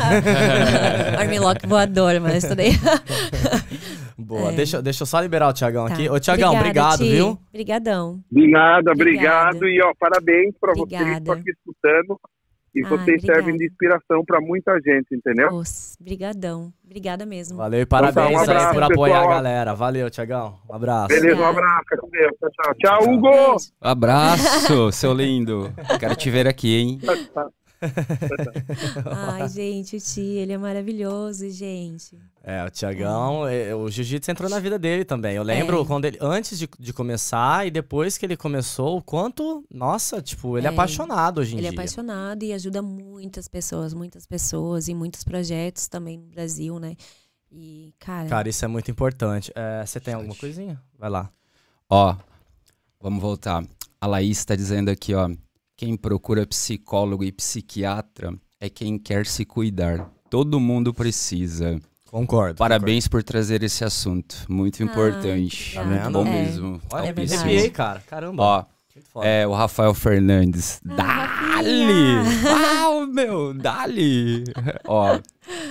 Armlock 1.19 1.65
voadora, 1.65 2.19
mas 2.19 2.43
isso 2.43 2.55
daí. 2.55 2.71
Boa, 4.17 4.51
é. 4.51 4.55
deixa, 4.55 4.81
deixa 4.81 5.03
eu 5.03 5.07
só 5.07 5.19
liberar 5.21 5.47
o 5.47 5.53
Tiagão 5.53 5.87
tá. 5.87 5.93
aqui. 5.93 6.09
Ô, 6.09 6.19
Tiagão, 6.19 6.53
obrigado, 6.53 6.99
viu? 6.99 7.39
Obrigadão. 7.49 8.21
De 8.29 8.47
nada, 8.51 8.91
obrigado. 8.91 9.65
E, 9.67 9.81
ó, 9.81 9.93
parabéns 9.97 10.53
pra 10.59 10.73
vocês 10.73 11.01
que 11.01 11.17
estão 11.17 11.33
aqui 11.33 11.51
escutando. 11.51 12.19
E 12.75 12.85
ah, 12.85 12.89
vocês 12.89 13.17
obrigada. 13.17 13.33
servem 13.33 13.57
de 13.57 13.65
inspiração 13.65 14.23
para 14.25 14.39
muita 14.39 14.73
gente, 14.79 15.13
entendeu? 15.13 15.49
Obrigadão. 15.99 16.71
Obrigada 16.85 17.25
mesmo. 17.25 17.57
Valeu 17.57 17.81
e 17.81 17.85
parabéns 17.85 18.27
então, 18.27 18.39
um 18.39 18.43
abraço, 18.43 18.73
por 18.73 18.83
apoiar 18.83 19.13
pessoal. 19.19 19.31
a 19.31 19.35
galera. 19.35 19.75
Valeu, 19.75 20.09
Tiagão. 20.09 20.59
Um 20.69 20.73
abraço. 20.73 21.07
Beleza, 21.07 21.41
um 21.41 21.45
abraço. 21.45 21.85
Tchau, 21.89 22.51
tchau. 22.51 22.75
Tchau, 22.79 23.13
Hugo. 23.13 23.57
abraço, 23.79 24.91
seu 24.93 25.13
lindo. 25.13 25.73
Quero 25.99 26.15
te 26.15 26.29
ver 26.29 26.47
aqui, 26.47 26.75
hein? 26.75 26.99
Ai, 29.05 29.47
gente, 29.49 29.95
o 29.95 29.99
Ti, 29.99 30.21
ele 30.21 30.53
é 30.53 30.57
maravilhoso, 30.57 31.49
gente. 31.49 32.17
É, 32.43 32.63
o 32.63 32.69
Tiagão, 32.69 33.47
é. 33.47 33.73
o 33.75 33.89
jiu-jitsu 33.89 34.31
entrou 34.31 34.49
na 34.49 34.59
vida 34.59 34.77
dele 34.77 35.05
também. 35.05 35.35
Eu 35.35 35.43
lembro 35.43 35.81
é. 35.81 35.85
quando 35.85 36.05
ele, 36.05 36.17
antes 36.21 36.57
de, 36.57 36.69
de 36.79 36.93
começar 36.93 37.67
e 37.67 37.71
depois 37.71 38.17
que 38.17 38.25
ele 38.25 38.35
começou, 38.35 38.97
o 38.97 39.01
quanto, 39.01 39.63
nossa, 39.69 40.21
tipo, 40.21 40.57
ele 40.57 40.67
é, 40.67 40.69
é 40.69 40.73
apaixonado 40.73 41.39
hoje 41.39 41.53
em 41.53 41.57
ele 41.57 41.61
dia. 41.61 41.69
Ele 41.69 41.75
é 41.75 41.79
apaixonado 41.79 42.43
e 42.43 42.53
ajuda 42.53 42.81
muitas 42.81 43.47
pessoas, 43.47 43.93
muitas 43.93 44.25
pessoas 44.25 44.87
e 44.87 44.93
muitos 44.93 45.23
projetos 45.23 45.87
também 45.87 46.17
no 46.17 46.27
Brasil, 46.27 46.79
né? 46.79 46.95
E, 47.51 47.93
cara. 47.99 48.27
Cara, 48.29 48.49
isso 48.49 48.63
é 48.63 48.67
muito 48.67 48.91
importante. 48.91 49.51
É, 49.55 49.85
você 49.85 49.99
tem 49.99 50.13
alguma 50.13 50.35
coisinha? 50.35 50.81
Vai 50.97 51.09
lá. 51.09 51.31
Ó, 51.89 52.15
vamos 53.01 53.21
voltar. 53.21 53.65
A 53.99 54.07
Laís 54.07 54.45
tá 54.45 54.55
dizendo 54.55 54.89
aqui, 54.89 55.13
ó. 55.13 55.29
Quem 55.79 55.95
procura 55.95 56.45
psicólogo 56.45 57.23
e 57.23 57.31
psiquiatra 57.31 58.33
é 58.59 58.69
quem 58.69 58.99
quer 58.99 59.25
se 59.25 59.45
cuidar. 59.45 60.11
Todo 60.29 60.59
mundo 60.59 60.93
precisa. 60.93 61.79
Concordo. 62.11 62.55
Parabéns 62.55 63.05
concordo. 63.05 63.23
por 63.23 63.31
trazer 63.31 63.63
esse 63.63 63.85
assunto. 63.85 64.45
Muito 64.49 64.83
importante. 64.83 65.75
Tá 65.75 65.83
vendo? 65.83 66.11
Bom 66.11 66.27
é. 66.27 66.31
mesmo. 66.31 66.81
Olha, 66.91 67.05
é 67.05 67.09
arrepiei, 67.11 67.69
cara. 67.69 68.03
Caramba. 68.05 68.43
Ó, 68.43 68.65
é, 69.23 69.47
o 69.47 69.53
Rafael 69.53 69.93
Fernandes. 69.93 70.81
Ah, 70.85 71.55
Dali! 71.55 71.85
Uau, 72.43 72.88
meu, 73.09 73.53
dali! 73.53 74.43
Ó, 74.87 75.19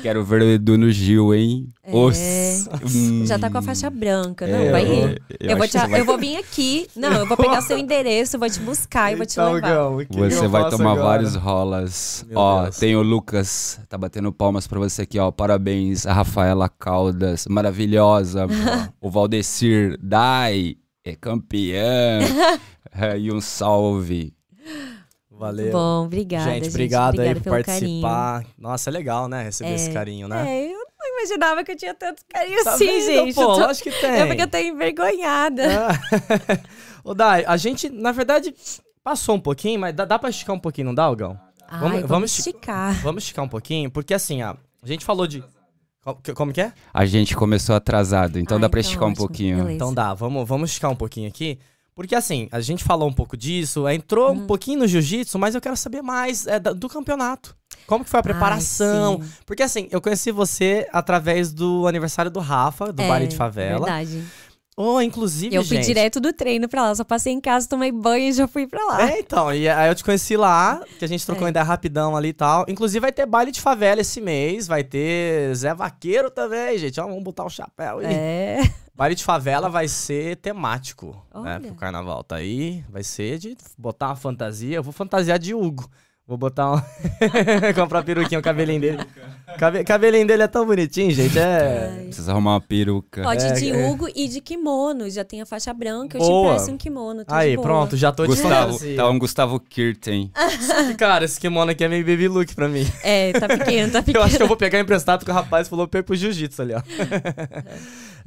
quero 0.02 0.24
ver 0.24 0.42
o 0.42 0.44
Edu 0.44 0.76
no 0.76 0.90
Gil, 0.90 1.34
hein? 1.34 1.68
É. 1.82 1.94
Os... 1.94 2.68
Hum. 2.94 3.24
Já 3.26 3.38
tá 3.38 3.48
com 3.48 3.58
a 3.58 3.62
faixa 3.62 3.88
branca, 3.88 4.46
não? 4.46 4.58
É, 4.58 4.70
vai 4.70 4.84
ir. 4.84 5.22
Eu, 5.40 5.50
eu, 5.50 5.56
vou 5.56 5.68
te, 5.68 5.78
vai... 5.78 6.00
eu 6.00 6.04
vou 6.04 6.18
vir 6.18 6.36
aqui, 6.36 6.86
não, 6.96 7.12
eu 7.12 7.26
vou 7.26 7.36
pegar 7.36 7.60
seu 7.62 7.76
endereço, 7.78 8.38
vou 8.38 8.50
te 8.50 8.60
buscar 8.60 9.12
e 9.12 9.16
vou 9.16 9.24
te 9.24 9.32
então, 9.32 9.52
levar. 9.54 10.30
você 10.30 10.48
vai 10.48 10.68
tomar 10.68 10.92
agora? 10.92 11.08
vários 11.08 11.34
rolas. 11.34 12.26
Meu 12.28 12.38
ó, 12.38 12.62
Deus. 12.64 12.76
tem 12.78 12.96
o 12.96 13.02
Lucas, 13.02 13.80
tá 13.88 13.96
batendo 13.96 14.32
palmas 14.32 14.66
pra 14.66 14.78
você 14.78 15.02
aqui, 15.02 15.18
ó. 15.18 15.30
Parabéns, 15.30 16.06
a 16.06 16.12
Rafaela 16.12 16.68
Caldas, 16.68 17.46
maravilhosa. 17.48 18.46
o 19.00 19.10
Valdecir, 19.10 19.98
Dai, 20.02 20.76
é 21.04 21.14
campeã. 21.14 22.20
e 23.18 23.32
um 23.32 23.40
salve. 23.40 24.37
Valeu. 25.38 25.70
Bom, 25.70 26.06
obrigada. 26.06 26.50
Gente, 26.50 26.68
obrigado 26.68 27.20
aí 27.20 27.32
por 27.32 27.44
participar. 27.44 28.40
Carinho. 28.40 28.54
Nossa, 28.58 28.90
é 28.90 28.92
legal, 28.92 29.28
né? 29.28 29.44
Receber 29.44 29.70
é, 29.70 29.74
esse 29.74 29.90
carinho, 29.92 30.26
né? 30.26 30.44
É, 30.48 30.66
eu 30.66 30.78
não 30.98 31.16
imaginava 31.16 31.62
que 31.62 31.70
eu 31.70 31.76
tinha 31.76 31.94
tanto 31.94 32.22
carinho 32.28 32.64
tá 32.64 32.74
assim, 32.74 32.86
vendo, 32.86 33.04
gente. 33.04 33.34
Pô, 33.36 33.54
tô... 33.54 33.64
acho 33.64 33.82
que 33.82 33.90
tem. 33.92 34.10
É 34.10 34.26
porque 34.26 34.42
eu 34.42 34.48
tô 34.48 34.58
envergonhada. 34.58 35.62
É. 35.62 36.60
Ô, 37.04 37.14
Dai, 37.14 37.44
a 37.46 37.56
gente, 37.56 37.88
na 37.88 38.10
verdade, 38.10 38.52
passou 39.04 39.36
um 39.36 39.40
pouquinho, 39.40 39.78
mas 39.78 39.94
dá, 39.94 40.04
dá 40.04 40.18
pra 40.18 40.28
esticar 40.28 40.56
um 40.56 40.58
pouquinho, 40.58 40.88
não 40.88 40.94
dá, 40.94 41.04
Algão? 41.04 41.38
Ai, 41.68 41.80
vamos, 41.80 42.02
vamos 42.08 42.38
esticar. 42.38 42.94
Vamos 43.00 43.22
esticar 43.22 43.44
um 43.44 43.48
pouquinho, 43.48 43.90
porque 43.92 44.14
assim, 44.14 44.42
ó, 44.42 44.56
a 44.82 44.86
gente 44.86 45.04
falou 45.04 45.26
de. 45.26 45.44
Como 46.34 46.52
que 46.52 46.62
é? 46.62 46.72
A 46.92 47.04
gente 47.06 47.36
começou 47.36 47.76
atrasado, 47.76 48.40
então 48.40 48.56
ah, 48.56 48.60
dá 48.60 48.68
pra 48.68 48.80
então 48.80 48.88
esticar 48.88 49.08
ótimo. 49.08 49.24
um 49.24 49.26
pouquinho. 49.28 49.56
Beleza. 49.58 49.74
Então 49.74 49.94
dá, 49.94 50.14
vamos, 50.14 50.48
vamos 50.48 50.70
esticar 50.70 50.90
um 50.90 50.96
pouquinho 50.96 51.28
aqui. 51.28 51.60
Porque 51.98 52.14
assim, 52.14 52.48
a 52.52 52.60
gente 52.60 52.84
falou 52.84 53.08
um 53.08 53.12
pouco 53.12 53.36
disso, 53.36 53.88
entrou 53.88 54.28
uhum. 54.28 54.44
um 54.44 54.46
pouquinho 54.46 54.78
no 54.78 54.86
jiu-jitsu, 54.86 55.36
mas 55.36 55.56
eu 55.56 55.60
quero 55.60 55.76
saber 55.76 56.00
mais 56.00 56.46
é, 56.46 56.60
do 56.60 56.88
campeonato. 56.88 57.56
Como 57.88 58.04
que 58.04 58.10
foi 58.10 58.20
a 58.20 58.22
preparação? 58.22 59.18
Ai, 59.20 59.28
Porque 59.44 59.64
assim, 59.64 59.88
eu 59.90 60.00
conheci 60.00 60.30
você 60.30 60.86
através 60.92 61.52
do 61.52 61.88
aniversário 61.88 62.30
do 62.30 62.38
Rafa, 62.38 62.92
do 62.92 63.02
é, 63.02 63.08
Baile 63.08 63.26
de 63.26 63.34
Favela. 63.34 63.84
Verdade. 63.84 64.22
Oh, 64.80 65.00
inclusive, 65.00 65.52
Eu 65.52 65.64
fui 65.64 65.78
gente... 65.78 65.86
direto 65.86 66.20
do 66.20 66.32
treino 66.32 66.68
pra 66.68 66.82
lá, 66.82 66.94
só 66.94 67.02
passei 67.02 67.32
em 67.32 67.40
casa, 67.40 67.68
tomei 67.68 67.90
banho 67.90 68.28
e 68.28 68.32
já 68.32 68.46
fui 68.46 68.64
pra 68.64 68.80
lá. 68.84 69.10
É, 69.10 69.18
então, 69.18 69.52
e 69.52 69.68
aí 69.68 69.88
eu 69.88 69.94
te 69.96 70.04
conheci 70.04 70.36
lá, 70.36 70.80
que 71.00 71.04
a 71.04 71.08
gente 71.08 71.26
trocou 71.26 71.48
é. 71.48 71.50
ideia 71.50 71.64
rapidão 71.64 72.16
ali 72.16 72.28
e 72.28 72.32
tal. 72.32 72.64
Inclusive 72.68 73.00
vai 73.00 73.10
ter 73.10 73.26
baile 73.26 73.50
de 73.50 73.60
favela 73.60 74.02
esse 74.02 74.20
mês, 74.20 74.68
vai 74.68 74.84
ter 74.84 75.52
Zé 75.56 75.74
Vaqueiro 75.74 76.30
também, 76.30 76.78
gente. 76.78 77.00
Ó, 77.00 77.08
vamos 77.08 77.24
botar 77.24 77.44
o 77.44 77.50
chapéu 77.50 77.98
aí. 77.98 78.06
É. 78.06 78.70
Baile 78.94 79.16
de 79.16 79.24
favela 79.24 79.68
vai 79.68 79.88
ser 79.88 80.36
temático, 80.36 81.08
né, 81.34 81.40
Olha. 81.40 81.58
né, 81.58 81.66
pro 81.66 81.74
carnaval. 81.74 82.22
Tá 82.22 82.36
aí, 82.36 82.84
vai 82.88 83.02
ser 83.02 83.38
de 83.38 83.56
botar 83.76 84.10
uma 84.10 84.16
fantasia. 84.16 84.76
Eu 84.76 84.82
vou 84.84 84.92
fantasiar 84.92 85.40
de 85.40 85.54
Hugo. 85.54 85.90
Vou 86.28 86.36
botar 86.36 86.74
um. 86.74 86.80
Comprar 87.74 88.02
peruquinha, 88.02 88.38
o 88.38 88.42
cabelinho 88.42 88.82
dele. 88.82 88.98
Cabe... 89.56 89.82
Cabelinho 89.82 90.26
dele 90.26 90.42
é 90.42 90.46
tão 90.46 90.66
bonitinho, 90.66 91.10
gente. 91.10 91.38
É. 91.38 91.90
Ai. 91.90 92.04
Precisa 92.04 92.32
arrumar 92.32 92.50
uma 92.50 92.60
peruca. 92.60 93.22
Pode 93.22 93.46
é, 93.46 93.52
de 93.52 93.70
é. 93.70 93.88
Hugo 93.88 94.06
e 94.14 94.28
de 94.28 94.42
kimono. 94.42 95.08
Já 95.08 95.24
tem 95.24 95.40
a 95.40 95.46
faixa 95.46 95.72
branca. 95.72 96.18
Eu 96.18 96.20
Boa. 96.20 96.52
te 96.52 96.58
peço 96.58 96.70
um 96.70 96.76
kimono. 96.76 97.24
Aí, 97.28 97.56
pronto, 97.56 97.96
já 97.96 98.12
tô 98.12 98.26
Gustavo, 98.26 98.78
de 98.78 98.94
Tá 98.94 99.08
um 99.08 99.18
Gustavo 99.18 99.58
Kirten. 99.58 100.30
Cara, 100.98 101.24
esse 101.24 101.40
kimono 101.40 101.70
aqui 101.70 101.82
é 101.82 101.88
meio 101.88 102.04
baby 102.04 102.28
look 102.28 102.54
pra 102.54 102.68
mim. 102.68 102.86
É, 103.02 103.32
tá 103.32 103.48
pequeno, 103.48 103.90
tá 103.90 104.02
pequeno. 104.02 104.20
eu 104.20 104.26
acho 104.26 104.36
que 104.36 104.42
eu 104.42 104.48
vou 104.48 104.56
pegar 104.56 104.78
emprestado 104.80 105.20
porque 105.20 105.30
o 105.30 105.34
rapaz 105.34 105.66
falou 105.66 105.88
pra 105.88 106.00
ir 106.00 106.02
pro 106.02 106.14
jiu-jitsu 106.14 106.60
ali, 106.60 106.74
ó. 106.74 106.82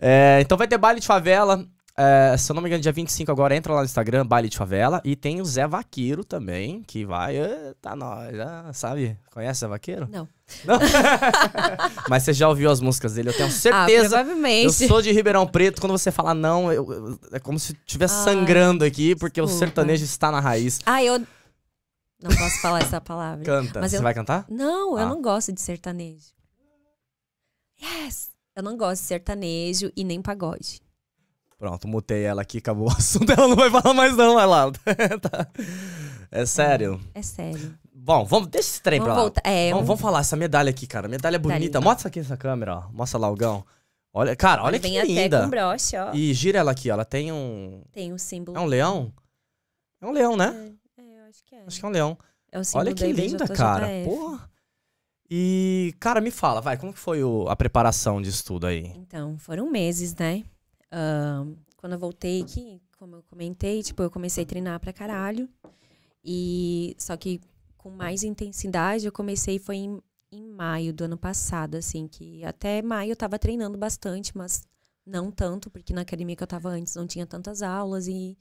é, 0.02 0.40
então 0.42 0.58
vai 0.58 0.68
ter 0.68 0.80
baile 0.80 1.00
de 1.00 1.06
favela. 1.06 1.64
É, 2.02 2.36
se 2.36 2.52
eu 2.52 2.56
não 2.56 2.64
me 2.64 2.68
engano, 2.68 2.82
dia 2.82 2.92
25 2.92 3.32
agora 3.32 3.56
entra 3.56 3.72
lá 3.74 3.82
no 3.82 3.86
Instagram, 3.86 4.26
Baile 4.26 4.50
de 4.50 4.58
Favela. 4.58 5.00
E 5.06 5.16
tem 5.16 5.40
o 5.40 5.46
Zé 5.46 5.68
Vaqueiro 5.68 6.24
também, 6.24 6.82
que 6.82 7.06
vai. 7.06 7.36
Tá 7.80 7.96
nós, 7.96 8.36
sabe? 8.74 9.16
Conhece 9.32 9.60
o 9.60 9.62
Zé 9.62 9.68
Vaqueiro? 9.68 10.10
Não. 10.12 10.28
não? 10.66 10.80
Mas 12.10 12.24
você 12.24 12.34
já 12.34 12.50
ouviu 12.50 12.72
as 12.72 12.82
músicas 12.82 13.14
dele, 13.14 13.30
eu 13.30 13.34
tenho 13.34 13.52
certeza. 13.52 14.18
Ah, 14.18 14.24
provavelmente. 14.24 14.84
Eu 14.84 14.88
sou 14.88 15.00
de 15.00 15.12
Ribeirão 15.12 15.46
Preto, 15.46 15.80
quando 15.80 15.92
você 15.92 16.12
fala 16.12 16.34
não, 16.34 16.74
eu, 16.74 16.92
eu, 16.92 17.20
é 17.34 17.40
como 17.40 17.60
se 17.60 17.74
estivesse 17.74 18.24
sangrando 18.24 18.84
aqui, 18.84 19.16
porque 19.16 19.40
desculpa. 19.40 19.56
o 19.56 19.60
sertanejo 19.60 20.04
está 20.04 20.32
na 20.32 20.40
raiz. 20.40 20.80
Ah, 20.88 21.04
eu. 21.04 21.20
Não 21.20 22.36
posso 22.36 22.62
falar 22.62 22.82
essa 22.82 23.00
palavra. 23.00 23.46
Canta. 23.46 23.80
Mas 23.80 23.92
você 23.92 23.98
eu... 23.98 24.02
vai 24.02 24.14
cantar? 24.16 24.46
Não, 24.50 24.96
ah. 24.96 25.02
eu 25.02 25.08
não 25.08 25.22
gosto 25.22 25.52
de 25.52 25.62
sertanejo. 25.62 26.30
Yes! 27.80 28.32
Eu 28.56 28.64
não 28.64 28.76
gosto 28.76 29.02
de 29.02 29.08
sertanejo 29.08 29.92
e 29.96 30.04
nem 30.04 30.20
pagode. 30.20 30.82
Pronto, 31.62 31.88
mutei 31.88 32.24
ela 32.24 32.42
aqui, 32.42 32.58
acabou 32.58 32.88
o 32.90 32.92
assunto. 32.92 33.32
Ela 33.32 33.48
não 33.48 33.56
vai 33.56 33.70
falar 33.70 33.94
mais, 33.94 34.18
não, 34.18 34.34
vai 34.34 34.48
lá. 34.48 34.72
tá. 35.22 35.48
É 36.32 36.44
sério? 36.44 37.00
É 37.14 37.22
sério. 37.22 37.78
Bom, 37.94 38.26
vamos, 38.26 38.48
deixa 38.48 38.68
esse 38.70 38.82
trem 38.82 39.00
vamos 39.00 39.14
pra 39.14 39.16
lá. 39.16 39.22
Voltar. 39.22 39.42
É, 39.46 39.70
vamos, 39.70 39.86
vamos 39.86 40.02
falar, 40.02 40.22
essa 40.22 40.36
medalha 40.36 40.72
aqui, 40.72 40.88
cara. 40.88 41.08
Medalha 41.08 41.38
bonita. 41.38 41.80
Mostra 41.80 42.08
aqui 42.08 42.18
nessa 42.18 42.36
câmera, 42.36 42.78
ó. 42.78 42.92
Mostra 42.92 43.20
lá 43.20 43.30
o 43.30 43.36
Gão. 43.36 43.64
Olha, 44.12 44.36
cara, 44.36 44.64
olha 44.64 44.80
Vem 44.80 45.00
que 45.00 45.04
linda. 45.04 45.38
Até 45.38 45.46
com 45.46 45.52
broche, 45.52 45.96
ó. 45.98 46.12
E 46.16 46.34
gira 46.34 46.58
ela 46.58 46.72
aqui, 46.72 46.90
ó. 46.90 46.94
Ela 46.94 47.06
tem 47.06 47.32
um. 47.32 47.84
Tem 47.92 48.12
um 48.12 48.18
símbolo. 48.18 48.58
É 48.58 48.60
um 48.60 48.66
leão? 48.66 49.14
É 50.02 50.08
um 50.08 50.12
leão, 50.12 50.36
né? 50.36 50.74
É, 50.98 51.02
é 51.04 51.20
eu 51.20 51.30
acho 51.30 51.44
que 51.46 51.54
é. 51.54 51.64
Acho 51.68 51.80
que 51.80 51.86
é 51.86 51.88
um 51.88 51.92
leão. 51.92 52.18
É 52.52 52.58
o 52.60 52.64
símbolo 52.64 52.88
olha 52.88 52.96
que 52.96 53.04
da 53.14 53.22
linda, 53.22 53.48
cara. 53.50 53.88
Porra. 54.04 54.50
E, 55.30 55.94
cara, 56.00 56.20
me 56.20 56.32
fala, 56.32 56.60
vai, 56.60 56.76
como 56.76 56.92
que 56.92 56.98
foi 57.00 57.24
o- 57.24 57.48
a 57.48 57.56
preparação 57.56 58.20
de 58.20 58.30
estudo 58.30 58.66
aí? 58.66 58.92
Então, 58.98 59.38
foram 59.38 59.70
meses, 59.70 60.16
né? 60.16 60.44
Ahn, 60.92 61.56
quando 61.78 61.94
eu 61.94 62.00
voltei 62.00 62.42
aqui, 62.42 62.82
como 62.98 63.16
eu 63.18 63.24
comentei, 63.24 63.82
tipo, 63.82 64.04
eu 64.04 64.12
comecei 64.12 64.44
a 64.44 64.48
treinar 64.48 64.80
pra 64.80 64.94
caralho. 64.94 65.50
E 66.24 66.96
só 67.00 67.18
que 67.18 67.40
com 67.78 67.90
mais 67.90 68.24
intensidade, 68.24 69.06
eu 69.06 69.12
comecei 69.12 69.58
foi 69.58 69.78
em, 69.78 70.02
em 70.32 70.44
maio 70.44 70.94
do 70.94 71.04
ano 71.06 71.18
passado, 71.18 71.76
assim, 71.76 72.08
que 72.08 72.44
até 72.46 72.82
maio 72.82 73.12
eu 73.12 73.16
tava 73.16 73.40
treinando 73.40 73.78
bastante, 73.78 74.38
mas 74.38 74.64
não 75.06 75.32
tanto, 75.32 75.70
porque 75.72 75.94
na 75.94 76.02
academia 76.02 76.36
que 76.36 76.44
eu 76.44 76.48
tava 76.48 76.70
antes 76.70 76.94
não 76.96 77.08
tinha 77.08 77.26
tantas 77.26 77.62
aulas 77.62 78.08
e 78.08 78.38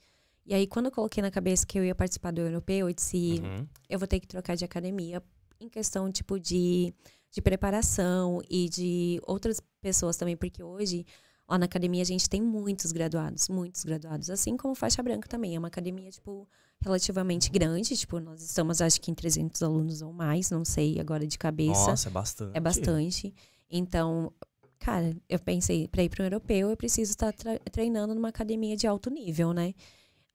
e 0.46 0.54
aí 0.54 0.66
quando 0.66 0.86
eu 0.86 0.92
coloquei 0.92 1.22
na 1.22 1.30
cabeça 1.30 1.66
que 1.66 1.78
eu 1.78 1.84
ia 1.84 1.94
participar 1.94 2.32
do 2.32 2.40
europeu, 2.40 2.88
eu 2.88 2.94
disse, 2.94 3.40
Uhum. 3.42 3.66
eu 3.88 3.98
vou 3.98 4.08
ter 4.08 4.18
que 4.18 4.26
trocar 4.26 4.56
de 4.56 4.64
academia 4.64 5.22
em 5.60 5.68
questão 5.68 6.10
tipo 6.10 6.38
de, 6.40 6.92
de 7.30 7.40
preparação 7.42 8.40
e 8.48 8.68
de 8.68 9.20
outras 9.26 9.60
pessoas 9.80 10.16
também, 10.16 10.36
porque 10.36 10.62
hoje 10.62 11.06
lá 11.50 11.58
na 11.58 11.64
academia 11.66 12.00
a 12.02 12.06
gente 12.06 12.30
tem 12.30 12.40
muitos 12.40 12.92
graduados, 12.92 13.48
muitos 13.48 13.84
graduados, 13.84 14.30
assim 14.30 14.56
como 14.56 14.74
faixa 14.74 15.02
branca 15.02 15.28
também. 15.28 15.56
É 15.56 15.58
uma 15.58 15.68
academia 15.68 16.10
tipo 16.10 16.48
relativamente 16.80 17.50
grande, 17.50 17.96
tipo 17.96 18.20
nós 18.20 18.40
estamos 18.42 18.80
acho 18.80 19.00
que 19.00 19.10
em 19.10 19.14
300 19.14 19.62
alunos 19.62 20.00
ou 20.00 20.12
mais, 20.12 20.50
não 20.50 20.64
sei 20.64 20.98
agora 21.00 21.26
de 21.26 21.36
cabeça. 21.36 21.90
Nossa, 21.90 22.08
é 22.08 22.12
bastante. 22.12 22.56
É 22.56 22.60
bastante. 22.60 23.34
Então, 23.70 24.32
cara, 24.78 25.14
eu 25.28 25.38
pensei, 25.38 25.88
para 25.88 26.02
ir 26.02 26.08
para 26.08 26.22
um 26.22 26.26
europeu, 26.26 26.70
eu 26.70 26.76
preciso 26.76 27.10
estar 27.10 27.32
tra- 27.32 27.58
treinando 27.70 28.14
numa 28.14 28.28
academia 28.28 28.76
de 28.76 28.86
alto 28.86 29.10
nível, 29.10 29.52
né? 29.52 29.74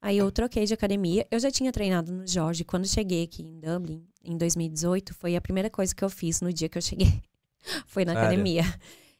Aí 0.02 0.18
eu 0.20 0.32
troquei 0.32 0.66
de 0.66 0.74
academia. 0.74 1.26
Eu 1.32 1.40
já 1.40 1.50
tinha 1.50 1.72
treinado 1.72 2.12
no 2.12 2.28
Jorge. 2.28 2.64
Quando 2.64 2.88
cheguei 2.88 3.24
aqui 3.24 3.42
em 3.42 3.60
Dublin, 3.60 4.06
em 4.24 4.38
2018, 4.38 5.16
foi 5.16 5.36
a 5.36 5.42
primeira 5.42 5.68
coisa 5.70 5.96
que 5.96 6.04
eu 6.04 6.10
fiz 6.10 6.42
no 6.42 6.54
dia 6.54 6.70
que 6.70 6.78
eu 6.78 6.82
cheguei. 6.82 7.24
foi 7.88 8.06
na 8.06 8.14
Sério? 8.14 8.28
academia. 8.28 8.62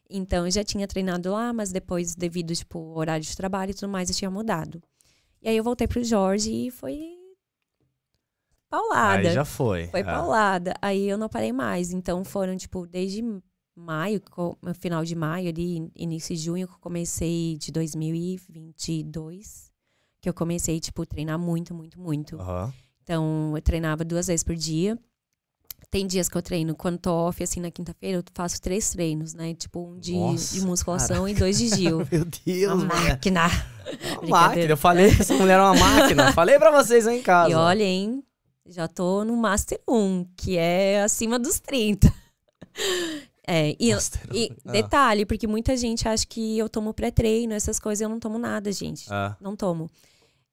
Então, 0.08 0.46
eu 0.46 0.50
já 0.50 0.62
tinha 0.62 0.86
treinado 0.86 1.32
lá, 1.32 1.52
mas 1.52 1.72
depois, 1.72 2.14
devido, 2.14 2.54
tipo, 2.54 2.78
horário 2.96 3.24
de 3.24 3.36
trabalho 3.36 3.70
e 3.70 3.74
tudo 3.74 3.88
mais, 3.88 4.08
eu 4.08 4.14
tinha 4.14 4.30
mudado. 4.30 4.80
E 5.42 5.48
aí 5.48 5.56
eu 5.56 5.64
voltei 5.64 5.86
pro 5.86 6.02
Jorge 6.02 6.50
e 6.50 6.70
foi 6.70 7.16
paulada. 8.68 9.28
Aí 9.28 9.34
já 9.34 9.44
foi. 9.44 9.86
Foi 9.88 10.00
é. 10.00 10.04
paulada. 10.04 10.74
Aí 10.80 11.08
eu 11.08 11.18
não 11.18 11.28
parei 11.28 11.52
mais. 11.52 11.92
Então 11.92 12.24
foram, 12.24 12.56
tipo, 12.56 12.86
desde 12.86 13.22
maio, 13.74 14.22
final 14.74 15.04
de 15.04 15.14
maio, 15.14 15.48
ali, 15.48 15.90
início 15.94 16.34
de 16.34 16.42
junho, 16.42 16.66
que 16.66 16.74
eu 16.74 16.78
comecei 16.78 17.58
de 17.58 17.70
2022, 17.70 19.70
que 20.20 20.28
eu 20.28 20.34
comecei, 20.34 20.80
tipo, 20.80 21.04
treinar 21.04 21.38
muito, 21.38 21.74
muito, 21.74 22.00
muito. 22.00 22.40
Aham. 22.40 22.72
Então, 23.02 23.52
eu 23.54 23.62
treinava 23.62 24.04
duas 24.04 24.26
vezes 24.26 24.42
por 24.42 24.56
dia. 24.56 24.98
Tem 25.96 26.06
dias 26.06 26.28
que 26.28 26.36
eu 26.36 26.42
treino, 26.42 26.74
quando 26.74 26.98
tô 26.98 27.10
off, 27.10 27.42
assim, 27.42 27.58
na 27.58 27.70
quinta-feira, 27.70 28.18
eu 28.18 28.24
faço 28.34 28.60
três 28.60 28.90
treinos, 28.90 29.32
né? 29.32 29.54
Tipo, 29.54 29.80
um 29.92 29.98
de, 29.98 30.12
Nossa, 30.12 30.52
de 30.54 30.60
musculação 30.60 31.26
e 31.26 31.32
dois 31.32 31.56
de 31.56 31.68
Gil. 31.68 32.06
Meu 32.12 32.26
Deus, 32.44 32.72
Uma 32.74 32.84
mulher. 32.94 33.08
máquina. 33.12 33.40
É 33.86 34.18
Uma 34.18 34.28
máquina. 34.28 34.64
Eu 34.64 34.76
falei 34.76 35.14
que 35.14 35.22
essa 35.22 35.32
mulher 35.32 35.54
era 35.54 35.72
uma 35.72 35.80
máquina. 35.80 36.32
falei 36.34 36.58
pra 36.58 36.70
vocês 36.70 37.06
aí 37.06 37.18
em 37.18 37.22
casa. 37.22 37.50
E 37.50 37.54
olha, 37.54 37.82
hein? 37.82 38.22
Já 38.66 38.86
tô 38.86 39.24
no 39.24 39.34
Master 39.38 39.80
1, 39.88 40.26
que 40.36 40.58
é 40.58 41.02
acima 41.02 41.38
dos 41.38 41.58
30. 41.60 42.12
É, 43.48 43.76
e, 43.78 43.92
e. 44.32 44.52
Ah. 44.66 44.72
detalhe, 44.72 45.24
porque 45.24 45.46
muita 45.46 45.76
gente 45.76 46.08
acha 46.08 46.26
que 46.26 46.58
eu 46.58 46.68
tomo 46.68 46.92
pré-treino, 46.92 47.54
essas 47.54 47.78
coisas, 47.78 48.00
eu 48.02 48.08
não 48.08 48.18
tomo 48.18 48.40
nada, 48.40 48.72
gente. 48.72 49.06
Ah, 49.08 49.36
Não 49.40 49.54
tomo. 49.54 49.88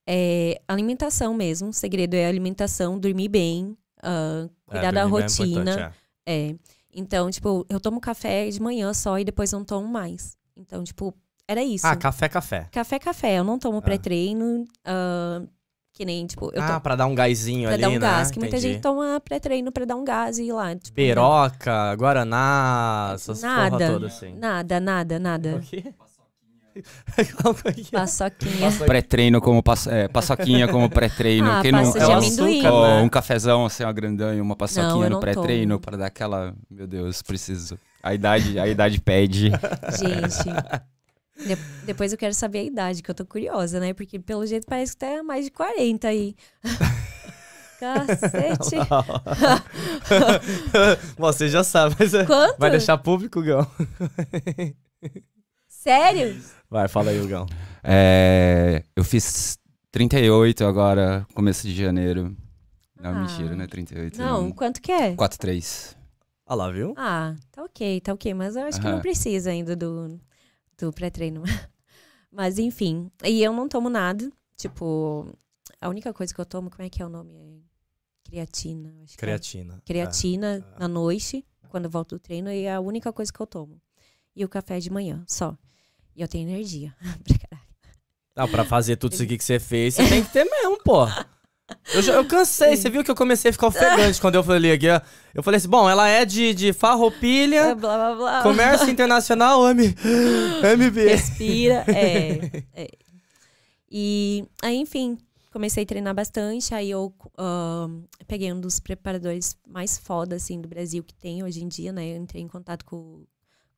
É, 0.08 0.62
alimentação 0.68 1.34
mesmo, 1.34 1.70
o 1.70 1.74
segredo 1.74 2.14
é 2.14 2.28
alimentação, 2.28 3.00
dormir 3.00 3.30
bem, 3.30 3.76
ah, 4.04 4.48
cuidar 4.66 4.90
é, 4.90 4.92
da 4.92 5.04
rotina. 5.06 5.94
é. 6.26 6.50
É. 6.50 6.56
Então, 6.96 7.30
tipo, 7.32 7.66
eu 7.70 7.80
tomo 7.80 8.00
café 8.00 8.48
de 8.50 8.62
manhã 8.62 8.94
só 8.94 9.18
e 9.18 9.24
depois 9.26 9.52
não 9.52 9.64
tomo 9.64 9.88
mais. 9.88 10.38
Então, 10.56 10.84
tipo, 10.84 11.14
era 11.48 11.64
isso. 11.64 11.86
Ah, 11.88 11.96
café, 11.96 12.30
café. 12.30 12.68
Café, 12.72 13.00
café. 13.00 13.40
Eu 13.40 13.44
não 13.44 13.58
tomo 13.58 13.82
pré-treino, 13.82 14.64
ah, 14.86 15.42
que 15.92 16.06
nem, 16.06 16.26
tipo, 16.26 16.52
eu 16.54 16.62
ah, 16.62 16.80
pra 16.80 16.96
dar 16.96 17.06
um 17.08 17.16
gásinho 17.16 17.64
pra 17.68 17.74
ali, 17.74 17.82
dar 17.82 17.90
um 17.90 17.94
né? 17.94 18.00
gás. 18.00 18.32
Que 18.32 18.40
muita 18.40 18.58
Entendi. 18.58 18.74
gente 18.74 18.82
toma 18.82 19.20
pré-treino 19.20 19.72
pra 19.72 19.86
dar 19.86 19.96
um 19.96 20.04
gás 20.04 20.38
e 20.38 20.44
ir 20.46 20.52
lá. 20.54 20.76
Tipo, 20.76 20.96
Peroca, 20.96 21.96
Guaraná, 21.96 23.12
essas 23.16 23.42
Nada. 23.42 23.92
toda 23.92 24.08
assim. 24.08 24.36
Nada, 24.36 24.80
nada, 24.80 25.16
O 25.16 25.20
nada. 25.20 25.60
quê? 25.68 25.94
Paçoquinha. 27.92 28.72
Pré-treino 28.86 29.40
como 29.42 29.62
paço, 29.62 29.90
é, 29.90 30.08
paçoquinha 30.08 30.68
como 30.68 30.90
pré-treino. 30.90 31.50
Ah, 31.50 31.62
Quem 31.62 31.72
não 31.72 31.84
passa 31.86 32.00
de 32.00 32.04
é 32.04 32.08
um 32.08 32.18
amendoim. 32.18 32.60
açúcar, 32.60 32.72
né? 32.98 33.02
um 33.02 33.10
cafezão 33.10 33.66
assim, 33.66 33.84
uma 33.84 33.94
grandão 33.94 34.34
e 34.34 34.42
uma 34.42 34.50
Não, 34.50 34.56
paçoquinha 34.56 35.06
eu 35.06 35.10
no 35.10 35.10
não 35.12 35.20
pré-treino 35.20 35.80
para 35.80 35.98
dar 35.98 36.08
aquela, 36.08 36.54
meu 36.70 36.88
Deus, 36.88 37.22
preciso. 37.22 37.78
A 38.02 38.14
idade, 38.14 38.60
a 38.60 38.68
idade 38.68 39.00
pede. 39.02 39.50
Gente. 39.50 40.50
de- 41.48 41.86
depois 41.86 42.12
eu 42.12 42.18
quero 42.18 42.34
saber 42.34 42.60
a 42.60 42.64
idade, 42.64 43.02
que 43.04 43.10
eu 43.12 43.16
tô 43.16 43.26
curiosa, 43.26 43.80
né? 43.80 43.94
Porque 43.94 44.20
pelo 44.20 44.46
jeito 44.46 44.66
parece 44.68 44.94
que 44.94 45.00
tá 45.00 45.24
mais 45.24 45.46
de 45.46 45.52
40 45.52 46.08
aí. 46.08 46.36
Cacete. 47.80 48.78
Você 51.18 51.50
já 51.50 51.64
sabe, 51.64 51.96
mas 52.00 52.14
é- 52.14 52.26
Quanto? 52.26 52.58
vai 52.58 52.70
deixar 52.72 52.98
público, 52.98 53.42
Gão. 53.42 53.68
Sério? 55.68 56.40
Vai, 56.74 56.88
fala 56.88 57.12
aí, 57.12 57.28
Gão. 57.28 57.46
É, 57.84 58.84
eu 58.96 59.04
fiz 59.04 59.60
38 59.92 60.66
agora, 60.66 61.24
começo 61.36 61.68
de 61.68 61.76
janeiro. 61.76 62.36
Não, 63.00 63.12
Ah. 63.12 63.14
mentira, 63.14 63.56
né? 63.56 63.68
38. 63.68 64.18
Não, 64.18 64.52
quanto 64.52 64.82
que 64.82 64.92
é? 64.92 65.16
4-3. 65.16 65.96
Olha 66.48 66.56
lá, 66.58 66.72
viu? 66.72 66.96
Ah, 66.98 67.36
tá 67.52 67.62
ok, 67.64 68.02
tá 68.02 68.12
ok. 68.12 68.34
Mas 68.34 68.56
eu 68.56 68.64
acho 68.64 68.82
que 68.82 68.88
não 68.88 69.02
precisa 69.02 69.52
ainda 69.52 69.76
do, 69.76 70.20
do 70.76 70.92
pré-treino. 70.92 71.44
Mas 72.32 72.58
enfim. 72.58 73.12
E 73.24 73.44
eu 73.44 73.54
não 73.54 73.70
tomo 73.70 73.88
nada. 73.88 74.32
Tipo, 74.58 75.28
a 75.80 75.88
única 75.90 76.12
coisa 76.12 76.34
que 76.34 76.42
eu 76.42 76.46
tomo, 76.46 76.72
como 76.72 76.82
é 76.82 76.90
que 76.90 77.04
é 77.04 77.06
o 77.06 77.10
nome? 77.10 77.36
É 77.36 78.30
creatina. 78.32 78.96
Acho 79.04 79.16
que 79.16 79.24
é. 79.24 79.28
Creatina. 79.28 79.82
Creatina 79.86 80.66
É. 80.76 80.80
na 80.80 80.88
noite, 80.88 81.46
quando 81.70 81.86
eu 81.86 81.92
volto 81.92 82.16
do 82.16 82.20
treino, 82.20 82.50
e 82.50 82.64
é 82.64 82.74
a 82.74 82.80
única 82.80 83.14
coisa 83.14 83.32
que 83.32 83.40
eu 83.40 83.46
tomo. 83.46 83.80
E 84.36 84.44
o 84.44 84.50
café 84.50 84.80
de 84.80 84.90
manhã, 84.90 85.24
só. 85.28 85.56
E 86.16 86.22
eu 86.22 86.28
tenho 86.28 86.48
energia. 86.50 86.94
pra 87.24 87.38
caralho. 87.38 87.68
Não, 88.36 88.48
pra 88.50 88.66
fazer 88.66 88.96
tudo 88.98 89.14
isso 89.14 89.24
aqui 89.24 89.38
que 89.38 89.44
você 89.44 89.60
fez, 89.60 89.94
você 89.96 90.08
tem 90.10 90.24
que 90.24 90.32
ter 90.32 90.44
mesmo, 90.46 90.78
pô. 90.84 91.06
Eu, 91.94 92.02
já- 92.02 92.14
eu 92.14 92.26
cansei, 92.26 92.76
você 92.76 92.90
viu 92.90 93.04
que 93.04 93.10
eu 93.12 93.16
comecei 93.16 93.50
a 93.50 93.54
ficar 93.54 93.68
ofegante 93.68 94.20
quando 94.20 94.36
eu 94.36 94.44
falei 94.44 94.72
aqui, 94.74 94.90
ó. 94.90 95.00
Eu 95.34 95.42
falei 95.44 95.58
assim, 95.58 95.70
bom, 95.70 95.90
ela 95.90 96.08
é 96.08 96.26
de, 96.26 96.54
de 96.54 96.74
farroupilha, 96.74 97.74
blá, 97.76 97.96
blá, 97.96 98.16
blá. 98.16 98.44
comércio 98.44 98.90
internacional, 98.90 99.68
M, 99.70 99.88
MB. 100.78 101.06
Respira. 101.08 101.86
É, 101.88 102.64
é. 102.74 102.88
E 103.90 104.46
aí, 104.62 104.78
enfim, 104.78 105.18
comecei 105.52 105.84
a 105.84 105.86
treinar 105.88 106.14
bastante. 106.16 106.74
Aí 106.74 106.90
eu 106.90 107.14
ahn, 107.38 108.04
peguei 108.28 108.52
um 108.52 108.60
dos 108.60 108.80
preparadores 108.80 109.56
mais 109.68 109.98
foda, 109.98 110.36
assim, 110.36 110.60
do 110.60 110.68
Brasil 110.68 111.04
que 111.04 111.14
tem 111.14 111.44
hoje 111.44 111.64
em 111.64 111.68
dia, 111.68 111.92
né? 111.92 112.08
Eu 112.14 112.18
entrei 112.18 112.42
em 112.42 112.48
contato 112.48 112.84
com, 112.86 113.24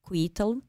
com 0.01 0.13
o 0.13 0.15
Ítalo, 0.17 0.61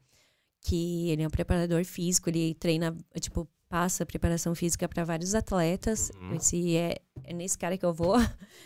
que 0.67 1.09
ele 1.09 1.23
é 1.23 1.27
um 1.27 1.29
preparador 1.29 1.85
físico, 1.85 2.29
ele 2.29 2.53
treina, 2.55 2.93
tipo, 3.21 3.47
passa 3.69 4.05
preparação 4.05 4.53
física 4.53 4.87
para 4.87 5.05
vários 5.05 5.33
atletas. 5.33 6.11
Uhum. 6.19 6.31
Eu 6.31 6.37
disse, 6.37 6.75
é, 6.75 6.97
é 7.23 7.33
nesse 7.33 7.57
cara 7.57 7.77
que 7.77 7.85
eu 7.85 7.93
vou. 7.93 8.15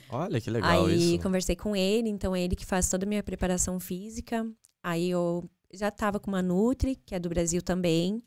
Olha 0.09 0.41
que 0.41 0.49
legal 0.49 0.85
Aí 0.85 1.13
isso. 1.13 1.23
conversei 1.23 1.55
com 1.55 1.75
ele, 1.75 2.09
então 2.09 2.35
é 2.35 2.41
ele 2.41 2.55
que 2.55 2.65
faz 2.65 2.89
toda 2.89 3.05
a 3.05 3.07
minha 3.07 3.21
preparação 3.21 3.79
física. 3.79 4.49
Aí 4.81 5.11
eu 5.11 5.47
já 5.71 5.91
tava 5.91 6.19
com 6.19 6.31
uma 6.31 6.41
Nutri, 6.41 6.95
que 6.95 7.13
é 7.13 7.19
do 7.19 7.29
Brasil 7.29 7.61
também, 7.61 8.23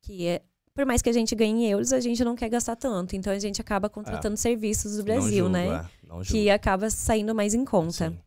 que 0.00 0.26
é 0.26 0.42
por 0.74 0.84
mais 0.84 1.00
que 1.00 1.08
a 1.08 1.12
gente 1.12 1.34
ganhe 1.34 1.66
em 1.66 1.70
euros, 1.70 1.92
a 1.92 2.00
gente 2.00 2.24
não 2.24 2.34
quer 2.34 2.48
gastar 2.48 2.74
tanto. 2.74 3.14
Então 3.14 3.32
a 3.32 3.38
gente 3.38 3.60
acaba 3.60 3.88
contratando 3.88 4.36
serviços 4.36 4.96
do 4.96 5.04
Brasil, 5.04 5.44
julgo, 5.44 5.50
né? 5.50 5.88
É. 6.10 6.24
Que 6.24 6.50
acaba 6.50 6.90
saindo 6.90 7.34
mais 7.34 7.54
em 7.54 7.64
conta. 7.64 8.10
Sim. 8.10 8.18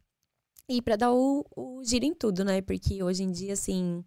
E 0.69 0.81
para 0.81 0.95
dar 0.95 1.11
o, 1.11 1.45
o 1.55 1.83
giro 1.83 2.05
em 2.05 2.13
tudo, 2.13 2.45
né? 2.45 2.61
Porque 2.61 3.03
hoje 3.03 3.23
em 3.23 3.31
dia, 3.31 3.53
assim, 3.53 4.03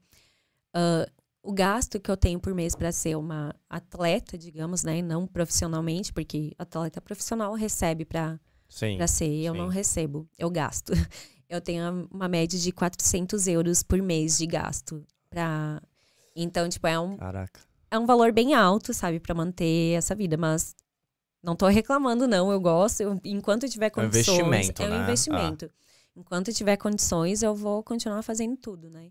ah, 0.79 1.11
o 1.43 1.53
gasto 1.53 1.99
que 1.99 2.11
eu 2.11 2.17
tenho 2.17 2.39
por 2.39 2.55
mês 2.55 2.77
para 2.77 2.93
ser 2.93 3.17
uma 3.17 3.53
atleta, 3.69 4.39
digamos, 4.39 4.85
né? 4.85 5.03
Não 5.03 5.27
profissionalmente, 5.27 6.13
porque 6.13 6.55
atleta 6.57 7.01
profissional 7.01 7.53
recebe 7.55 8.05
para 8.05 8.39
ser, 8.69 9.33
eu 9.43 9.55
sim. 9.55 9.59
não 9.59 9.69
recebo, 9.69 10.29
eu 10.39 10.51
gasto. 10.51 10.93
Eu 11.51 11.63
tenho 11.63 12.07
uma 12.11 12.29
média 12.29 12.59
de 12.59 12.71
400 12.71 13.47
euros 13.47 13.83
por 13.83 14.03
mês 14.03 14.37
de 14.37 14.47
gasto. 14.47 15.03
Pra... 15.31 15.81
Então, 16.37 16.69
tipo, 16.69 16.87
é 16.87 17.01
um, 17.01 17.17
Caraca. 17.17 17.59
é 17.91 17.99
um 17.99 18.05
valor 18.05 18.33
bem 18.33 18.53
alto, 18.53 18.93
sabe, 18.93 19.19
para 19.19 19.35
manter 19.35 19.97
essa 19.97 20.15
vida, 20.15 20.37
mas 20.37 20.77
não 21.43 21.57
tô 21.57 21.67
reclamando, 21.67 22.29
não. 22.29 22.53
Eu 22.53 22.61
gosto. 22.61 23.01
Eu, 23.01 23.19
enquanto 23.25 23.63
eu 23.63 23.71
tiver 23.71 23.89
condições. 23.89 24.29
É 24.29 24.45
um 24.45 24.47
investimento. 24.47 24.83
É 24.83 24.87
um 24.87 24.91
né? 24.91 25.03
investimento. 25.05 25.65
Ah. 25.65 25.85
Enquanto 26.17 26.49
eu 26.49 26.55
tiver 26.55 26.77
condições, 26.77 27.43
eu 27.43 27.55
vou 27.55 27.83
continuar 27.83 28.21
fazendo 28.21 28.55
tudo, 28.55 28.91
né? 28.91 29.11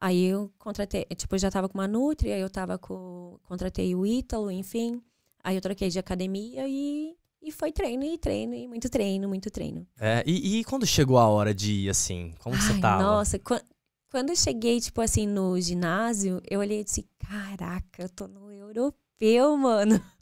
Aí 0.00 0.26
eu 0.26 0.52
contratei, 0.58 1.04
tipo, 1.16 1.34
eu 1.34 1.38
já 1.40 1.50
tava 1.50 1.68
com 1.68 1.76
uma 1.76 1.88
Nutri, 1.88 2.32
aí 2.32 2.40
eu 2.40 2.48
tava 2.48 2.78
com. 2.78 3.36
Contratei 3.42 3.94
o 3.96 4.06
Ítalo, 4.06 4.50
enfim. 4.50 5.02
Aí 5.42 5.56
eu 5.56 5.60
troquei 5.60 5.88
de 5.88 5.98
academia 5.98 6.68
e, 6.68 7.16
e 7.42 7.50
foi 7.50 7.72
treino 7.72 8.04
e 8.04 8.16
treino, 8.16 8.54
e 8.54 8.68
muito 8.68 8.88
treino, 8.88 9.28
muito 9.28 9.50
treino. 9.50 9.84
É, 9.98 10.22
e, 10.24 10.60
e 10.60 10.64
quando 10.64 10.86
chegou 10.86 11.18
a 11.18 11.26
hora 11.26 11.52
de 11.52 11.72
ir, 11.72 11.90
assim, 11.90 12.32
como 12.38 12.54
Ai, 12.54 12.60
você 12.60 12.80
tava? 12.80 13.02
Nossa, 13.02 13.38
quando, 13.40 13.62
quando 14.10 14.30
eu 14.30 14.36
cheguei, 14.36 14.80
tipo 14.80 15.00
assim, 15.00 15.26
no 15.26 15.60
ginásio, 15.60 16.40
eu 16.48 16.60
olhei 16.60 16.80
e 16.80 16.84
disse, 16.84 17.04
caraca, 17.18 18.02
eu 18.02 18.08
tô 18.08 18.28
no 18.28 18.52
europeu, 18.52 19.56
mano. 19.56 20.00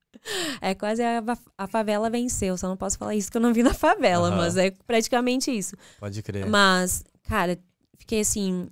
É 0.62 0.74
quase 0.74 1.02
a, 1.02 1.22
a 1.58 1.66
favela 1.66 2.08
venceu. 2.08 2.56
Só 2.56 2.66
não 2.66 2.76
posso 2.76 2.96
falar 2.96 3.14
isso 3.14 3.30
que 3.30 3.36
eu 3.36 3.40
não 3.40 3.52
vi 3.52 3.62
na 3.62 3.74
favela, 3.74 4.30
uhum. 4.30 4.36
mas 4.38 4.56
é 4.56 4.70
praticamente 4.70 5.50
isso. 5.50 5.76
Pode 6.00 6.22
crer. 6.22 6.46
Mas, 6.46 7.04
cara, 7.22 7.58
fiquei 7.98 8.20
assim, 8.20 8.66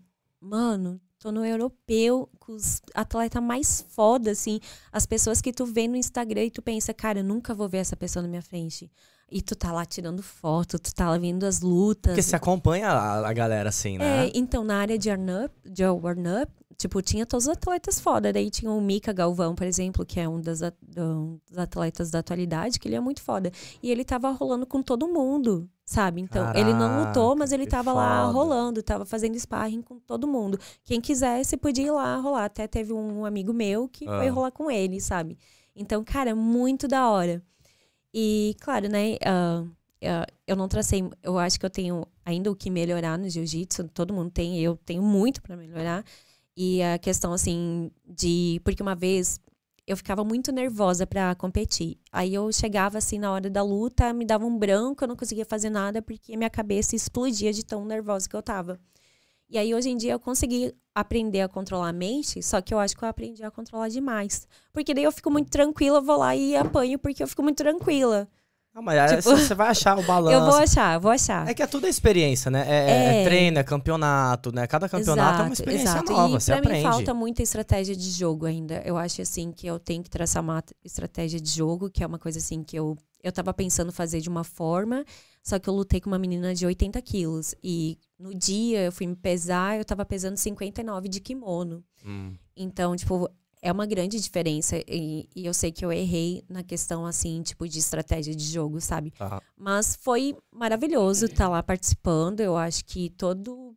mano, 0.44 1.00
tô 1.18 1.32
no 1.32 1.44
europeu 1.44 2.28
com 2.38 2.52
os 2.52 2.82
atletas 2.94 3.42
mais 3.42 3.84
foda, 3.88 4.30
assim. 4.30 4.60
As 4.92 5.06
pessoas 5.06 5.40
que 5.40 5.52
tu 5.52 5.64
vê 5.64 5.88
no 5.88 5.96
Instagram 5.96 6.44
e 6.44 6.50
tu 6.50 6.60
pensa, 6.60 6.92
cara, 6.92 7.20
eu 7.20 7.24
nunca 7.24 7.54
vou 7.54 7.68
ver 7.68 7.78
essa 7.78 7.96
pessoa 7.96 8.22
na 8.22 8.28
minha 8.28 8.42
frente. 8.42 8.90
E 9.30 9.40
tu 9.40 9.56
tá 9.56 9.72
lá 9.72 9.86
tirando 9.86 10.22
foto, 10.22 10.78
tu 10.78 10.94
tá 10.94 11.08
lá 11.08 11.16
vendo 11.16 11.44
as 11.44 11.60
lutas. 11.60 12.12
Porque 12.12 12.22
você 12.22 12.36
acompanha 12.36 12.88
a, 12.88 13.26
a 13.28 13.32
galera 13.32 13.70
assim, 13.70 13.96
né? 13.96 14.26
É, 14.26 14.32
então 14.34 14.62
na 14.62 14.76
área 14.76 14.98
de 14.98 15.10
Arnup, 15.10 15.50
de 15.64 15.82
Warnup, 15.84 16.52
tipo, 16.76 17.00
tinha 17.00 17.24
todos 17.24 17.46
os 17.46 17.52
atletas 17.52 17.98
foda. 17.98 18.32
Daí 18.32 18.50
tinha 18.50 18.70
o 18.70 18.80
Mika 18.80 19.12
Galvão, 19.12 19.54
por 19.54 19.66
exemplo, 19.66 20.04
que 20.04 20.20
é 20.20 20.28
um, 20.28 20.40
das, 20.40 20.60
um 20.96 21.38
dos 21.48 21.58
atletas 21.58 22.10
da 22.10 22.18
atualidade, 22.18 22.78
que 22.78 22.86
ele 22.86 22.96
é 22.96 23.00
muito 23.00 23.22
foda. 23.22 23.50
E 23.82 23.90
ele 23.90 24.04
tava 24.04 24.30
rolando 24.30 24.66
com 24.66 24.82
todo 24.82 25.08
mundo, 25.08 25.68
sabe? 25.84 26.20
Então, 26.20 26.42
Caraca, 26.46 26.58
ele 26.58 26.72
não 26.72 27.04
lutou, 27.04 27.36
mas 27.36 27.52
ele 27.52 27.66
tava 27.66 27.92
foda. 27.92 28.04
lá 28.04 28.24
rolando, 28.26 28.82
tava 28.82 29.04
fazendo 29.04 29.38
sparring 29.38 29.82
com 29.82 29.98
todo 29.98 30.26
mundo. 30.26 30.58
Quem 30.82 31.00
quisesse 31.00 31.56
podia 31.56 31.86
ir 31.86 31.90
lá 31.90 32.16
rolar. 32.16 32.46
Até 32.46 32.66
teve 32.66 32.92
um 32.92 33.24
amigo 33.24 33.52
meu 33.52 33.88
que 33.88 34.08
ah. 34.08 34.18
foi 34.18 34.28
rolar 34.28 34.50
com 34.50 34.70
ele, 34.70 35.00
sabe? 35.00 35.38
Então, 35.76 36.02
cara, 36.04 36.34
muito 36.34 36.88
da 36.88 37.10
hora. 37.10 37.42
E, 38.12 38.56
claro, 38.60 38.88
né? 38.88 39.16
Uh, 39.26 39.64
uh, 39.64 40.26
eu 40.46 40.56
não 40.56 40.68
tracei. 40.68 41.08
Eu 41.22 41.38
acho 41.38 41.58
que 41.58 41.66
eu 41.66 41.70
tenho 41.70 42.06
ainda 42.24 42.50
o 42.50 42.56
que 42.56 42.70
melhorar 42.70 43.18
no 43.18 43.28
jiu-jitsu. 43.28 43.88
Todo 43.88 44.14
mundo 44.14 44.30
tem, 44.30 44.60
eu 44.60 44.76
tenho 44.76 45.02
muito 45.02 45.42
para 45.42 45.56
melhorar. 45.56 46.04
E 46.56 46.80
a 46.82 46.98
questão, 46.98 47.32
assim, 47.32 47.90
de. 48.06 48.60
Porque 48.64 48.82
uma 48.82 48.94
vez 48.94 49.40
eu 49.86 49.96
ficava 49.96 50.24
muito 50.24 50.50
nervosa 50.50 51.06
para 51.06 51.34
competir. 51.34 51.98
Aí 52.10 52.34
eu 52.34 52.50
chegava, 52.52 52.98
assim, 52.98 53.18
na 53.18 53.30
hora 53.32 53.50
da 53.50 53.62
luta, 53.62 54.12
me 54.12 54.24
dava 54.24 54.46
um 54.46 54.58
branco, 54.58 55.04
eu 55.04 55.08
não 55.08 55.16
conseguia 55.16 55.44
fazer 55.44 55.70
nada 55.70 56.00
porque 56.00 56.36
minha 56.36 56.50
cabeça 56.50 56.96
explodia 56.96 57.52
de 57.52 57.64
tão 57.64 57.84
nervosa 57.84 58.28
que 58.28 58.34
eu 58.34 58.42
tava. 58.42 58.80
E 59.48 59.58
aí, 59.58 59.74
hoje 59.74 59.90
em 59.90 59.96
dia, 59.96 60.12
eu 60.12 60.20
consegui 60.20 60.74
aprender 60.94 61.42
a 61.42 61.48
controlar 61.48 61.88
a 61.88 61.92
mente, 61.92 62.42
só 62.42 62.60
que 62.62 62.72
eu 62.72 62.78
acho 62.78 62.96
que 62.96 63.04
eu 63.04 63.08
aprendi 63.08 63.42
a 63.42 63.50
controlar 63.50 63.88
demais. 63.88 64.48
Porque 64.72 64.94
daí 64.94 65.04
eu 65.04 65.12
fico 65.12 65.30
muito 65.30 65.50
tranquila, 65.50 66.00
vou 66.00 66.18
lá 66.18 66.34
e 66.34 66.56
apanho 66.56 66.98
porque 66.98 67.22
eu 67.22 67.28
fico 67.28 67.42
muito 67.42 67.58
tranquila. 67.58 68.28
Não, 68.74 68.82
mas 68.82 69.10
tipo, 69.12 69.22
você 69.22 69.54
vai 69.54 69.68
achar 69.68 69.96
o 69.96 70.02
balanço. 70.04 70.36
Eu 70.36 70.44
vou 70.44 70.56
achar, 70.56 70.94
eu 70.94 71.00
vou 71.00 71.12
achar. 71.12 71.48
É 71.48 71.54
que 71.54 71.62
é 71.62 71.66
tudo 71.66 71.86
a 71.86 71.88
experiência, 71.88 72.50
né? 72.50 72.64
É, 72.66 72.90
é, 72.90 73.20
é 73.20 73.24
treino, 73.24 73.58
é 73.58 73.62
campeonato, 73.62 74.52
né? 74.52 74.66
Cada 74.66 74.88
campeonato 74.88 75.28
exato, 75.28 75.42
é 75.42 75.44
uma 75.44 75.52
experiência 75.52 75.88
exato. 75.90 76.12
nova, 76.12 76.28
e 76.28 76.32
você 76.40 76.50
pra 76.50 76.60
aprende. 76.60 76.84
mim 76.84 76.92
falta 76.92 77.14
muita 77.14 77.40
estratégia 77.40 77.94
de 77.94 78.10
jogo 78.10 78.46
ainda. 78.46 78.82
Eu 78.84 78.96
acho, 78.96 79.22
assim, 79.22 79.52
que 79.52 79.64
eu 79.64 79.78
tenho 79.78 80.02
que 80.02 80.10
traçar 80.10 80.42
uma 80.42 80.60
estratégia 80.84 81.40
de 81.40 81.48
jogo, 81.48 81.88
que 81.88 82.02
é 82.02 82.06
uma 82.06 82.18
coisa, 82.18 82.40
assim, 82.40 82.64
que 82.64 82.76
eu, 82.76 82.98
eu 83.22 83.30
tava 83.30 83.54
pensando 83.54 83.92
fazer 83.92 84.20
de 84.20 84.28
uma 84.28 84.42
forma, 84.42 85.04
só 85.40 85.56
que 85.56 85.68
eu 85.68 85.74
lutei 85.74 86.00
com 86.00 86.10
uma 86.10 86.18
menina 86.18 86.52
de 86.52 86.66
80 86.66 87.00
quilos. 87.02 87.54
E 87.62 87.96
no 88.18 88.34
dia 88.34 88.86
eu 88.86 88.92
fui 88.92 89.06
me 89.06 89.14
pesar, 89.14 89.78
eu 89.78 89.84
tava 89.84 90.04
pesando 90.04 90.36
59 90.36 91.08
de 91.08 91.20
kimono. 91.20 91.84
Hum. 92.04 92.34
Então, 92.56 92.96
tipo, 92.96 93.30
é 93.64 93.72
uma 93.72 93.86
grande 93.86 94.20
diferença. 94.20 94.76
E, 94.86 95.26
e, 95.34 95.46
eu 95.46 95.54
sei 95.54 95.72
que 95.72 95.82
eu 95.82 95.90
errei 95.90 96.44
na 96.50 96.62
questão, 96.62 97.06
assim, 97.06 97.40
tipo, 97.42 97.66
de 97.66 97.78
estratégia 97.78 98.34
de 98.34 98.44
jogo, 98.44 98.78
sabe? 98.78 99.10
Mas 99.56 99.96
foi 99.96 100.36
maravilhoso 100.52 101.24
estar 101.24 101.44
tá 101.44 101.48
lá 101.48 101.62
participando. 101.62 102.40
Eu 102.40 102.58
acho 102.58 102.84
que 102.84 103.08
todo 103.08 103.74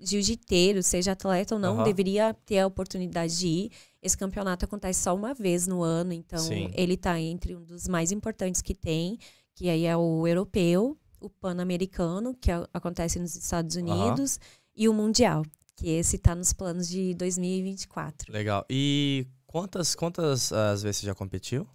jiu-jiteiro, 0.00 0.82
seja 0.82 1.12
atleta 1.12 1.54
ou 1.54 1.60
não, 1.60 1.78
uhum. 1.78 1.84
deveria 1.84 2.32
ter 2.46 2.60
a 2.60 2.66
oportunidade 2.66 3.38
de 3.38 3.46
ir. 3.46 3.72
Esse 4.02 4.16
campeonato 4.16 4.64
acontece 4.64 5.02
só 5.02 5.14
uma 5.14 5.34
vez 5.34 5.66
no 5.66 5.82
ano, 5.82 6.14
então 6.14 6.38
Sim. 6.38 6.70
ele 6.74 6.94
está 6.94 7.20
entre 7.20 7.54
um 7.54 7.62
dos 7.62 7.86
mais 7.86 8.12
importantes 8.12 8.62
que 8.62 8.74
tem, 8.74 9.18
que 9.54 9.68
aí 9.68 9.84
é 9.84 9.96
o 9.96 10.26
europeu, 10.26 10.96
o 11.20 11.28
pan-americano, 11.28 12.34
que 12.34 12.50
acontece 12.72 13.18
nos 13.18 13.36
Estados 13.36 13.76
Unidos, 13.76 14.36
uhum. 14.36 14.40
e 14.76 14.88
o 14.88 14.94
mundial, 14.94 15.42
que 15.76 15.88
esse 15.90 16.16
tá 16.16 16.34
nos 16.34 16.52
planos 16.52 16.88
de 16.88 17.14
2024. 17.14 18.32
Legal. 18.32 18.64
E 18.68 19.26
quantas, 19.46 19.94
quantas 19.94 20.50
uh, 20.50 20.76
vezes 20.80 20.96
você 20.96 21.06
já 21.06 21.14
competiu? 21.14 21.68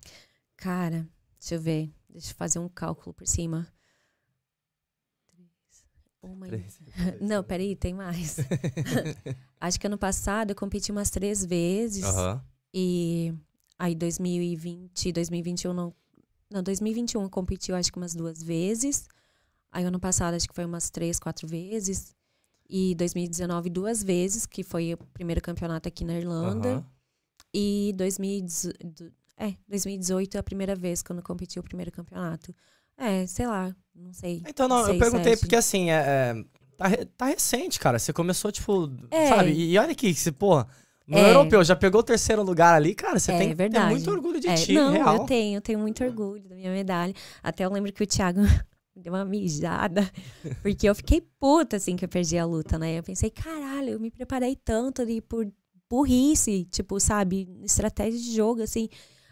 Cara, 0.57 1.07
deixa 1.39 1.55
eu 1.55 1.61
ver. 1.61 1.93
Deixa 2.09 2.31
eu 2.31 2.35
fazer 2.35 2.59
um 2.59 2.67
cálculo 2.67 3.13
por 3.13 3.27
cima. 3.27 3.71
Uma... 6.21 6.47
Três, 6.47 6.79
Não, 7.21 7.43
peraí, 7.43 7.75
tem 7.75 7.93
mais. 7.93 8.37
Acho 9.59 9.79
que 9.79 9.87
ano 9.87 9.97
passado 9.97 10.51
eu 10.51 10.55
competi 10.55 10.91
umas 10.91 11.09
três 11.09 11.45
vezes. 11.45 12.03
Uhum. 12.03 12.41
E 12.73 13.33
aí 13.77 13.95
2020, 13.95 15.11
2021 15.11 15.73
não. 15.73 15.93
Não, 16.49 16.61
2021 16.61 17.21
eu 17.21 17.29
competi, 17.29 17.71
acho 17.71 17.91
que 17.91 17.97
umas 17.97 18.13
duas 18.13 18.43
vezes. 18.43 19.07
Aí 19.71 19.85
ano 19.85 19.99
passado 19.99 20.33
acho 20.33 20.47
que 20.47 20.53
foi 20.53 20.65
umas 20.65 20.89
três, 20.89 21.17
quatro 21.17 21.47
vezes. 21.47 22.13
E 22.73 22.95
2019 22.95 23.69
duas 23.69 24.01
vezes, 24.01 24.45
que 24.45 24.63
foi 24.63 24.93
o 24.93 24.97
primeiro 25.13 25.41
campeonato 25.41 25.89
aqui 25.89 26.05
na 26.05 26.17
Irlanda. 26.17 26.75
Uhum. 26.75 26.83
E 27.53 27.93
2018, 27.97 29.11
é, 29.37 29.53
2018 29.67 30.37
é 30.37 30.39
a 30.39 30.43
primeira 30.43 30.73
vez 30.73 31.03
eu 31.07 31.21
competi 31.21 31.59
o 31.59 31.63
primeiro 31.63 31.91
campeonato. 31.91 32.55
É, 32.97 33.27
sei 33.27 33.45
lá, 33.45 33.75
não 33.93 34.13
sei. 34.13 34.41
Então, 34.47 34.69
não, 34.69 34.87
eu 34.87 34.97
perguntei 34.97 35.33
sete. 35.33 35.39
porque 35.41 35.55
assim, 35.57 35.91
é, 35.91 35.95
é, 35.95 36.45
tá, 36.77 36.85
tá 37.17 37.25
recente, 37.25 37.77
cara. 37.77 37.99
Você 37.99 38.13
começou, 38.13 38.51
tipo, 38.53 38.89
é. 39.09 39.27
sabe? 39.27 39.51
E, 39.51 39.73
e 39.73 39.77
olha 39.77 39.91
aqui, 39.91 40.13
você, 40.13 40.31
porra, 40.31 40.65
no 41.05 41.17
é. 41.17 41.31
europeu 41.31 41.61
já 41.65 41.75
pegou 41.75 41.99
o 41.99 42.03
terceiro 42.03 42.41
lugar 42.41 42.73
ali, 42.73 42.95
cara. 42.95 43.19
Você 43.19 43.33
é, 43.33 43.37
tem 43.37 43.69
ter 43.69 43.85
muito 43.89 44.09
orgulho 44.09 44.39
de 44.39 44.47
é, 44.47 44.55
ti, 44.55 44.73
não, 44.73 44.91
real. 44.93 45.17
Eu 45.17 45.25
tenho, 45.25 45.57
eu 45.57 45.61
tenho 45.61 45.79
muito 45.79 46.01
orgulho 46.03 46.47
da 46.47 46.55
minha 46.55 46.71
medalha. 46.71 47.13
Até 47.43 47.65
eu 47.65 47.69
lembro 47.69 47.91
que 47.91 48.01
o 48.01 48.07
Thiago 48.07 48.39
deu 48.95 49.13
uma 49.13 49.25
mijada, 49.25 50.09
porque 50.61 50.87
eu 50.87 50.95
fiquei 50.95 51.21
puta 51.39 51.77
assim 51.77 51.95
que 51.95 52.05
eu 52.05 52.09
perdi 52.09 52.37
a 52.37 52.45
luta, 52.45 52.77
né? 52.77 52.99
Eu 52.99 53.03
pensei, 53.03 53.29
caralho, 53.29 53.89
eu 53.89 53.99
me 53.99 54.11
preparei 54.11 54.55
tanto 54.55 55.01
ali 55.01 55.21
por 55.21 55.51
burrice, 55.89 56.65
tipo, 56.71 56.99
sabe, 56.99 57.49
estratégia 57.63 58.19
de 58.19 58.35
jogo, 58.35 58.61
assim. 58.61 58.87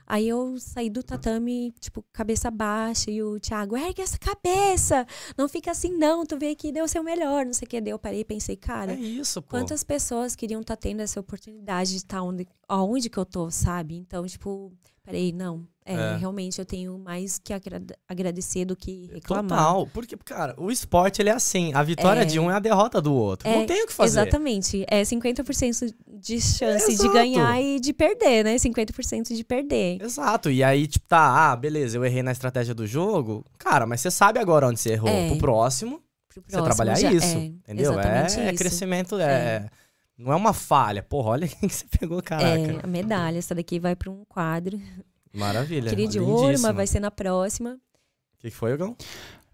Aí 0.05 0.27
eu 0.27 0.57
saí 0.57 0.89
do 0.89 1.03
tatame, 1.03 1.71
tipo, 1.79 2.03
cabeça 2.11 2.49
baixa, 2.49 3.11
e 3.11 3.21
o 3.21 3.39
Thiago, 3.39 3.77
ergue 3.77 4.01
essa 4.01 4.17
cabeça! 4.17 5.05
Não 5.37 5.47
fica 5.47 5.69
assim, 5.69 5.95
não, 5.95 6.25
tu 6.25 6.35
veio 6.37 6.53
aqui 6.53 6.71
deu 6.71 6.85
o 6.85 6.87
seu 6.87 7.03
melhor, 7.03 7.45
não 7.45 7.53
sei 7.53 7.67
o 7.67 7.69
que. 7.69 7.79
Daí 7.79 7.91
eu 7.91 7.99
parei 7.99 8.21
e 8.21 8.25
pensei, 8.25 8.55
cara, 8.55 8.93
é 8.93 8.95
isso, 8.95 9.39
pô. 9.39 9.49
quantas 9.49 9.83
pessoas 9.83 10.35
queriam 10.35 10.61
estar 10.61 10.75
tá 10.75 10.81
tendo 10.81 11.01
essa 11.01 11.19
oportunidade 11.19 11.91
de 11.91 11.97
estar 11.97 12.17
tá 12.17 12.23
onde, 12.23 12.47
aonde 12.67 13.07
que 13.07 13.19
eu 13.19 13.25
tô, 13.25 13.51
sabe? 13.51 13.97
Então, 13.97 14.25
tipo, 14.25 14.73
Parei, 15.09 15.31
não. 15.31 15.67
É, 15.89 15.93
é, 15.93 16.17
realmente 16.17 16.59
eu 16.59 16.65
tenho 16.65 16.99
mais 16.99 17.39
que 17.39 17.51
agradecer 18.07 18.63
do 18.63 18.75
que 18.75 19.09
reclamar. 19.11 19.57
Total, 19.57 19.87
porque, 19.87 20.15
cara, 20.17 20.53
o 20.55 20.69
esporte 20.69 21.19
ele 21.19 21.29
é 21.29 21.33
assim: 21.33 21.73
a 21.73 21.81
vitória 21.81 22.21
é, 22.21 22.25
de 22.25 22.39
um 22.39 22.51
é 22.51 22.53
a 22.53 22.59
derrota 22.59 23.01
do 23.01 23.11
outro. 23.11 23.49
É, 23.49 23.57
não 23.57 23.65
tem 23.65 23.83
o 23.83 23.87
que 23.87 23.93
fazer. 23.93 24.19
Exatamente. 24.19 24.85
É 24.87 25.01
50% 25.01 25.91
de 26.07 26.39
chance 26.39 26.91
Exato. 26.91 27.09
de 27.09 27.13
ganhar 27.13 27.59
e 27.59 27.79
de 27.79 27.91
perder, 27.91 28.43
né? 28.43 28.55
50% 28.55 29.33
de 29.33 29.43
perder. 29.43 29.99
Exato. 29.99 30.51
E 30.51 30.63
aí, 30.63 30.85
tipo, 30.85 31.07
tá, 31.07 31.51
ah, 31.51 31.55
beleza, 31.55 31.97
eu 31.97 32.05
errei 32.05 32.21
na 32.21 32.31
estratégia 32.31 32.75
do 32.75 32.85
jogo. 32.85 33.43
Cara, 33.57 33.87
mas 33.87 34.01
você 34.01 34.11
sabe 34.11 34.37
agora 34.37 34.67
onde 34.67 34.79
você 34.79 34.91
errou. 34.91 35.09
É. 35.09 35.29
Pro 35.29 35.39
próximo, 35.39 36.03
Pro 36.27 36.43
próximo 36.43 36.63
você 36.63 36.75
trabalhar 36.75 36.99
já, 36.99 37.11
isso. 37.11 37.35
É, 37.35 37.45
entendeu? 37.45 37.99
É, 37.99 38.49
é 38.49 38.53
crescimento, 38.53 39.19
é. 39.19 39.67
Não 40.19 40.33
é 40.33 40.35
uma 40.35 40.51
falha. 40.51 41.01
Porra, 41.01 41.29
olha 41.29 41.47
quem 41.49 41.69
que 41.69 41.73
você 41.73 41.85
pegou, 41.97 42.21
caraca. 42.21 42.47
É, 42.47 42.79
a 42.83 42.87
medalha. 42.87 43.37
Essa 43.37 43.55
daqui 43.55 43.79
vai 43.79 43.95
para 43.95 44.11
um 44.11 44.25
quadro. 44.25 44.79
Maravilha. 45.33 45.89
Queria 45.89 46.07
de 46.07 46.19
ouro, 46.19 46.59
mas 46.59 46.75
vai 46.75 46.87
ser 46.87 46.99
na 46.99 47.11
próxima. 47.11 47.71
O 47.71 48.41
que, 48.41 48.49
que 48.49 48.55
foi, 48.55 48.75
Gão? 48.75 48.95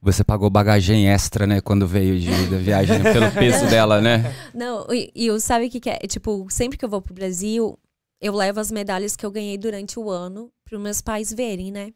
Você 0.02 0.24
pagou 0.24 0.50
bagagem 0.50 1.10
extra, 1.10 1.48
né? 1.48 1.62
Quando 1.62 1.88
veio 1.88 2.20
de, 2.20 2.30
da 2.48 2.58
viagem, 2.58 3.02
pelo 3.02 3.32
peso 3.32 3.66
dela, 3.68 4.00
né? 4.00 4.24
Não, 4.54 4.86
e, 4.94 5.12
e 5.16 5.40
sabe 5.40 5.66
o 5.66 5.70
que, 5.70 5.80
que 5.80 5.90
é? 5.90 5.98
Tipo, 6.00 6.46
sempre 6.50 6.78
que 6.78 6.86
eu 6.86 6.90
vou 6.90 7.02
pro 7.02 7.14
Brasil, 7.14 7.78
eu 8.22 8.34
levo 8.34 8.60
as 8.60 8.72
medalhas 8.72 9.16
que 9.16 9.26
eu 9.26 9.32
ganhei 9.32 9.58
durante 9.58 10.00
o 10.00 10.10
ano 10.10 10.52
para 10.64 10.78
meus 10.78 11.02
pais 11.02 11.34
verem, 11.34 11.72
né? 11.72 11.92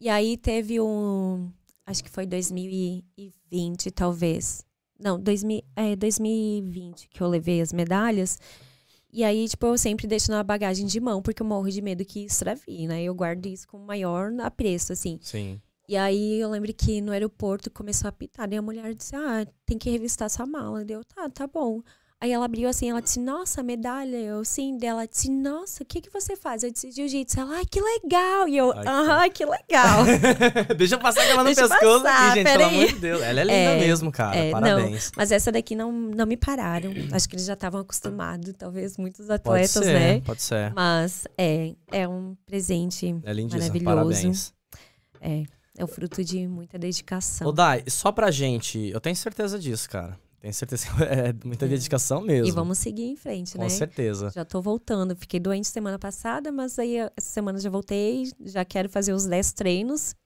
E 0.00 0.08
aí 0.08 0.36
teve 0.36 0.80
um. 0.80 1.50
Acho 1.86 2.02
que 2.02 2.10
foi 2.10 2.26
2020, 2.26 3.90
talvez. 3.90 4.64
Não, 4.98 5.20
2000, 5.20 5.62
é, 5.76 5.94
2020 5.96 7.08
que 7.08 7.20
eu 7.20 7.28
levei 7.28 7.60
as 7.60 7.72
medalhas. 7.72 8.38
E 9.12 9.22
aí, 9.22 9.46
tipo, 9.46 9.66
eu 9.66 9.76
sempre 9.76 10.06
deixo 10.06 10.30
na 10.30 10.42
bagagem 10.42 10.86
de 10.86 10.98
mão, 10.98 11.20
porque 11.20 11.42
eu 11.42 11.46
morro 11.46 11.70
de 11.70 11.82
medo 11.82 12.04
que 12.04 12.24
extravie, 12.24 12.86
né? 12.86 13.02
Eu 13.02 13.14
guardo 13.14 13.46
isso 13.46 13.68
com 13.68 13.76
o 13.76 13.86
maior 13.86 14.32
apreço, 14.40 14.92
assim. 14.92 15.18
Sim. 15.20 15.60
E 15.88 15.96
aí 15.96 16.40
eu 16.40 16.48
lembro 16.48 16.72
que 16.72 17.00
no 17.00 17.12
aeroporto 17.12 17.70
começou 17.70 18.06
a 18.06 18.10
apitar, 18.10 18.50
e 18.52 18.56
a 18.56 18.62
mulher 18.62 18.94
disse, 18.94 19.14
ah, 19.14 19.46
tem 19.66 19.76
que 19.76 19.90
revistar 19.90 20.30
sua 20.30 20.46
mala. 20.46 20.84
Deu, 20.84 21.04
tá, 21.04 21.28
tá 21.28 21.46
bom. 21.46 21.82
Aí 22.22 22.30
ela 22.30 22.44
abriu 22.44 22.68
assim, 22.68 22.88
ela 22.88 23.02
disse, 23.02 23.18
nossa, 23.18 23.64
medalha. 23.64 24.16
Eu, 24.16 24.44
sim, 24.44 24.78
dela 24.78 25.08
disse, 25.08 25.28
nossa, 25.28 25.82
o 25.82 25.84
que 25.84 26.00
que 26.00 26.08
você 26.08 26.36
faz? 26.36 26.62
Eu 26.62 26.70
disse, 26.70 26.92
jiu-jitsu. 26.92 27.40
Ela, 27.40 27.56
ai, 27.56 27.64
que 27.66 27.80
legal. 27.80 28.46
E 28.46 28.56
eu, 28.56 28.70
aham, 28.70 29.28
que 29.28 29.44
legal. 29.44 30.04
Deixa 30.78 30.94
eu 30.94 31.00
passar 31.00 31.22
aquela 31.22 31.42
no 31.42 31.52
Deixa 31.52 31.68
pescoço 31.68 32.04
passar, 32.04 32.28
aqui, 32.28 32.34
gente, 32.38 32.44
pelo 32.48 32.64
aí. 32.64 32.76
amor 32.76 32.86
de 32.86 32.98
Deus. 33.00 33.22
Ela 33.22 33.40
é 33.40 33.42
linda 33.42 33.52
é, 33.52 33.80
mesmo, 33.80 34.12
cara, 34.12 34.36
é, 34.36 34.50
parabéns. 34.52 35.06
Não, 35.06 35.12
mas 35.16 35.32
essa 35.32 35.50
daqui 35.50 35.74
não, 35.74 35.90
não 35.90 36.24
me 36.24 36.36
pararam. 36.36 36.92
Acho 37.10 37.28
que 37.28 37.34
eles 37.34 37.44
já 37.44 37.54
estavam 37.54 37.80
acostumados, 37.80 38.54
talvez 38.56 38.96
muitos 38.96 39.28
atletas, 39.28 39.72
pode 39.74 39.86
ser, 39.86 39.92
né? 39.92 40.20
Pode 40.20 40.42
ser. 40.42 40.72
Mas 40.74 41.26
é, 41.36 41.74
é 41.90 42.06
um 42.06 42.36
presente 42.46 43.08
é 43.24 43.34
maravilhoso. 43.34 43.84
Parabéns. 43.84 44.54
É, 45.20 45.42
é 45.76 45.82
o 45.82 45.88
fruto 45.88 46.22
de 46.22 46.46
muita 46.46 46.78
dedicação. 46.78 47.48
Ô, 47.48 47.50
Dai, 47.50 47.82
só 47.88 48.12
pra 48.12 48.30
gente, 48.30 48.78
eu 48.78 49.00
tenho 49.00 49.16
certeza 49.16 49.58
disso, 49.58 49.90
cara. 49.90 50.16
Tenho 50.42 50.52
certeza 50.52 50.88
que 50.88 51.04
é 51.04 51.32
muita 51.44 51.68
dedicação 51.68 52.20
mesmo. 52.26 52.48
E 52.48 52.50
vamos 52.50 52.76
seguir 52.76 53.04
em 53.04 53.14
frente, 53.14 53.56
né? 53.56 53.62
Com 53.62 53.70
certeza. 53.70 54.28
Já 54.34 54.44
tô 54.44 54.60
voltando. 54.60 55.14
Fiquei 55.14 55.38
doente 55.38 55.68
semana 55.68 56.00
passada, 56.00 56.50
mas 56.50 56.80
aí 56.80 56.96
essa 56.96 57.30
semana 57.30 57.60
já 57.60 57.70
voltei. 57.70 58.28
Já 58.44 58.64
quero 58.64 58.88
fazer 58.88 59.12
os 59.12 59.24
10 59.24 59.52
treinos. 59.52 60.16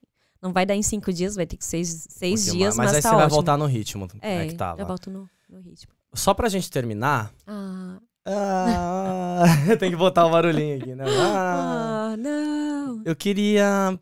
Não 0.41 0.55
vai 0.55 0.65
dar 0.65 0.75
em 0.75 0.83
cinco 0.83 1.13
dias, 1.13 1.37
vai 1.37 1.45
ter 1.45 1.59
que 1.59 1.65
ser 1.65 1.85
seis, 1.85 2.49
um 2.49 2.53
dias, 2.53 2.77
mas, 2.77 2.87
mas 2.87 2.97
aí 2.97 3.03
tá 3.03 3.09
você 3.11 3.15
ótimo. 3.15 3.21
vai 3.21 3.29
voltar 3.29 3.59
no 3.59 3.67
ritmo 3.67 4.09
é, 4.23 4.45
é 4.45 4.47
que 4.47 4.55
tava. 4.55 4.79
já 4.79 4.85
volto 4.85 5.11
no, 5.11 5.29
no 5.51 5.61
ritmo. 5.61 5.93
Só 6.15 6.33
pra 6.33 6.49
gente 6.49 6.71
terminar... 6.71 7.31
Ah... 7.47 7.99
Ah, 8.29 9.45
tem 9.79 9.91
que 9.91 9.97
botar 9.97 10.27
o 10.27 10.31
barulhinho 10.31 10.79
aqui, 10.79 10.95
né? 10.95 11.05
Ah, 11.15 12.13
ah, 12.13 12.17
não. 12.17 13.03
Eu 13.05 13.15
queria. 13.15 13.97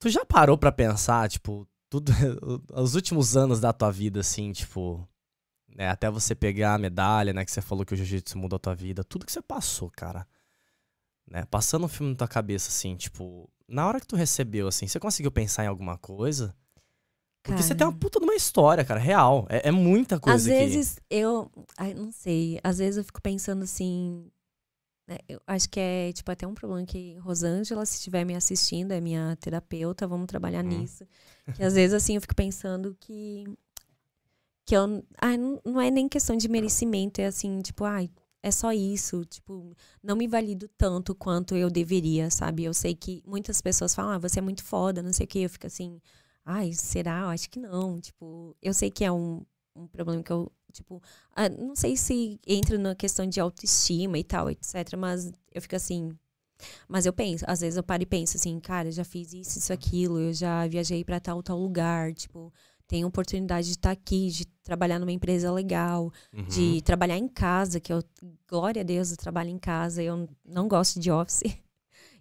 Tu 0.00 0.08
já 0.08 0.24
parou 0.24 0.58
pra 0.58 0.72
pensar, 0.72 1.28
tipo, 1.28 1.64
tudo, 1.88 2.12
os 2.74 2.96
últimos 2.96 3.36
anos 3.36 3.60
da 3.60 3.72
tua 3.72 3.92
vida, 3.92 4.18
assim, 4.20 4.50
tipo, 4.50 5.06
né, 5.78 5.88
até 5.88 6.10
você 6.10 6.34
pegar 6.34 6.74
a 6.74 6.78
medalha, 6.78 7.32
né, 7.32 7.44
que 7.44 7.52
você 7.52 7.62
falou 7.62 7.86
que 7.86 7.94
o 7.94 7.96
jiu-jitsu 7.96 8.36
mudou 8.36 8.56
a 8.56 8.60
tua 8.60 8.74
vida, 8.74 9.04
tudo 9.04 9.24
que 9.24 9.30
você 9.30 9.40
passou, 9.40 9.88
cara. 9.88 10.26
Né, 11.30 11.44
passando 11.48 11.84
um 11.84 11.88
filme 11.88 12.10
na 12.10 12.18
tua 12.18 12.26
cabeça, 12.26 12.68
assim, 12.68 12.96
tipo, 12.96 13.48
na 13.68 13.86
hora 13.86 14.00
que 14.00 14.06
tu 14.06 14.16
recebeu, 14.16 14.66
assim, 14.66 14.88
você 14.88 14.98
conseguiu 14.98 15.30
pensar 15.30 15.64
em 15.64 15.68
alguma 15.68 15.96
coisa? 15.96 16.52
Porque 17.40 17.54
cara, 17.54 17.62
você 17.62 17.74
tem 17.76 17.86
uma 17.86 17.92
puta 17.92 18.18
de 18.18 18.24
uma 18.24 18.34
história, 18.34 18.84
cara, 18.84 18.98
real. 18.98 19.46
É, 19.48 19.68
é 19.68 19.70
muita 19.70 20.18
coisa 20.18 20.36
Às 20.36 20.44
vezes 20.44 20.94
que... 20.96 21.02
eu. 21.08 21.48
Ai, 21.76 21.94
não 21.94 22.10
sei. 22.10 22.58
Às 22.64 22.78
vezes 22.78 22.96
eu 22.96 23.04
fico 23.04 23.22
pensando 23.22 23.62
assim. 23.62 24.28
Né, 25.06 25.18
eu 25.28 25.40
acho 25.46 25.68
que 25.70 25.78
é, 25.78 26.12
tipo, 26.12 26.30
até 26.30 26.46
um 26.46 26.54
problema 26.54 26.84
que 26.84 27.16
Rosângela, 27.18 27.86
se 27.86 27.94
estiver 27.94 28.24
me 28.24 28.34
assistindo, 28.34 28.92
é 28.92 29.00
minha 29.00 29.36
terapeuta, 29.36 30.08
vamos 30.08 30.26
trabalhar 30.26 30.64
hum. 30.64 30.68
nisso. 30.68 31.06
Que 31.54 31.62
às 31.62 31.74
vezes, 31.74 31.94
assim, 31.94 32.16
eu 32.16 32.20
fico 32.20 32.34
pensando 32.34 32.96
que 33.00 33.44
que 34.68 34.76
eu. 34.76 35.02
Ah, 35.16 35.34
não, 35.34 35.60
não 35.64 35.80
é 35.80 35.90
nem 35.90 36.06
questão 36.06 36.36
de 36.36 36.46
merecimento, 36.46 37.22
é 37.22 37.26
assim, 37.26 37.58
tipo, 37.62 37.84
ai, 37.84 38.10
é 38.42 38.50
só 38.50 38.70
isso. 38.70 39.24
Tipo, 39.24 39.74
não 40.02 40.14
me 40.14 40.28
valido 40.28 40.68
tanto 40.76 41.14
quanto 41.14 41.56
eu 41.56 41.70
deveria, 41.70 42.30
sabe? 42.30 42.64
Eu 42.64 42.74
sei 42.74 42.94
que 42.94 43.22
muitas 43.26 43.62
pessoas 43.62 43.94
falam, 43.94 44.12
ah, 44.12 44.18
você 44.18 44.40
é 44.40 44.42
muito 44.42 44.62
foda, 44.62 45.02
não 45.02 45.12
sei 45.12 45.24
o 45.24 45.28
quê. 45.28 45.38
Eu 45.40 45.50
fico 45.50 45.66
assim, 45.66 45.98
ai, 46.44 46.72
será? 46.74 47.20
Eu 47.22 47.28
acho 47.28 47.48
que 47.48 47.58
não. 47.58 47.98
Tipo, 47.98 48.54
eu 48.60 48.74
sei 48.74 48.90
que 48.90 49.04
é 49.04 49.10
um, 49.10 49.42
um 49.74 49.86
problema 49.86 50.22
que 50.22 50.30
eu, 50.32 50.52
tipo, 50.70 51.02
ah, 51.34 51.48
não 51.48 51.74
sei 51.74 51.96
se 51.96 52.38
entra 52.46 52.76
na 52.76 52.94
questão 52.94 53.26
de 53.26 53.40
autoestima 53.40 54.18
e 54.18 54.24
tal, 54.24 54.50
etc. 54.50 54.74
Mas 54.98 55.32
eu 55.52 55.62
fico 55.62 55.76
assim. 55.76 56.10
Mas 56.88 57.06
eu 57.06 57.12
penso, 57.12 57.44
às 57.48 57.60
vezes 57.60 57.76
eu 57.76 57.84
paro 57.84 58.02
e 58.02 58.06
penso 58.06 58.36
assim, 58.36 58.58
cara, 58.60 58.88
eu 58.88 58.92
já 58.92 59.04
fiz 59.04 59.32
isso, 59.32 59.58
isso, 59.58 59.72
aquilo, 59.72 60.18
eu 60.20 60.32
já 60.34 60.66
viajei 60.66 61.04
para 61.04 61.20
tal, 61.20 61.40
tal 61.42 61.56
lugar, 61.58 62.12
tipo, 62.12 62.52
tenho 62.88 63.06
oportunidade 63.06 63.66
de 63.66 63.74
estar 63.74 63.90
tá 63.90 63.92
aqui, 63.92 64.30
de 64.30 64.46
trabalhar 64.64 64.98
numa 64.98 65.12
empresa 65.12 65.52
legal, 65.52 66.10
uhum. 66.32 66.44
de 66.44 66.80
trabalhar 66.82 67.18
em 67.18 67.28
casa, 67.28 67.78
que 67.78 67.92
eu, 67.92 68.02
glória 68.48 68.80
a 68.80 68.84
Deus, 68.84 69.10
eu 69.10 69.16
trabalho 69.16 69.50
em 69.50 69.58
casa, 69.58 70.02
eu 70.02 70.26
não 70.44 70.66
gosto 70.66 70.98
de 70.98 71.10
office. 71.10 71.42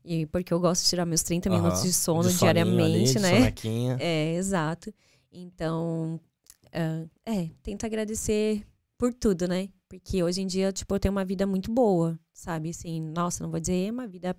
E 0.10 0.26
porque 0.28 0.54
eu 0.54 0.60
gosto 0.62 0.84
de 0.84 0.90
tirar 0.90 1.06
meus 1.06 1.22
30 1.22 1.50
uhum. 1.50 1.58
minutos 1.58 1.84
de 1.84 1.92
sono 1.92 2.30
de 2.30 2.38
diariamente, 2.38 3.18
ali, 3.18 3.42
né? 3.42 3.52
De 3.52 3.70
é, 4.00 4.36
exato. 4.36 4.94
Então, 5.30 6.18
uh, 6.68 7.10
é, 7.26 7.50
tento 7.62 7.86
agradecer 7.86 8.66
por 8.98 9.14
tudo, 9.14 9.50
né? 9.50 9.68
Porque 9.90 10.24
hoje 10.24 10.42
em 10.42 10.48
dia, 10.48 10.72
tipo, 10.72 10.96
eu 10.96 11.00
tenho 11.00 11.12
uma 11.12 11.26
vida 11.26 11.46
muito 11.46 11.70
boa, 11.70 12.18
sabe? 12.32 12.70
Assim, 12.70 13.02
nossa, 13.02 13.44
não 13.44 13.52
vou 13.52 13.60
dizer 13.60 13.92
uma 13.92 14.08
vida 14.08 14.34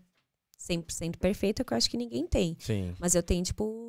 100% 0.59 1.19
perfeita, 1.19 1.63
que 1.63 1.73
eu 1.73 1.77
acho 1.77 1.91
que 1.91 1.99
ninguém 1.99 2.27
tem. 2.27 2.57
Sim. 2.59 2.95
Mas 2.99 3.15
eu 3.15 3.23
tenho, 3.23 3.43
tipo, 3.45 3.88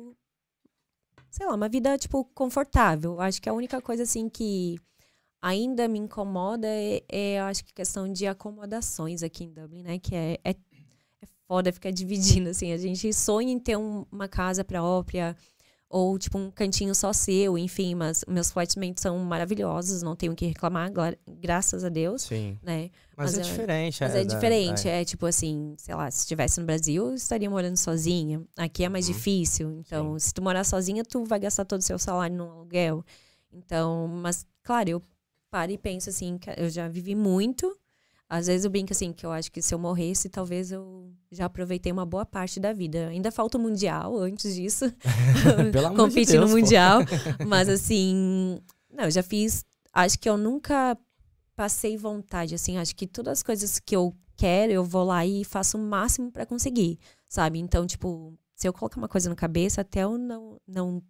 sei 1.30 1.46
lá, 1.46 1.54
uma 1.54 1.68
vida, 1.68 1.96
tipo, 1.96 2.24
confortável. 2.34 3.20
Acho 3.20 3.40
que 3.40 3.48
a 3.48 3.52
única 3.52 3.80
coisa, 3.80 4.02
assim, 4.02 4.28
que 4.28 4.78
ainda 5.40 5.88
me 5.88 5.98
incomoda 5.98 6.66
é, 6.68 7.02
é 7.08 7.40
acho 7.40 7.64
que 7.64 7.72
questão 7.72 8.12
de 8.12 8.26
acomodações 8.26 9.22
aqui 9.22 9.44
em 9.44 9.52
Dublin, 9.52 9.82
né? 9.82 9.98
Que 9.98 10.14
é, 10.14 10.38
é, 10.44 10.50
é 10.50 11.26
foda 11.46 11.72
ficar 11.72 11.90
dividindo, 11.92 12.50
assim. 12.50 12.72
A 12.72 12.76
gente 12.78 13.12
sonha 13.12 13.52
em 13.52 13.58
ter 13.58 13.76
um, 13.76 14.04
uma 14.10 14.28
casa 14.28 14.64
própria, 14.64 15.36
ou 15.90 16.16
tipo 16.16 16.38
um 16.38 16.52
cantinho 16.52 16.94
só 16.94 17.12
seu, 17.12 17.58
enfim, 17.58 17.96
mas 17.96 18.24
meus 18.28 18.52
flatmates 18.52 19.02
são 19.02 19.18
maravilhosos, 19.18 20.02
não 20.02 20.14
tenho 20.14 20.32
o 20.32 20.36
que 20.36 20.46
reclamar, 20.46 20.88
graças 21.28 21.84
a 21.84 21.88
Deus, 21.88 22.22
Sim. 22.22 22.56
né? 22.62 22.90
Mas, 23.16 23.36
mas 23.36 23.38
é, 23.38 23.40
é, 23.40 23.44
diferente, 23.44 23.98
Mas 24.00 24.14
é, 24.14 24.20
é 24.20 24.24
diferente, 24.24 24.88
é. 24.88 25.00
é. 25.02 25.04
tipo 25.04 25.26
assim, 25.26 25.74
sei 25.76 25.94
lá, 25.96 26.08
se 26.08 26.20
estivesse 26.20 26.60
no 26.60 26.66
Brasil, 26.66 27.08
eu 27.08 27.14
estaria 27.14 27.50
morando 27.50 27.76
sozinha. 27.76 28.40
Aqui 28.56 28.84
é 28.84 28.88
mais 28.88 29.08
uhum. 29.08 29.14
difícil, 29.14 29.70
então 29.72 30.16
Sim. 30.16 30.26
se 30.28 30.32
tu 30.32 30.40
morar 30.40 30.62
sozinha, 30.62 31.04
tu 31.04 31.24
vai 31.24 31.40
gastar 31.40 31.64
todo 31.64 31.80
o 31.80 31.84
seu 31.84 31.98
salário 31.98 32.36
no 32.36 32.48
aluguel. 32.48 33.04
Então, 33.52 34.06
mas 34.06 34.46
claro, 34.62 34.88
eu 34.88 35.02
paro 35.50 35.72
e 35.72 35.76
penso 35.76 36.08
assim, 36.08 36.38
eu 36.56 36.70
já 36.70 36.86
vivi 36.86 37.16
muito, 37.16 37.76
às 38.30 38.46
vezes 38.46 38.64
eu 38.64 38.70
brinco 38.70 38.92
assim, 38.92 39.12
que 39.12 39.26
eu 39.26 39.32
acho 39.32 39.50
que 39.50 39.60
se 39.60 39.74
eu 39.74 39.78
morresse, 39.78 40.28
talvez 40.28 40.70
eu 40.70 41.12
já 41.32 41.46
aproveitei 41.46 41.90
uma 41.90 42.06
boa 42.06 42.24
parte 42.24 42.60
da 42.60 42.72
vida. 42.72 43.08
Ainda 43.08 43.32
falta 43.32 43.58
o 43.58 43.60
Mundial 43.60 44.16
antes 44.18 44.54
disso. 44.54 44.84
Competir 45.96 46.34
de 46.34 46.38
no 46.46 46.48
Mundial. 46.48 47.00
Mas 47.44 47.68
assim, 47.68 48.60
não, 48.88 49.06
eu 49.06 49.10
já 49.10 49.22
fiz. 49.24 49.64
Acho 49.92 50.16
que 50.16 50.28
eu 50.30 50.36
nunca 50.36 50.96
passei 51.56 51.96
vontade, 51.96 52.54
assim. 52.54 52.78
Acho 52.78 52.94
que 52.94 53.04
todas 53.04 53.32
as 53.38 53.42
coisas 53.42 53.80
que 53.80 53.96
eu 53.96 54.14
quero, 54.36 54.72
eu 54.72 54.84
vou 54.84 55.02
lá 55.02 55.26
e 55.26 55.44
faço 55.44 55.76
o 55.76 55.80
máximo 55.80 56.30
para 56.30 56.46
conseguir, 56.46 57.00
sabe? 57.28 57.58
Então, 57.58 57.84
tipo, 57.84 58.32
se 58.54 58.68
eu 58.68 58.72
colocar 58.72 58.98
uma 58.98 59.08
coisa 59.08 59.28
na 59.28 59.34
cabeça, 59.34 59.80
até 59.80 60.04
eu 60.04 60.16
não, 60.16 60.56
não 60.68 61.02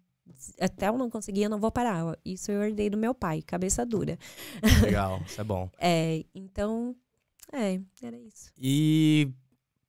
até 0.59 0.87
eu 0.87 0.97
não 0.97 1.07
conseguir, 1.07 1.43
eu 1.43 1.49
não 1.51 1.59
vou 1.59 1.71
parar. 1.71 2.17
Isso 2.25 2.51
eu 2.51 2.63
herdei 2.63 2.89
do 2.89 2.97
meu 2.97 3.13
pai, 3.13 3.43
cabeça 3.43 3.85
dura. 3.85 4.17
Legal, 4.81 5.21
isso 5.23 5.39
é 5.39 5.43
bom. 5.43 5.69
é, 5.77 6.25
então, 6.33 6.95
é, 7.51 7.79
era 8.01 8.17
isso. 8.17 8.51
E 8.57 9.29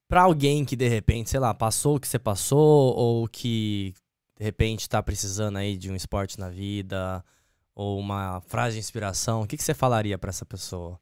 para 0.09 0.23
alguém 0.23 0.65
que 0.65 0.77
de 0.77 0.89
repente, 0.89 1.31
sei 1.31 1.41
lá, 1.41 1.55
passou 1.55 1.97
o 1.97 2.01
que 2.01 2.09
você 2.09 2.19
passou 2.19 2.95
ou 2.95 3.29
que 3.29 3.95
de 4.37 4.45
repente 4.45 4.89
tá 4.89 5.03
precisando 5.03 5.57
aí 5.57 5.77
de 5.77 5.91
um 5.91 5.97
esporte 5.97 6.39
na 6.39 6.51
vida 6.51 7.25
ou 7.75 7.99
uma 7.99 8.41
frase 8.43 8.75
de 8.75 8.81
inspiração, 8.81 9.43
o 9.43 9.47
que, 9.47 9.57
que 9.57 9.63
você 9.63 9.73
falaria 9.73 10.19
para 10.19 10.31
essa 10.31 10.45
pessoa? 10.45 11.01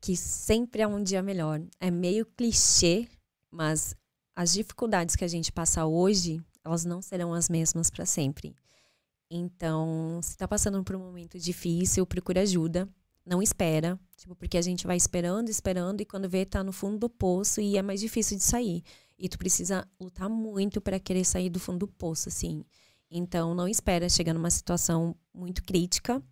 Que 0.00 0.16
sempre 0.16 0.82
é 0.82 0.86
um 0.86 1.02
dia 1.02 1.22
melhor. 1.22 1.62
É 1.80 1.90
meio 1.90 2.26
clichê, 2.26 3.08
mas 3.50 3.96
as 4.34 4.52
dificuldades 4.52 5.16
que 5.16 5.24
a 5.24 5.28
gente 5.28 5.50
passa 5.50 5.86
hoje, 5.86 6.38
elas 6.62 6.84
não 6.84 7.00
serão 7.00 7.32
as 7.32 7.48
mesmas 7.48 7.88
para 7.88 8.04
sempre. 8.04 8.54
Então, 9.30 10.20
se 10.22 10.36
tá 10.36 10.46
passando 10.46 10.84
por 10.84 10.94
um 10.94 11.00
momento 11.00 11.38
difícil, 11.38 12.06
procure 12.06 12.38
ajuda 12.38 12.88
não 13.26 13.42
espera, 13.42 13.98
tipo, 14.16 14.36
porque 14.36 14.56
a 14.56 14.62
gente 14.62 14.86
vai 14.86 14.96
esperando, 14.96 15.48
esperando, 15.48 16.00
e 16.00 16.06
quando 16.06 16.28
vê, 16.28 16.46
tá 16.46 16.62
no 16.62 16.72
fundo 16.72 16.96
do 16.96 17.10
poço 17.10 17.60
e 17.60 17.76
é 17.76 17.82
mais 17.82 18.00
difícil 18.00 18.36
de 18.36 18.44
sair. 18.44 18.84
E 19.18 19.28
tu 19.28 19.36
precisa 19.36 19.86
lutar 20.00 20.28
muito 20.28 20.80
para 20.80 21.00
querer 21.00 21.24
sair 21.24 21.50
do 21.50 21.58
fundo 21.58 21.80
do 21.80 21.88
poço, 21.88 22.28
assim. 22.28 22.64
Então, 23.10 23.54
não 23.54 23.66
espera 23.66 24.08
chegar 24.08 24.32
numa 24.32 24.50
situação 24.50 25.16
muito 25.34 25.62
crítica. 25.62 26.22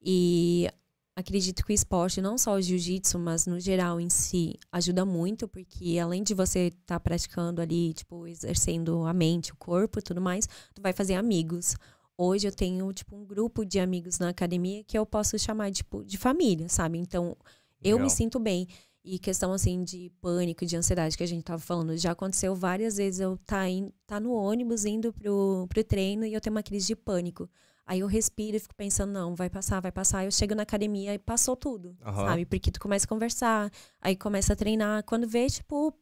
E 0.00 0.68
acredito 1.14 1.64
que 1.64 1.72
o 1.72 1.74
esporte, 1.74 2.20
não 2.20 2.38
só 2.38 2.54
o 2.54 2.62
jiu-jitsu, 2.62 3.18
mas 3.18 3.46
no 3.46 3.58
geral 3.58 4.00
em 4.00 4.08
si, 4.08 4.58
ajuda 4.70 5.04
muito, 5.04 5.48
porque 5.48 5.98
além 5.98 6.22
de 6.22 6.32
você 6.32 6.68
estar 6.68 6.80
tá 6.86 7.00
praticando 7.00 7.60
ali, 7.60 7.92
tipo, 7.92 8.26
exercendo 8.26 9.04
a 9.04 9.12
mente, 9.12 9.52
o 9.52 9.56
corpo 9.56 9.98
e 9.98 10.02
tudo 10.02 10.20
mais, 10.20 10.46
tu 10.74 10.80
vai 10.80 10.92
fazer 10.92 11.14
amigos. 11.14 11.74
Hoje 12.18 12.48
eu 12.48 12.52
tenho, 12.52 12.90
tipo, 12.92 13.14
um 13.14 13.24
grupo 13.24 13.64
de 13.64 13.78
amigos 13.78 14.18
na 14.18 14.30
academia 14.30 14.82
que 14.84 14.96
eu 14.96 15.04
posso 15.04 15.38
chamar, 15.38 15.70
tipo, 15.70 16.04
de 16.04 16.16
família, 16.16 16.68
sabe? 16.68 16.98
Então, 16.98 17.36
eu 17.82 17.96
Legal. 17.96 18.04
me 18.04 18.10
sinto 18.10 18.38
bem. 18.38 18.66
E 19.04 19.18
questão, 19.18 19.52
assim, 19.52 19.84
de 19.84 20.10
pânico, 20.20 20.66
de 20.66 20.76
ansiedade 20.76 21.16
que 21.16 21.22
a 21.22 21.26
gente 21.26 21.44
tava 21.44 21.60
falando, 21.60 21.96
já 21.96 22.10
aconteceu 22.10 22.56
várias 22.56 22.96
vezes 22.96 23.20
eu 23.20 23.38
tá, 23.46 23.68
in, 23.68 23.92
tá 24.04 24.18
no 24.18 24.32
ônibus 24.32 24.84
indo 24.84 25.12
pro, 25.12 25.66
pro 25.68 25.84
treino 25.84 26.24
e 26.24 26.34
eu 26.34 26.40
tenho 26.40 26.56
uma 26.56 26.62
crise 26.62 26.88
de 26.88 26.96
pânico. 26.96 27.48
Aí 27.86 28.00
eu 28.00 28.08
respiro 28.08 28.56
e 28.56 28.60
fico 28.60 28.74
pensando, 28.74 29.12
não, 29.12 29.36
vai 29.36 29.48
passar, 29.48 29.78
vai 29.78 29.92
passar. 29.92 30.18
Aí 30.18 30.26
eu 30.26 30.32
chego 30.32 30.56
na 30.56 30.64
academia 30.64 31.14
e 31.14 31.18
passou 31.20 31.54
tudo, 31.54 31.96
uhum. 32.04 32.14
sabe? 32.14 32.44
Porque 32.44 32.72
tu 32.72 32.80
começa 32.80 33.04
a 33.04 33.08
conversar, 33.08 33.70
aí 34.00 34.16
começa 34.16 34.54
a 34.54 34.56
treinar. 34.56 35.04
Quando 35.04 35.28
vê, 35.28 35.46
tipo, 35.46 35.94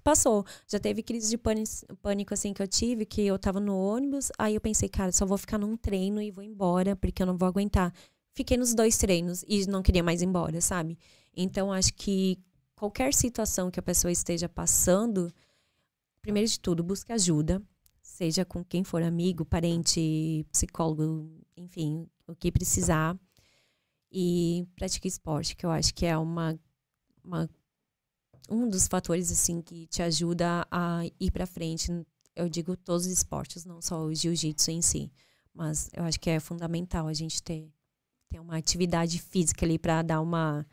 passou. 0.00 0.44
Já 0.68 0.78
teve 0.78 1.02
crise 1.02 1.30
de 1.30 1.38
pânico, 1.38 1.70
pânico, 2.02 2.34
assim, 2.34 2.52
que 2.52 2.62
eu 2.62 2.68
tive, 2.68 3.06
que 3.06 3.22
eu 3.22 3.38
tava 3.38 3.60
no 3.60 3.76
ônibus, 3.76 4.30
aí 4.38 4.54
eu 4.54 4.60
pensei, 4.60 4.88
cara, 4.88 5.12
só 5.12 5.24
vou 5.26 5.38
ficar 5.38 5.58
num 5.58 5.76
treino 5.76 6.20
e 6.20 6.30
vou 6.30 6.44
embora, 6.44 6.96
porque 6.96 7.22
eu 7.22 7.26
não 7.26 7.36
vou 7.36 7.48
aguentar. 7.48 7.92
Fiquei 8.32 8.56
nos 8.56 8.74
dois 8.74 8.98
treinos 8.98 9.44
e 9.48 9.66
não 9.66 9.82
queria 9.82 10.02
mais 10.02 10.22
ir 10.22 10.26
embora, 10.26 10.60
sabe? 10.60 10.98
Então, 11.34 11.72
acho 11.72 11.94
que 11.94 12.38
qualquer 12.74 13.14
situação 13.14 13.70
que 13.70 13.80
a 13.80 13.82
pessoa 13.82 14.12
esteja 14.12 14.48
passando, 14.48 15.32
primeiro 16.20 16.48
de 16.48 16.60
tudo, 16.60 16.84
busque 16.84 17.12
ajuda, 17.12 17.62
seja 18.02 18.44
com 18.44 18.64
quem 18.64 18.84
for 18.84 19.02
amigo, 19.02 19.44
parente, 19.44 20.46
psicólogo, 20.50 21.30
enfim, 21.56 22.06
o 22.26 22.34
que 22.34 22.52
precisar. 22.52 23.18
E 24.10 24.66
pratique 24.76 25.08
esporte, 25.08 25.56
que 25.56 25.66
eu 25.66 25.70
acho 25.70 25.94
que 25.94 26.06
é 26.06 26.16
uma, 26.16 26.58
uma 27.22 27.50
um 28.48 28.68
dos 28.68 28.86
fatores 28.86 29.30
assim 29.30 29.60
que 29.60 29.86
te 29.86 30.02
ajuda 30.02 30.66
a 30.70 31.02
ir 31.18 31.30
para 31.30 31.46
frente. 31.46 31.90
Eu 32.34 32.48
digo 32.48 32.76
todos 32.76 33.06
os 33.06 33.12
esportes, 33.12 33.64
não 33.64 33.80
só 33.80 34.02
o 34.04 34.14
jiu-jitsu 34.14 34.70
em 34.70 34.82
si, 34.82 35.10
mas 35.54 35.90
eu 35.94 36.04
acho 36.04 36.20
que 36.20 36.30
é 36.30 36.38
fundamental 36.38 37.06
a 37.06 37.14
gente 37.14 37.42
ter, 37.42 37.70
ter 38.28 38.38
uma 38.38 38.56
atividade 38.56 39.18
física 39.18 39.64
ali 39.64 39.78
para 39.78 40.02
dar 40.02 40.20
uma 40.20 40.66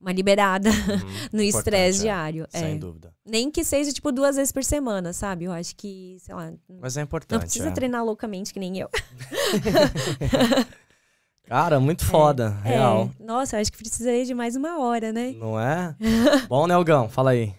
uma 0.00 0.12
liberada 0.12 0.68
uhum, 0.68 1.28
no 1.32 1.42
estresse 1.42 2.00
é. 2.00 2.02
diário. 2.02 2.46
É. 2.52 2.60
Sem 2.60 2.78
dúvida. 2.78 3.14
Nem 3.24 3.50
que 3.50 3.64
seja, 3.64 3.92
tipo, 3.92 4.12
duas 4.12 4.36
vezes 4.36 4.52
por 4.52 4.62
semana, 4.62 5.12
sabe? 5.12 5.46
Eu 5.46 5.52
acho 5.52 5.74
que, 5.74 6.18
sei 6.20 6.34
lá. 6.34 6.52
Mas 6.68 6.96
é 6.96 7.02
importante. 7.02 7.32
Não 7.32 7.40
precisa 7.40 7.68
é. 7.68 7.72
treinar 7.72 8.04
loucamente, 8.04 8.52
que 8.52 8.60
nem 8.60 8.78
eu. 8.78 8.90
Cara, 11.46 11.78
muito 11.78 12.04
é, 12.04 12.08
foda, 12.08 12.58
é, 12.64 12.68
real. 12.70 13.10
É. 13.20 13.24
Nossa, 13.24 13.58
acho 13.58 13.70
que 13.70 13.78
precisaria 13.78 14.24
de 14.24 14.34
mais 14.34 14.56
uma 14.56 14.80
hora, 14.80 15.12
né? 15.12 15.32
Não 15.38 15.58
é? 15.58 15.94
Bom, 16.48 16.66
Nelgão, 16.66 17.08
fala 17.08 17.30
aí. 17.30 17.54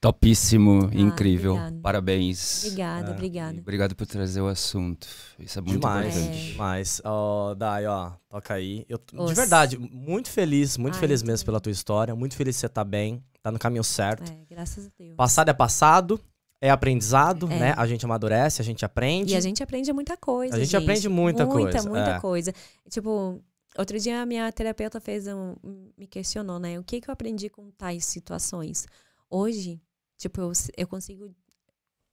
Topíssimo, 0.00 0.90
ah, 0.92 0.96
incrível. 0.96 1.52
Obrigada. 1.52 1.80
Parabéns. 1.80 2.64
Obrigada, 2.64 3.10
é. 3.10 3.12
obrigada. 3.12 3.58
Obrigado 3.60 3.94
por 3.94 4.06
trazer 4.06 4.40
o 4.40 4.48
assunto. 4.48 5.06
Isso 5.38 5.58
é 5.58 5.62
muito 5.62 5.80
demais, 5.80 6.16
importante. 6.16 6.38
É. 6.38 6.52
Demais. 6.52 7.02
Oh, 7.04 7.54
Dai, 7.56 7.86
ó, 7.86 8.10
toca 8.28 8.54
aí. 8.54 8.84
Eu, 8.88 8.98
de 8.98 9.34
verdade, 9.34 9.78
muito 9.78 10.28
feliz, 10.28 10.76
muito 10.76 10.94
Ai, 10.94 11.00
feliz 11.00 11.22
mesmo 11.22 11.44
pela 11.44 11.60
tua 11.60 11.70
história. 11.70 12.16
Muito 12.16 12.34
feliz 12.34 12.56
que 12.56 12.60
você 12.60 12.68
tá 12.68 12.82
bem, 12.82 13.22
tá 13.42 13.52
no 13.52 13.60
caminho 13.60 13.84
certo. 13.84 14.32
É, 14.32 14.36
graças 14.52 14.86
a 14.86 14.90
Deus. 14.98 15.14
Passado 15.16 15.50
é 15.50 15.52
passado. 15.52 16.20
É 16.62 16.70
aprendizado, 16.70 17.50
é. 17.50 17.58
né? 17.58 17.74
A 17.76 17.84
gente 17.88 18.04
amadurece, 18.04 18.62
a 18.62 18.64
gente 18.64 18.84
aprende. 18.84 19.32
E 19.32 19.36
a 19.36 19.40
gente 19.40 19.60
aprende 19.64 19.92
muita 19.92 20.16
coisa. 20.16 20.54
A 20.54 20.58
gente, 20.60 20.70
gente. 20.70 20.80
aprende 20.80 21.08
muita, 21.08 21.44
muita 21.44 21.60
coisa. 21.60 21.88
Muita, 21.88 21.90
muita 21.90 22.16
é. 22.16 22.20
coisa. 22.20 22.54
Tipo, 22.88 23.42
outro 23.76 23.98
dia 23.98 24.22
a 24.22 24.26
minha 24.26 24.50
terapeuta 24.52 25.00
fez 25.00 25.26
um. 25.26 25.56
me 25.98 26.06
questionou, 26.06 26.60
né? 26.60 26.78
O 26.78 26.84
que, 26.84 27.00
que 27.00 27.10
eu 27.10 27.12
aprendi 27.12 27.50
com 27.50 27.68
tais 27.72 28.04
situações? 28.04 28.86
Hoje, 29.28 29.82
tipo, 30.16 30.40
eu, 30.40 30.52
eu 30.76 30.86
consigo. 30.86 31.34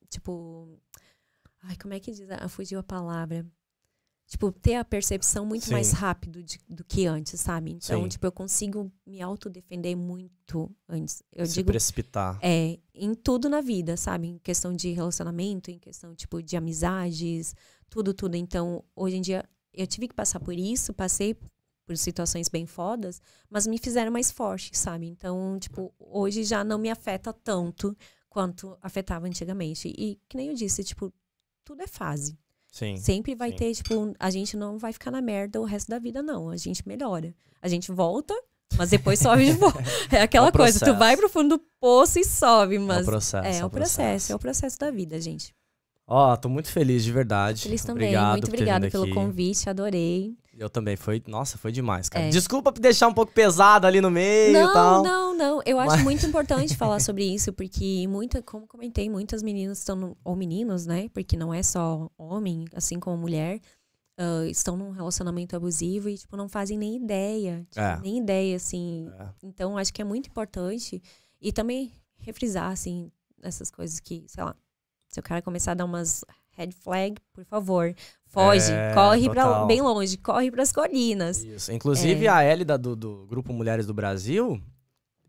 Tipo. 0.09 0.67
Ai, 1.61 1.75
como 1.79 1.93
é 1.93 1.99
que 1.99 2.11
diz? 2.11 2.27
Ah, 2.31 2.49
fugiu 2.49 2.79
a 2.79 2.83
palavra 2.83 3.45
tipo, 4.29 4.51
ter 4.51 4.75
a 4.75 4.85
percepção 4.85 5.43
muito 5.43 5.65
Sim. 5.65 5.71
mais 5.71 5.91
rápido 5.91 6.43
de, 6.43 6.59
do 6.69 6.83
que 6.83 7.07
antes, 7.07 7.41
sabe? 7.41 7.71
Então, 7.71 8.03
Sim. 8.03 8.09
tipo, 8.09 8.27
eu 8.27 8.31
consigo 8.31 8.91
me 9.03 9.19
autodefender 9.23 9.97
muito 9.97 10.71
antes. 10.87 11.23
Eu 11.33 11.47
Se 11.47 11.55
digo, 11.55 11.71
precipitar. 11.71 12.37
É, 12.39 12.77
em 12.93 13.15
tudo 13.15 13.49
na 13.49 13.59
vida, 13.59 13.97
sabe? 13.97 14.27
Em 14.27 14.37
questão 14.37 14.71
de 14.71 14.91
relacionamento, 14.91 15.71
em 15.71 15.79
questão, 15.79 16.13
tipo, 16.13 16.43
de 16.43 16.55
amizades, 16.55 17.55
tudo, 17.89 18.13
tudo. 18.13 18.35
Então, 18.35 18.83
hoje 18.95 19.17
em 19.17 19.21
dia, 19.21 19.43
eu 19.73 19.87
tive 19.87 20.07
que 20.07 20.13
passar 20.13 20.39
por 20.39 20.53
isso, 20.53 20.93
passei 20.93 21.35
por 21.83 21.97
situações 21.97 22.47
bem 22.49 22.67
fodas, 22.67 23.19
mas 23.49 23.65
me 23.65 23.79
fizeram 23.79 24.11
mais 24.11 24.29
forte, 24.29 24.77
sabe? 24.77 25.07
Então, 25.07 25.57
tipo, 25.59 25.91
hoje 25.97 26.43
já 26.43 26.63
não 26.63 26.77
me 26.77 26.91
afeta 26.91 27.33
tanto 27.33 27.97
quanto 28.29 28.77
afetava 28.79 29.25
antigamente. 29.25 29.91
E, 29.97 30.19
que 30.29 30.37
nem 30.37 30.49
eu 30.49 30.53
disse, 30.53 30.83
tipo, 30.83 31.11
tudo 31.65 31.81
é 31.81 31.87
fase. 31.87 32.37
Sim. 32.71 32.97
Sempre 32.97 33.35
vai 33.35 33.51
sim. 33.51 33.57
ter, 33.57 33.73
tipo, 33.75 34.13
a 34.19 34.29
gente 34.29 34.55
não 34.55 34.77
vai 34.77 34.93
ficar 34.93 35.11
na 35.11 35.21
merda 35.21 35.59
o 35.59 35.65
resto 35.65 35.89
da 35.89 35.99
vida, 35.99 36.21
não. 36.21 36.49
A 36.49 36.57
gente 36.57 36.87
melhora. 36.87 37.33
A 37.61 37.67
gente 37.67 37.91
volta, 37.91 38.33
mas 38.77 38.89
depois 38.89 39.19
sobe 39.19 39.45
de 39.45 39.53
volta. 39.53 39.83
É 40.11 40.21
aquela 40.21 40.47
é 40.47 40.51
coisa, 40.51 40.83
tu 40.83 40.95
vai 40.95 41.17
pro 41.17 41.29
fundo 41.29 41.57
do 41.57 41.63
poço 41.79 42.19
e 42.19 42.23
sobe, 42.23 42.79
mas. 42.79 42.99
É 42.99 43.01
o 43.01 43.05
processo. 43.05 43.47
É, 43.47 43.57
é 43.57 43.65
o 43.65 43.69
processo, 43.69 44.31
é 44.31 44.35
o 44.35 44.39
processo 44.39 44.79
da 44.79 44.91
vida, 44.91 45.19
gente. 45.19 45.53
Ó, 46.07 46.33
oh, 46.33 46.37
tô 46.37 46.49
muito 46.49 46.71
feliz, 46.71 47.03
de 47.03 47.11
verdade. 47.11 47.63
Feliz 47.63 47.83
também. 47.83 48.07
Obrigado 48.07 48.31
muito 48.31 48.47
obrigada 48.47 48.89
pelo 48.89 49.03
aqui. 49.03 49.13
convite, 49.13 49.69
adorei. 49.69 50.35
Eu 50.59 50.69
também, 50.69 50.97
foi, 50.97 51.23
nossa, 51.25 51.57
foi 51.57 51.71
demais, 51.71 52.09
cara. 52.09 52.25
É. 52.25 52.29
Desculpa 52.29 52.69
deixar 52.73 53.07
um 53.07 53.13
pouco 53.13 53.31
pesado 53.31 53.87
ali 53.87 54.01
no 54.01 54.11
meio 54.11 54.51
não, 54.51 54.69
e 54.69 54.73
tal. 54.73 55.03
Não, 55.03 55.33
não, 55.33 55.61
eu 55.65 55.79
acho 55.79 56.03
muito 56.03 56.25
importante 56.25 56.75
falar 56.77 56.99
sobre 56.99 57.23
isso, 57.23 57.53
porque 57.53 58.05
muita, 58.09 58.41
como 58.41 58.67
comentei, 58.67 59.09
muitas 59.09 59.41
meninas 59.41 59.79
estão, 59.79 60.17
ou 60.21 60.35
meninos, 60.35 60.85
né, 60.85 61.07
porque 61.13 61.37
não 61.37 61.53
é 61.53 61.63
só 61.63 62.11
homem, 62.17 62.65
assim 62.75 62.99
como 62.99 63.17
mulher, 63.17 63.61
uh, 64.19 64.45
estão 64.47 64.75
num 64.75 64.91
relacionamento 64.91 65.55
abusivo 65.55 66.09
e, 66.09 66.17
tipo, 66.17 66.35
não 66.35 66.49
fazem 66.49 66.77
nem 66.77 66.97
ideia, 66.97 67.65
tipo, 67.69 67.79
é. 67.79 67.99
nem 68.01 68.17
ideia, 68.17 68.57
assim. 68.57 69.09
É. 69.17 69.27
Então, 69.41 69.77
acho 69.77 69.93
que 69.93 70.01
é 70.01 70.05
muito 70.05 70.27
importante 70.27 71.01
e 71.39 71.53
também 71.53 71.93
refrisar, 72.17 72.69
assim, 72.69 73.09
essas 73.41 73.71
coisas 73.71 74.01
que, 74.01 74.25
sei 74.27 74.43
lá, 74.43 74.53
se 75.07 75.21
o 75.21 75.23
cara 75.23 75.41
começar 75.41 75.71
a 75.71 75.75
dar 75.75 75.85
umas 75.85 76.25
red 76.59 76.71
flag, 76.71 77.15
por 77.33 77.45
favor, 77.45 77.95
foge, 78.27 78.71
é, 78.71 78.93
corre 78.93 79.29
para 79.29 79.65
bem 79.65 79.81
longe, 79.81 80.17
corre 80.17 80.51
para 80.51 80.63
as 80.63 80.71
colinas. 80.71 81.43
Isso. 81.43 81.71
Inclusive 81.71 82.25
é. 82.25 82.29
a 82.29 82.43
Elida 82.43 82.77
do, 82.77 82.95
do 82.95 83.25
Grupo 83.27 83.53
Mulheres 83.53 83.85
do 83.85 83.93
Brasil, 83.93 84.61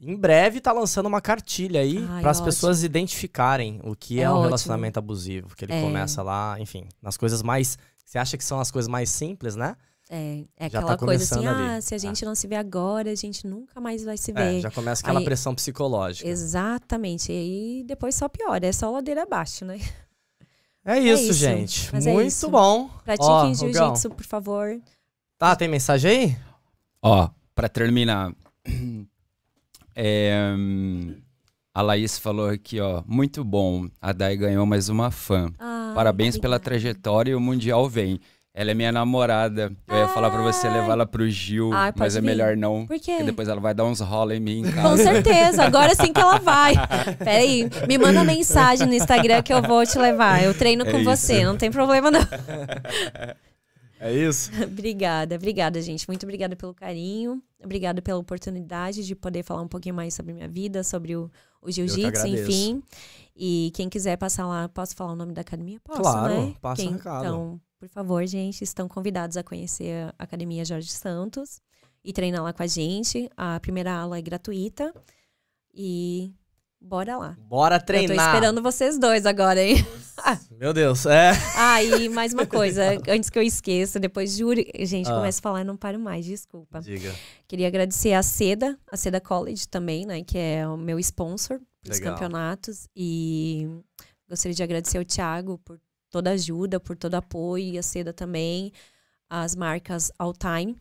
em 0.00 0.16
breve 0.16 0.60
tá 0.60 0.72
lançando 0.72 1.06
uma 1.06 1.20
cartilha 1.20 1.80
aí 1.80 2.04
para 2.20 2.30
as 2.30 2.40
pessoas 2.40 2.82
identificarem 2.82 3.80
o 3.84 3.94
que 3.94 4.18
é, 4.18 4.24
é 4.24 4.30
um 4.30 4.40
relacionamento 4.42 4.98
abusivo, 4.98 5.54
que 5.54 5.64
ele 5.64 5.72
é. 5.72 5.80
começa 5.80 6.22
lá, 6.22 6.56
enfim, 6.58 6.88
nas 7.00 7.16
coisas 7.16 7.42
mais, 7.42 7.78
você 8.04 8.18
acha 8.18 8.36
que 8.36 8.44
são 8.44 8.58
as 8.58 8.70
coisas 8.70 8.88
mais 8.88 9.10
simples, 9.10 9.54
né? 9.54 9.76
É, 10.12 10.44
é 10.56 10.68
já 10.68 10.80
aquela 10.80 10.96
tá 10.96 11.04
coisa 11.06 11.22
assim, 11.22 11.46
ali. 11.46 11.70
ah, 11.70 11.80
se 11.80 11.94
a 11.94 11.98
gente 11.98 12.24
ah. 12.24 12.28
não 12.28 12.34
se 12.34 12.48
vê 12.48 12.56
agora, 12.56 13.12
a 13.12 13.14
gente 13.14 13.46
nunca 13.46 13.80
mais 13.80 14.02
vai 14.02 14.16
se 14.16 14.32
é, 14.32 14.34
ver. 14.34 14.58
É, 14.58 14.60
já 14.60 14.70
começa 14.70 15.02
aquela 15.02 15.20
aí, 15.20 15.24
pressão 15.24 15.54
psicológica. 15.54 16.28
Exatamente. 16.28 17.30
E 17.30 17.36
aí 17.36 17.84
depois 17.86 18.16
só 18.16 18.28
piora, 18.28 18.66
é 18.66 18.72
só 18.72 18.90
ladeira 18.90 19.22
abaixo, 19.22 19.64
né? 19.64 19.78
É 20.84 20.98
isso, 20.98 21.22
é 21.22 21.24
isso. 21.26 21.32
gente. 21.34 21.90
Mas 21.92 22.06
é 22.06 22.12
Muito 22.12 22.24
é 22.24 22.28
isso. 22.28 22.48
bom. 22.48 22.88
Pratiquem 23.04 23.54
jiu-jitsu, 23.54 24.10
por 24.10 24.24
favor. 24.24 24.80
Tá, 25.38 25.54
tem 25.54 25.68
mensagem 25.68 26.10
aí? 26.10 26.36
Ó, 27.02 27.28
pra 27.54 27.68
terminar. 27.68 28.32
É, 30.02 30.54
a 31.74 31.82
Laís 31.82 32.18
falou 32.18 32.48
aqui, 32.48 32.80
ó. 32.80 33.02
Muito 33.06 33.44
bom. 33.44 33.88
A 34.00 34.12
Dai 34.12 34.36
ganhou 34.36 34.64
mais 34.64 34.88
uma 34.88 35.10
fã. 35.10 35.52
Ai, 35.58 35.94
Parabéns 35.94 36.36
obrigada. 36.36 36.40
pela 36.42 36.60
trajetória 36.60 37.32
e 37.32 37.34
o 37.34 37.40
Mundial 37.40 37.88
vem. 37.88 38.18
Ela 38.60 38.72
é 38.72 38.74
minha 38.74 38.92
namorada. 38.92 39.72
Eu 39.88 39.96
ia 39.96 40.08
falar 40.08 40.30
pra 40.30 40.42
você 40.42 40.68
levar 40.68 40.92
ela 40.92 41.06
pro 41.06 41.26
Gil, 41.30 41.72
Ai, 41.72 41.94
mas 41.96 42.14
é 42.14 42.20
vir. 42.20 42.26
melhor 42.26 42.54
não. 42.58 42.86
Por 42.86 43.00
quê? 43.00 43.12
Porque 43.12 43.24
depois 43.24 43.48
ela 43.48 43.58
vai 43.58 43.72
dar 43.72 43.86
uns 43.86 44.00
rola 44.00 44.36
em 44.36 44.40
mim 44.40 44.58
em 44.58 44.70
casa. 44.70 44.86
Com 44.86 44.96
certeza, 44.98 45.64
agora 45.64 45.94
sim 45.94 46.12
que 46.12 46.20
ela 46.20 46.38
vai. 46.38 46.74
Peraí, 47.16 47.70
me 47.88 47.96
manda 47.96 48.22
mensagem 48.22 48.86
no 48.86 48.92
Instagram 48.92 49.42
que 49.42 49.50
eu 49.50 49.62
vou 49.62 49.86
te 49.86 49.98
levar. 49.98 50.44
Eu 50.44 50.52
treino 50.52 50.86
é 50.86 50.90
com 50.90 50.98
isso. 50.98 51.08
você, 51.08 51.42
não 51.42 51.56
tem 51.56 51.70
problema 51.70 52.10
não. 52.10 52.20
É 54.02 54.10
isso? 54.14 54.50
obrigada, 54.64 55.34
obrigada, 55.36 55.80
gente. 55.82 56.08
Muito 56.08 56.24
obrigada 56.24 56.56
pelo 56.56 56.72
carinho. 56.72 57.42
Obrigada 57.62 58.00
pela 58.00 58.18
oportunidade 58.18 59.06
de 59.06 59.14
poder 59.14 59.42
falar 59.42 59.60
um 59.60 59.68
pouquinho 59.68 59.94
mais 59.94 60.14
sobre 60.14 60.32
minha 60.32 60.48
vida, 60.48 60.82
sobre 60.82 61.16
o, 61.16 61.30
o 61.60 61.70
jiu-jitsu, 61.70 62.26
enfim. 62.26 62.82
E 63.36 63.70
quem 63.74 63.90
quiser 63.90 64.16
passar 64.16 64.46
lá, 64.46 64.70
posso 64.70 64.96
falar 64.96 65.12
o 65.12 65.16
nome 65.16 65.34
da 65.34 65.42
academia? 65.42 65.78
Posso, 65.84 66.00
claro, 66.00 66.46
né? 66.46 66.54
passa 66.62 66.82
quem, 66.82 66.92
recado. 66.92 67.24
Então, 67.26 67.60
por 67.80 67.88
favor, 67.88 68.26
gente, 68.26 68.62
estão 68.62 68.86
convidados 68.86 69.38
a 69.38 69.42
conhecer 69.42 70.14
a 70.18 70.24
Academia 70.24 70.66
Jorge 70.66 70.90
Santos 70.90 71.62
e 72.04 72.12
treinar 72.12 72.42
lá 72.42 72.52
com 72.52 72.62
a 72.62 72.66
gente. 72.66 73.30
A 73.34 73.58
primeira 73.58 73.90
aula 73.90 74.18
é 74.18 74.22
gratuita. 74.22 74.92
E 75.72 76.30
bora 76.78 77.16
lá. 77.16 77.38
Bora 77.48 77.80
treinar. 77.80 78.10
Eu 78.10 78.16
tô 78.16 78.22
esperando 78.22 78.62
vocês 78.62 78.98
dois 78.98 79.24
agora, 79.24 79.62
hein? 79.62 79.76
Meu 80.50 80.74
Deus, 80.74 81.06
é. 81.06 81.32
Ah, 81.56 81.82
e 81.82 82.10
mais 82.10 82.34
uma 82.34 82.44
coisa, 82.44 82.82
antes 83.08 83.30
que 83.30 83.38
eu 83.38 83.42
esqueça, 83.42 83.98
depois 83.98 84.36
juro, 84.36 84.60
gente, 84.80 85.10
ah. 85.10 85.14
começa 85.14 85.38
a 85.38 85.42
falar 85.42 85.62
e 85.62 85.64
não 85.64 85.76
paro 85.78 85.98
mais, 85.98 86.26
desculpa. 86.26 86.80
Diga. 86.80 87.14
Queria 87.48 87.66
agradecer 87.66 88.12
a 88.12 88.22
Seda, 88.22 88.78
a 88.92 88.96
Seda 88.98 89.22
College 89.22 89.66
também, 89.66 90.04
né, 90.04 90.22
que 90.22 90.36
é 90.36 90.68
o 90.68 90.76
meu 90.76 90.98
sponsor 90.98 91.58
dos 91.82 91.98
campeonatos 91.98 92.86
e 92.94 93.66
gostaria 94.28 94.54
de 94.54 94.62
agradecer 94.62 94.98
ao 94.98 95.04
Thiago 95.04 95.58
por 95.64 95.80
toda 96.10 96.30
ajuda, 96.30 96.80
por 96.80 96.96
todo 96.96 97.14
apoio, 97.14 97.74
e 97.74 97.78
a 97.78 97.82
Seda 97.82 98.12
também, 98.12 98.72
as 99.28 99.54
marcas 99.54 100.10
All 100.18 100.34
Time. 100.34 100.76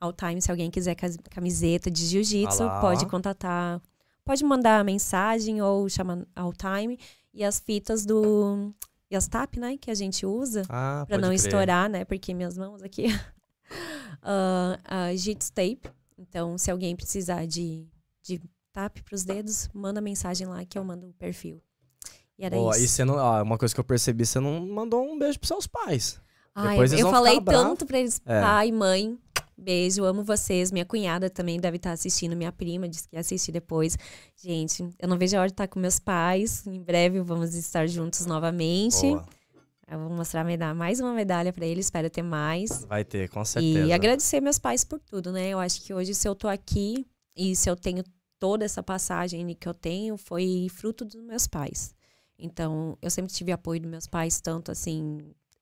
All 0.00 0.12
Time, 0.12 0.40
se 0.42 0.50
alguém 0.50 0.70
quiser 0.70 0.94
camiseta 1.30 1.90
de 1.90 2.04
jiu-jitsu, 2.06 2.64
pode 2.80 3.06
contatar, 3.06 3.80
pode 4.24 4.44
mandar 4.44 4.84
mensagem 4.84 5.62
ou 5.62 5.88
chamar 5.88 6.26
All 6.34 6.52
Time. 6.52 6.98
E 7.32 7.42
as 7.42 7.58
fitas 7.58 8.04
do 8.04 8.74
e 9.10 9.16
as 9.16 9.28
TAP, 9.28 9.56
né, 9.58 9.76
que 9.76 9.90
a 9.90 9.94
gente 9.94 10.24
usa 10.24 10.62
ah, 10.70 11.04
para 11.06 11.18
não 11.18 11.28
crer. 11.28 11.36
estourar, 11.36 11.88
né, 11.88 12.02
porque 12.02 12.32
minhas 12.32 12.56
mãos 12.56 12.82
aqui. 12.82 13.08
uh, 13.08 14.80
a 14.84 15.14
Jits 15.14 15.50
Tape. 15.50 15.82
Então, 16.16 16.56
se 16.56 16.70
alguém 16.70 16.96
precisar 16.96 17.46
de, 17.46 17.86
de 18.22 18.40
TAP 18.72 19.00
para 19.00 19.14
os 19.14 19.22
dedos, 19.22 19.68
manda 19.74 20.00
mensagem 20.00 20.46
lá 20.46 20.64
que 20.64 20.78
eu 20.78 20.84
mando 20.84 21.08
o 21.08 21.12
perfil. 21.12 21.60
E 22.38 22.44
era 22.44 22.56
isso. 22.56 22.84
E 22.84 22.88
você 22.88 23.04
não, 23.04 23.16
ó, 23.16 23.42
uma 23.42 23.58
coisa 23.58 23.74
que 23.74 23.80
eu 23.80 23.84
percebi, 23.84 24.24
você 24.26 24.40
não 24.40 24.66
mandou 24.66 25.02
um 25.04 25.18
beijo 25.18 25.38
pros 25.38 25.48
seus 25.48 25.66
pais. 25.66 26.20
Ai, 26.54 26.70
Depois 26.70 26.92
eu, 26.92 26.98
eu 27.00 27.10
falei 27.10 27.40
tanto 27.40 27.86
para 27.86 27.98
eles, 27.98 28.20
é. 28.26 28.40
pai, 28.40 28.70
mãe, 28.70 29.18
Beijo, 29.62 30.04
amo 30.04 30.24
vocês. 30.24 30.72
Minha 30.72 30.84
cunhada 30.84 31.30
também 31.30 31.60
deve 31.60 31.76
estar 31.76 31.92
assistindo, 31.92 32.34
minha 32.34 32.50
prima 32.50 32.88
disse 32.88 33.08
que 33.08 33.14
ia 33.14 33.20
assistir 33.20 33.52
depois. 33.52 33.96
Gente, 34.36 34.88
eu 34.98 35.06
não 35.06 35.16
vejo 35.16 35.36
a 35.36 35.40
hora 35.40 35.48
de 35.48 35.52
estar 35.52 35.68
com 35.68 35.78
meus 35.78 36.00
pais. 36.00 36.66
Em 36.66 36.82
breve 36.82 37.20
vamos 37.20 37.54
estar 37.54 37.86
juntos 37.86 38.26
novamente. 38.26 39.02
Boa. 39.02 39.24
Eu 39.88 39.98
vou 40.00 40.10
mostrar 40.10 40.42
medalha, 40.42 40.74
mais 40.74 41.00
uma 41.00 41.12
medalha 41.12 41.52
para 41.52 41.66
eles, 41.66 41.86
espero 41.86 42.08
ter 42.08 42.22
mais. 42.22 42.84
Vai 42.86 43.04
ter, 43.04 43.28
com 43.28 43.44
certeza. 43.44 43.86
E 43.86 43.92
agradecer 43.92 44.40
meus 44.40 44.58
pais 44.58 44.84
por 44.84 44.98
tudo, 44.98 45.30
né? 45.30 45.50
Eu 45.50 45.58
acho 45.58 45.82
que 45.82 45.92
hoje, 45.92 46.14
se 46.14 46.26
eu 46.26 46.34
tô 46.34 46.48
aqui 46.48 47.06
e 47.36 47.54
se 47.54 47.68
eu 47.68 47.76
tenho 47.76 48.02
toda 48.38 48.64
essa 48.64 48.82
passagem 48.82 49.54
que 49.54 49.68
eu 49.68 49.74
tenho, 49.74 50.16
foi 50.16 50.66
fruto 50.70 51.04
dos 51.04 51.22
meus 51.22 51.46
pais. 51.46 51.94
Então, 52.42 52.98
eu 53.00 53.08
sempre 53.08 53.32
tive 53.32 53.52
apoio 53.52 53.80
dos 53.80 53.90
meus 53.90 54.06
pais, 54.08 54.40
tanto 54.40 54.72
assim, 54.72 55.18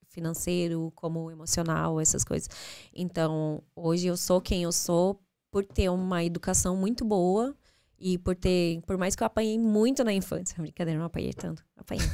financeiro, 0.08 0.90
como 0.94 1.30
emocional, 1.30 2.00
essas 2.00 2.24
coisas. 2.24 2.48
Então, 2.94 3.62
hoje 3.76 4.06
eu 4.06 4.16
sou 4.16 4.40
quem 4.40 4.62
eu 4.62 4.72
sou 4.72 5.20
por 5.50 5.62
ter 5.64 5.90
uma 5.90 6.24
educação 6.24 6.74
muito 6.74 7.04
boa 7.04 7.54
e 7.98 8.16
por 8.16 8.34
ter, 8.34 8.80
por 8.86 8.96
mais 8.96 9.14
que 9.14 9.22
eu 9.22 9.26
apanhei 9.26 9.58
muito 9.58 10.02
na 10.02 10.12
infância, 10.12 10.56
brincadeira, 10.62 10.98
não 10.98 11.06
apanhei 11.06 11.34
tanto, 11.34 11.62
apanhei. 11.76 12.06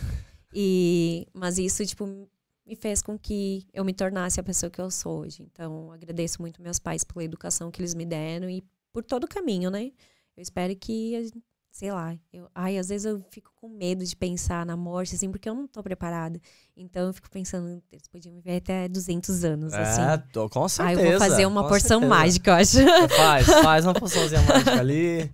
E, 0.53 1.29
mas 1.33 1.59
isso, 1.59 1.87
tipo, 1.87 2.29
me 2.67 2.75
fez 2.75 3.01
com 3.01 3.17
que 3.17 3.65
eu 3.73 3.85
me 3.85 3.95
tornasse 3.95 4.41
a 4.41 4.43
pessoa 4.43 4.69
que 4.69 4.81
eu 4.81 4.91
sou 4.91 5.21
hoje. 5.21 5.43
Então, 5.43 5.93
agradeço 5.93 6.43
muito 6.43 6.61
meus 6.61 6.81
pais 6.81 7.05
pela 7.05 7.23
educação 7.23 7.71
que 7.71 7.81
eles 7.81 7.95
me 7.95 8.05
deram 8.05 8.51
e 8.51 8.65
por 8.93 9.05
todo 9.05 9.25
o 9.25 9.29
caminho, 9.29 9.71
né? 9.71 9.93
Eu 10.37 10.43
espero 10.43 10.75
que 10.75 11.31
sei 11.77 11.93
lá, 11.93 12.17
eu, 12.33 12.49
ai, 12.55 12.79
às 12.79 12.89
vezes 12.89 13.05
eu 13.05 13.23
fico 13.31 13.51
com 13.55 13.69
medo 13.69 14.03
de 14.03 14.17
pensar 14.17 14.65
na 14.65 14.75
morte, 14.75 15.15
assim, 15.15 15.31
porque 15.31 15.47
eu 15.47 15.55
não 15.55 15.67
tô 15.67 15.83
preparada. 15.83 16.41
Então 16.75 17.09
eu 17.09 17.13
fico 17.13 17.31
pensando, 17.31 17.83
eles 17.93 18.09
podiam 18.09 18.35
viver 18.35 18.57
até 18.57 18.89
200 18.89 19.45
anos, 19.45 19.75
é, 19.75 19.83
assim. 19.83 20.23
Tô, 20.33 20.49
com 20.49 20.67
certeza. 20.71 20.99
Ai, 20.99 21.07
eu 21.07 21.11
vou 21.11 21.29
fazer 21.29 21.45
uma 21.45 21.69
porção 21.69 22.01
certeza. 22.01 22.09
mágica, 22.09 22.51
eu 22.51 22.55
acho. 22.55 23.15
Faz, 23.15 23.47
faz 23.47 23.85
uma 23.85 23.93
porçãozinha 24.01 24.41
mágica 24.41 24.81
ali, 24.81 25.31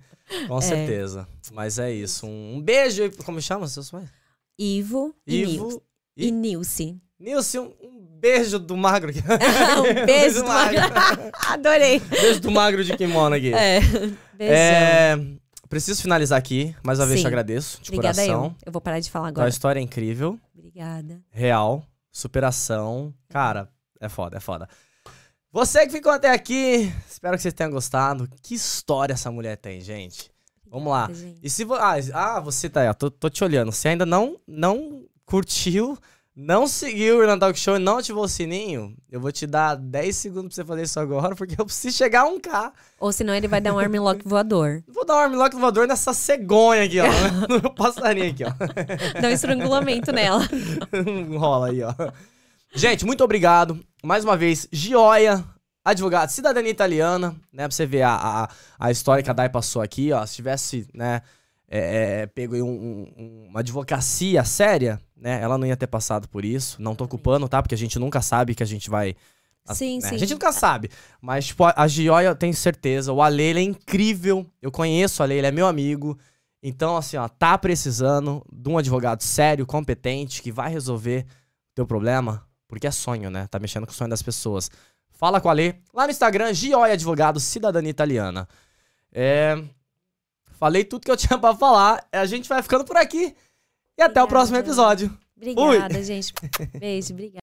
com 0.48 0.58
é. 0.58 0.62
certeza. 0.62 1.28
Mas 1.52 1.78
é 1.78 1.92
isso. 1.92 2.26
Um, 2.26 2.56
um 2.56 2.60
beijo, 2.60 3.08
como 3.24 3.40
chama 3.40 3.68
seus 3.68 3.88
pais? 3.88 4.08
Ivo, 4.58 5.14
Ivo 5.24 5.80
e, 6.16 6.26
e 6.26 6.30
Nilce. 6.32 7.00
Nilce, 7.20 7.56
um, 7.60 7.72
um 7.80 8.18
beijo 8.18 8.58
do 8.58 8.76
magro 8.76 9.10
aqui. 9.10 9.20
um 9.22 10.06
beijo 10.06 10.42
do 10.42 10.48
magro. 10.48 10.80
Adorei. 11.50 12.00
Beijo 12.00 12.40
do 12.40 12.50
magro 12.50 12.82
de 12.82 12.96
kimono 12.96 13.36
aqui. 13.36 13.54
É, 13.54 13.78
beijão. 14.36 14.56
É... 14.56 15.41
Preciso 15.72 16.02
finalizar 16.02 16.38
aqui. 16.38 16.76
Mais 16.84 16.98
uma 16.98 17.06
vez 17.06 17.20
Sim. 17.20 17.24
te 17.24 17.28
agradeço, 17.28 17.80
de 17.80 17.88
Obrigada 17.88 18.20
coração. 18.20 18.44
Eu. 18.44 18.56
eu 18.66 18.72
vou 18.72 18.82
parar 18.82 19.00
de 19.00 19.10
falar 19.10 19.28
agora. 19.28 19.46
A 19.46 19.48
história 19.48 19.80
é 19.80 19.82
incrível. 19.82 20.38
Obrigada. 20.54 21.22
Real. 21.30 21.82
Superação. 22.12 23.14
Cara, 23.30 23.70
é 23.98 24.06
foda, 24.06 24.36
é 24.36 24.40
foda. 24.40 24.68
Você 25.50 25.86
que 25.86 25.92
ficou 25.92 26.12
até 26.12 26.28
aqui, 26.28 26.92
espero 27.08 27.36
que 27.36 27.42
vocês 27.42 27.54
tenham 27.54 27.70
gostado. 27.70 28.28
Que 28.42 28.54
história 28.54 29.14
essa 29.14 29.30
mulher 29.30 29.56
tem, 29.56 29.80
gente. 29.80 30.30
Vamos 30.66 30.92
lá. 30.92 31.08
E 31.42 31.48
se 31.48 31.64
vo... 31.64 31.72
ah, 31.72 31.94
ah, 32.12 32.38
você 32.40 32.68
tá 32.68 32.82
aí, 32.82 32.92
tô, 32.92 33.10
tô 33.10 33.30
te 33.30 33.42
olhando. 33.42 33.72
Você 33.72 33.88
ainda 33.88 34.04
não 34.04 34.38
não 34.46 35.06
curtiu 35.24 35.96
não 36.34 36.66
seguiu 36.66 37.18
o 37.18 37.22
Irland 37.22 37.40
Talk 37.40 37.58
Show 37.58 37.76
e 37.76 37.78
não 37.78 37.98
ativou 37.98 38.24
o 38.24 38.28
sininho, 38.28 38.96
eu 39.10 39.20
vou 39.20 39.30
te 39.30 39.46
dar 39.46 39.76
10 39.76 40.16
segundos 40.16 40.54
pra 40.54 40.64
você 40.64 40.64
fazer 40.64 40.82
isso 40.82 40.98
agora, 40.98 41.36
porque 41.36 41.60
eu 41.60 41.66
preciso 41.66 41.96
chegar 41.96 42.22
a 42.22 42.30
1K. 42.30 42.72
Ou 42.98 43.12
senão 43.12 43.34
ele 43.34 43.46
vai 43.46 43.60
dar 43.60 43.74
um 43.74 43.78
armlock 43.78 44.26
voador. 44.26 44.82
Vou 44.88 45.04
dar 45.04 45.16
um 45.16 45.18
armlock 45.18 45.54
voador 45.56 45.86
nessa 45.86 46.14
cegonha 46.14 46.84
aqui, 46.84 46.98
ó. 47.00 47.06
no 47.48 47.68
passarinho 47.74 48.30
aqui, 48.30 48.44
ó. 48.44 49.20
Dá 49.20 49.28
um 49.28 49.32
estrangulamento 49.32 50.12
nela. 50.12 50.48
Rola 51.36 51.68
aí, 51.68 51.82
ó. 51.82 51.92
Gente, 52.74 53.04
muito 53.04 53.22
obrigado. 53.22 53.84
Mais 54.02 54.24
uma 54.24 54.36
vez, 54.36 54.66
Gioia, 54.72 55.44
advogado, 55.84 56.30
cidadania 56.30 56.70
italiana, 56.70 57.36
né? 57.52 57.64
Pra 57.64 57.70
você 57.70 57.84
ver 57.84 58.02
a, 58.02 58.14
a, 58.14 58.48
a 58.78 58.90
história 58.90 59.22
que 59.22 59.30
a 59.30 59.34
Dai 59.34 59.48
passou 59.48 59.82
aqui, 59.82 60.12
ó. 60.12 60.24
Se 60.24 60.36
tivesse, 60.36 60.86
né, 60.94 61.20
é, 61.68 62.22
é, 62.22 62.26
pego 62.26 62.54
um, 62.56 63.10
um, 63.16 63.46
uma 63.48 63.60
advocacia 63.60 64.44
séria, 64.44 65.00
né? 65.22 65.40
Ela 65.40 65.56
não 65.56 65.64
ia 65.64 65.76
ter 65.76 65.86
passado 65.86 66.28
por 66.28 66.44
isso. 66.44 66.82
Não 66.82 66.96
tô 66.96 67.06
culpando, 67.06 67.48
tá? 67.48 67.62
Porque 67.62 67.76
a 67.76 67.78
gente 67.78 67.96
nunca 67.96 68.20
sabe 68.20 68.56
que 68.56 68.62
a 68.62 68.66
gente 68.66 68.90
vai. 68.90 69.14
Sim, 69.66 70.00
né? 70.00 70.08
sim. 70.08 70.14
A 70.16 70.18
gente 70.18 70.32
nunca 70.32 70.50
sabe. 70.52 70.90
Mas, 71.20 71.46
tipo, 71.46 71.62
a 71.64 71.86
Gioia 71.86 72.26
eu 72.26 72.34
tenho 72.34 72.52
certeza. 72.52 73.12
O 73.12 73.22
Ale, 73.22 73.42
ele 73.44 73.60
é 73.60 73.62
incrível. 73.62 74.44
Eu 74.60 74.72
conheço 74.72 75.22
o 75.22 75.24
Ale, 75.24 75.34
ele 75.34 75.46
é 75.46 75.52
meu 75.52 75.68
amigo. 75.68 76.18
Então, 76.60 76.96
assim, 76.96 77.16
ó, 77.16 77.28
tá 77.28 77.56
precisando 77.56 78.44
de 78.52 78.68
um 78.68 78.76
advogado 78.76 79.22
sério, 79.22 79.64
competente, 79.64 80.42
que 80.42 80.50
vai 80.50 80.68
resolver 80.68 81.24
teu 81.72 81.86
problema. 81.86 82.44
Porque 82.66 82.88
é 82.88 82.90
sonho, 82.90 83.30
né? 83.30 83.46
Tá 83.46 83.60
mexendo 83.60 83.86
com 83.86 83.92
o 83.92 83.94
sonho 83.94 84.10
das 84.10 84.22
pessoas. 84.22 84.68
Fala 85.12 85.40
com 85.40 85.46
o 85.46 85.50
Ale. 85.52 85.80
Lá 85.94 86.04
no 86.04 86.10
Instagram, 86.10 86.52
Gioia 86.52 86.94
Advogado, 86.94 87.38
Cidadania 87.38 87.90
Italiana. 87.90 88.48
É... 89.12 89.56
Falei 90.58 90.82
tudo 90.82 91.04
que 91.04 91.10
eu 91.10 91.16
tinha 91.16 91.38
para 91.38 91.54
falar. 91.54 92.04
A 92.10 92.26
gente 92.26 92.48
vai 92.48 92.60
ficando 92.60 92.84
por 92.84 92.96
aqui. 92.96 93.36
E 93.98 94.02
até 94.02 94.22
o 94.22 94.28
próximo 94.28 94.58
episódio. 94.58 95.16
Obrigada, 95.36 95.94
Fui. 95.94 96.04
gente. 96.04 96.32
Beijo, 96.78 97.12
obrigada. 97.12 97.40